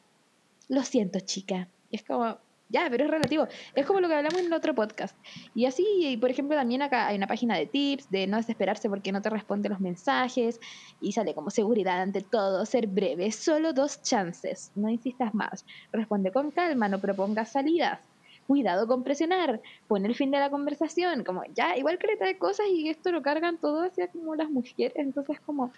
lo 0.68 0.80
siento, 0.84 1.18
chica. 1.18 1.68
Y 1.90 1.96
es 1.96 2.04
como, 2.04 2.38
ya, 2.74 2.88
pero 2.90 3.04
es 3.04 3.10
relativo. 3.10 3.46
Es 3.74 3.86
como 3.86 4.00
lo 4.00 4.08
que 4.08 4.14
hablamos 4.14 4.40
en 4.40 4.52
otro 4.52 4.74
podcast. 4.74 5.16
Y 5.54 5.64
así, 5.66 5.86
y 6.00 6.16
por 6.16 6.30
ejemplo, 6.30 6.56
también 6.56 6.82
acá 6.82 7.06
hay 7.06 7.16
una 7.16 7.28
página 7.28 7.56
de 7.56 7.66
tips, 7.66 8.10
de 8.10 8.26
no 8.26 8.36
desesperarse 8.36 8.88
porque 8.88 9.12
no 9.12 9.22
te 9.22 9.30
responde 9.30 9.68
los 9.68 9.78
mensajes. 9.78 10.60
Y 11.00 11.12
sale 11.12 11.34
como 11.34 11.50
seguridad 11.50 12.02
ante 12.02 12.20
todo, 12.20 12.66
ser 12.66 12.88
breve, 12.88 13.30
solo 13.30 13.72
dos 13.72 14.02
chances. 14.02 14.72
No 14.74 14.88
insistas 14.88 15.32
más. 15.34 15.64
Responde 15.92 16.32
con 16.32 16.50
calma, 16.50 16.88
no 16.88 16.98
propongas 16.98 17.52
salidas. 17.52 18.00
Cuidado 18.48 18.86
con 18.86 19.04
presionar, 19.04 19.62
pon 19.88 20.04
el 20.04 20.14
fin 20.14 20.30
de 20.30 20.38
la 20.38 20.50
conversación, 20.50 21.24
como 21.24 21.44
ya, 21.54 21.78
igual 21.78 21.96
que 21.98 22.08
le 22.08 22.16
trae 22.16 22.36
cosas 22.36 22.66
y 22.70 22.90
esto 22.90 23.10
lo 23.10 23.22
cargan 23.22 23.56
todo 23.56 23.84
hacia 23.84 24.08
como 24.08 24.34
las 24.34 24.50
mujeres, 24.50 24.92
entonces 24.96 25.40
como, 25.46 25.72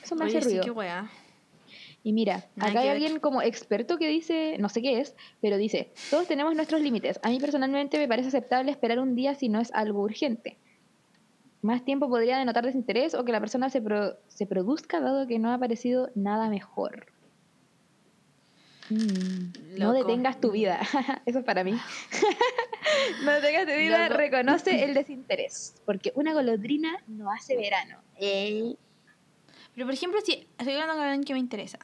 eso 0.00 0.14
me 0.14 0.26
Oye, 0.26 0.38
hace 0.38 0.42
sí, 0.42 0.50
ruido. 0.50 0.64
qué 0.64 0.70
wea. 0.70 1.10
Y 2.06 2.12
mira, 2.12 2.44
Nada 2.54 2.70
acá 2.70 2.80
hay 2.80 2.88
ver. 2.88 2.96
alguien 2.96 3.18
como 3.18 3.40
experto 3.40 3.96
que 3.96 4.06
dice, 4.08 4.56
no 4.58 4.68
sé 4.68 4.82
qué 4.82 5.00
es, 5.00 5.16
pero 5.40 5.56
dice, 5.56 5.90
todos 6.10 6.28
tenemos 6.28 6.54
nuestros 6.54 6.82
límites. 6.82 7.18
A 7.22 7.30
mí 7.30 7.40
personalmente 7.40 7.96
me 7.98 8.06
parece 8.06 8.28
aceptable 8.28 8.70
esperar 8.70 8.98
un 9.00 9.14
día 9.14 9.34
si 9.34 9.48
no 9.48 9.58
es 9.60 9.72
algo 9.72 10.02
urgente. 10.02 10.58
Más 11.62 11.82
tiempo 11.82 12.10
podría 12.10 12.36
denotar 12.36 12.62
desinterés 12.66 13.14
o 13.14 13.24
que 13.24 13.32
la 13.32 13.40
persona 13.40 13.70
se, 13.70 13.80
pro- 13.80 14.18
se 14.28 14.46
produzca 14.46 15.00
dado 15.00 15.26
que 15.26 15.38
no 15.38 15.48
ha 15.50 15.54
aparecido 15.54 16.10
nada 16.14 16.50
mejor. 16.50 17.06
Mm, 18.90 19.78
no 19.78 19.94
detengas 19.94 20.38
tu 20.42 20.50
vida. 20.50 20.80
Eso 21.24 21.38
es 21.38 21.44
para 21.46 21.64
mí. 21.64 21.72
no 23.24 23.32
detengas 23.32 23.64
tu 23.66 23.72
vida, 23.78 24.08
Loco. 24.08 24.18
reconoce 24.18 24.84
el 24.84 24.92
desinterés. 24.92 25.80
Porque 25.86 26.12
una 26.16 26.34
golondrina 26.34 26.92
no 27.06 27.30
hace 27.32 27.56
verano. 27.56 28.02
Pero 29.74 29.86
por 29.86 29.94
ejemplo, 29.94 30.20
si 30.20 30.46
estoy 30.58 30.74
hablando 30.74 30.94
con 30.94 31.04
alguien 31.04 31.24
que 31.24 31.32
me 31.32 31.38
interesa 31.38 31.78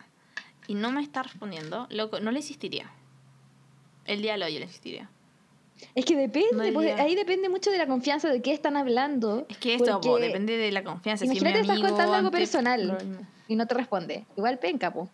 y 0.66 0.74
no 0.74 0.93
me 0.93 1.03
está 1.03 1.22
respondiendo, 1.22 1.86
loco, 1.91 2.20
no 2.20 2.30
le 2.30 2.38
insistiría. 2.38 2.91
El 4.05 4.22
día 4.22 4.36
de 4.36 4.45
hoy 4.45 4.53
yo 4.55 4.59
le 4.61 4.66
insistiría. 4.66 5.09
Es 5.95 6.05
que 6.05 6.16
depende, 6.16 6.70
No 6.70 6.74
pues, 6.74 6.99
ahí 7.01 7.14
depende 7.14 7.49
mucho 7.49 7.70
de 7.70 7.78
la 7.78 7.86
confianza 7.86 8.28
de 8.28 8.43
qué 8.43 8.53
están 8.53 8.76
hablando. 8.76 9.47
Es 9.49 9.59
que 9.59 9.74
esto 9.74 10.01
po, 10.01 10.18
depende 10.18 10.57
de 10.57 10.70
la 10.72 10.84
confianza. 10.84 11.24
si 11.24 11.30
Imagínate 11.30 11.55
mi 11.55 11.61
estás 11.62 11.76
amigo, 11.76 11.88
contando 11.88 12.14
algo 12.14 12.30
personal. 12.30 12.99
Y 13.49 13.57
no 13.57 13.66
te 13.66 13.74
responde. 13.74 14.26
Igual 14.36 14.59
penca, 14.59 14.93
po. 14.93 15.09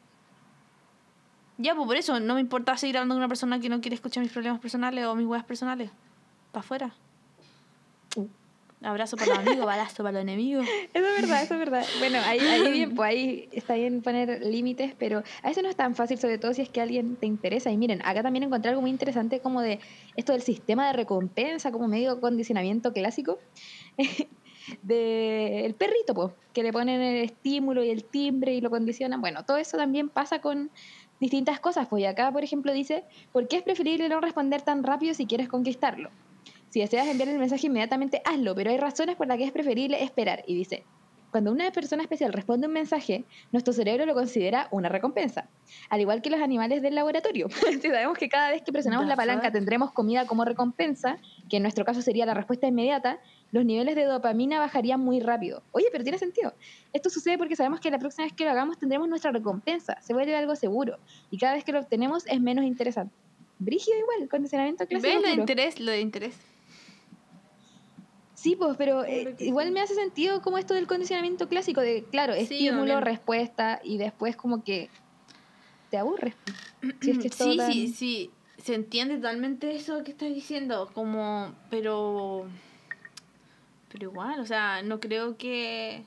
Ya, 1.59 1.75
pues 1.75 1.87
por 1.87 1.97
eso 1.97 2.21
no 2.21 2.35
me 2.35 2.41
importa 2.41 2.77
seguir 2.77 2.99
hablando 2.99 3.15
con 3.15 3.21
una 3.21 3.29
persona 3.29 3.59
que 3.61 3.69
no 3.69 3.81
quiere 3.81 3.95
escuchar 3.95 4.23
mis 4.23 4.33
problemas 4.33 4.61
personales 4.61 5.07
o 5.07 5.15
mis 5.15 5.27
huevas 5.27 5.47
personales. 5.47 5.91
Para 6.53 6.61
afuera. 6.61 6.95
Uh. 8.17 8.27
Abrazo 8.83 9.17
para 9.17 9.37
los 9.37 9.39
amigos, 9.47 9.65
balazo 9.65 10.03
para 10.03 10.13
los 10.13 10.23
enemigos. 10.23 10.67
Eso 10.95 11.07
es 11.07 11.21
verdad, 11.23 11.43
eso 11.43 11.55
es 11.55 11.61
verdad. 11.61 11.85
Bueno, 11.99 12.19
ahí, 12.25 12.39
ahí 12.41 12.73
bien, 12.73 12.95
pues 12.95 13.09
ahí 13.09 13.49
está 13.53 13.75
bien 13.75 14.03
poner 14.03 14.45
límites, 14.45 14.95
pero 14.99 15.23
a 15.43 15.49
veces 15.49 15.63
no 15.63 15.71
es 15.71 15.77
tan 15.77 15.95
fácil, 15.95 16.19
sobre 16.19 16.37
todo 16.39 16.53
si 16.53 16.63
es 16.63 16.69
que 16.69 16.83
alguien 16.83 17.17
te 17.17 17.27
interesa. 17.27 17.71
Y 17.71 17.79
miren, 17.79 18.03
acá 18.05 18.23
también 18.23 18.43
encontré 18.43 18.71
algo 18.71 18.83
muy 18.83 18.91
interesante 18.91 19.41
como 19.41 19.63
de 19.63 19.81
esto 20.15 20.33
del 20.33 20.43
sistema 20.43 20.87
de 20.89 20.93
recompensa, 20.93 21.73
como 21.73 21.89
medio 21.89 22.21
condicionamiento 22.21 22.93
clásico. 22.93 23.39
de 24.83 25.65
el 25.65 25.75
perrito, 25.75 26.13
pues, 26.13 26.33
que 26.53 26.63
le 26.63 26.73
ponen 26.73 27.01
el 27.01 27.25
estímulo 27.25 27.83
y 27.83 27.91
el 27.91 28.05
timbre 28.05 28.55
y 28.55 28.61
lo 28.61 28.69
condicionan. 28.69 29.21
Bueno, 29.21 29.45
todo 29.45 29.57
eso 29.57 29.77
también 29.77 30.09
pasa 30.09 30.41
con 30.41 30.71
distintas 31.21 31.61
cosas. 31.61 31.89
Pues 31.89 32.03
y 32.03 32.07
acá, 32.07 32.31
por 32.31 32.45
ejemplo, 32.45 32.73
dice, 32.73 33.05
¿por 33.33 33.49
qué 33.49 33.57
es 33.57 33.63
preferible 33.63 34.09
no 34.09 34.21
responder 34.21 34.63
tan 34.63 34.83
rápido 34.83 35.15
si 35.15 35.27
quieres 35.27 35.49
conquistarlo? 35.49 36.11
Si 36.71 36.81
deseas 36.81 37.07
enviar 37.09 37.29
el 37.29 37.39
mensaje 37.39 37.67
inmediatamente, 37.67 38.21
hazlo, 38.25 38.55
pero 38.55 38.71
hay 38.71 38.77
razones 38.77 39.17
por 39.17 39.27
las 39.27 39.39
que 39.39 39.45
es 39.45 39.53
preferible 39.53 40.03
esperar. 40.03 40.45
Y 40.47 40.55
dice, 40.55 40.85
cuando 41.37 41.53
una 41.53 41.71
persona 41.71 42.03
especial 42.03 42.33
responde 42.33 42.67
un 42.67 42.73
mensaje, 42.73 43.25
nuestro 43.53 43.75
cerebro 43.75 44.07
lo 44.07 44.15
considera 44.15 44.69
una 44.71 44.89
recompensa. 44.89 45.49
Al 45.91 46.01
igual 46.01 46.23
que 46.23 46.31
los 46.31 46.41
animales 46.41 46.81
del 46.81 46.95
laboratorio. 46.95 47.49
si 47.83 47.91
sabemos 47.91 48.17
que 48.17 48.31
cada 48.31 48.51
vez 48.51 48.63
que 48.63 48.73
presionamos 48.73 49.07
la 49.07 49.17
palanca 49.17 49.53
tendremos 49.53 49.93
comida 49.93 50.27
como 50.27 50.47
recompensa, 50.47 51.19
que 51.51 51.59
en 51.59 51.63
nuestro 51.63 51.85
caso 51.85 52.01
sería 52.01 52.25
la 52.25 52.33
respuesta 52.33 52.67
inmediata, 52.67 53.21
los 53.53 53.67
niveles 53.67 53.97
de 53.97 54.05
dopamina 54.05 54.59
bajarían 54.61 55.01
muy 55.01 55.21
rápido. 55.21 55.63
Oye, 55.73 55.89
pero 55.93 56.05
tiene 56.05 56.19
sentido. 56.19 56.55
Esto 56.95 57.11
sucede 57.11 57.37
porque 57.37 57.55
sabemos 57.55 57.81
que 57.81 57.91
la 57.91 57.99
próxima 57.99 58.25
vez 58.25 58.33
que 58.33 58.45
lo 58.45 58.51
hagamos 58.53 58.79
tendremos 58.79 59.07
nuestra 59.07 59.31
recompensa. 59.31 60.01
Se 60.01 60.15
vuelve 60.15 60.35
algo 60.35 60.57
seguro. 60.57 60.99
Y 61.31 61.37
cada 61.37 61.53
vez 61.53 61.65
que 61.65 61.73
lo 61.73 61.81
obtenemos 61.81 62.27
es 62.27 62.41
menos 62.41 62.65
interesante. 62.65 63.15
Brígido 63.59 63.99
igual, 63.99 64.29
condicionamiento 64.31 64.87
clásico. 64.87 65.13
¿Ves 65.13 65.23
lo 65.23 65.29
de 65.29 65.35
interés? 65.35 65.81
Lo 65.81 65.93
de 65.93 66.01
interés. 66.01 66.56
Sí, 68.47 68.55
pues, 68.55 68.77
pero 68.77 69.05
eh, 69.05 69.35
igual 69.41 69.73
me 69.73 69.81
hace 69.81 69.95
sentido 69.97 70.41
como 70.41 70.57
esto 70.57 70.73
del 70.75 70.87
condicionamiento 70.87 71.49
clásico, 71.49 71.81
de, 71.81 72.05
claro, 72.05 72.33
Sí, 72.35 72.43
estímulo, 72.43 72.77
también. 72.93 73.03
respuesta, 73.03 73.81
y 73.83 73.99
después 73.99 74.37
como 74.37 74.63
que 74.63 74.89
te 75.91 75.99
aburres. 75.99 76.35
pues. 76.45 76.57
Si 77.03 77.11
es 77.11 77.19
que 77.19 77.27
es 77.29 77.37
todo 77.37 77.51
sí, 77.51 77.57
tan- 77.57 77.73
sí, 77.73 77.89
sí. 77.89 78.31
Se 78.59 78.75
entiende 78.75 79.17
totalmente 79.17 79.75
eso 79.75 80.05
que 80.05 80.13
estás 80.13 80.29
diciendo. 80.33 80.91
Como, 80.95 81.53
pero. 81.71 82.47
Pero 83.91 84.11
igual, 84.11 84.39
o 84.41 84.47
sea, 84.47 84.83
no 84.83 85.01
creo 85.01 85.37
que. 85.37 86.05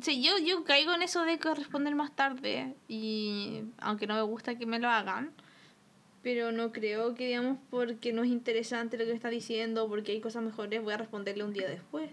Sí, 0.00 0.22
yo, 0.22 0.38
yo 0.38 0.64
caigo 0.64 0.94
en 0.94 1.02
eso 1.02 1.22
de 1.24 1.38
que 1.38 1.54
responder 1.54 1.94
más 1.94 2.16
tarde. 2.16 2.74
Y 2.88 3.60
aunque 3.78 4.06
no 4.06 4.14
me 4.14 4.22
gusta 4.22 4.56
que 4.56 4.64
me 4.64 4.78
lo 4.78 4.88
hagan. 4.88 5.32
Pero 6.24 6.50
no 6.50 6.72
creo 6.72 7.14
que, 7.14 7.26
digamos, 7.26 7.58
porque 7.70 8.12
no 8.12 8.24
es 8.24 8.30
interesante 8.30 8.98
lo 8.98 9.04
que 9.04 9.12
está 9.12 9.28
diciendo, 9.28 9.86
porque 9.88 10.12
hay 10.12 10.20
cosas 10.20 10.42
mejores, 10.42 10.82
voy 10.82 10.94
a 10.94 10.96
responderle 10.96 11.44
un 11.44 11.52
día 11.52 11.68
después. 11.68 12.10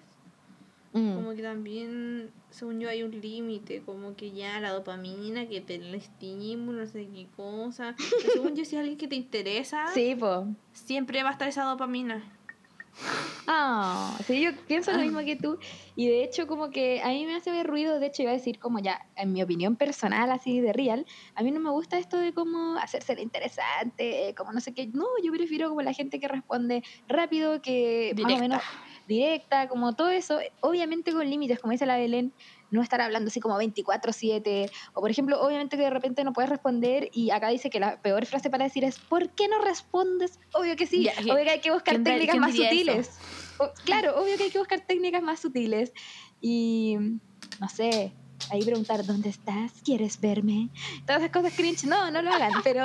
Mm. 0.93 1.15
Como 1.15 1.33
que 1.33 1.41
también, 1.41 2.29
según 2.49 2.81
yo, 2.81 2.89
hay 2.89 3.03
un 3.03 3.21
límite, 3.21 3.81
como 3.81 4.17
que 4.17 4.31
ya 4.31 4.59
la 4.59 4.71
dopamina, 4.71 5.47
que 5.47 5.61
te 5.61 5.75
el 5.75 5.95
estímulo, 5.95 6.81
no 6.81 6.85
sé 6.85 7.07
qué 7.07 7.27
cosa. 7.37 7.95
Pero 7.97 8.33
según 8.33 8.55
yo, 8.55 8.65
si 8.65 8.75
es 8.75 8.81
alguien 8.81 8.97
que 8.97 9.07
te 9.07 9.15
interesa, 9.15 9.87
Sí, 9.93 10.17
siempre 10.73 11.23
va 11.23 11.29
a 11.29 11.31
estar 11.31 11.47
esa 11.47 11.63
dopamina. 11.63 12.21
Ah, 13.47 14.17
sí, 14.25 14.41
yo 14.41 14.51
pienso 14.67 14.91
lo 14.91 14.99
mismo 14.99 15.19
que 15.19 15.35
tú. 15.35 15.57
Y 15.95 16.07
de 16.07 16.23
hecho, 16.23 16.47
como 16.47 16.69
que 16.69 17.01
a 17.01 17.09
mí 17.09 17.25
me 17.25 17.35
hace 17.35 17.51
ver 17.51 17.67
ruido. 17.67 17.99
De 17.99 18.07
hecho, 18.07 18.21
iba 18.21 18.31
a 18.31 18.35
decir, 18.35 18.59
como 18.59 18.79
ya, 18.79 18.99
en 19.15 19.33
mi 19.33 19.41
opinión 19.41 19.75
personal, 19.75 20.31
así 20.31 20.61
de 20.61 20.73
real, 20.73 21.05
a 21.35 21.43
mí 21.43 21.51
no 21.51 21.59
me 21.59 21.69
gusta 21.71 21.97
esto 21.97 22.17
de 22.17 22.33
como 22.33 22.77
hacerse 22.77 23.19
interesante, 23.19 24.33
como 24.37 24.53
no 24.53 24.61
sé 24.61 24.73
qué. 24.73 24.87
No, 24.87 25.05
yo 25.23 25.31
prefiero 25.31 25.69
como 25.69 25.81
la 25.81 25.93
gente 25.93 26.19
que 26.19 26.27
responde 26.27 26.83
rápido, 27.07 27.61
que 27.61 28.13
más 28.21 28.33
o 28.33 28.39
menos 28.39 28.61
directa, 29.07 29.67
como 29.67 29.95
todo 29.95 30.09
eso. 30.09 30.39
Obviamente 30.61 31.11
con 31.11 31.29
límites, 31.29 31.59
como 31.59 31.71
dice 31.71 31.85
la 31.85 31.97
Belén 31.97 32.33
no 32.71 32.81
estar 32.81 33.01
hablando 33.01 33.27
así 33.27 33.39
como 33.39 33.57
24/7, 33.57 34.71
o 34.93 35.01
por 35.01 35.11
ejemplo, 35.11 35.39
obviamente 35.41 35.77
que 35.77 35.83
de 35.83 35.89
repente 35.89 36.23
no 36.23 36.33
puedes 36.33 36.49
responder 36.49 37.09
y 37.13 37.29
acá 37.29 37.49
dice 37.49 37.69
que 37.69 37.79
la 37.79 38.01
peor 38.01 38.25
frase 38.25 38.49
para 38.49 38.63
decir 38.63 38.83
es 38.83 38.97
¿por 38.97 39.29
qué 39.29 39.47
no 39.47 39.59
respondes? 39.59 40.39
Obvio 40.53 40.75
que 40.75 40.87
sí, 40.87 41.07
obvio 41.21 41.43
que 41.43 41.49
hay 41.49 41.59
que 41.59 41.71
buscar 41.71 42.01
técnicas 42.01 42.37
más 42.37 42.55
sutiles. 42.55 43.11
claro, 43.85 44.19
obvio 44.19 44.37
que 44.37 44.43
hay 44.43 44.51
que 44.51 44.59
buscar 44.59 44.81
técnicas 44.81 45.21
más 45.21 45.39
sutiles 45.39 45.93
y 46.39 46.97
no 47.59 47.69
sé, 47.69 48.13
ahí 48.49 48.63
preguntar 48.63 49.05
¿dónde 49.05 49.29
estás? 49.29 49.73
¿Quieres 49.83 50.19
verme? 50.19 50.69
Todas 51.05 51.21
esas 51.21 51.31
cosas 51.31 51.53
cringe, 51.53 51.83
no, 51.85 52.09
no 52.09 52.21
lo 52.21 52.31
hagan, 52.31 52.53
pero, 52.63 52.83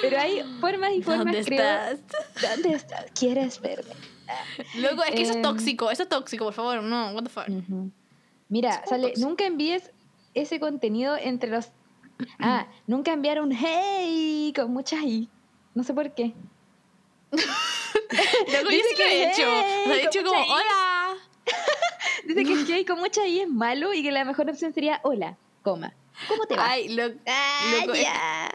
pero 0.00 0.18
hay 0.18 0.42
formas 0.60 0.92
y 0.94 1.02
formas, 1.02 1.24
¿Dónde 1.24 1.38
estás? 1.40 2.00
¿Dónde 2.40 2.74
estás? 2.74 3.06
¿Quieres 3.18 3.60
verme? 3.60 3.92
Luego, 4.76 5.04
es 5.04 5.10
que 5.10 5.22
eso 5.22 5.32
es 5.32 5.36
em, 5.36 5.42
tóxico, 5.42 5.90
eso 5.90 6.04
es 6.04 6.08
tóxico, 6.08 6.46
por 6.46 6.54
favor, 6.54 6.82
no, 6.82 7.12
what 7.12 7.22
the 7.22 7.28
fuck. 7.28 7.46
Mira, 8.52 8.84
sale, 8.84 9.14
nunca 9.16 9.46
envíes 9.46 9.92
ese 10.34 10.60
contenido 10.60 11.16
entre 11.16 11.48
los... 11.48 11.72
Ah, 12.38 12.68
nunca 12.86 13.14
enviar 13.14 13.40
un 13.40 13.50
hey 13.50 14.52
con 14.54 14.70
muchas 14.70 15.02
i. 15.04 15.30
No 15.74 15.82
sé 15.82 15.94
por 15.94 16.12
qué. 16.14 16.34
Luego 17.32 18.70
sí 18.70 18.82
que 18.94 19.04
he 19.04 19.30
hecho. 19.32 19.46
Lo 19.86 19.94
he 19.94 20.02
dicho 20.02 20.22
como, 20.22 20.38
hola. 20.38 21.14
Dice 22.26 22.44
que 22.44 22.52
el 22.52 22.66
hey 22.68 22.84
con 22.84 22.98
muchas 23.00 23.26
i 23.26 23.40
es 23.40 23.48
malo 23.48 23.94
y 23.94 24.02
que 24.02 24.12
la 24.12 24.26
mejor 24.26 24.50
opción 24.50 24.74
sería 24.74 25.00
hola, 25.02 25.38
coma. 25.62 25.94
¿Cómo 26.28 26.46
te 26.46 26.56
va? 26.56 26.70
Ay, 26.70 26.88
lo, 26.88 27.04
ah, 27.26 28.48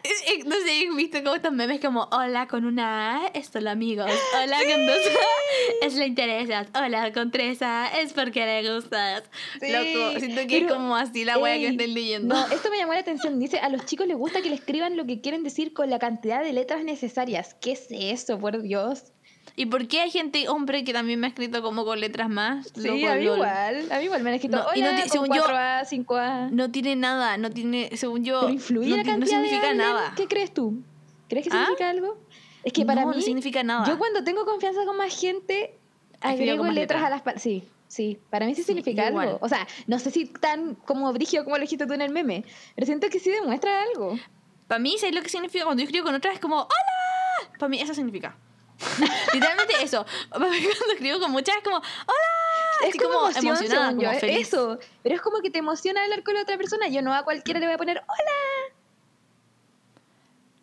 no 0.45 0.55
sé, 0.55 0.81
he 0.81 0.95
visto 0.95 1.21
como 1.23 1.35
estos 1.35 1.51
memes 1.51 1.79
como 1.79 2.07
hola 2.11 2.47
con 2.47 2.65
una 2.65 3.17
A 3.17 3.27
es 3.27 3.47
solo 3.47 3.69
amigos. 3.69 4.09
Hola 4.41 4.57
con 4.59 4.85
dos 4.85 4.97
A 4.97 5.85
es 5.85 5.95
le 5.95 6.07
interesas. 6.07 6.67
Hola 6.73 7.11
con 7.13 7.31
tres 7.31 7.61
A 7.61 7.87
es 7.99 8.13
porque 8.13 8.45
le 8.45 8.73
gustas. 8.73 9.23
Loco, 9.61 10.19
siento 10.19 10.47
que 10.47 10.57
es 10.59 10.71
como 10.71 10.95
así 10.95 11.25
la 11.25 11.37
wea 11.37 11.57
que 11.57 11.67
estén 11.69 11.93
leyendo. 11.93 12.35
No, 12.35 12.47
esto 12.47 12.69
me 12.69 12.77
llamó 12.77 12.93
la 12.93 12.99
atención. 12.99 13.39
Dice, 13.39 13.59
a 13.59 13.69
los 13.69 13.85
chicos 13.85 14.07
les 14.07 14.17
gusta 14.17 14.41
que 14.41 14.49
le 14.49 14.55
escriban 14.55 14.97
lo 14.97 15.05
que 15.05 15.21
quieren 15.21 15.43
decir 15.43 15.73
con 15.73 15.89
la 15.89 15.99
cantidad 15.99 16.43
de 16.43 16.53
letras 16.53 16.83
necesarias. 16.83 17.55
¿Qué 17.59 17.71
es 17.71 17.87
eso, 17.89 18.39
por 18.39 18.61
Dios? 18.61 19.13
¿Y 19.59 19.65
por 19.65 19.87
qué 19.87 20.01
hay 20.01 20.11
gente, 20.11 20.47
hombre, 20.49 20.83
que 20.83 20.93
también 20.93 21.19
me 21.19 21.25
ha 21.25 21.29
escrito 21.29 21.63
como 21.63 21.83
con 21.83 21.99
letras 21.99 22.29
más? 22.29 22.71
Sí, 22.75 23.03
a 23.05 23.15
mí 23.15 23.23
igual. 23.23 23.91
A 23.91 23.97
mí 23.97 24.05
igual 24.05 24.21
me 24.21 24.29
han 24.29 24.35
escrito, 24.35 24.57
no, 24.57 24.65
hola, 24.67 24.91
no, 24.91 25.09
según 25.09 25.29
4A, 25.29 25.83
5A. 25.83 26.51
No 26.51 26.69
tiene 26.69 26.95
nada, 26.95 27.37
no 27.37 27.49
tiene, 27.49 27.89
según 27.97 28.23
yo... 28.23 28.41
Pero 28.41 28.53
influye 28.53 28.91
no, 28.91 28.97
la 28.97 29.03
cantidad 29.03 29.39
no 29.39 29.43
significa 29.45 29.69
de 29.69 29.73
nada. 29.73 30.13
¿Qué 30.15 30.27
crees 30.27 30.53
tú? 30.53 30.83
¿Crees 31.27 31.47
que 31.47 31.53
¿Ah? 31.55 31.61
significa 31.63 31.89
algo? 31.89 32.19
Es 32.63 32.71
que 32.71 32.85
para 32.85 33.03
mí... 33.03 33.15
no 33.15 33.21
significa 33.23 33.63
nada. 33.63 33.87
Yo 33.87 33.97
cuando 33.97 34.23
tengo 34.23 34.45
confianza 34.45 34.85
con 34.85 34.95
más 34.95 35.19
gente, 35.19 35.75
agrego 36.21 36.63
letras, 36.65 36.75
letras 36.75 37.03
a 37.05 37.09
las 37.09 37.21
palabras. 37.23 37.41
Sí, 37.41 37.63
sí. 37.87 38.19
Para 38.29 38.45
mí 38.45 38.53
sí, 38.53 38.61
sí 38.61 38.67
significa 38.67 39.07
algo. 39.07 39.39
O 39.41 39.49
sea, 39.49 39.67
no 39.87 39.97
sé 39.97 40.11
si 40.11 40.27
tan 40.27 40.75
como 40.75 41.11
brigio 41.13 41.43
como 41.43 41.55
lo 41.55 41.61
dijiste 41.61 41.87
tú 41.87 41.93
en 41.93 42.03
el 42.03 42.11
meme, 42.11 42.45
pero 42.75 42.85
siento 42.85 43.09
que 43.09 43.19
sí 43.19 43.31
demuestra 43.31 43.81
algo. 43.81 44.19
Para 44.67 44.77
mí, 44.77 44.99
¿sabes 44.99 45.15
lo 45.15 45.23
que 45.23 45.29
significa? 45.29 45.65
Cuando 45.65 45.81
yo 45.81 45.87
escribo 45.87 46.05
con 46.05 46.13
otras 46.13 46.35
es 46.35 46.39
como 46.39 46.57
¡Hola! 46.57 47.57
Para 47.57 47.69
mí 47.69 47.81
eso 47.81 47.95
significa. 47.95 48.37
Literalmente 49.33 49.75
eso. 49.81 50.05
Cuando 50.29 50.49
escribo 50.93 51.19
con 51.19 51.31
muchas 51.31 51.57
es 51.57 51.63
como, 51.63 51.77
¡Hola! 51.77 52.87
Es 52.87 52.95
como, 52.95 53.29
emocionada, 53.29 53.95
como 53.95 54.11
Eso. 54.11 54.79
Pero 55.03 55.15
es 55.15 55.21
como 55.21 55.39
que 55.39 55.49
te 55.49 55.59
emociona 55.59 56.03
hablar 56.03 56.23
con 56.23 56.35
la 56.35 56.41
otra 56.41 56.57
persona. 56.57 56.87
Yo 56.87 57.01
no 57.01 57.13
a 57.13 57.23
cualquiera 57.23 57.59
le 57.59 57.65
voy 57.65 57.75
a 57.75 57.77
poner, 57.77 57.97
¡Hola! 58.07 58.75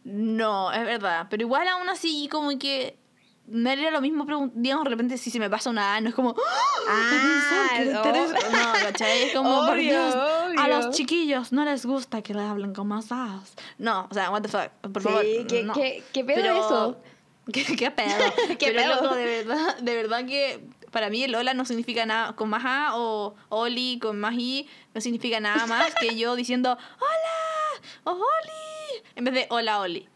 No, 0.04 0.72
es 0.72 0.84
verdad. 0.84 1.26
Pero 1.30 1.42
igual 1.42 1.66
aún 1.66 1.88
así, 1.88 2.28
como 2.30 2.56
que 2.58 2.98
me 3.46 3.72
haría 3.72 3.90
lo 3.90 4.00
mismo, 4.00 4.24
digamos, 4.54 4.84
de 4.84 4.90
repente 4.90 5.18
si 5.18 5.30
se 5.30 5.38
me 5.38 5.50
pasa 5.50 5.70
una 5.70 5.96
A, 5.96 6.00
no 6.00 6.08
es 6.08 6.14
como, 6.14 6.34
¡Ah! 6.38 7.80
No, 7.84 8.02
¿cachai? 8.02 9.24
Es 9.24 9.34
como, 9.34 9.66
por 9.66 9.76
Dios, 9.76 10.14
a 10.14 10.68
los 10.68 10.90
chiquillos 10.90 11.52
no 11.52 11.64
les 11.64 11.84
gusta 11.84 12.22
que 12.22 12.32
le 12.32 12.42
hablen 12.42 12.72
con 12.74 12.88
más 12.88 13.10
A's. 13.10 13.54
No, 13.78 14.06
o 14.10 14.14
sea, 14.14 14.30
what 14.30 14.42
the 14.42 14.48
fuck, 14.48 14.70
por 14.92 15.02
sí, 15.02 15.08
favor. 15.08 15.22
¿qué, 15.22 15.68
¿qué, 15.74 16.04
qué 16.12 16.24
pedo 16.24 16.40
eso? 16.40 16.96
¿Qué, 17.52 17.90
pedo? 17.90 18.32
¿Qué 18.58 18.72
Pero 18.72 19.00
pedo? 19.00 19.14
de 19.14 19.24
verdad, 19.24 19.78
de 19.78 19.94
verdad 19.94 20.26
que 20.26 20.60
para 20.90 21.10
mí 21.10 21.24
el 21.24 21.34
hola 21.34 21.54
no 21.54 21.64
significa 21.64 22.06
nada 22.06 22.34
con 22.36 22.48
más 22.48 22.62
A 22.64 22.96
o 22.96 23.34
oli 23.48 23.98
con 23.98 24.18
más 24.18 24.34
I 24.34 24.68
no 24.94 25.00
significa 25.00 25.40
nada 25.40 25.66
más 25.66 25.94
que 25.94 26.16
yo 26.16 26.36
diciendo 26.36 26.70
hola 26.70 27.82
o 28.04 28.12
oli 28.12 29.02
en 29.16 29.24
vez 29.24 29.34
de 29.34 29.46
hola 29.50 29.80
oli. 29.80 30.08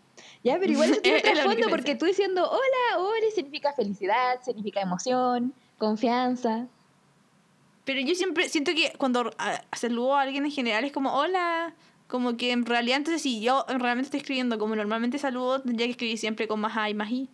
Ya, 0.45 0.59
pero 0.59 0.73
igual 0.73 0.93
eso 0.93 1.01
tiene 1.01 1.21
trasfondo 1.21 1.69
porque 1.69 1.97
tú 1.97 2.07
diciendo 2.07 2.49
hola, 2.49 3.03
oli 3.03 3.31
significa 3.35 3.73
felicidad, 3.73 4.41
significa 4.43 4.81
emoción, 4.81 5.53
confianza. 5.77 6.69
Pero 7.85 8.01
yo 8.01 8.15
siempre 8.15 8.49
siento 8.49 8.73
que 8.75 8.93
cuando 8.99 9.31
saludo 9.73 10.15
a 10.15 10.23
alguien 10.23 10.45
en 10.45 10.51
general 10.51 10.85
es 10.85 10.93
como 10.93 11.15
hola, 11.15 11.75
como 12.09 12.39
que 12.39 12.53
en 12.53 12.65
realidad, 12.67 12.97
entonces 12.97 13.23
si 13.23 13.41
yo 13.41 13.65
realmente 13.69 14.07
estoy 14.07 14.21
escribiendo 14.21 14.59
como 14.59 14.75
normalmente 14.75 15.19
saludo, 15.19 15.61
tendría 15.61 15.87
que 15.87 15.93
escribir 15.93 16.19
siempre 16.19 16.49
con 16.49 16.59
más 16.59 16.77
A 16.77 16.89
y 16.89 16.95
más 16.95 17.11
I. 17.11 17.29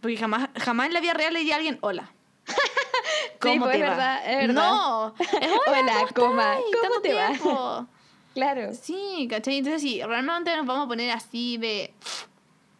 Porque 0.00 0.16
jamás, 0.16 0.50
jamás 0.56 0.88
en 0.88 0.94
la 0.94 1.00
vida 1.00 1.14
real 1.14 1.32
le 1.32 1.38
diría 1.38 1.54
a 1.54 1.58
alguien 1.58 1.78
hola. 1.80 2.12
¿Cómo 3.40 3.66
pues, 3.66 3.76
te 3.76 3.82
va? 3.82 3.90
Verdad, 3.90 4.30
es 4.30 4.48
verdad. 4.48 4.70
No, 4.70 5.14
es 5.18 5.28
hola, 5.66 5.80
hola 5.80 6.06
¿cómo, 6.14 6.42
¿cómo 6.82 7.00
te 7.02 7.14
va? 7.14 7.86
claro. 8.34 8.74
Sí, 8.74 9.28
¿cachai? 9.30 9.58
Entonces 9.58 9.80
si 9.80 10.02
realmente 10.02 10.54
nos 10.56 10.66
vamos 10.66 10.86
a 10.86 10.88
poner 10.88 11.10
así 11.12 11.56
de... 11.56 11.94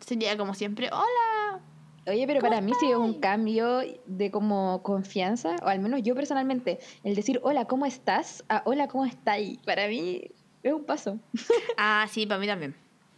Sería 0.00 0.36
como 0.36 0.54
siempre, 0.54 0.90
hola, 0.92 1.60
Oye, 2.06 2.26
pero 2.26 2.40
para 2.40 2.60
mí 2.60 2.72
sí 2.78 2.90
es 2.90 2.96
un 2.96 3.14
cambio 3.14 3.80
de 4.06 4.30
como 4.30 4.82
confianza, 4.82 5.56
o 5.62 5.68
al 5.68 5.80
menos 5.80 6.02
yo 6.02 6.14
personalmente, 6.14 6.78
el 7.02 7.14
decir 7.14 7.40
hola, 7.42 7.64
¿cómo 7.64 7.86
estás? 7.86 8.44
a 8.48 8.62
hola, 8.66 8.88
¿cómo 8.88 9.06
estáis? 9.06 9.58
Para 9.64 9.88
mí 9.88 10.30
es 10.62 10.72
un 10.72 10.84
paso. 10.84 11.18
Ah, 11.78 12.06
sí, 12.10 12.26
para 12.26 12.40
mí 12.40 12.46
también. 12.46 12.76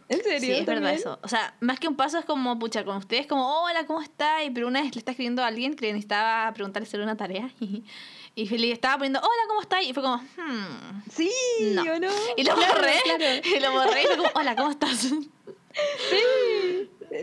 ¿En 0.09 0.23
serio? 0.23 0.39
Sí, 0.39 0.51
es 0.51 0.65
verdad 0.65 0.93
eso. 0.93 1.19
O 1.21 1.27
sea, 1.27 1.53
más 1.59 1.79
que 1.79 1.89
un 1.89 1.97
paso 1.97 2.17
es 2.17 2.23
como, 2.23 2.57
pucha, 2.59 2.85
con 2.85 2.95
ustedes 2.95 3.27
como, 3.27 3.63
hola, 3.63 3.85
¿cómo 3.85 4.01
estáis? 4.01 4.51
Pero 4.53 4.67
una 4.67 4.81
vez 4.81 4.95
le 4.95 4.99
está 4.99 5.11
escribiendo 5.11 5.43
a 5.43 5.47
alguien 5.47 5.75
que 5.75 5.87
necesitaba 5.87 6.53
preguntarle 6.53 6.87
sobre 6.87 7.03
una 7.03 7.17
tarea 7.17 7.49
y, 7.59 7.83
y 8.35 8.45
le 8.57 8.71
estaba 8.71 8.95
poniendo, 8.95 9.19
hola, 9.19 9.43
¿cómo 9.49 9.61
estáis? 9.61 9.89
Y 9.89 9.93
fue 9.93 10.03
como, 10.03 10.17
hmm. 10.17 11.01
Sí, 11.11 11.29
no. 11.73 11.81
¿o 11.81 11.99
no? 11.99 12.09
Y 12.37 12.43
lo 12.43 12.55
borré. 12.55 13.41
Y 13.43 13.59
lo 13.59 13.71
borré 13.73 14.03
y 14.03 14.05
fue 14.05 14.17
como, 14.17 14.29
hola, 14.35 14.55
¿cómo 14.55 14.71
estás? 14.71 14.97
Sí, 14.97 15.19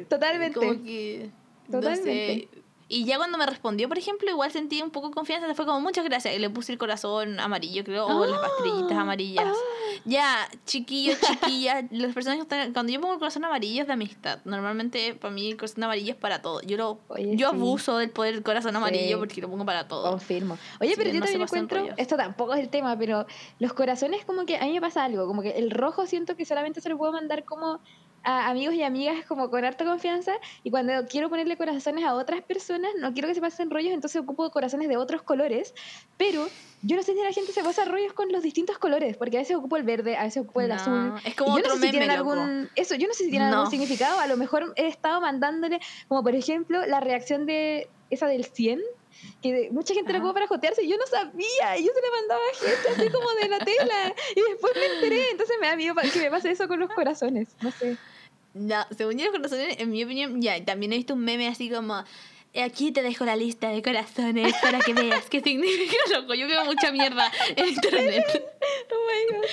totalmente. 0.09 0.59
Como 0.59 0.85
que 0.85 1.31
Totalmente. 1.71 2.49
Y 2.87 3.05
ya 3.07 3.17
cuando 3.17 3.39
me 3.39 3.47
respondió, 3.47 3.89
por 3.89 3.97
ejemplo, 3.97 4.31
igual 4.31 4.53
sentí 4.53 4.83
un 4.83 4.91
poco 4.91 5.09
de 5.09 5.15
confianza. 5.15 5.53
Fue 5.55 5.65
como, 5.65 5.81
muchas 5.81 6.05
gracias. 6.05 6.35
Y 6.35 6.39
le 6.39 6.51
puse 6.51 6.71
el 6.71 6.79
corazón 6.79 7.41
amarillo, 7.41 7.83
creo, 7.83 8.07
o 8.07 8.27
las 8.27 8.39
pastillitas 8.39 8.97
ah, 8.99 9.01
amarillas. 9.01 9.47
Ah. 9.47 10.01
Ya, 10.05 10.49
chiquillos, 10.67 11.19
chiquillas. 11.19 11.87
las 11.91 12.13
personas 12.13 12.37
que 12.37 12.43
están. 12.43 12.73
Cuando 12.75 12.93
yo 12.93 13.01
pongo 13.01 13.15
el 13.15 13.19
corazón 13.19 13.45
amarillo 13.45 13.81
es 13.81 13.87
de 13.87 13.95
amistad. 13.95 14.41
Normalmente, 14.45 15.15
para 15.15 15.33
mí, 15.33 15.51
el 15.51 15.57
corazón 15.57 15.85
amarillo 15.85 16.13
es 16.13 16.19
para 16.19 16.43
todo. 16.43 16.61
Yo 16.61 16.77
lo 16.77 17.01
yo 17.35 17.49
abuso 17.49 17.97
del 17.97 18.11
poder 18.11 18.35
del 18.35 18.43
corazón 18.43 18.77
amarillo 18.77 19.19
porque 19.19 19.41
lo 19.41 19.49
pongo 19.49 19.65
para 19.65 19.89
todo. 19.89 20.11
Confirmo. 20.11 20.59
Oye, 20.81 20.93
pero 20.97 21.11
yo 21.11 21.21
también 21.21 21.41
encuentro. 21.41 21.89
Esto 21.97 22.17
tampoco 22.17 22.53
es 22.53 22.61
el 22.61 22.69
tema, 22.69 22.99
pero 22.99 23.27
los 23.61 23.73
corazones, 23.73 24.27
como 24.27 24.45
que 24.45 24.59
a 24.59 24.65
mí 24.67 24.75
me 24.75 24.81
pasa 24.83 25.05
algo. 25.05 25.27
Como 25.27 25.41
que 25.41 25.51
el 25.53 25.71
rojo 25.71 26.07
siento 26.07 26.37
que 26.37 26.45
solamente 26.45 26.83
se 26.83 26.91
lo 26.91 26.99
puedo 26.99 27.13
mandar 27.13 27.45
como 27.45 27.81
a 28.25 28.49
amigos 28.49 28.75
y 28.75 28.83
amigas 28.83 29.25
como 29.27 29.51
con 29.51 29.65
harta 29.65 29.85
confianza 29.85 30.33
y 30.63 30.71
cuando 30.71 30.93
quiero 31.09 31.29
ponerle 31.29 31.57
corazones 31.57 32.05
a 32.05 32.15
otras 32.15 32.43
personas, 32.43 32.91
no 32.99 33.13
quiero 33.13 33.29
que 33.29 33.35
se 33.35 33.41
pasen 33.41 33.71
rollos, 33.71 33.93
entonces 33.93 34.21
ocupo 34.21 34.51
corazones 34.51 34.89
de 34.89 34.97
otros 34.97 35.23
colores, 35.23 35.75
pero 36.17 36.49
yo 36.83 36.97
no 36.97 37.03
sé 37.03 37.15
si 37.15 37.21
la 37.21 37.33
gente 37.33 37.53
se 37.53 37.63
pasa 37.63 37.85
rollos 37.85 38.13
con 38.15 38.33
los 38.33 38.43
distintos 38.43 38.79
colores, 38.79 39.17
porque 39.17 39.37
a 39.37 39.41
veces 39.41 39.57
ocupo 39.57 39.77
el 39.77 39.83
verde, 39.83 40.17
a 40.17 40.25
veces 40.25 40.43
ocupo 40.43 40.63
el 40.63 40.73
azul. 40.73 41.13
Es 41.25 41.35
como 41.35 41.55
otro 41.55 41.75
no 41.75 41.81
meme, 41.81 42.05
algún 42.11 42.71
eso, 42.75 42.95
yo 42.95 43.07
no 43.07 43.15
sé 43.15 43.25
si 43.25 43.31
tienen 43.31 43.53
algún 43.53 43.71
significado, 43.71 44.19
a 44.19 44.27
lo 44.27 44.37
mejor 44.37 44.73
he 44.77 44.87
estado 44.87 45.21
mandándole 45.21 45.81
como 46.09 46.23
por 46.23 46.35
ejemplo 46.35 46.85
la 46.87 47.01
reacción 47.01 47.47
de 47.47 47.89
esa 48.11 48.27
del 48.27 48.45
100 48.45 48.81
que 49.43 49.69
mucha 49.71 49.95
gente 49.95 50.13
lo 50.13 50.19
ocupa 50.19 50.35
para 50.35 50.47
jotearse 50.47 50.83
y 50.83 50.89
yo 50.89 50.97
no 50.97 51.07
sabía, 51.07 51.79
y 51.79 51.85
yo 51.85 51.93
se 51.93 52.01
le 52.01 52.11
mandaba 52.11 52.41
a 52.41 52.57
gente 52.57 52.89
así 52.89 53.11
como 53.13 53.31
de 53.41 53.49
la 53.49 53.59
tela, 53.59 54.15
y 54.35 54.41
después 54.51 54.73
me 54.75 54.87
enteré, 54.95 55.31
entonces 55.31 55.57
me 55.61 55.69
da 55.69 55.77
miedo 55.77 55.95
que 56.13 56.19
me 56.19 56.31
pase 56.31 56.51
eso 56.51 56.67
con 56.67 56.81
los 56.81 56.91
corazones, 56.91 57.55
no 57.61 57.71
sé. 57.71 57.97
No, 58.55 58.87
según 58.97 59.19
yo 59.19 59.25
los 59.25 59.35
corazones, 59.35 59.81
en 59.81 59.91
mi 59.91 60.05
opinión, 60.05 60.41
ya, 60.41 60.65
también 60.65 60.93
he 60.93 60.97
visto 60.97 61.15
un 61.15 61.25
meme 61.25 61.49
así 61.49 61.69
como 61.69 62.05
aquí 62.63 62.93
te 62.93 63.03
dejo 63.03 63.25
la 63.25 63.37
lista 63.37 63.69
de 63.71 63.83
corazones 63.83 64.55
para 64.63 64.81
que 64.81 64.95
veas 64.95 65.25
qué 65.31 65.41
significa 65.41 65.97
loco. 66.13 66.35
Yo 66.35 66.47
veo 66.47 66.65
mucha 66.65 66.93
mierda 66.93 67.31
en 67.57 67.69
internet. 67.69 68.25
Oh 68.91 68.97
my 69.33 69.37
god. 69.37 69.45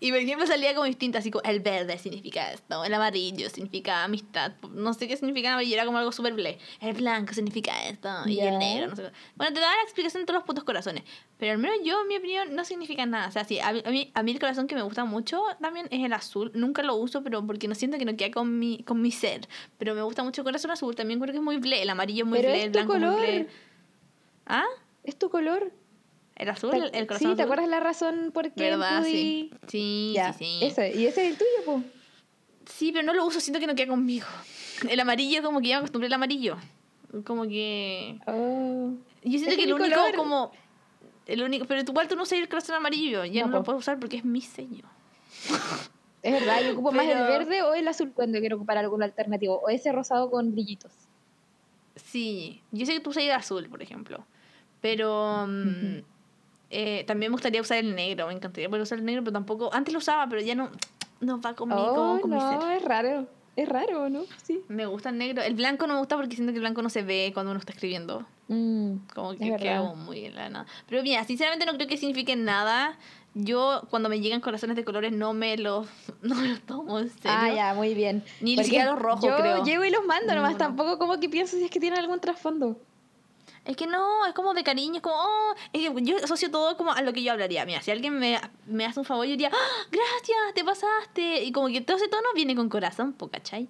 Y 0.00 0.10
por 0.10 0.20
ejemplo 0.20 0.46
salía 0.46 0.74
como 0.74 0.86
distinto, 0.86 1.18
así 1.18 1.30
como 1.30 1.42
el 1.44 1.60
verde 1.60 1.98
significa 1.98 2.52
esto, 2.52 2.84
el 2.84 2.92
amarillo 2.94 3.48
significa 3.50 4.04
amistad, 4.04 4.52
no 4.72 4.94
sé 4.94 5.06
qué 5.08 5.16
significa 5.16 5.52
amarillo, 5.52 5.74
era 5.74 5.84
como 5.84 5.98
algo 5.98 6.12
súper 6.12 6.32
ble. 6.34 6.58
El 6.80 6.94
blanco 6.94 7.34
significa 7.34 7.72
esto, 7.88 8.08
y 8.26 8.36
Ya. 8.36 8.48
el 8.50 8.58
negro, 8.58 8.88
no 8.88 8.96
sé 8.96 9.02
qué. 9.02 9.10
Bueno, 9.36 9.52
te 9.54 9.60
daba 9.60 9.74
la 9.76 9.82
explicación 9.82 10.22
de 10.22 10.26
todos 10.26 10.38
los 10.38 10.44
putos 10.46 10.64
corazones, 10.64 11.04
pero 11.38 11.52
al 11.52 11.58
menos 11.58 11.78
yo, 11.84 12.00
en 12.02 12.08
mi 12.08 12.16
opinión, 12.16 12.54
no 12.54 12.64
significa 12.64 13.04
nada. 13.06 13.28
O 13.28 13.32
sea, 13.32 13.44
sí, 13.44 13.60
a 13.60 13.72
mí, 13.72 13.82
a 13.84 13.90
mí, 13.90 14.10
a 14.14 14.22
mí 14.22 14.32
el 14.32 14.38
corazón 14.38 14.66
que 14.66 14.74
me 14.74 14.82
gusta 14.82 15.04
mucho 15.04 15.42
también 15.60 15.86
es 15.90 16.02
el 16.04 16.12
azul, 16.12 16.50
nunca 16.54 16.82
lo 16.82 16.94
uso, 16.96 17.22
pero 17.22 17.46
porque 17.46 17.68
no 17.68 17.74
siento 17.74 17.98
que 17.98 18.04
no 18.04 18.16
queda 18.16 18.30
con 18.30 18.58
mi, 18.58 18.82
con 18.84 19.00
mi 19.02 19.10
ser, 19.12 19.48
pero 19.78 19.94
me 19.94 20.02
gusta 20.02 20.22
mucho 20.22 20.40
el 20.42 20.44
corazón 20.46 20.70
azul, 20.70 20.94
también 20.96 21.20
creo 21.20 21.32
que 21.32 21.38
es 21.38 21.44
muy 21.44 21.58
ble, 21.58 21.82
el 21.82 21.90
amarillo 21.90 22.24
es 22.24 22.28
muy 22.30 22.39
Pero 22.42 22.54
es 22.54 22.72
tu 22.72 22.86
color. 22.86 23.46
¿Ah? 24.46 24.64
Es 25.04 25.16
tu 25.18 25.30
color. 25.30 25.72
¿El 26.36 26.48
azul? 26.48 26.70
¿Te- 26.70 26.76
¿El, 26.78 26.90
el 26.94 27.06
corazón 27.06 27.30
sí, 27.32 27.36
¿te 27.36 27.42
acuerdas 27.42 27.68
la 27.68 27.80
razón 27.80 28.30
por 28.32 28.50
qué 28.52 28.70
¿Verdad? 28.70 29.02
Sí. 29.04 29.50
Sí, 29.68 30.12
Ya, 30.16 30.32
sí, 30.32 30.44
sí. 30.60 30.64
ese, 30.66 30.96
y 30.96 31.06
ese 31.06 31.26
es 31.26 31.32
el 31.32 31.36
tuyo, 31.38 31.64
po. 31.66 31.82
Sí, 32.66 32.92
pero 32.92 33.04
no 33.04 33.12
lo 33.12 33.26
uso, 33.26 33.40
siento 33.40 33.60
que 33.60 33.66
no 33.66 33.74
queda 33.74 33.88
conmigo. 33.88 34.26
El 34.88 34.98
amarillo, 35.00 35.42
como 35.42 35.60
que 35.60 35.68
ya 35.68 35.76
me 35.76 35.78
acostumbré 35.80 36.06
al 36.06 36.12
amarillo. 36.14 36.56
Como 37.24 37.42
que. 37.46 38.18
Oh. 38.26 38.92
Yo 39.22 39.38
siento 39.38 39.56
que 39.56 39.64
el 39.64 39.74
único, 39.74 39.90
color. 40.00 40.14
como. 40.16 40.52
El 41.26 41.42
único. 41.42 41.66
Pero 41.66 41.82
igual 41.82 42.08
tú 42.08 42.16
no 42.16 42.22
usas 42.22 42.38
el 42.38 42.48
corazón 42.48 42.76
amarillo. 42.76 43.24
Ya 43.24 43.42
No, 43.42 43.48
no, 43.48 43.56
lo 43.58 43.64
puedo 43.64 43.78
usar 43.78 43.98
porque 43.98 44.16
es 44.16 44.24
mi 44.24 44.40
sello. 44.40 44.84
Es 46.22 46.32
verdad, 46.32 46.62
yo 46.64 46.72
ocupo 46.72 46.92
más 46.92 47.06
el 47.06 47.18
verde 47.18 47.62
o 47.62 47.74
el 47.74 47.86
azul 47.88 48.12
cuando 48.14 48.38
quiero 48.40 48.56
ocupar 48.56 48.78
algún 48.78 49.02
alternativo. 49.02 49.60
O 49.60 49.68
ese 49.68 49.92
rosado 49.92 50.30
con 50.30 50.52
brillitos. 50.52 50.92
Sí. 52.04 52.62
Yo 52.72 52.86
sé 52.86 52.92
que 52.94 53.00
tú 53.00 53.10
usas 53.10 53.22
el 53.24 53.30
azul, 53.32 53.68
por 53.68 53.82
ejemplo. 53.82 54.24
Pero. 54.80 55.44
Ujú. 55.44 56.02
eh, 56.70 57.04
también 57.06 57.30
me 57.30 57.34
gustaría 57.34 57.60
usar 57.60 57.78
el 57.78 57.94
negro. 57.94 58.26
Me 58.28 58.34
encantaría 58.34 58.68
poder 58.68 58.82
usar 58.82 58.98
el 58.98 59.04
negro, 59.04 59.22
pero 59.22 59.32
tampoco. 59.32 59.70
Antes 59.72 59.92
lo 59.92 59.98
usaba, 59.98 60.26
pero 60.28 60.40
ya 60.42 60.54
no. 60.54 60.70
No 61.20 61.38
va 61.38 61.54
conmigo, 61.54 61.82
Oh, 62.16 62.18
con 62.22 62.30
mi 62.30 62.36
no, 62.38 62.62
ser. 62.62 62.78
es 62.78 62.82
raro. 62.82 63.26
Es 63.54 63.68
raro, 63.68 64.08
¿no? 64.08 64.22
Sí. 64.42 64.62
Me 64.68 64.86
gusta 64.86 65.10
el 65.10 65.18
negro. 65.18 65.42
El 65.42 65.54
blanco 65.54 65.86
no 65.86 65.92
me 65.92 65.98
gusta 65.98 66.16
porque 66.16 66.34
siento 66.34 66.50
que 66.52 66.56
el 66.56 66.62
blanco 66.62 66.80
no 66.80 66.88
se 66.88 67.02
ve 67.02 67.30
cuando 67.34 67.50
uno 67.52 67.60
está 67.60 67.72
escribiendo. 67.74 68.24
Mm, 68.48 68.94
Como 69.14 69.32
Es 69.32 69.38
que 69.38 69.50
verdad. 69.50 69.58
queda 69.62 69.82
muy 69.94 70.24
en 70.24 70.34
la 70.34 70.48
nada. 70.48 70.66
Pero 70.88 71.02
mira, 71.02 71.22
sinceramente 71.24 71.66
no 71.66 71.74
creo 71.74 71.86
que 71.86 71.98
signifique 71.98 72.36
nada. 72.36 72.96
Yo, 73.34 73.82
cuando 73.90 74.08
me 74.08 74.20
llegan 74.20 74.40
corazones 74.40 74.74
de 74.76 74.84
colores, 74.84 75.12
no 75.12 75.32
me 75.32 75.56
los, 75.56 75.86
no 76.22 76.34
me 76.34 76.48
los 76.48 76.60
tomo 76.62 76.98
en 76.98 77.08
serio. 77.08 77.30
Ah, 77.30 77.52
ya, 77.54 77.74
muy 77.74 77.94
bien. 77.94 78.24
Ni 78.40 78.56
Porque 78.56 78.64
siquiera 78.64 78.90
los 78.90 78.98
rojos, 78.98 79.24
yo 79.24 79.36
creo. 79.36 79.64
llego 79.64 79.84
y 79.84 79.90
los 79.90 80.04
mando 80.04 80.34
nomás, 80.34 80.50
Ninguno. 80.52 80.66
tampoco 80.66 80.98
como 80.98 81.20
que 81.20 81.28
pienso 81.28 81.56
si 81.56 81.64
es 81.64 81.70
que 81.70 81.78
tienen 81.80 81.98
algún 82.00 82.20
trasfondo. 82.20 82.76
Es 83.64 83.76
que 83.76 83.86
no, 83.86 84.26
es 84.26 84.32
como 84.32 84.54
de 84.54 84.64
cariño, 84.64 84.96
es 84.96 85.02
como, 85.02 85.14
oh, 85.16 85.54
es 85.72 85.90
que 85.90 86.02
yo 86.02 86.16
asocio 86.16 86.50
todo 86.50 86.76
como 86.76 86.92
a 86.92 87.02
lo 87.02 87.12
que 87.12 87.22
yo 87.22 87.30
hablaría. 87.32 87.64
Mira, 87.66 87.82
si 87.82 87.90
alguien 87.90 88.18
me, 88.18 88.40
me 88.66 88.86
hace 88.86 88.98
un 88.98 89.04
favor, 89.04 89.26
yo 89.26 89.32
diría, 89.32 89.50
¡Ah, 89.52 89.86
gracias, 89.90 90.38
te 90.54 90.64
pasaste. 90.64 91.44
Y 91.44 91.52
como 91.52 91.68
que 91.68 91.80
todo 91.82 91.98
ese 91.98 92.08
tono 92.08 92.26
viene 92.34 92.56
con 92.56 92.68
corazón, 92.70 93.12
po, 93.12 93.28
¿cachai? 93.28 93.68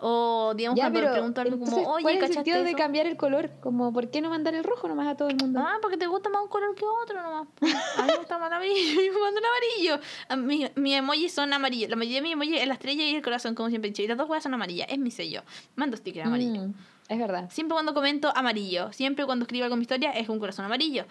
O, 0.00 0.54
digamos, 0.56 0.76
Ya, 0.76 0.84
cuando 0.84 0.98
pero 1.00 1.08
le 1.10 1.12
pregunto 1.14 1.40
algo 1.40 1.54
entonces, 1.56 1.78
como, 1.78 1.90
oye, 1.94 2.02
¿cuál 2.02 2.14
es 2.14 2.20
el 2.22 2.28
¿cachaste 2.28 2.34
sentido 2.50 2.62
de 2.62 2.70
eso? 2.70 2.78
cambiar 2.78 3.06
el 3.06 3.16
color? 3.16 3.50
Como, 3.60 3.92
¿por 3.92 4.10
qué 4.10 4.20
no 4.20 4.30
mandar 4.30 4.54
el 4.54 4.62
rojo 4.62 4.86
nomás 4.86 5.08
a 5.08 5.16
todo 5.16 5.28
el 5.28 5.36
mundo? 5.36 5.60
Ah, 5.60 5.78
porque 5.82 5.96
te 5.96 6.06
gusta 6.06 6.28
más 6.28 6.42
un 6.42 6.48
color 6.48 6.74
que 6.76 6.84
otro 6.84 7.20
nomás. 7.20 7.48
A 7.96 8.02
mí 8.02 8.08
me 8.12 8.16
gusta 8.16 8.38
más 8.38 8.48
el 8.48 8.54
amarillo, 8.54 9.00
yo 9.12 9.20
mando 9.20 9.40
el 9.40 10.36
amarillo. 10.36 10.70
Mis 10.76 10.94
emojis 10.94 11.32
son 11.32 11.52
amarillos. 11.52 11.90
La 11.90 11.96
mayoría 11.96 12.18
de 12.18 12.22
mis 12.22 12.32
emojis 12.34 12.60
es 12.60 12.66
la 12.68 12.74
estrella 12.74 13.02
y 13.04 13.14
el 13.16 13.22
corazón, 13.22 13.54
como 13.56 13.68
siempre 13.70 13.88
he 13.88 13.90
dicho. 13.90 14.02
Y 14.02 14.06
las 14.06 14.16
dos 14.18 14.28
huevas 14.28 14.42
son 14.44 14.54
amarillas. 14.54 14.86
Es 14.90 14.98
mi 14.98 15.10
sello. 15.10 15.42
Mando 15.74 15.96
sticker 15.96 16.22
amarillo. 16.22 16.62
Mm, 16.68 16.74
es 17.08 17.18
verdad. 17.18 17.48
Siempre 17.50 17.74
cuando 17.74 17.94
comento 17.94 18.30
amarillo, 18.36 18.92
siempre 18.92 19.24
cuando 19.24 19.44
escribo 19.44 19.64
algo 19.64 19.74
en 19.74 19.78
mi 19.78 19.82
historia 19.82 20.10
es 20.12 20.28
un 20.28 20.38
corazón 20.38 20.66
amarillo. 20.66 21.06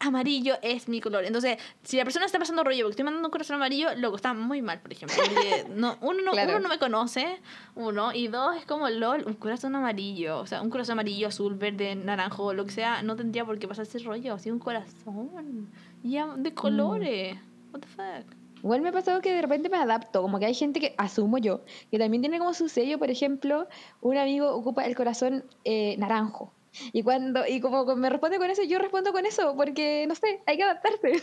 Amarillo 0.00 0.54
es 0.60 0.88
mi 0.88 1.00
color. 1.00 1.24
Entonces, 1.24 1.56
si 1.84 1.96
la 1.96 2.04
persona 2.04 2.26
está 2.26 2.38
pasando 2.38 2.64
rollo 2.64 2.84
porque 2.84 2.90
estoy 2.92 3.04
mandando 3.04 3.28
un 3.28 3.30
corazón 3.30 3.56
amarillo, 3.56 3.94
loco, 3.96 4.16
está 4.16 4.34
muy 4.34 4.60
mal, 4.60 4.80
por 4.80 4.92
ejemplo. 4.92 5.16
Porque 5.24 5.66
no, 5.74 5.96
uno, 6.00 6.22
no, 6.22 6.32
Claro. 6.32 6.50
uno 6.50 6.60
no 6.60 6.68
me 6.68 6.78
conoce, 6.78 7.38
uno, 7.76 8.12
y 8.12 8.26
dos, 8.28 8.56
es 8.56 8.66
como 8.66 8.88
LOL, 8.88 9.24
un 9.26 9.34
corazón 9.34 9.76
amarillo. 9.76 10.38
O 10.40 10.46
sea, 10.46 10.62
un 10.62 10.70
corazón 10.70 10.94
amarillo, 10.94 11.28
azul, 11.28 11.54
verde, 11.54 11.94
naranjo, 11.94 12.52
lo 12.52 12.64
que 12.64 12.72
sea, 12.72 13.02
no 13.02 13.14
tendría 13.14 13.44
por 13.44 13.58
qué 13.58 13.68
pasarse 13.68 13.98
rollo. 14.00 14.34
Así 14.34 14.50
un 14.50 14.58
corazón. 14.58 15.70
Ya, 16.02 16.26
de 16.36 16.54
colores. 16.54 17.36
What 17.72 17.80
the 17.80 17.86
fuck. 17.88 18.45
Igual 18.66 18.80
me 18.80 18.88
ha 18.88 18.92
pasado 18.92 19.20
que 19.20 19.32
de 19.32 19.42
repente 19.42 19.68
me 19.68 19.76
adapto, 19.76 20.22
como 20.22 20.40
que 20.40 20.46
hay 20.46 20.54
gente 20.54 20.80
que, 20.80 20.92
asumo 20.98 21.38
yo, 21.38 21.60
que 21.88 22.00
también 22.00 22.20
tiene 22.20 22.40
como 22.40 22.52
su 22.52 22.68
sello, 22.68 22.98
por 22.98 23.10
ejemplo, 23.10 23.68
un 24.00 24.16
amigo 24.16 24.52
ocupa 24.52 24.84
el 24.84 24.96
corazón 24.96 25.44
eh, 25.62 25.94
naranjo. 25.98 26.52
Y 26.92 27.02
cuando, 27.02 27.46
y 27.46 27.60
como 27.60 27.84
me 27.96 28.10
responde 28.10 28.38
con 28.38 28.50
eso, 28.50 28.62
yo 28.62 28.78
respondo 28.78 29.12
con 29.12 29.26
eso, 29.26 29.54
porque 29.56 30.06
no 30.06 30.14
sé, 30.14 30.40
hay 30.46 30.56
que 30.56 30.62
adaptarse. 30.62 31.22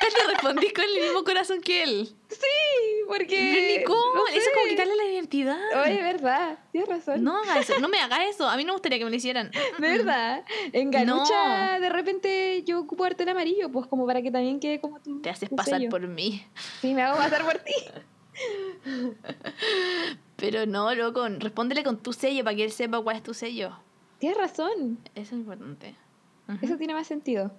Pero 0.00 0.30
respondí 0.30 0.70
con 0.72 0.84
el 0.84 1.00
mismo 1.00 1.24
corazón 1.24 1.60
que 1.60 1.82
él. 1.82 2.08
Sí, 2.28 2.46
porque. 3.06 3.82
Pero 3.84 3.98
no 4.14 4.26
eso 4.28 4.38
es 4.38 4.50
como 4.54 4.66
quitarle 4.68 4.96
la 4.96 5.04
identidad. 5.04 5.58
Oye, 5.84 6.02
verdad, 6.02 6.58
tienes 6.72 6.88
razón. 6.88 7.24
No 7.24 7.38
haga 7.38 7.60
eso, 7.60 7.78
no 7.80 7.88
me 7.88 7.98
haga 7.98 8.26
eso. 8.26 8.48
A 8.48 8.56
mí 8.56 8.64
no 8.64 8.68
me 8.68 8.72
gustaría 8.74 8.98
que 8.98 9.04
me 9.04 9.10
lo 9.10 9.16
hicieran. 9.16 9.50
Verdad. 9.78 10.44
En 10.72 10.90
Galucha, 10.90 11.80
de 11.80 11.88
repente 11.88 12.62
yo 12.64 12.80
ocupo 12.80 13.04
arte 13.04 13.28
amarillo, 13.28 13.70
pues 13.70 13.86
como 13.86 14.06
para 14.06 14.22
que 14.22 14.30
también 14.30 14.60
quede 14.60 14.80
como 14.80 15.00
tu. 15.00 15.20
Te 15.20 15.30
haces 15.30 15.48
pasar 15.50 15.78
sello. 15.78 15.90
por 15.90 16.06
mí. 16.06 16.44
Sí, 16.80 16.94
me 16.94 17.02
hago 17.02 17.16
pasar 17.16 17.44
por 17.44 17.58
ti. 17.58 17.74
Pero 20.36 20.66
no, 20.66 20.94
loco, 20.94 21.28
respóndele 21.28 21.82
con 21.82 21.98
tu 21.98 22.12
sello 22.12 22.44
para 22.44 22.56
que 22.56 22.64
él 22.64 22.72
sepa 22.72 23.00
cuál 23.00 23.16
es 23.16 23.22
tu 23.22 23.34
sello. 23.34 23.76
Tienes 24.18 24.38
razón. 24.38 24.98
Eso 25.14 25.34
es 25.34 25.40
importante. 25.40 25.94
Ujú. 26.48 26.58
Eso 26.64 26.76
tiene 26.76 26.94
más 26.94 27.06
sentido. 27.06 27.52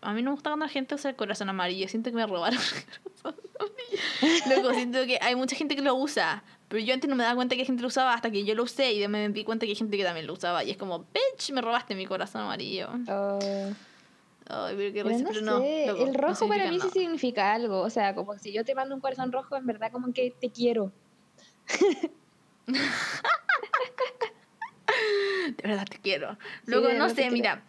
A 0.00 0.12
mí 0.14 0.22
no 0.22 0.30
me 0.30 0.34
gusta 0.34 0.50
cuando 0.50 0.66
la 0.66 0.72
gente 0.72 0.94
usa 0.96 1.10
el 1.10 1.16
corazón 1.16 1.48
amarillo. 1.48 1.86
Siento 1.88 2.10
que 2.10 2.16
me 2.16 2.26
robaron 2.26 2.58
el 2.58 3.12
corazón 3.22 3.34
amarillo. 3.60 4.56
Loco, 4.62 4.74
siento 4.74 5.04
que 5.06 5.18
hay 5.20 5.36
mucha 5.36 5.54
gente 5.54 5.76
que 5.76 5.82
lo 5.82 5.94
usa. 5.94 6.42
Pero 6.68 6.82
yo 6.82 6.94
antes 6.94 7.08
no 7.08 7.14
me 7.16 7.22
daba 7.24 7.36
cuenta 7.36 7.54
que 7.54 7.64
gente 7.64 7.82
lo 7.82 7.88
usaba 7.88 8.14
hasta 8.14 8.30
que 8.30 8.44
yo 8.44 8.54
lo 8.54 8.62
usé 8.64 8.92
y 8.94 9.06
me 9.08 9.28
di 9.28 9.44
cuenta 9.44 9.66
que 9.66 9.70
hay 9.72 9.76
gente 9.76 9.96
que 9.96 10.04
también 10.04 10.26
lo 10.26 10.32
usaba. 10.32 10.64
Y 10.64 10.70
es 10.70 10.76
como, 10.76 11.00
bitch, 11.00 11.52
me 11.52 11.60
robaste 11.60 11.94
mi 11.94 12.06
corazón 12.06 12.40
amarillo. 12.42 12.88
Oh. 13.08 13.38
Ay, 14.48 14.74
pero 14.76 14.92
qué 14.92 15.04
Pero 15.04 15.18
no 15.18 15.28
pero 15.28 15.40
no. 15.42 15.58
sé, 15.60 15.84
loco, 15.86 16.02
el 16.04 16.12
no 16.12 16.18
rojo 16.18 16.48
para 16.48 16.64
significa 16.64 16.70
mí 16.70 16.76
sí 16.76 16.78
nada. 16.78 16.90
significa 16.92 17.52
algo. 17.52 17.80
O 17.82 17.90
sea, 17.90 18.14
como 18.14 18.36
si 18.38 18.52
yo 18.52 18.64
te 18.64 18.74
mando 18.74 18.94
un 18.94 19.00
corazón 19.00 19.30
rojo, 19.30 19.54
en 19.56 19.66
verdad 19.66 19.92
como 19.92 20.12
que 20.12 20.34
te 20.40 20.50
quiero. 20.50 20.90
De 25.56 25.68
verdad 25.68 25.86
te 25.88 25.98
quiero. 25.98 26.36
Luego, 26.66 26.92
no 26.92 27.08
sé, 27.08 27.14
quiero. 27.16 27.32
mira. 27.32 27.62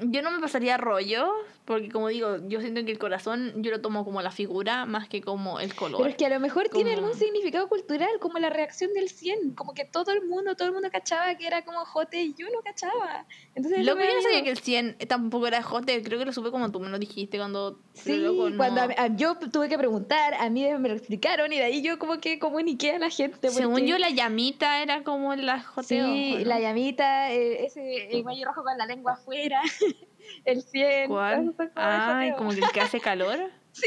Yo 0.00 0.22
no 0.22 0.30
me 0.30 0.38
pasaría 0.38 0.76
rollo, 0.76 1.32
porque 1.68 1.90
como 1.90 2.08
digo, 2.08 2.38
yo 2.48 2.60
siento 2.60 2.84
que 2.84 2.90
el 2.90 2.98
corazón 2.98 3.52
yo 3.62 3.70
lo 3.70 3.80
tomo 3.80 4.04
como 4.04 4.22
la 4.22 4.30
figura 4.30 4.86
más 4.86 5.08
que 5.08 5.20
como 5.20 5.60
el 5.60 5.74
color. 5.74 5.98
Pero 5.98 6.10
es 6.10 6.16
que 6.16 6.26
a 6.26 6.30
lo 6.30 6.40
mejor 6.40 6.68
tiene 6.70 6.94
Como- 6.94 7.06
algún 7.08 7.18
significado 7.20 7.68
cultural, 7.68 8.08
como 8.20 8.38
la 8.38 8.50
reacción 8.50 8.92
del 8.94 9.08
100. 9.10 9.54
Como 9.54 9.74
que 9.74 9.84
todo 9.84 10.10
el 10.12 10.24
mundo, 10.26 10.56
todo 10.56 10.68
el 10.68 10.74
mundo 10.74 10.88
cachaba 10.90 11.34
que 11.36 11.46
era 11.46 11.64
como 11.64 11.84
jote 11.84 12.22
y 12.22 12.34
yo 12.34 12.46
no 12.52 12.60
cachaba. 12.62 13.26
Entonces, 13.54 13.84
Loco, 13.86 14.00
yo 14.00 14.14
no 14.14 14.22
sabía 14.22 14.42
que 14.42 14.50
el 14.50 14.58
100 14.58 14.96
tampoco 15.06 15.46
era 15.46 15.62
jote, 15.62 16.02
creo 16.02 16.18
que 16.18 16.24
lo 16.24 16.32
supe 16.32 16.50
como 16.50 16.72
tú 16.72 16.80
me 16.80 16.88
lo 16.88 16.98
dijiste 16.98 17.36
cuando... 17.38 17.78
Sí, 17.92 18.16
loco, 18.16 18.48
no. 18.50 18.56
cuando 18.56 18.80
a- 18.80 18.88
a- 18.96 19.16
yo 19.16 19.36
tuve 19.36 19.68
que 19.68 19.76
preguntar, 19.76 20.34
a 20.34 20.48
mí 20.50 20.64
me 20.78 20.88
lo 20.88 20.94
explicaron 20.94 21.52
y 21.52 21.56
de 21.56 21.64
ahí 21.64 21.82
yo 21.82 21.98
como 21.98 22.18
que 22.20 22.38
comuniqué 22.38 22.92
a 22.92 22.98
la 22.98 23.10
gente. 23.10 23.50
Según 23.50 23.72
porque- 23.74 23.88
yo, 23.88 23.98
la 23.98 24.10
llamita 24.10 24.82
era 24.82 25.02
como 25.04 25.34
la 25.36 25.60
joteo. 25.62 26.06
Sí, 26.06 26.32
¿o 26.34 26.38
no? 26.38 26.44
la 26.46 26.60
llamita, 26.60 27.30
eh, 27.32 27.66
ese 27.66 28.16
el 28.16 28.22
cuello 28.22 28.46
rojo 28.46 28.62
con 28.64 28.78
la 28.78 28.86
lengua 28.86 29.12
afuera, 29.12 29.60
el 30.44 30.62
100. 30.62 31.08
¿Cuál? 31.08 31.54
como 31.56 31.68
Ay, 31.74 32.32
como 32.36 32.50
que 32.50 32.56
el 32.60 32.70
que 32.72 32.80
hace 32.80 33.00
calor. 33.00 33.38
Sí. 33.72 33.86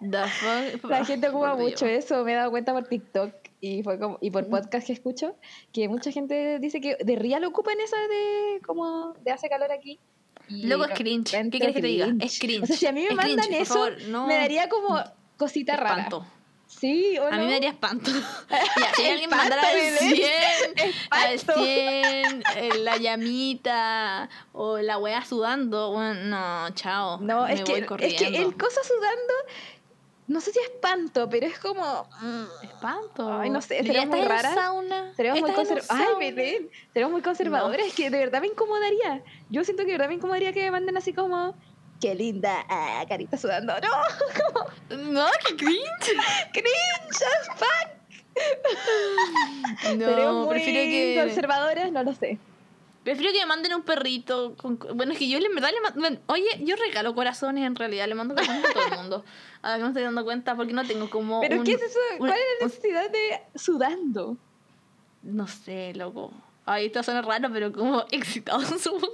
La 0.00 1.04
gente 1.06 1.28
ocupa 1.28 1.50
Por 1.52 1.58
Dios. 1.60 1.70
mucho 1.70 1.86
eso, 1.86 2.22
me 2.24 2.32
he 2.32 2.34
dado 2.34 2.50
cuenta 2.50 2.72
por 2.72 2.86
TikTok 2.86 3.32
y 3.60 3.82
fue 3.82 3.98
como 3.98 4.18
y 4.20 4.30
por 4.30 4.46
Mm. 4.46 4.50
podcast 4.50 4.86
que 4.86 4.92
escucho, 4.92 5.36
que 5.72 5.88
mucha 5.88 6.10
gente 6.12 6.58
dice 6.58 6.80
que 6.80 6.96
de 7.02 7.16
real 7.16 7.44
ocupan 7.44 7.80
esa 7.80 7.96
de 7.96 8.60
como 8.66 9.14
de 9.24 9.30
hace 9.30 9.48
calor 9.48 9.72
aquí. 9.72 9.98
Loco, 10.48 10.84
es 10.84 10.92
cringe. 10.92 11.30
¿Qué 11.30 11.50
quieres 11.50 11.74
que 11.74 11.80
te 11.80 11.86
diga? 11.88 12.08
Es 12.20 12.38
cringe. 12.38 12.62
O 12.64 12.66
sea, 12.66 12.76
si 12.76 12.86
a 12.86 12.92
mí 12.92 13.02
me 13.02 13.08
Es 13.08 13.14
mandan 13.16 13.46
cringe, 13.46 13.62
eso, 13.62 13.74
favor, 13.74 13.96
no. 14.08 14.26
me 14.26 14.34
daría 14.36 14.68
como 14.68 14.98
cosita 15.38 15.76
rara. 15.76 16.08
Sí, 16.78 17.16
o 17.18 17.26
A 17.26 17.30
mí 17.30 17.36
no? 17.38 17.44
me 17.46 17.52
daría 17.52 17.70
espanto. 17.70 18.10
Ya, 18.50 18.94
si 18.94 19.06
alguien 19.06 19.30
me 19.30 19.36
mandara 19.36 19.62
al 19.62 19.74
Belén. 19.74 19.98
100, 19.98 20.92
al 21.10 21.32
Espanto. 21.32 21.62
100, 21.64 22.42
eh, 22.56 22.70
la 22.80 22.96
llamita 22.98 24.28
o 24.52 24.78
la 24.78 24.98
wea 24.98 25.24
sudando, 25.24 25.92
bueno, 25.92 26.14
no, 26.24 26.70
chao. 26.74 27.18
No, 27.20 27.44
me 27.46 27.54
es 27.54 27.62
que, 27.62 27.72
voy 27.72 27.80
es 27.80 27.86
corriendo. 27.86 28.18
que 28.18 28.26
el 28.42 28.56
cosa 28.56 28.80
sudando, 28.84 29.32
no 30.28 30.40
sé 30.40 30.52
si 30.52 30.58
espanto, 30.60 31.28
pero 31.30 31.46
es 31.46 31.58
como. 31.58 32.06
mm, 32.20 32.44
Espanto. 32.64 33.32
Ay, 33.40 33.48
no 33.50 33.62
sé, 33.62 33.78
¿Ya 33.82 33.92
será 33.92 34.06
muy 34.06 34.20
rara? 34.22 34.54
sauna? 34.54 35.12
Seremos 35.14 35.40
muy, 35.40 35.50
¿Estás 35.50 35.68
en 35.70 35.76
un 35.76 35.80
conser- 35.82 35.86
Ay? 35.88 36.14
Belén, 36.32 36.70
seremos 36.92 37.12
muy 37.12 37.22
conservadores, 37.22 37.94
que 37.94 38.10
de 38.10 38.18
verdad 38.18 38.40
me 38.42 38.48
incomodaría. 38.48 39.22
Yo 39.50 39.64
siento 39.64 39.84
que 39.84 39.92
de 39.92 39.98
verdad 39.98 40.08
me 40.08 40.14
incomodaría 40.16 40.52
que 40.52 40.62
me 40.64 40.70
manden 40.72 40.96
así 40.96 41.12
como, 41.14 41.54
qué 42.06 42.14
linda, 42.14 42.64
ah, 42.68 43.04
carita 43.08 43.36
sudando. 43.36 43.74
No, 43.80 44.96
No, 45.12 45.26
qué 45.44 45.56
cringe. 45.56 46.12
cringe 46.52 47.22
as 47.40 47.48
fuck. 47.58 47.88
No, 49.96 50.06
seremos 50.06 50.46
muy 50.46 50.54
prefiero 50.54 50.80
que... 50.90 51.20
conservadoras, 51.26 51.90
no 51.90 52.02
lo 52.04 52.14
sé. 52.14 52.38
Prefiero 53.02 53.32
que 53.32 53.40
me 53.40 53.46
manden 53.46 53.74
un 53.74 53.82
perrito. 53.82 54.54
Con... 54.56 54.78
Bueno, 54.94 55.12
es 55.14 55.18
que 55.18 55.28
yo 55.28 55.38
en 55.38 55.54
verdad 55.54 55.70
le 55.72 56.00
mando. 56.00 56.20
Oye, 56.26 56.46
yo 56.60 56.76
regalo 56.76 57.14
corazones 57.14 57.64
en 57.66 57.74
realidad. 57.74 58.06
Le 58.08 58.14
mando 58.14 58.34
corazones 58.34 58.64
a 58.64 58.72
todo 58.72 58.84
el 58.84 58.98
mundo. 58.98 59.24
Ahora 59.62 59.76
que 59.78 59.82
me 59.82 59.88
estoy 59.88 60.02
dando 60.04 60.24
cuenta 60.24 60.54
porque 60.56 60.72
no 60.72 60.84
tengo 60.86 61.08
como. 61.10 61.40
¿Pero 61.40 61.56
un- 61.58 61.64
qué 61.64 61.72
es 61.72 61.82
eso? 61.82 61.98
un- 62.12 62.18
¿Cuál 62.18 62.32
es 62.32 62.38
la 62.60 62.66
necesidad 62.66 63.10
de 63.10 63.40
sudando? 63.58 64.36
No 65.22 65.46
sé, 65.48 65.92
loco. 65.94 66.32
Ay, 66.66 66.86
esto 66.86 67.02
suena 67.04 67.22
raro, 67.22 67.48
pero 67.52 67.72
como 67.72 68.04
excitado 68.10 68.60
en 68.60 68.78
su 68.78 68.92
voz. 68.92 69.10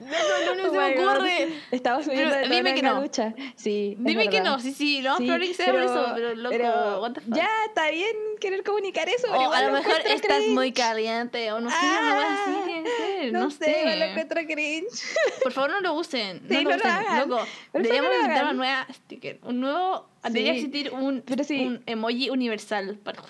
No, 0.00 0.06
no, 0.06 0.54
no, 0.54 0.54
no, 0.54 0.68
Oh 0.68 0.72
se 0.72 0.78
my 0.78 0.94
me 0.96 1.06
ocurre. 1.06 1.48
Estamos 1.72 2.04
subiendo 2.04 2.34
Pero 2.40 2.54
dime 2.54 2.74
que 2.74 2.82
no. 2.82 3.00
lucha. 3.00 3.34
Sí, 3.56 3.96
Dime 3.98 4.28
que 4.28 4.40
no, 4.40 4.60
sí, 4.60 4.72
sí, 4.72 5.02
lo 5.02 5.10
más 5.10 5.18
probable 5.18 5.48
que 5.48 5.54
sea 5.54 5.72
por 5.72 5.80
eso, 5.82 6.12
pero 6.14 6.34
loco, 6.36 7.00
what 7.02 7.12
the 7.14 7.20
fuck. 7.22 7.34
Ya, 7.34 7.48
está 7.66 7.90
bien 7.90 8.16
querer 8.40 8.62
comunicar 8.62 9.08
eso. 9.08 9.26
pero 9.28 9.48
O 9.48 9.52
a 9.52 9.62
lo 9.62 9.72
mejor 9.72 10.00
estás 10.06 10.36
cringe. 10.38 10.54
muy 10.54 10.72
caliente, 10.72 11.50
o 11.52 11.60
no 11.60 11.68
sé, 11.68 11.76
Ah, 11.80 12.62
tiene 12.66 12.82
que 12.84 12.90
ser, 12.90 13.32
No, 13.32 13.40
no, 13.40 13.50
sé, 13.50 13.70
igual 13.80 13.98
lo 13.98 14.04
sé. 14.04 14.10
encuentro 14.10 14.40
cringe. 14.46 15.02
Por 15.42 15.52
favor, 15.52 15.70
no 15.70 15.80
lo 15.80 15.94
usen. 15.94 16.42
Sí, 16.48 16.54
no 16.54 16.62
no 16.62 16.70
lo 16.70 16.70
lo 16.70 16.76
usen, 16.76 16.90
hagan. 16.90 17.28
loco. 17.28 17.44
Deberíamos 17.72 18.10
no 18.10 18.16
lo 18.16 18.20
inventar 18.22 18.44
una 18.44 18.52
nueva 18.52 18.86
sticker. 18.92 19.38
Un 19.42 19.60
nuevo. 19.60 20.08
Debería 20.22 20.52
Sí, 20.52 20.58
existir 20.60 20.92
un, 20.92 21.22
pero 21.22 21.42
sí. 21.44 21.64
un 21.66 21.82
emoji 21.86 22.30
universal 22.30 22.98
para 23.02 23.20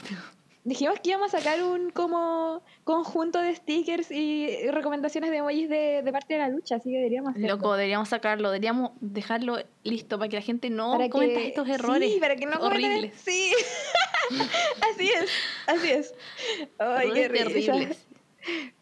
Dijimos 0.65 1.01
que 1.01 1.11
íbamos 1.11 1.33
a 1.33 1.39
sacar 1.39 1.63
un 1.63 1.91
como 1.91 2.63
conjunto 2.85 3.41
de 3.41 3.55
stickers 3.55 4.11
y 4.11 4.69
recomendaciones 4.71 5.31
de 5.31 5.37
emojis 5.39 5.69
de, 5.69 6.03
de 6.03 6.13
parte 6.13 6.35
de 6.35 6.41
la 6.41 6.49
lucha, 6.49 6.77
así 6.77 6.91
que 6.91 6.97
deberíamos 6.97 7.31
hacerlo. 7.31 7.49
Loco, 7.57 7.73
deberíamos 7.75 8.09
sacarlo, 8.11 8.51
deberíamos 8.51 8.91
dejarlo 9.01 9.59
listo 9.85 10.19
para 10.19 10.29
que 10.29 10.37
la 10.37 10.43
gente 10.43 10.69
no 10.69 10.93
Para 10.93 11.09
cometa 11.09 11.39
que- 11.41 11.49
estos 11.49 11.69
errores. 11.69 12.13
Sí, 12.13 12.21
para 12.21 12.37
que 12.37 12.45
no 12.47 12.59
cometa- 12.59 12.67
horribles. 12.67 13.15
Sí. 13.25 13.53
así 14.93 15.09
es, 15.09 15.31
así 15.67 15.91
es. 15.91 16.15
Ay, 16.79 17.13
qué 17.13 17.29
terribles. 17.29 18.07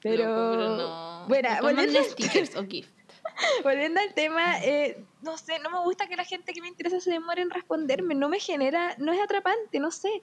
Pero, 0.00 0.24
Loco, 0.24 0.50
pero 0.56 0.76
no. 0.76 1.24
bueno, 1.28 1.48
volviendo, 1.62 2.02
stickers 2.02 2.56
o 2.56 2.64
GIF. 2.66 2.88
volviendo 3.64 4.00
al 4.00 4.14
tema, 4.14 4.58
eh, 4.64 5.04
no 5.22 5.36
sé, 5.38 5.58
no 5.60 5.70
me 5.70 5.80
gusta 5.80 6.06
que 6.08 6.16
la 6.16 6.24
gente 6.24 6.52
que 6.52 6.60
me 6.62 6.68
interesa 6.68 7.00
se 7.00 7.10
demore 7.10 7.42
en 7.42 7.50
responderme, 7.50 8.14
no 8.14 8.28
me 8.28 8.40
genera, 8.40 8.94
no 8.98 9.12
es 9.12 9.20
atrapante, 9.20 9.78
no 9.80 9.90
sé, 9.90 10.22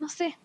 no 0.00 0.08
sé. 0.08 0.36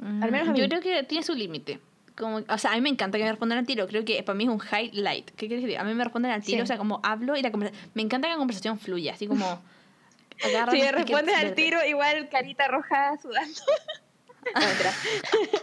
Al 0.00 0.30
menos 0.32 0.48
a 0.48 0.52
Mm, 0.52 0.54
Yo 0.56 0.62
mí. 0.64 0.68
creo 0.68 0.80
que 0.80 1.02
tiene 1.04 1.22
su 1.24 1.34
límite. 1.34 1.80
Como, 2.16 2.36
o 2.46 2.58
sea, 2.58 2.72
a 2.72 2.74
mí 2.74 2.80
me 2.80 2.88
encanta 2.90 3.16
que 3.18 3.24
me 3.24 3.30
respondan 3.30 3.58
al 3.58 3.66
tiro. 3.66 3.86
Creo 3.86 4.04
que 4.04 4.22
para 4.22 4.36
mí 4.36 4.44
es 4.44 4.50
un 4.50 4.60
highlight. 4.60 5.30
¿Qué 5.30 5.46
quieres 5.48 5.62
decir? 5.62 5.78
A 5.78 5.84
mí 5.84 5.94
me 5.94 6.04
responden 6.04 6.32
al 6.32 6.42
tiro, 6.42 6.58
Sí. 6.58 6.62
o 6.62 6.66
sea, 6.66 6.76
como 6.78 7.00
hablo 7.02 7.36
y 7.36 7.42
la 7.42 7.50
conversación. 7.50 7.90
Me 7.94 8.02
encanta 8.02 8.28
que 8.28 8.32
la 8.32 8.38
conversación 8.38 8.78
fluya, 8.78 9.14
así 9.14 9.26
como. 9.26 9.62
Si 10.70 10.80
me 10.80 10.90
respondes 10.92 11.34
al 11.36 11.54
tiro, 11.54 11.84
igual 11.86 12.28
carita 12.30 12.66
roja 12.68 13.16
sudando. 13.20 13.52
No, 14.54 14.60
mentira. 14.66 14.92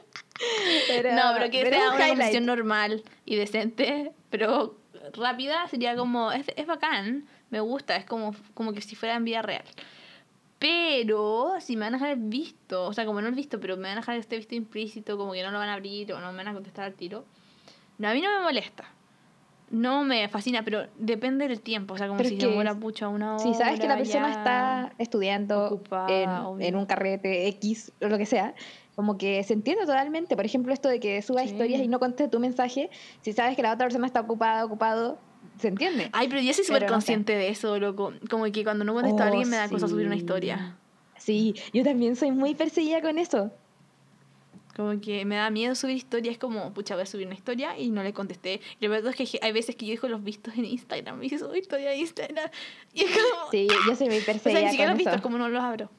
pero, 0.88 1.16
no, 1.16 1.22
pero 1.34 1.50
que 1.50 1.64
pero 1.64 1.76
sea 1.78 1.90
un 1.90 1.96
una 1.96 2.08
conversación 2.10 2.46
normal 2.46 3.04
y 3.26 3.36
decente, 3.38 4.12
pero 4.30 4.78
rápida 5.14 5.68
sería 5.68 5.96
como. 5.96 6.32
Es, 6.32 6.46
es 6.56 6.68
bacán, 6.68 7.26
me 7.50 7.60
gusta, 7.60 7.96
es 7.96 8.06
como, 8.06 8.36
como 8.54 8.72
que 8.74 8.82
si 8.82 8.96
fuera 8.96 9.16
en 9.16 9.26
vida 9.26 9.42
real. 9.42 9.64
Pero 10.60 11.54
si 11.60 11.76
me 11.76 11.86
van 11.86 11.94
a 11.94 11.98
dejar 11.98 12.18
el 12.18 12.24
visto, 12.24 12.86
o 12.86 12.94
sea, 12.94 13.06
como 13.06 13.22
no 13.22 13.28
el 13.28 13.36
visto, 13.36 13.60
pero 13.60 13.78
me 13.78 13.84
van 13.84 13.94
a 13.94 14.02
dejar 14.02 14.16
este 14.18 14.38
visto 14.38 14.56
implícito, 14.56 15.18
como 15.18 15.34
que 15.34 15.44
no 15.44 15.52
lo 15.52 15.60
van 15.60 15.70
a 15.70 15.74
abrir 15.74 16.12
o 16.14 16.20
no 16.20 16.32
me 16.32 16.38
van 16.38 16.48
a 16.48 16.54
contestar 16.54 16.86
al 16.86 16.94
tiro. 16.94 17.26
No, 18.00 18.10
a 18.10 18.14
mí 18.14 18.22
no 18.22 18.30
me 18.38 18.44
molesta. 18.44 18.86
No 19.70 20.04
me 20.06 20.28
fascina, 20.30 20.64
pero 20.64 20.88
depende 20.98 21.48
del 21.48 21.62
tiempo. 21.62 21.94
O 21.94 21.98
sea, 21.98 22.08
como 22.08 22.18
Pero 22.18 22.30
si 22.30 22.40
se 22.40 22.48
demora 22.48 22.74
mucho 22.74 23.10
una 23.10 23.36
hora. 23.36 23.44
Si 23.44 23.54
sabes 23.54 23.80
que 23.80 23.88
la 23.88 23.98
persona 23.98 24.32
está 24.32 24.94
estudiando 24.98 25.66
ocupada, 25.66 26.50
en, 26.54 26.62
en 26.62 26.76
un 26.76 26.86
carrete 26.86 27.48
X 27.50 27.92
o 28.02 28.08
lo 28.08 28.18
que 28.18 28.26
sea, 28.26 28.56
como 28.96 29.18
que 29.18 29.44
se 29.44 29.54
entiende 29.54 29.86
totalmente. 29.86 30.36
Por 30.36 30.46
ejemplo, 30.46 30.74
esto 30.74 30.88
de 30.90 31.00
que 31.00 31.22
suba 31.22 31.44
Sí. 31.44 31.50
historias 31.50 31.82
y 31.82 31.88
no 31.88 32.00
conteste 32.00 32.30
tu 32.32 32.40
mensaje, 32.40 32.90
si 33.22 33.34
sabes 33.34 33.56
que 33.56 33.62
la 33.62 33.74
otra 33.74 33.86
persona 33.88 34.08
está 34.08 34.22
ocupada, 34.22 34.64
ocupado, 34.66 35.20
se 35.60 35.68
entiende. 35.68 36.10
Ay, 36.14 36.28
pero 36.28 36.42
yo 36.42 36.54
soy 36.54 36.64
súper 36.64 36.84
no 36.84 36.88
sé. 36.88 36.94
consciente 36.94 37.34
de 37.36 37.50
eso, 37.50 37.78
loco. 37.80 38.14
Como 38.30 38.46
que 38.46 38.64
cuando 38.64 38.86
no 38.86 38.94
contesto 38.94 39.24
a 39.24 39.26
Oh, 39.26 39.30
alguien 39.30 39.50
me 39.50 39.58
da 39.58 39.70
cosa 39.70 39.88
subir 39.88 40.06
una 40.06 40.16
sí. 40.16 40.20
historia. 40.20 40.78
Sí, 41.18 41.56
yo 41.74 41.84
también 41.84 42.16
soy 42.16 42.32
muy 42.32 42.56
perseguida 42.56 43.02
con 43.02 43.18
eso. 43.18 43.52
Como 44.76 45.02
que 45.02 45.26
me 45.26 45.36
da 45.36 45.50
miedo 45.50 45.74
subir 45.74 45.96
historia. 45.96 46.32
Es 46.32 46.38
como, 46.38 46.72
pucha, 46.74 46.94
voy 46.94 47.02
a 47.02 47.06
subir 47.08 47.26
una 47.26 47.36
historia 47.36 47.78
y 47.78 47.90
no 47.90 48.04
le 48.04 48.14
contesté. 48.14 48.62
Y 48.80 48.86
lo 48.86 48.94
peor 48.94 49.14
es 49.18 49.32
que 49.32 49.40
hay 49.42 49.52
veces 49.52 49.76
que 49.76 49.88
yo 49.88 49.92
dejo 49.92 50.08
los 50.08 50.24
vistos 50.24 50.54
en 50.56 50.66
Instagram. 50.66 51.24
Y 51.24 51.30
subo 51.30 51.56
historia 51.56 51.94
en 51.94 52.02
Instagram. 52.02 52.50
Y 52.94 53.04
es 53.04 53.12
como. 53.12 53.52
Sí, 53.52 53.68
yo 53.88 53.96
soy 53.96 54.08
muy 54.08 54.18
o 54.20 54.22
sea, 54.22 54.34
perseguida 54.34 54.62
ni 54.62 54.70
siquiera 54.70 54.92
los 54.92 54.98
vistos, 55.00 55.22
como 55.22 55.40
no 55.40 55.50
los 55.50 55.64
abro. 55.64 55.90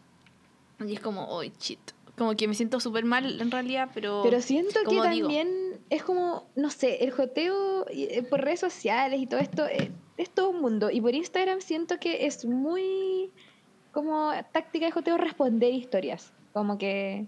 Y 0.86 0.94
es 0.94 1.00
como, 1.00 1.24
oh, 1.28 1.42
shit. 1.42 1.80
Como 2.18 2.36
que 2.36 2.48
me 2.48 2.54
siento 2.54 2.80
súper 2.80 3.04
mal 3.04 3.40
en 3.40 3.50
realidad, 3.50 3.90
pero. 3.94 4.20
Pero 4.22 4.40
siento 4.42 4.80
que 4.84 4.90
digo, 4.90 5.04
también 5.04 5.48
es 5.90 6.02
como, 6.02 6.44
no 6.56 6.70
sé, 6.70 7.04
el 7.04 7.10
joteo 7.12 7.86
eh, 7.88 8.22
por 8.28 8.40
redes 8.40 8.60
sociales 8.60 9.20
y 9.20 9.26
todo 9.26 9.40
esto 9.40 9.66
eh, 9.66 9.90
es 10.16 10.30
todo 10.30 10.50
un 10.50 10.60
mundo. 10.60 10.90
Y 10.90 11.00
por 11.00 11.14
Instagram 11.14 11.60
siento 11.60 11.98
que 11.98 12.26
es 12.26 12.44
muy 12.44 13.30
como 13.92 14.32
táctica 14.52 14.86
de 14.86 14.92
joteo 14.92 15.16
responder 15.16 15.72
historias. 15.72 16.32
Como 16.52 16.78
que, 16.78 17.26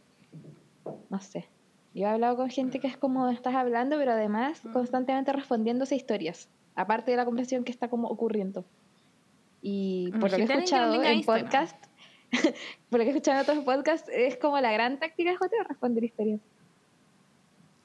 no 1.08 1.20
sé. 1.20 1.48
Yo 1.94 2.06
he 2.06 2.10
hablado 2.10 2.36
con 2.36 2.50
gente 2.50 2.78
que 2.78 2.86
es 2.86 2.96
como 2.96 3.28
estás 3.30 3.54
hablando, 3.54 3.96
pero 3.96 4.12
además 4.12 4.60
constantemente 4.72 5.32
respondiéndose 5.32 5.96
historias. 5.96 6.48
Aparte 6.74 7.10
de 7.10 7.16
la 7.16 7.24
conversación 7.24 7.64
que 7.64 7.72
está 7.72 7.88
como 7.88 8.08
ocurriendo. 8.08 8.64
Y 9.62 10.12
por 10.12 10.30
lo 10.30 10.36
que 10.36 10.42
he 10.44 10.46
escuchado 10.46 11.02
en 11.02 11.22
podcast, 11.22 11.76
por 12.90 12.98
lo 12.98 13.04
que 13.04 13.10
he 13.10 13.14
escuchado 13.14 13.38
en 13.38 13.42
otros 13.42 13.64
podcasts, 13.64 14.08
es 14.12 14.36
como 14.36 14.58
la 14.60 14.72
gran 14.72 14.98
táctica 14.98 15.30
de 15.30 15.36
joteo 15.36 15.62
responder 15.64 16.04
historias. 16.04 16.40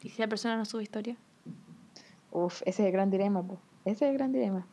¿Y 0.04 0.10
si 0.10 0.22
la 0.22 0.28
persona 0.28 0.56
no 0.58 0.66
sube 0.66 0.84
historia? 0.84 1.16
Uf, 2.32 2.62
ese 2.66 2.84
es 2.84 2.88
el 2.88 2.92
gran 2.92 3.10
dilema, 3.10 3.42
po. 3.42 3.58
Ese 3.86 4.06
es 4.06 4.12
el 4.12 4.18
gran 4.18 4.32
dilema. 4.32 4.68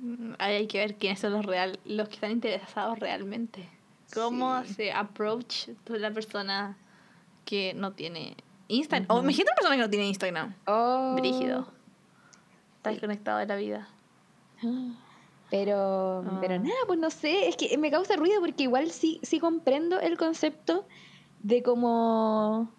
Mm, 0.00 0.32
hay 0.38 0.66
que 0.66 0.78
ver 0.78 0.96
quiénes 0.96 1.20
son 1.20 1.32
los 1.32 1.46
real, 1.46 1.78
los 1.84 2.08
que 2.08 2.14
están 2.16 2.32
interesados 2.32 2.98
realmente. 2.98 3.68
¿Cómo 4.12 4.62
Sí. 4.64 4.74
se 4.74 4.92
approach 4.92 5.68
de 5.86 5.98
la 5.98 6.10
persona 6.10 6.76
que 7.44 7.72
no 7.74 7.92
tiene 7.92 8.36
Instagram? 8.68 9.06
O 9.10 9.14
Ujú. 9.14 9.24
imagínate 9.24 9.50
una 9.52 9.56
persona 9.56 9.76
que 9.76 9.82
no 9.82 9.90
tiene 9.90 10.06
Instagram. 10.08 10.54
Oh. 10.66 11.14
Brígido. 11.18 11.68
Está 12.76 12.90
desconectado 12.90 13.38
de 13.38 13.46
la 13.46 13.56
vida. 13.56 13.88
Pero, 15.50 16.22
Ah. 16.26 16.38
pero 16.40 16.58
nada, 16.58 16.74
pues 16.86 16.98
no 16.98 17.10
sé, 17.10 17.48
es 17.48 17.56
que 17.56 17.76
me 17.78 17.90
causa 17.90 18.16
ruido 18.16 18.40
porque 18.40 18.64
igual 18.64 18.90
sí, 18.90 19.20
sí 19.22 19.38
comprendo 19.40 19.98
el 20.00 20.18
concepto 20.18 20.86
de 21.38 21.62
como 21.62 22.76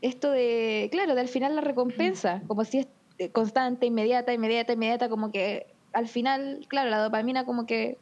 esto 0.00 0.30
de, 0.30 0.88
claro, 0.90 1.14
de 1.14 1.20
al 1.20 1.28
final 1.28 1.54
la 1.54 1.60
recompensa, 1.62 2.42
como 2.48 2.64
si 2.64 2.78
es 2.80 2.88
eh, 3.18 3.30
constante, 3.32 3.86
inmediata, 3.86 4.32
inmediata, 4.34 4.72
inmediata, 4.72 5.08
como 5.08 5.30
que 5.30 5.66
al 5.92 6.08
final, 6.08 6.60
claro, 6.68 6.90
la 6.90 7.02
dopamina 7.02 7.44
como 7.44 7.66
que 7.66 8.00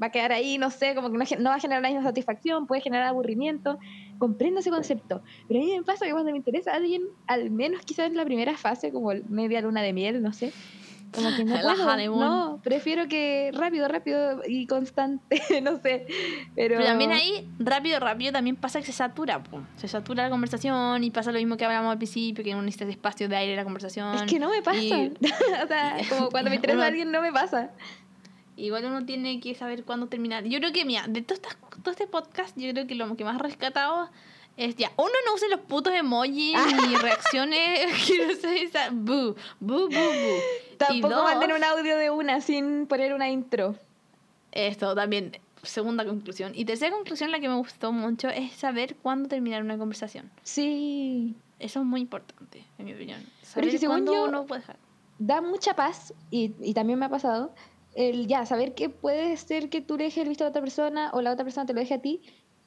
va 0.00 0.06
a 0.08 0.10
quedar 0.10 0.32
ahí, 0.32 0.58
no 0.58 0.70
sé, 0.70 0.94
como 0.94 1.10
que 1.10 1.18
no, 1.18 1.24
no 1.40 1.50
va 1.50 1.56
a 1.56 1.60
generar 1.60 1.82
la 1.82 1.88
misma 1.88 2.04
satisfacción, 2.04 2.66
puede 2.66 2.80
generar 2.82 3.06
aburrimiento, 3.08 3.78
comprendo 4.18 4.60
ese 4.60 4.70
concepto, 4.70 5.22
pero 5.48 5.60
a 5.60 5.64
mí 5.64 5.76
me 5.76 5.82
pasa 5.84 6.06
que 6.06 6.12
cuando 6.12 6.30
me 6.32 6.38
interesa 6.38 6.72
a 6.72 6.76
alguien, 6.76 7.02
al 7.26 7.50
menos 7.50 7.82
quizás 7.84 8.06
en 8.06 8.16
la 8.16 8.24
primera 8.24 8.56
fase, 8.56 8.92
como 8.92 9.10
media 9.28 9.60
luna 9.62 9.82
de 9.82 9.92
miel, 9.92 10.22
no 10.22 10.32
sé, 10.32 10.56
como 11.12 11.36
que 11.36 11.44
no 11.44 11.54
puedo, 11.60 12.16
no, 12.18 12.60
prefiero 12.62 13.06
que 13.08 13.50
rápido, 13.54 13.86
rápido 13.88 14.42
y 14.46 14.66
constante, 14.66 15.40
no 15.62 15.76
sé, 15.80 16.06
pero... 16.54 16.76
Pero 16.76 16.84
también 16.84 17.12
ahí, 17.12 17.48
rápido, 17.58 18.00
rápido, 18.00 18.32
también 18.32 18.56
pasa 18.56 18.80
que 18.80 18.86
se 18.86 18.92
satura. 18.92 19.42
po. 19.42 19.60
Se 19.76 19.88
satura 19.88 20.24
la 20.24 20.30
conversación 20.30 21.04
y 21.04 21.10
pasa 21.10 21.32
lo 21.32 21.38
mismo 21.38 21.56
que 21.56 21.64
hablamos 21.64 21.92
al 21.92 21.98
principio, 21.98 22.42
que 22.42 22.52
uno 22.54 22.62
necesita 22.62 22.90
espacio 22.90 23.28
de 23.28 23.36
aire 23.36 23.52
en 23.52 23.56
la 23.58 23.64
conversación. 23.64 24.14
Es 24.14 24.22
que 24.22 24.38
no 24.38 24.50
me 24.50 24.62
pasa, 24.62 24.78
Y- 24.80 25.12
o 25.64 25.66
sea, 25.68 25.96
como 26.08 26.30
cuando 26.30 26.50
me 26.50 26.56
interesa 26.56 26.76
Uno- 26.76 26.84
a 26.84 26.88
alguien 26.88 27.10
no 27.12 27.20
me 27.22 27.32
pasa. 27.32 27.70
Igual 28.56 28.84
uno 28.84 29.04
tiene 29.06 29.40
que 29.40 29.54
saber 29.54 29.82
cuándo 29.84 30.08
terminar. 30.08 30.44
Yo 30.44 30.58
creo 30.58 30.72
que, 30.72 30.84
mira, 30.84 31.06
de 31.08 31.22
todo, 31.22 31.38
todo 31.82 31.90
este 31.90 32.06
podcast, 32.06 32.56
yo 32.58 32.70
creo 32.72 32.86
que 32.86 32.94
lo 32.94 33.16
que 33.16 33.24
más 33.24 33.38
rescatado 33.38 34.10
es 34.56 34.76
ya, 34.76 34.92
uno 34.96 35.10
no 35.26 35.34
use 35.34 35.48
los 35.48 35.60
putos 35.60 35.92
emojis 35.94 36.56
ni 36.88 36.94
reacciones 36.96 37.88
no 38.28 38.34
sé, 38.34 38.62
esa, 38.64 38.90
boo, 38.92 39.34
boo, 39.60 39.88
boo. 39.88 39.90
Y 40.72 40.76
Tampoco 40.76 41.14
dos, 41.14 41.24
manden 41.24 41.52
un 41.52 41.64
audio 41.64 41.96
de 41.96 42.10
una 42.10 42.40
sin 42.40 42.86
poner 42.86 43.14
una 43.14 43.30
intro. 43.30 43.76
Esto 44.50 44.94
también, 44.94 45.32
segunda 45.62 46.04
conclusión. 46.04 46.52
Y 46.54 46.64
tercera 46.64 46.90
conclusión, 46.94 47.30
la 47.30 47.40
que 47.40 47.48
me 47.48 47.54
gustó 47.56 47.92
mucho, 47.92 48.28
es 48.28 48.52
saber 48.52 48.96
cuándo 48.96 49.28
terminar 49.28 49.62
una 49.62 49.78
conversación. 49.78 50.30
Sí, 50.42 51.34
Eso 51.58 51.78
es 51.80 51.86
muy 51.86 52.00
importante, 52.00 52.64
en 52.78 52.84
mi 52.84 52.92
opinión. 52.94 53.20
Pero 53.22 53.46
Saber 53.46 53.66
es 53.68 53.72
que 53.74 53.78
según 53.78 53.94
cuándo 53.94 54.12
yo- 54.14 54.24
uno 54.24 54.46
puede 54.46 54.60
dejar. 54.62 54.76
da 55.18 55.40
mucha 55.40 55.74
paz 55.76 56.12
y, 56.30 56.52
y 56.60 56.74
también 56.74 56.98
me 56.98 57.06
ha 57.06 57.08
pasado 57.08 57.54
el 57.94 58.26
ya 58.26 58.44
saber 58.46 58.74
que 58.74 58.88
puede 58.88 59.36
ser 59.36 59.68
que 59.68 59.80
tú 59.80 59.96
le 59.96 60.04
dejes 60.04 60.22
el 60.22 60.28
visto 60.30 60.44
a 60.44 60.48
otra 60.48 60.60
persona 60.62 61.10
o 61.12 61.20
la 61.22 61.30
otra 61.32 61.44
persona 61.44 61.64
te 61.66 61.72
lo 61.74 61.80
deje 61.80 61.94
a 61.94 62.02
ti, 62.02 62.20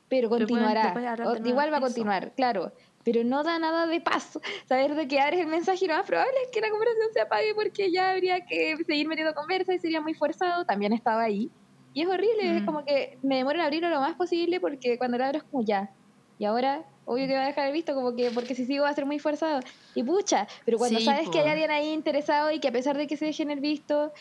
pero 0.07 0.29
Pero 0.29 0.45
continuará. 0.45 0.83
después 0.83 1.05
hablar 1.05 1.21
O- 1.27 1.33
de 1.33 1.39
nuevo. 1.39 1.47
igual 1.49 1.71
va 1.71 1.77
a 1.77 1.79
Eso. 1.79 1.87
continuar, 1.87 2.33
claro. 2.35 2.73
Pero 3.03 3.23
no 3.23 3.43
da 3.43 3.59
nada 3.59 3.85
de 3.87 4.01
paz. 4.01 4.39
Saber 4.69 4.95
de 4.95 5.07
que 5.07 5.19
abres 5.19 5.39
el 5.41 5.47
mensaje 5.47 5.85
y 5.85 5.87
lo 5.87 5.95
más 5.95 6.05
probable 6.07 6.33
es 6.43 6.49
que 6.51 6.61
la 6.61 6.69
conversación 6.69 7.07
se 7.13 7.21
apague 7.21 7.53
porque 7.55 7.91
ya 7.91 8.11
habría 8.11 8.39
que 8.45 8.75
seguir 8.85 9.07
metiendo 9.07 9.33
conversa 9.33 9.73
y 9.73 9.79
sería 9.79 10.01
muy 10.01 10.13
forzado. 10.15 10.65
También 10.65 10.93
estaba 10.93 11.23
ahí. 11.23 11.51
Y 11.93 12.01
es 12.01 12.07
horrible, 12.07 12.57
es 12.57 12.63
Mm. 12.63 12.65
como 12.65 12.83
que 12.83 13.17
me 13.21 13.37
demoro 13.37 13.59
en 13.59 13.65
abrirlo 13.65 13.89
lo 13.89 14.01
más 14.01 14.15
posible 14.15 14.59
porque 14.59 14.97
cuando 14.97 15.17
lo 15.17 15.25
abro 15.25 15.37
es 15.37 15.43
como 15.45 15.63
ya. 15.65 15.89
Y 16.37 16.45
ahora, 16.45 16.83
obvio 17.05 17.27
que 17.27 17.33
va 17.35 17.43
a 17.43 17.47
dejar 17.47 17.67
el 17.67 17.73
visto, 17.73 17.93
como 17.93 18.15
que 18.15 18.31
porque 18.31 18.55
si 18.55 18.65
sigo 18.65 18.83
va 18.83 18.89
a 18.89 18.93
ser 18.95 19.05
muy 19.05 19.19
forzado. 19.19 19.61
Y 19.93 20.03
pucha, 20.03 20.47
pero 20.65 20.77
cuando 20.77 20.99
Sí, 20.99 21.05
sabes 21.05 21.29
que 21.29 21.39
hay 21.39 21.47
alguien 21.49 21.71
ahí 21.71 21.93
interesado 21.93 22.51
y 22.51 22.59
que 22.59 22.67
a 22.67 22.71
pesar 22.73 22.97
de 22.97 23.07
que 23.07 23.15
se 23.17 23.25
dejen 23.25 23.49
el 23.51 23.61
visto, 23.61 24.11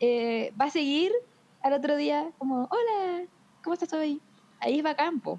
eh, 0.00 0.52
va 0.60 0.66
a 0.66 0.70
seguir 0.70 1.12
al 1.62 1.72
otro 1.74 1.96
día, 1.96 2.30
como, 2.38 2.68
hola, 2.70 3.24
¿cómo 3.62 3.72
estás 3.74 3.92
hoy? 3.94 4.20
Ahí 4.62 4.78
es 4.78 4.82
bacán, 4.82 5.20
po. 5.20 5.38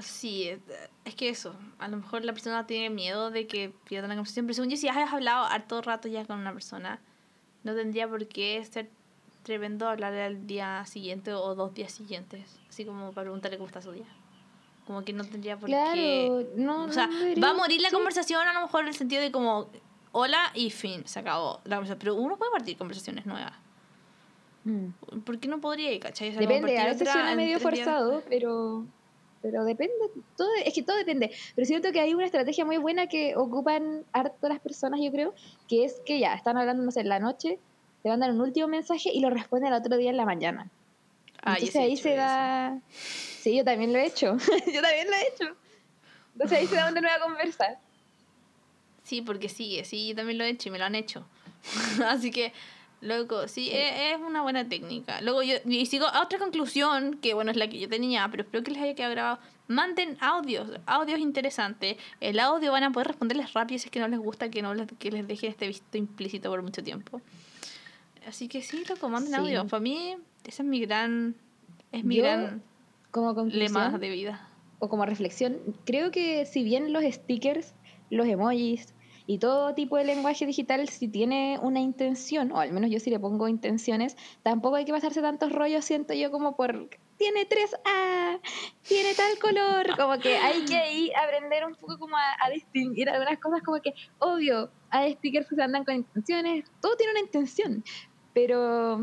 Sí, 0.00 0.48
es- 0.48 1.14
que 1.14 1.28
eso, 1.28 1.54
a 1.78 1.86
lo 1.86 1.98
mejor 1.98 2.24
la 2.24 2.32
persona 2.32 2.66
tiene 2.66 2.90
miedo 2.90 3.30
de 3.30 3.46
que 3.46 3.72
pierda 3.84 4.08
la 4.08 4.14
conversación, 4.14 4.46
pero 4.46 4.54
según 4.54 4.70
yo, 4.70 4.76
si 4.76 4.88
has 4.88 5.12
hablado 5.12 5.44
harto 5.44 5.80
rato 5.82 6.08
ya 6.08 6.24
con 6.24 6.38
una 6.40 6.52
persona, 6.52 6.98
no 7.62 7.74
tendría 7.74 8.08
por 8.08 8.26
qué 8.26 8.64
ser 8.64 8.90
tremendo 9.44 9.88
hablarle 9.88 10.22
al 10.24 10.46
día 10.46 10.84
siguiente 10.86 11.32
o 11.32 11.54
dos 11.54 11.72
días 11.74 11.92
siguientes, 11.92 12.58
así 12.68 12.84
como 12.84 13.12
para 13.12 13.26
preguntarle 13.26 13.58
cómo 13.58 13.68
está 13.68 13.80
su 13.82 13.92
día. 13.92 14.06
Como 14.86 15.04
que 15.04 15.12
no 15.12 15.24
tendría 15.24 15.56
por 15.56 15.68
Claro, 15.68 15.92
qué... 15.94 16.46
no, 16.56 16.84
O 16.84 16.92
sea, 16.92 17.06
no 17.06 17.40
va 17.40 17.50
a 17.50 17.54
morir 17.54 17.80
la 17.80 17.90
sí. 17.90 17.94
conversación 17.94 18.46
a 18.48 18.52
lo 18.52 18.62
mejor 18.62 18.82
en 18.82 18.88
el 18.88 18.94
sentido 18.94 19.22
de 19.22 19.30
como, 19.30 19.70
hola 20.12 20.50
y 20.54 20.70
fin, 20.70 21.06
se 21.06 21.20
acabó 21.20 21.60
la 21.64 21.76
conversación, 21.76 21.98
pero 22.00 22.14
uno 22.16 22.36
puede 22.36 22.50
partir 22.50 22.76
conversaciones 22.76 23.26
nuevas. 23.26 23.52
Mm. 24.64 25.20
¿Por 25.24 25.38
qué 25.38 25.48
no 25.48 25.60
podría, 25.60 25.98
cachai? 26.00 26.30
O 26.30 26.32
sea, 26.32 26.40
Depende, 26.40 26.78
a 26.78 26.86
veces 26.86 27.08
suena 27.08 27.32
en 27.32 27.36
medio 27.36 27.60
forzado, 27.60 28.22
pero, 28.28 28.86
pero 29.42 29.64
depende, 29.64 29.94
todo, 30.36 30.48
es 30.64 30.72
que 30.74 30.82
todo 30.82 30.96
depende. 30.96 31.30
Pero 31.54 31.66
siento 31.66 31.92
que 31.92 32.00
hay 32.00 32.14
una 32.14 32.24
estrategia 32.24 32.64
muy 32.64 32.78
buena 32.78 33.06
que 33.06 33.36
ocupan 33.36 34.04
harto 34.12 34.48
las 34.48 34.60
personas, 34.60 35.00
yo 35.02 35.12
creo, 35.12 35.34
que 35.68 35.84
es 35.84 36.00
que 36.06 36.18
ya, 36.18 36.34
están 36.34 36.56
hablando, 36.56 36.82
no 36.82 36.90
sé, 36.90 37.00
en 37.00 37.10
la 37.10 37.20
noche, 37.20 37.58
te 38.02 38.08
mandan 38.08 38.34
un 38.34 38.40
último 38.40 38.68
mensaje 38.68 39.10
y 39.12 39.20
lo 39.20 39.30
responden 39.30 39.72
al 39.72 39.80
otro 39.80 39.96
día 39.96 40.10
en 40.10 40.16
la 40.16 40.24
mañana. 40.24 40.70
Ah, 41.42 41.54
Entonces 41.54 41.76
ahí 41.76 41.96
se 41.96 42.12
eso. 42.14 42.20
da... 42.20 42.80
Sí, 42.90 43.56
yo 43.56 43.64
también 43.64 43.92
lo 43.92 43.98
he 43.98 44.06
hecho. 44.06 44.36
yo 44.72 44.80
también 44.80 45.06
lo 45.08 45.14
he 45.14 45.28
hecho. 45.28 45.56
Entonces 46.32 46.58
ahí 46.58 46.66
se 46.66 46.76
da 46.76 46.90
una 46.90 47.00
nueva 47.02 47.18
conversa. 47.20 47.78
Sí, 49.02 49.20
porque 49.20 49.50
sigue, 49.50 49.84
sí, 49.84 50.08
yo 50.08 50.16
también 50.16 50.38
lo 50.38 50.44
he 50.44 50.48
hecho 50.48 50.70
y 50.70 50.72
me 50.72 50.78
lo 50.78 50.86
han 50.86 50.94
hecho. 50.94 51.26
Así 52.06 52.30
que, 52.30 52.52
loco, 53.04 53.46
sí, 53.48 53.70
e- 53.70 54.12
es, 54.12 54.18
una 54.20 54.42
buena 54.42 54.68
técnica. 54.68 55.20
Luego 55.20 55.42
yo 55.42 55.56
y 55.66 55.86
sigo 55.86 56.06
a 56.06 56.22
otra 56.22 56.38
conclusión, 56.38 57.18
que 57.20 57.34
bueno, 57.34 57.50
es 57.50 57.56
la 57.56 57.68
que 57.68 57.78
yo 57.78 57.88
tenía, 57.88 58.26
pero 58.30 58.42
espero 58.42 58.64
que 58.64 58.70
les 58.72 58.82
haya 58.82 58.94
quedado 58.94 59.12
grabado. 59.12 59.38
Manden 59.68 60.16
audios, 60.20 60.68
audios 60.86 61.20
interesantes. 61.20 61.96
El 62.20 62.38
audio 62.40 62.72
van 62.72 62.82
a 62.84 62.90
poder 62.90 63.08
responderles 63.08 63.52
rápido 63.52 63.78
si 63.78 63.86
es 63.86 63.90
que 63.90 64.00
no 64.00 64.08
les 64.08 64.18
gusta 64.18 64.50
que 64.50 64.60
no 64.62 64.74
les, 64.74 64.88
que 64.98 65.10
les 65.10 65.26
dejen 65.26 65.50
este 65.50 65.66
visto 65.66 65.96
implícito 65.96 66.50
por 66.50 66.62
mucho 66.62 66.82
tiempo. 66.82 67.20
Así 68.26 68.48
que 68.48 68.62
sí, 68.62 68.82
loco, 68.88 69.08
manden 69.08 69.32
Sí. 69.32 69.38
audio. 69.38 69.66
Para 69.66 69.80
mí, 69.80 70.16
ese 70.46 70.62
es 70.62 70.68
mi 70.68 70.80
gran, 70.80 71.34
es 71.92 72.04
mi 72.04 72.16
Yo, 72.16 72.22
gran 72.24 72.62
Como 73.10 73.32
lema 73.44 73.90
de 73.98 74.10
vida. 74.10 74.48
o 74.78 74.88
como 74.88 75.04
reflexión, 75.06 75.58
creo 75.84 76.10
que 76.10 76.46
si 76.46 76.62
bien 76.64 76.92
los 76.92 77.04
stickers, 77.04 77.74
los 78.10 78.26
emojis 78.26 78.94
y 79.26 79.38
todo 79.38 79.74
tipo 79.74 79.96
de 79.96 80.04
lenguaje 80.04 80.46
digital, 80.46 80.88
si 80.88 81.08
tiene 81.08 81.58
una 81.62 81.80
intención, 81.80 82.52
o 82.52 82.60
al 82.60 82.72
menos 82.72 82.90
yo 82.90 83.00
sí 83.00 83.10
le 83.10 83.18
pongo 83.18 83.48
intenciones, 83.48 84.16
tampoco 84.42 84.76
hay 84.76 84.84
que 84.84 84.92
pasarse 84.92 85.22
tantos 85.22 85.52
rollos, 85.52 85.84
siento 85.84 86.14
yo, 86.14 86.30
como 86.30 86.56
por 86.56 86.88
tiene 87.16 87.48
3A, 87.48 88.40
tiene 88.82 89.14
tal 89.14 89.38
color, 89.38 89.86
como 89.96 90.18
que 90.18 90.36
hay 90.36 90.64
que 90.64 90.76
ahí 90.76 91.12
aprender 91.22 91.64
un 91.64 91.74
poco 91.74 91.98
como 91.98 92.16
a, 92.16 92.36
a 92.40 92.50
distinguir 92.50 93.08
algunas 93.08 93.38
cosas, 93.38 93.62
como 93.62 93.80
que, 93.80 93.94
obvio, 94.18 94.70
hay 94.90 95.14
stickers 95.14 95.48
que 95.48 95.56
se 95.56 95.62
andan 95.62 95.84
con 95.84 95.94
intenciones, 95.94 96.64
todo 96.80 96.96
tiene 96.96 97.12
una 97.12 97.20
intención, 97.20 97.84
pero 98.34 99.00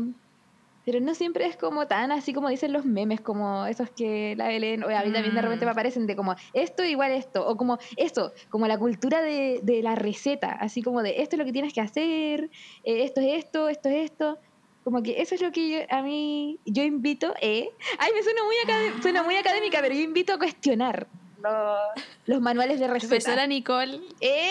pero 0.84 1.00
no 1.00 1.14
siempre 1.14 1.46
es 1.46 1.56
como 1.56 1.86
tan 1.86 2.10
así 2.12 2.32
como 2.32 2.48
dicen 2.48 2.72
los 2.72 2.84
memes, 2.84 3.20
como 3.20 3.66
esos 3.66 3.90
que 3.90 4.34
la 4.36 4.48
Belén, 4.48 4.82
o 4.84 4.88
a 4.88 5.02
mí 5.04 5.12
también 5.12 5.34
de 5.34 5.42
repente 5.42 5.64
Mm. 5.64 5.68
me 5.68 5.72
aparecen 5.72 6.06
de 6.06 6.16
como 6.16 6.34
esto 6.52 6.84
igual 6.84 7.12
esto, 7.12 7.46
o 7.46 7.56
como 7.56 7.78
esto, 7.96 8.32
como 8.50 8.66
la 8.66 8.78
cultura 8.78 9.22
de, 9.22 9.60
de 9.62 9.82
la 9.82 9.94
receta, 9.94 10.52
así 10.52 10.82
como 10.82 11.02
de 11.02 11.22
esto 11.22 11.36
es 11.36 11.38
lo 11.38 11.44
que 11.44 11.52
tienes 11.52 11.72
que 11.72 11.80
hacer, 11.80 12.50
eh, 12.84 13.04
esto 13.04 13.20
es 13.20 13.44
esto, 13.44 13.68
esto 13.68 13.88
es 13.88 14.10
esto. 14.10 14.38
Como 14.84 15.00
que 15.04 15.22
eso 15.22 15.36
es 15.36 15.40
lo 15.40 15.52
que 15.52 15.68
yo- 15.70 15.86
a 15.96 16.02
mí, 16.02 16.58
yo 16.64 16.82
invito, 16.82 17.32
¿eh? 17.40 17.68
Ay, 17.98 18.10
me 18.14 18.22
suena 18.24 18.40
muy, 18.44 18.56
acad- 18.64 19.00
suena 19.02 19.22
muy 19.22 19.36
académica, 19.36 19.78
pero 19.80 19.94
yo 19.94 20.00
invito 20.00 20.32
a 20.34 20.38
cuestionar 20.38 21.06
los, 21.40 21.78
los 22.26 22.40
manuales 22.40 22.80
de 22.80 22.88
receta. 22.88 23.08
Profesora 23.10 23.46
Nicole. 23.46 24.00
¿Eh? 24.20 24.50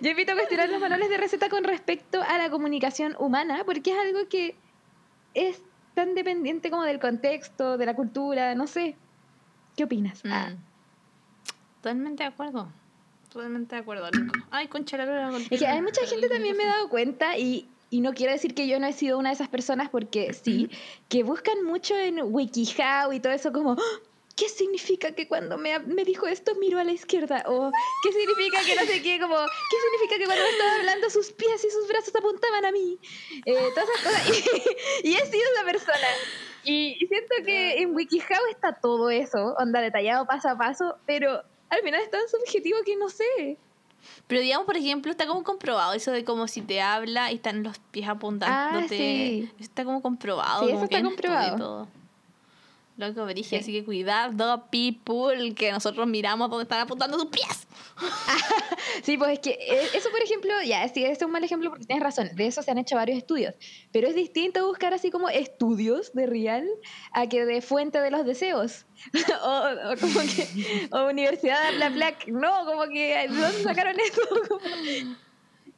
Yo 0.00 0.10
invito 0.10 0.30
a 0.32 0.34
cuestionar 0.36 0.68
los 0.68 0.80
manuales 0.80 1.08
de 1.08 1.16
receta 1.16 1.48
con 1.48 1.64
respecto 1.64 2.22
a 2.22 2.38
la 2.38 2.48
comunicación 2.50 3.16
humana, 3.18 3.62
porque 3.66 3.90
es 3.90 3.98
algo 3.98 4.28
que 4.28 4.54
es 5.36 5.62
tan 5.94 6.14
dependiente 6.14 6.70
como 6.70 6.82
del 6.82 6.98
contexto, 6.98 7.78
de 7.78 7.86
la 7.86 7.94
cultura, 7.94 8.54
no 8.54 8.66
sé. 8.66 8.96
¿Qué 9.76 9.84
opinas? 9.84 10.22
Ah. 10.24 10.50
Mm. 10.50 10.56
Totalmente 11.82 12.22
de 12.24 12.28
acuerdo. 12.28 12.68
Totalmente 13.32 13.74
de 13.76 13.82
acuerdo, 13.82 14.10
Nico. 14.10 14.34
Ay, 14.50 14.66
concha 14.68 14.96
la 14.96 15.38
Es 15.50 15.60
que 15.60 15.66
hay 15.66 15.82
mucha 15.82 16.04
gente 16.06 16.28
también 16.28 16.56
me 16.56 16.64
he 16.64 16.66
dado 16.66 16.88
cuenta 16.88 17.36
y, 17.36 17.68
y 17.90 18.00
no 18.00 18.14
quiero 18.14 18.32
decir 18.32 18.54
que 18.54 18.66
yo 18.66 18.80
no 18.80 18.86
he 18.86 18.92
sido 18.92 19.18
una 19.18 19.28
de 19.28 19.34
esas 19.34 19.48
personas 19.48 19.90
porque 19.90 20.32
sí, 20.32 20.70
que 21.08 21.22
buscan 21.22 21.62
mucho 21.64 21.94
en 21.96 22.18
WikiHow 22.22 23.12
y 23.12 23.20
todo 23.20 23.32
eso 23.32 23.52
como 23.52 23.72
"¡Ah! 23.72 24.05
¿Qué 24.36 24.48
significa 24.50 25.12
que 25.12 25.26
cuando 25.26 25.56
me, 25.56 25.78
me 25.80 26.04
dijo 26.04 26.26
esto 26.26 26.54
miro 26.56 26.78
a 26.78 26.84
la 26.84 26.92
izquierda? 26.92 27.42
O 27.46 27.70
¿qué 28.02 28.12
significa 28.12 28.62
que 28.64 28.76
no 28.76 28.82
sé 28.82 29.02
qué? 29.02 29.18
Como, 29.18 29.34
¿qué 29.34 29.76
significa 29.82 30.18
que 30.18 30.26
cuando 30.26 30.44
me 30.44 30.50
estaba 30.50 30.74
hablando 30.76 31.10
sus 31.10 31.32
pies 31.32 31.64
y 31.64 31.70
sus 31.70 31.88
brazos 31.88 32.14
apuntaban 32.14 32.66
a 32.66 32.70
mí? 32.70 32.98
Eh, 33.46 33.70
todas 33.74 33.88
esas 33.88 34.02
cosas. 34.02 34.26
Y, 35.02 35.10
y 35.10 35.14
he 35.14 35.26
sido 35.26 35.42
esa 35.54 35.64
persona. 35.64 36.08
Y, 36.64 36.98
siento 37.08 37.34
que 37.44 37.80
en 37.80 37.94
WikiHow 37.94 38.46
está 38.50 38.74
todo 38.74 39.08
eso, 39.08 39.54
onda 39.58 39.80
detallado 39.80 40.26
paso 40.26 40.48
a 40.48 40.58
paso, 40.58 40.96
pero 41.06 41.42
al 41.70 41.80
final 41.82 42.00
es 42.00 42.10
tan 42.10 42.28
subjetivo 42.28 42.78
que 42.84 42.96
no 42.96 43.08
sé. 43.08 43.56
Pero 44.26 44.40
digamos, 44.40 44.66
por 44.66 44.76
ejemplo, 44.76 45.10
está 45.10 45.26
como 45.26 45.42
comprobado 45.42 45.94
eso 45.94 46.12
de 46.12 46.24
como 46.24 46.46
si 46.48 46.60
te 46.60 46.80
habla 46.80 47.32
y 47.32 47.36
están 47.36 47.62
los 47.62 47.78
pies 47.78 48.08
apuntándote. 48.08 48.84
Ah, 48.84 48.88
sí. 48.88 49.50
Eso 49.54 49.62
está 49.62 49.84
como 49.84 50.02
comprobado. 50.02 50.60
Sí, 50.60 50.66
como 50.66 50.78
eso 50.80 50.88
que 50.88 50.96
está 50.96 51.08
comprobado. 51.08 51.56
todo. 51.56 51.88
Loco, 52.96 53.24
Brigia, 53.26 53.58
Sí. 53.58 53.62
así 53.64 53.72
que 53.72 53.84
cuidado, 53.84 54.68
people, 54.70 55.54
que 55.54 55.70
nosotros 55.70 56.06
miramos 56.06 56.48
dónde 56.48 56.62
están 56.62 56.80
apuntando 56.80 57.18
sus 57.18 57.28
pies. 57.30 57.66
Sí, 59.02 59.18
pues 59.18 59.32
es 59.32 59.38
que 59.40 59.50
eh, 59.50 59.88
eso, 59.94 60.10
por 60.10 60.22
ejemplo, 60.22 60.50
ya, 60.64 60.88
sí, 60.88 61.04
es 61.04 61.20
un 61.20 61.30
mal 61.30 61.44
ejemplo 61.44 61.70
porque 61.70 61.84
tienes 61.84 62.02
razón, 62.02 62.30
de 62.34 62.46
eso 62.46 62.62
se 62.62 62.70
han 62.70 62.78
hecho 62.78 62.96
varios 62.96 63.18
estudios, 63.18 63.54
pero 63.92 64.08
es 64.08 64.14
distinto 64.14 64.66
buscar 64.66 64.94
así 64.94 65.10
como 65.10 65.28
estudios 65.28 66.12
de 66.14 66.26
real 66.26 66.66
a 67.12 67.26
que 67.28 67.44
de 67.44 67.60
fuente 67.60 68.00
de 68.00 68.10
los 68.10 68.24
deseos, 68.24 68.86
o, 69.44 69.62
o 69.92 69.96
como 70.00 70.20
que, 70.20 70.88
o 70.92 71.06
universidad 71.10 71.58
bla 71.76 71.90
bla, 71.90 72.14
no, 72.28 72.64
como 72.64 72.84
que, 72.88 73.28
¿de 73.28 73.28
dónde 73.28 73.62
sacaron 73.62 73.96
eso? 74.00 74.20
Como- 74.48 74.60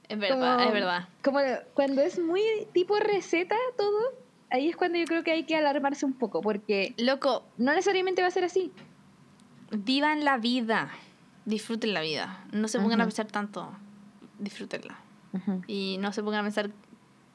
Es 0.08 0.18
verdad, 0.18 0.56
como- 0.56 0.68
es 0.68 0.72
verdad. 0.72 1.08
Como 1.22 1.40
cuando 1.74 2.00
es 2.02 2.18
muy 2.18 2.42
tipo 2.72 2.96
receta 2.98 3.56
todo, 3.76 4.12
ahí 4.50 4.68
es 4.68 4.76
cuando 4.76 4.98
yo 4.98 5.04
creo 5.04 5.22
que 5.24 5.32
hay 5.32 5.44
que 5.44 5.56
alarmarse 5.56 6.06
un 6.06 6.14
poco, 6.14 6.40
porque 6.40 6.94
Loco, 6.98 7.44
no 7.56 7.72
necesariamente 7.72 8.22
va 8.22 8.28
a 8.28 8.32
ser 8.32 8.44
así. 8.44 8.72
vivan 9.70 10.24
la 10.24 10.38
vida. 10.38 10.90
Disfruten 11.44 11.94
la 11.94 12.00
vida. 12.00 12.44
No 12.52 12.68
se 12.68 12.78
pongan 12.78 13.00
a 13.00 13.04
Ujú. 13.04 13.10
pensar 13.10 13.26
tanto. 13.26 13.70
Disfrútenla. 14.38 14.98
Y 15.66 15.96
no 16.00 16.12
se 16.12 16.22
pongan 16.22 16.40
a 16.40 16.42
pensar 16.44 16.70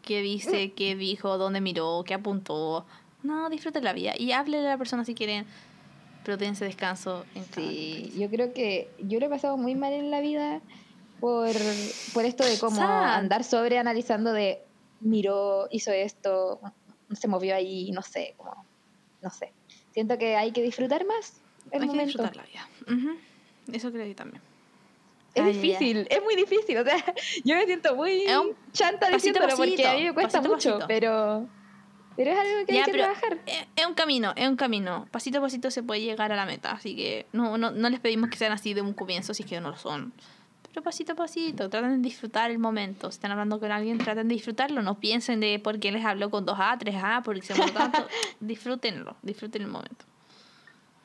qué 0.02 0.22
dice, 0.22 0.74
qué 0.74 0.96
dijo, 0.96 1.38
dónde 1.38 1.62
miró, 1.62 2.04
qué 2.06 2.14
apuntó. 2.14 2.86
No, 3.24 3.50
disfruten 3.50 3.84
la 3.84 3.94
vida. 3.94 4.14
Y 4.18 4.32
háblenle 4.32 4.68
a 4.68 4.72
la 4.72 4.78
persona 4.78 5.06
si 5.06 5.16
quieren. 5.16 5.46
Pero 6.24 6.38
dense 6.38 6.64
descanso 6.66 7.26
en 7.36 7.46
Sí, 7.54 8.14
yo 8.18 8.30
creo 8.30 8.54
que 8.54 8.90
yo 9.00 9.20
lo 9.20 9.26
he 9.26 9.30
pasado 9.30 9.58
muy 9.58 9.76
mal 9.76 9.94
en 9.94 10.10
la 10.10 10.22
vida 10.22 10.62
por, 11.20 11.52
por 12.14 12.26
esto 12.26 12.44
de 12.46 12.58
cómo 12.60 12.78
Sad. 12.78 13.16
andar 13.16 13.44
sobre 13.44 13.78
analizando 13.78 14.32
de 14.32 14.62
miró, 15.02 15.68
hizo 15.72 15.92
esto, 15.92 16.62
se 17.12 17.28
movió 17.28 17.56
ahí, 17.56 17.92
no 17.92 18.02
sé, 18.02 18.34
como, 18.38 18.66
no 19.22 19.30
sé. 19.30 19.52
Siento 19.92 20.18
que 20.18 20.36
hay 20.36 20.52
que 20.52 20.62
disfrutar 20.62 21.06
más 21.06 21.42
el 21.72 21.74
Hay 21.74 21.80
que 21.82 21.86
momento. 21.88 22.06
disfrutar 22.24 22.36
la 22.36 22.44
vida. 22.44 22.68
Ujú. 22.88 23.18
Eso 23.72 23.92
creo 23.92 24.06
yo 24.06 24.16
también. 24.16 24.42
Es 25.36 25.44
Ay, 25.44 25.54
difícil, 25.54 26.08
es 26.12 26.22
muy 26.22 26.36
difícil, 26.36 26.78
o 26.78 26.84
sea, 26.84 26.96
yo 27.44 27.56
me 27.56 27.66
siento 27.66 27.96
muy 27.96 28.24
Es 28.24 28.38
un 28.38 28.56
chanta 28.72 29.10
pasito 29.10 29.40
diciéndolo 29.40 29.58
porque 29.58 29.88
a 29.88 29.96
mí 29.96 30.04
me 30.04 30.14
cuesta 30.14 30.40
pasito 30.42 30.54
mucho, 30.54 30.80
pero 30.88 31.48
pero 32.16 32.32
es 32.32 32.38
algo 32.38 32.66
que 32.68 32.74
Ya, 32.74 32.80
hay 32.82 32.86
que 32.86 32.92
trabajar. 32.92 33.40
es, 33.48 33.66
es 33.76 33.86
un 33.88 33.96
camino, 33.96 34.34
es 34.36 34.48
un 34.48 34.56
camino. 34.56 35.08
Pasito 35.10 35.40
a 35.40 35.42
pasito 35.42 35.72
se 35.72 35.82
puede 35.82 36.02
llegar 36.02 36.32
a 36.32 36.36
la 36.36 36.46
meta. 36.46 36.72
Así 36.72 36.96
que 36.96 37.26
no, 37.32 37.58
no, 37.58 37.72
no 37.72 37.90
les 37.90 38.00
pedimos 38.00 38.30
que 38.30 38.38
sean 38.38 38.52
así 38.52 38.76
de 38.76 38.82
un 38.82 38.94
comienzo, 38.94 39.34
si 39.34 39.42
es 39.42 39.50
que 39.50 39.60
no 39.60 39.72
lo 39.72 39.78
son. 39.78 40.14
Pero 40.74 40.84
pasito 40.84 41.12
a 41.14 41.16
pasito, 41.16 41.70
traten 41.70 42.02
de 42.02 42.10
disfrutar 42.10 42.50
el 42.50 42.58
momento. 42.58 43.12
Si 43.12 43.18
están 43.18 43.30
hablando 43.30 43.60
con 43.60 43.72
alguien, 43.72 44.00
traten 44.00 44.28
de 44.28 44.34
disfrutarlo. 44.34 44.82
No 44.82 45.00
piensen 45.00 45.40
de 45.40 45.60
por 45.60 45.80
qué 45.80 45.92
les 45.92 46.04
habló 46.04 46.32
con 46.32 46.48
2A, 46.48 46.80
3A, 46.80 47.22
porque 47.22 47.44
se 47.44 47.54
tanto. 47.72 48.08
Disfrútenlo, 48.40 49.16
disfruten 49.22 49.62
el 49.62 49.68
momento. 49.68 50.06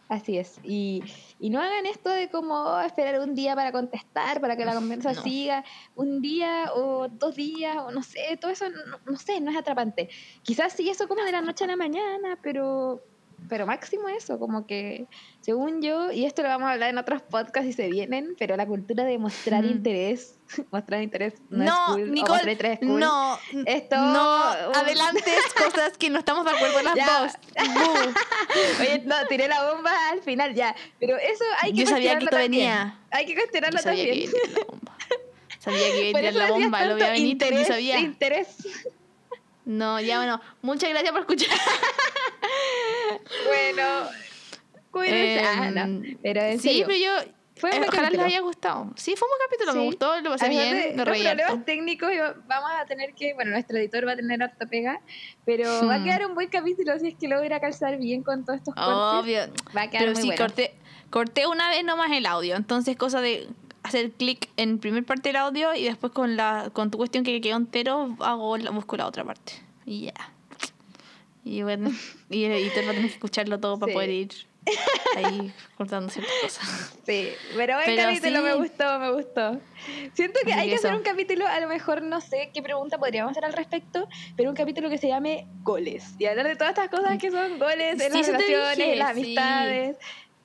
Así 0.09 0.39
es. 0.39 0.59
Y, 0.65 1.03
y 1.39 1.51
no 1.51 1.61
hagan 1.61 1.85
esto 1.85 2.09
de 2.09 2.31
como 2.31 2.55
oh, 2.55 2.81
esperar 2.81 3.21
un 3.21 3.35
día 3.35 3.55
para 3.55 3.71
contestar, 3.73 4.41
para 4.41 4.57
que 4.57 4.65
la 4.65 4.75
conversa 4.75 5.13
No. 5.13 5.23
siga, 5.23 5.65
un 5.97 6.23
día 6.23 6.73
o 6.75 7.09
dos 7.09 7.37
días, 7.37 7.77
o 7.77 7.91
no 7.91 8.03
sé, 8.03 8.39
todo 8.41 8.51
eso, 8.51 8.71
no, 8.71 8.99
no 9.05 9.19
sé, 9.19 9.39
no 9.43 9.51
es 9.51 9.57
atrapante. 9.59 10.09
Quizás 10.43 10.73
sí 10.73 10.89
eso 10.89 11.09
como 11.09 11.23
de 11.25 11.33
la 11.33 11.43
noche 11.43 11.65
a 11.65 11.67
la 11.67 11.77
mañana, 11.77 12.39
pero 12.43 13.03
pero 13.49 13.67
máximo 13.67 14.09
eso, 14.09 14.39
como 14.39 14.67
que, 14.67 15.07
según 15.41 15.81
yo, 15.83 16.11
y 16.13 16.25
esto 16.25 16.43
lo 16.43 16.49
vamos 16.49 16.69
a 16.69 16.73
hablar 16.73 16.91
en 16.91 16.99
otros 16.99 17.23
podcasts 17.23 17.69
y 17.69 17.73
se 17.73 17.89
vienen, 17.89 18.35
pero 18.39 18.57
la 18.57 18.67
cultura 18.67 19.05
de 19.05 19.19
mostrar 19.19 19.65
Mm. 19.65 19.71
interés, 19.71 20.39
mostrar 20.71 21.03
interés 21.03 21.35
no, 21.51 21.65
es 21.65 21.71
No, 21.71 21.87
cool, 21.95 22.03
o 22.03 22.07
Nicole, 22.07 22.53
es 22.53 22.79
cool. 22.81 23.01
no, 23.01 23.39
Esto- 23.67 23.97
no, 23.97 24.43
adelantes 24.75 25.43
cosas 25.57 25.97
que 25.99 26.11
no 26.11 26.19
estamos 26.19 26.45
de 26.45 26.51
acuerdo 26.53 26.83
las 26.83 26.95
Ya. 26.95 27.21
dos. 27.21 27.33
Oye, 28.81 29.03
no, 29.05 29.15
tiré 29.29 29.49
la 29.49 29.73
bomba 29.73 29.93
al 30.11 30.21
final 30.23 30.55
ya, 30.55 30.75
pero 31.01 31.17
eso 31.17 31.45
hay 31.61 31.73
que 31.73 31.81
Yo 31.81 31.87
sabía 31.87 32.19
que 32.19 32.25
esto 32.25 32.31
también. 32.37 32.51
venía. 32.51 32.99
Hay 33.11 33.27
que 33.27 33.35
cuestionarlo 33.35 33.79
que 33.79 33.85
también. 33.85 34.31
bomba. 34.69 34.97
Sabía 35.59 35.91
que 35.93 36.01
iba 36.01 36.09
a 36.11 36.13
Por 36.13 36.21
tirar 36.21 36.33
eso 36.35 36.39
la 36.39 36.51
bomba, 36.51 36.85
lo 36.85 36.93
voy 36.95 37.03
a 37.03 37.07
tanto 37.07 37.13
venir, 37.21 37.33
interés, 37.33 37.67
sabía. 37.67 37.99
interés. 38.01 38.57
No, 39.65 40.01
ya 40.01 40.17
bueno, 40.19 40.41
muchas 40.63 40.89
gracias 40.91 41.11
por 41.13 41.21
escuchar. 41.23 41.51
Bueno, 43.47 44.09
cuídense. 44.91 45.41
ah, 45.47 45.71
no, 45.71 45.81
Em, 45.83 46.19
pero 46.23 46.41
en 46.43 46.59
sí, 46.61 46.69
serio. 46.69 46.85
pero 46.87 46.99
yo. 46.99 47.33
Fue 47.57 47.77
un 47.77 47.83
eh, 47.83 47.87
ojalá 47.89 48.09
les 48.11 48.21
haya 48.21 48.39
gustado. 48.41 48.89
Sí, 48.95 49.17
fue 49.17 49.27
un 49.27 49.31
buen 49.31 49.41
capítulo, 49.49 49.75
me 49.75 49.81
Sí. 49.81 49.87
gustó, 49.87 50.21
lo 50.21 50.31
pasé 50.31 50.45
Además 50.47 50.65
de 50.65 50.71
bien, 50.75 50.91
me 50.91 50.97
los 50.99 51.09
reí 51.09 51.23
problemas 51.25 51.51
harto. 51.51 51.65
técnicos 51.65 52.11
vamos 52.47 52.71
a 52.81 52.85
tener 52.87 53.15
que, 53.15 53.35
bueno, 53.35 53.51
nuestro 53.51 53.77
editor 53.79 54.07
va 54.07 54.13
a 54.13 54.17
tener 54.17 54.41
harta 54.41 54.67
pega, 54.67 55.01
pero 55.45 55.69
va 55.89 55.97
a 55.97 55.99
Hmm. 55.99 56.05
quedar 56.05 56.27
un 56.27 56.35
buen 56.37 56.49
capítulo 56.51 56.97
si 57.01 57.09
es 57.09 57.15
que 57.17 57.27
logra 57.27 57.59
calzar 57.59 57.97
bien 57.99 58.23
con 58.23 58.45
todos 58.45 58.59
estos 58.61 58.77
cortes. 58.77 58.95
Obvio. 58.95 59.41
Va 59.77 59.83
a 59.83 59.91
quedar 59.91 60.03
Pero 60.05 60.13
muy 60.13 60.23
sí, 60.23 60.29
bueno. 60.29 60.45
corté, 60.45 60.75
corté 61.11 61.47
una 61.49 61.69
vez 61.71 61.83
nomás 61.85 62.13
el 62.13 62.27
audio. 62.27 62.55
Entonces, 62.55 62.97
cosa 62.97 63.21
de 63.21 63.49
hacer 63.83 64.13
clic 64.13 64.51
en 64.57 64.79
primer 64.79 65.05
parte 65.05 65.31
del 65.31 65.37
audio 65.37 65.75
y 65.75 65.83
después 65.83 66.13
con 66.13 66.37
la 66.37 66.71
con 66.73 66.93
tu 66.93 66.99
cuestión 66.99 67.25
que 67.25 67.41
quedó 67.41 67.57
entero, 67.57 68.15
hago 68.21 68.57
la- 68.57 68.71
busco 68.71 68.97
la 68.97 69.09
otra 69.09 69.25
parte. 69.25 69.55
Y 69.85 70.03
ya. 70.05 70.15
Y 71.49 71.63
bueno, 71.63 71.91
y 72.31 72.45
el 72.45 72.53
editor 72.53 72.85
va 72.87 72.91
a 72.91 72.95
tener 72.95 73.09
que 73.09 73.15
escucharlo 73.15 73.59
todo 73.59 73.79
para 73.79 73.91
Sí. 73.91 73.95
poder 73.95 74.11
ir 74.11 74.29
ahí 75.17 75.51
cortando 75.79 76.11
ciertas 76.11 76.33
cosas. 76.43 76.95
Sí, 77.07 77.31
pero 77.57 77.77
buen 77.77 77.87
Pero 77.87 78.03
capítulo, 78.03 78.37
sí. 78.37 78.43
me 78.43 78.55
gustó, 78.57 78.99
me 78.99 79.11
gustó. 79.13 79.61
Siento 80.13 80.41
que 80.45 80.53
Así 80.53 80.61
hay 80.61 80.67
que 80.67 80.71
que 80.73 80.77
hacer 80.77 80.91
eso. 80.91 80.99
un 80.99 81.03
capítulo, 81.03 81.47
a 81.47 81.59
lo 81.61 81.69
mejor 81.69 82.03
no 82.03 82.21
sé 82.21 82.51
qué 82.53 82.61
pregunta 82.63 82.99
podríamos 82.99 83.31
hacer 83.31 83.47
al 83.47 83.55
respecto, 83.55 84.07
pero 84.37 84.51
un 84.51 84.57
capítulo 84.57 84.91
que 84.91 84.99
se 84.99 85.09
llame 85.09 85.47
goles 85.63 86.15
y 86.19 86.27
hablar 86.27 86.47
de 86.49 86.57
todas 86.57 86.73
estas 86.77 86.91
cosas 86.91 87.17
que 87.19 87.31
son 87.31 87.59
goles 87.59 87.93
en 87.95 87.99
Sí, 88.13 88.19
las 88.19 88.29
eso 88.29 88.33
relaciones, 88.33 88.77
dije, 88.77 88.93
en 88.93 88.99
las 88.99 89.15
sí. 89.15 89.21
amistades. 89.23 89.97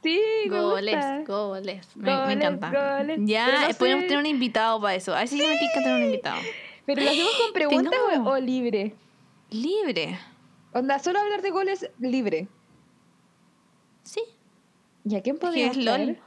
Sí, 0.04 0.22
me 0.50 0.60
Goles, 0.62 0.96
gusta. 0.96 1.24
goles. 1.28 1.88
Me, 1.96 2.04
me 2.12 2.18
Goles, 2.18 2.38
encanta. 2.38 2.98
goles. 2.98 3.20
Ya, 3.24 3.68
no 3.68 3.74
podemos 3.76 4.02
sé. 4.04 4.08
tener 4.08 4.20
un 4.20 4.26
invitado 4.26 4.80
para 4.82 4.96
eso. 4.96 5.14
A 5.14 5.20
ver 5.20 5.28
si 5.28 5.36
me 5.36 5.48
pica 5.58 5.74
tener 5.84 5.96
un 5.96 6.04
invitado. 6.04 6.40
Pero 6.86 7.02
lo 7.02 7.10
hacemos 7.10 7.34
con 7.42 7.54
preguntas 7.54 8.00
o, 8.18 8.30
o 8.30 8.38
libre. 8.38 8.96
Libre. 9.50 10.18
Onda, 10.74 11.00
solo 11.00 11.20
hablar 11.20 11.42
de 11.42 11.50
goles 11.52 11.90
libre. 12.00 12.48
Sí. 14.04 14.22
¿Y 15.06 15.16
a 15.16 15.22
quién 15.22 15.38
podríamos 15.38 15.78
es 15.78 15.84
traer? 15.84 16.08
LOL. 16.08 16.18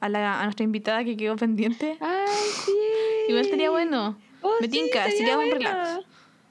A, 0.00 0.08
la, 0.08 0.40
a 0.40 0.44
nuestra 0.44 0.64
invitada 0.64 1.04
que 1.04 1.16
quedó 1.16 1.36
pendiente. 1.36 1.96
Ay, 2.00 2.26
sí. 2.64 2.72
Igual 3.28 3.44
estaría 3.44 3.70
bueno. 3.70 4.18
Oh, 4.42 4.52
Me 4.60 4.66
sí, 4.66 4.72
tinca, 4.72 5.04
sería 5.10 5.38
un 5.38 5.48
bueno. 5.48 5.54
relax. 5.54 6.00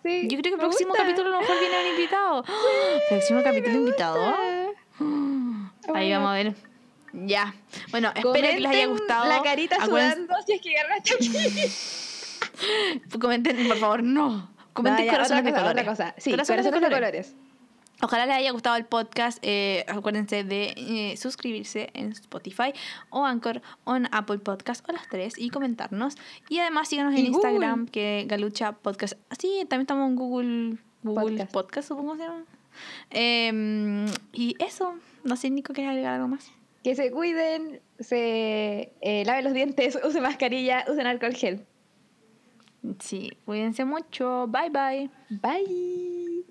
Sí, 0.04 0.22
Yo 0.28 0.38
creo 0.40 0.42
que 0.42 0.50
el 0.50 0.58
próximo 0.60 0.90
gusta. 0.90 1.04
capítulo 1.04 1.30
a 1.30 1.32
lo 1.34 1.40
mejor 1.42 1.60
viene 1.60 1.82
un 1.82 1.88
invitado. 1.96 2.44
¡Ah! 2.48 2.52
¿Próximo 3.10 3.42
capítulo 3.44 3.76
invitado? 3.76 4.36
Ahí 5.94 6.12
vamos 6.12 6.30
a 6.30 6.34
ver. 6.34 6.56
Ya. 7.14 7.56
Bueno, 7.92 8.10
espero 8.16 8.34
que 8.34 8.60
les 8.60 8.72
haya 8.72 8.88
gustado. 8.88 9.26
La 9.28 9.42
carita 9.42 9.78
Acuérdense- 9.78 10.14
sudando 10.16 10.34
si 10.46 10.54
es 10.54 10.62
que 10.62 10.76
aquí. 10.78 11.20
Comenten, 13.20 13.68
por 13.68 13.78
favor, 13.78 14.04
no. 14.04 14.50
Comenten 14.76 15.08
corazones 15.08 15.42
otra 15.42 15.42
de 15.42 15.52
cosa, 15.52 15.62
colores. 15.64 15.86
cosa. 15.86 16.16
Sí, 16.18 16.32
Corazones 16.32 16.66
corazones, 16.66 16.90
de 16.90 16.96
colores. 16.96 17.28
colores. 17.28 17.46
Ojalá 18.02 18.26
les 18.26 18.36
haya 18.36 18.52
gustado 18.52 18.76
el 18.76 18.86
podcast. 18.86 19.40
eh, 19.42 19.86
acuérdense 19.88 20.44
de 20.44 20.74
eh, 20.76 21.16
suscribirse 21.18 21.90
en 21.94 22.12
Spotify 22.12 22.74
o 23.10 23.26
Anchor 23.26 23.62
o 23.86 23.96
en 23.96 24.08
Apple 24.12 24.40
Podcast 24.40 24.88
o 24.88 24.92
las 24.92 25.08
tres 25.08 25.36
y 25.38 25.50
comentarnos. 25.50 26.16
Y 26.50 26.60
además 26.60 26.90
síganos 26.90 27.16
en 27.16 27.32
Google. 27.32 27.52
Instagram 27.52 27.88
que 27.88 28.26
Galucha 28.28 28.74
Podcast. 28.74 29.14
Sí, 29.40 29.60
también 29.70 29.82
estamos 29.84 30.10
en 30.10 30.16
Google, 30.18 30.78
Google 31.04 31.24
Podcast. 31.32 31.52
Podcast. 31.54 31.88
supongo 31.88 32.14
que 32.14 32.20
se 32.20 32.24
llama. 32.26 32.44
Em, 33.12 34.06
y 34.34 34.56
eso, 34.62 34.96
no 35.24 35.38
sé, 35.38 35.50
Nico, 35.50 35.72
¿quieres 35.74 35.92
agregar 35.92 36.16
algo 36.16 36.28
más? 36.28 36.52
Que 36.84 36.96
se 36.96 37.10
cuiden, 37.12 37.80
se 38.00 38.92
eh, 39.02 39.24
laven 39.26 39.46
los 39.46 39.54
dientes, 39.54 39.98
usen 40.06 40.22
mascarilla, 40.22 40.84
usen 40.90 41.08
alcohol 41.08 41.34
gel. 41.34 41.66
Sí, 43.00 43.32
cuídense 43.46 43.86
mucho. 43.86 44.48
Bye 44.48 44.70
bye. 44.70 45.10
Bye. 45.30 46.46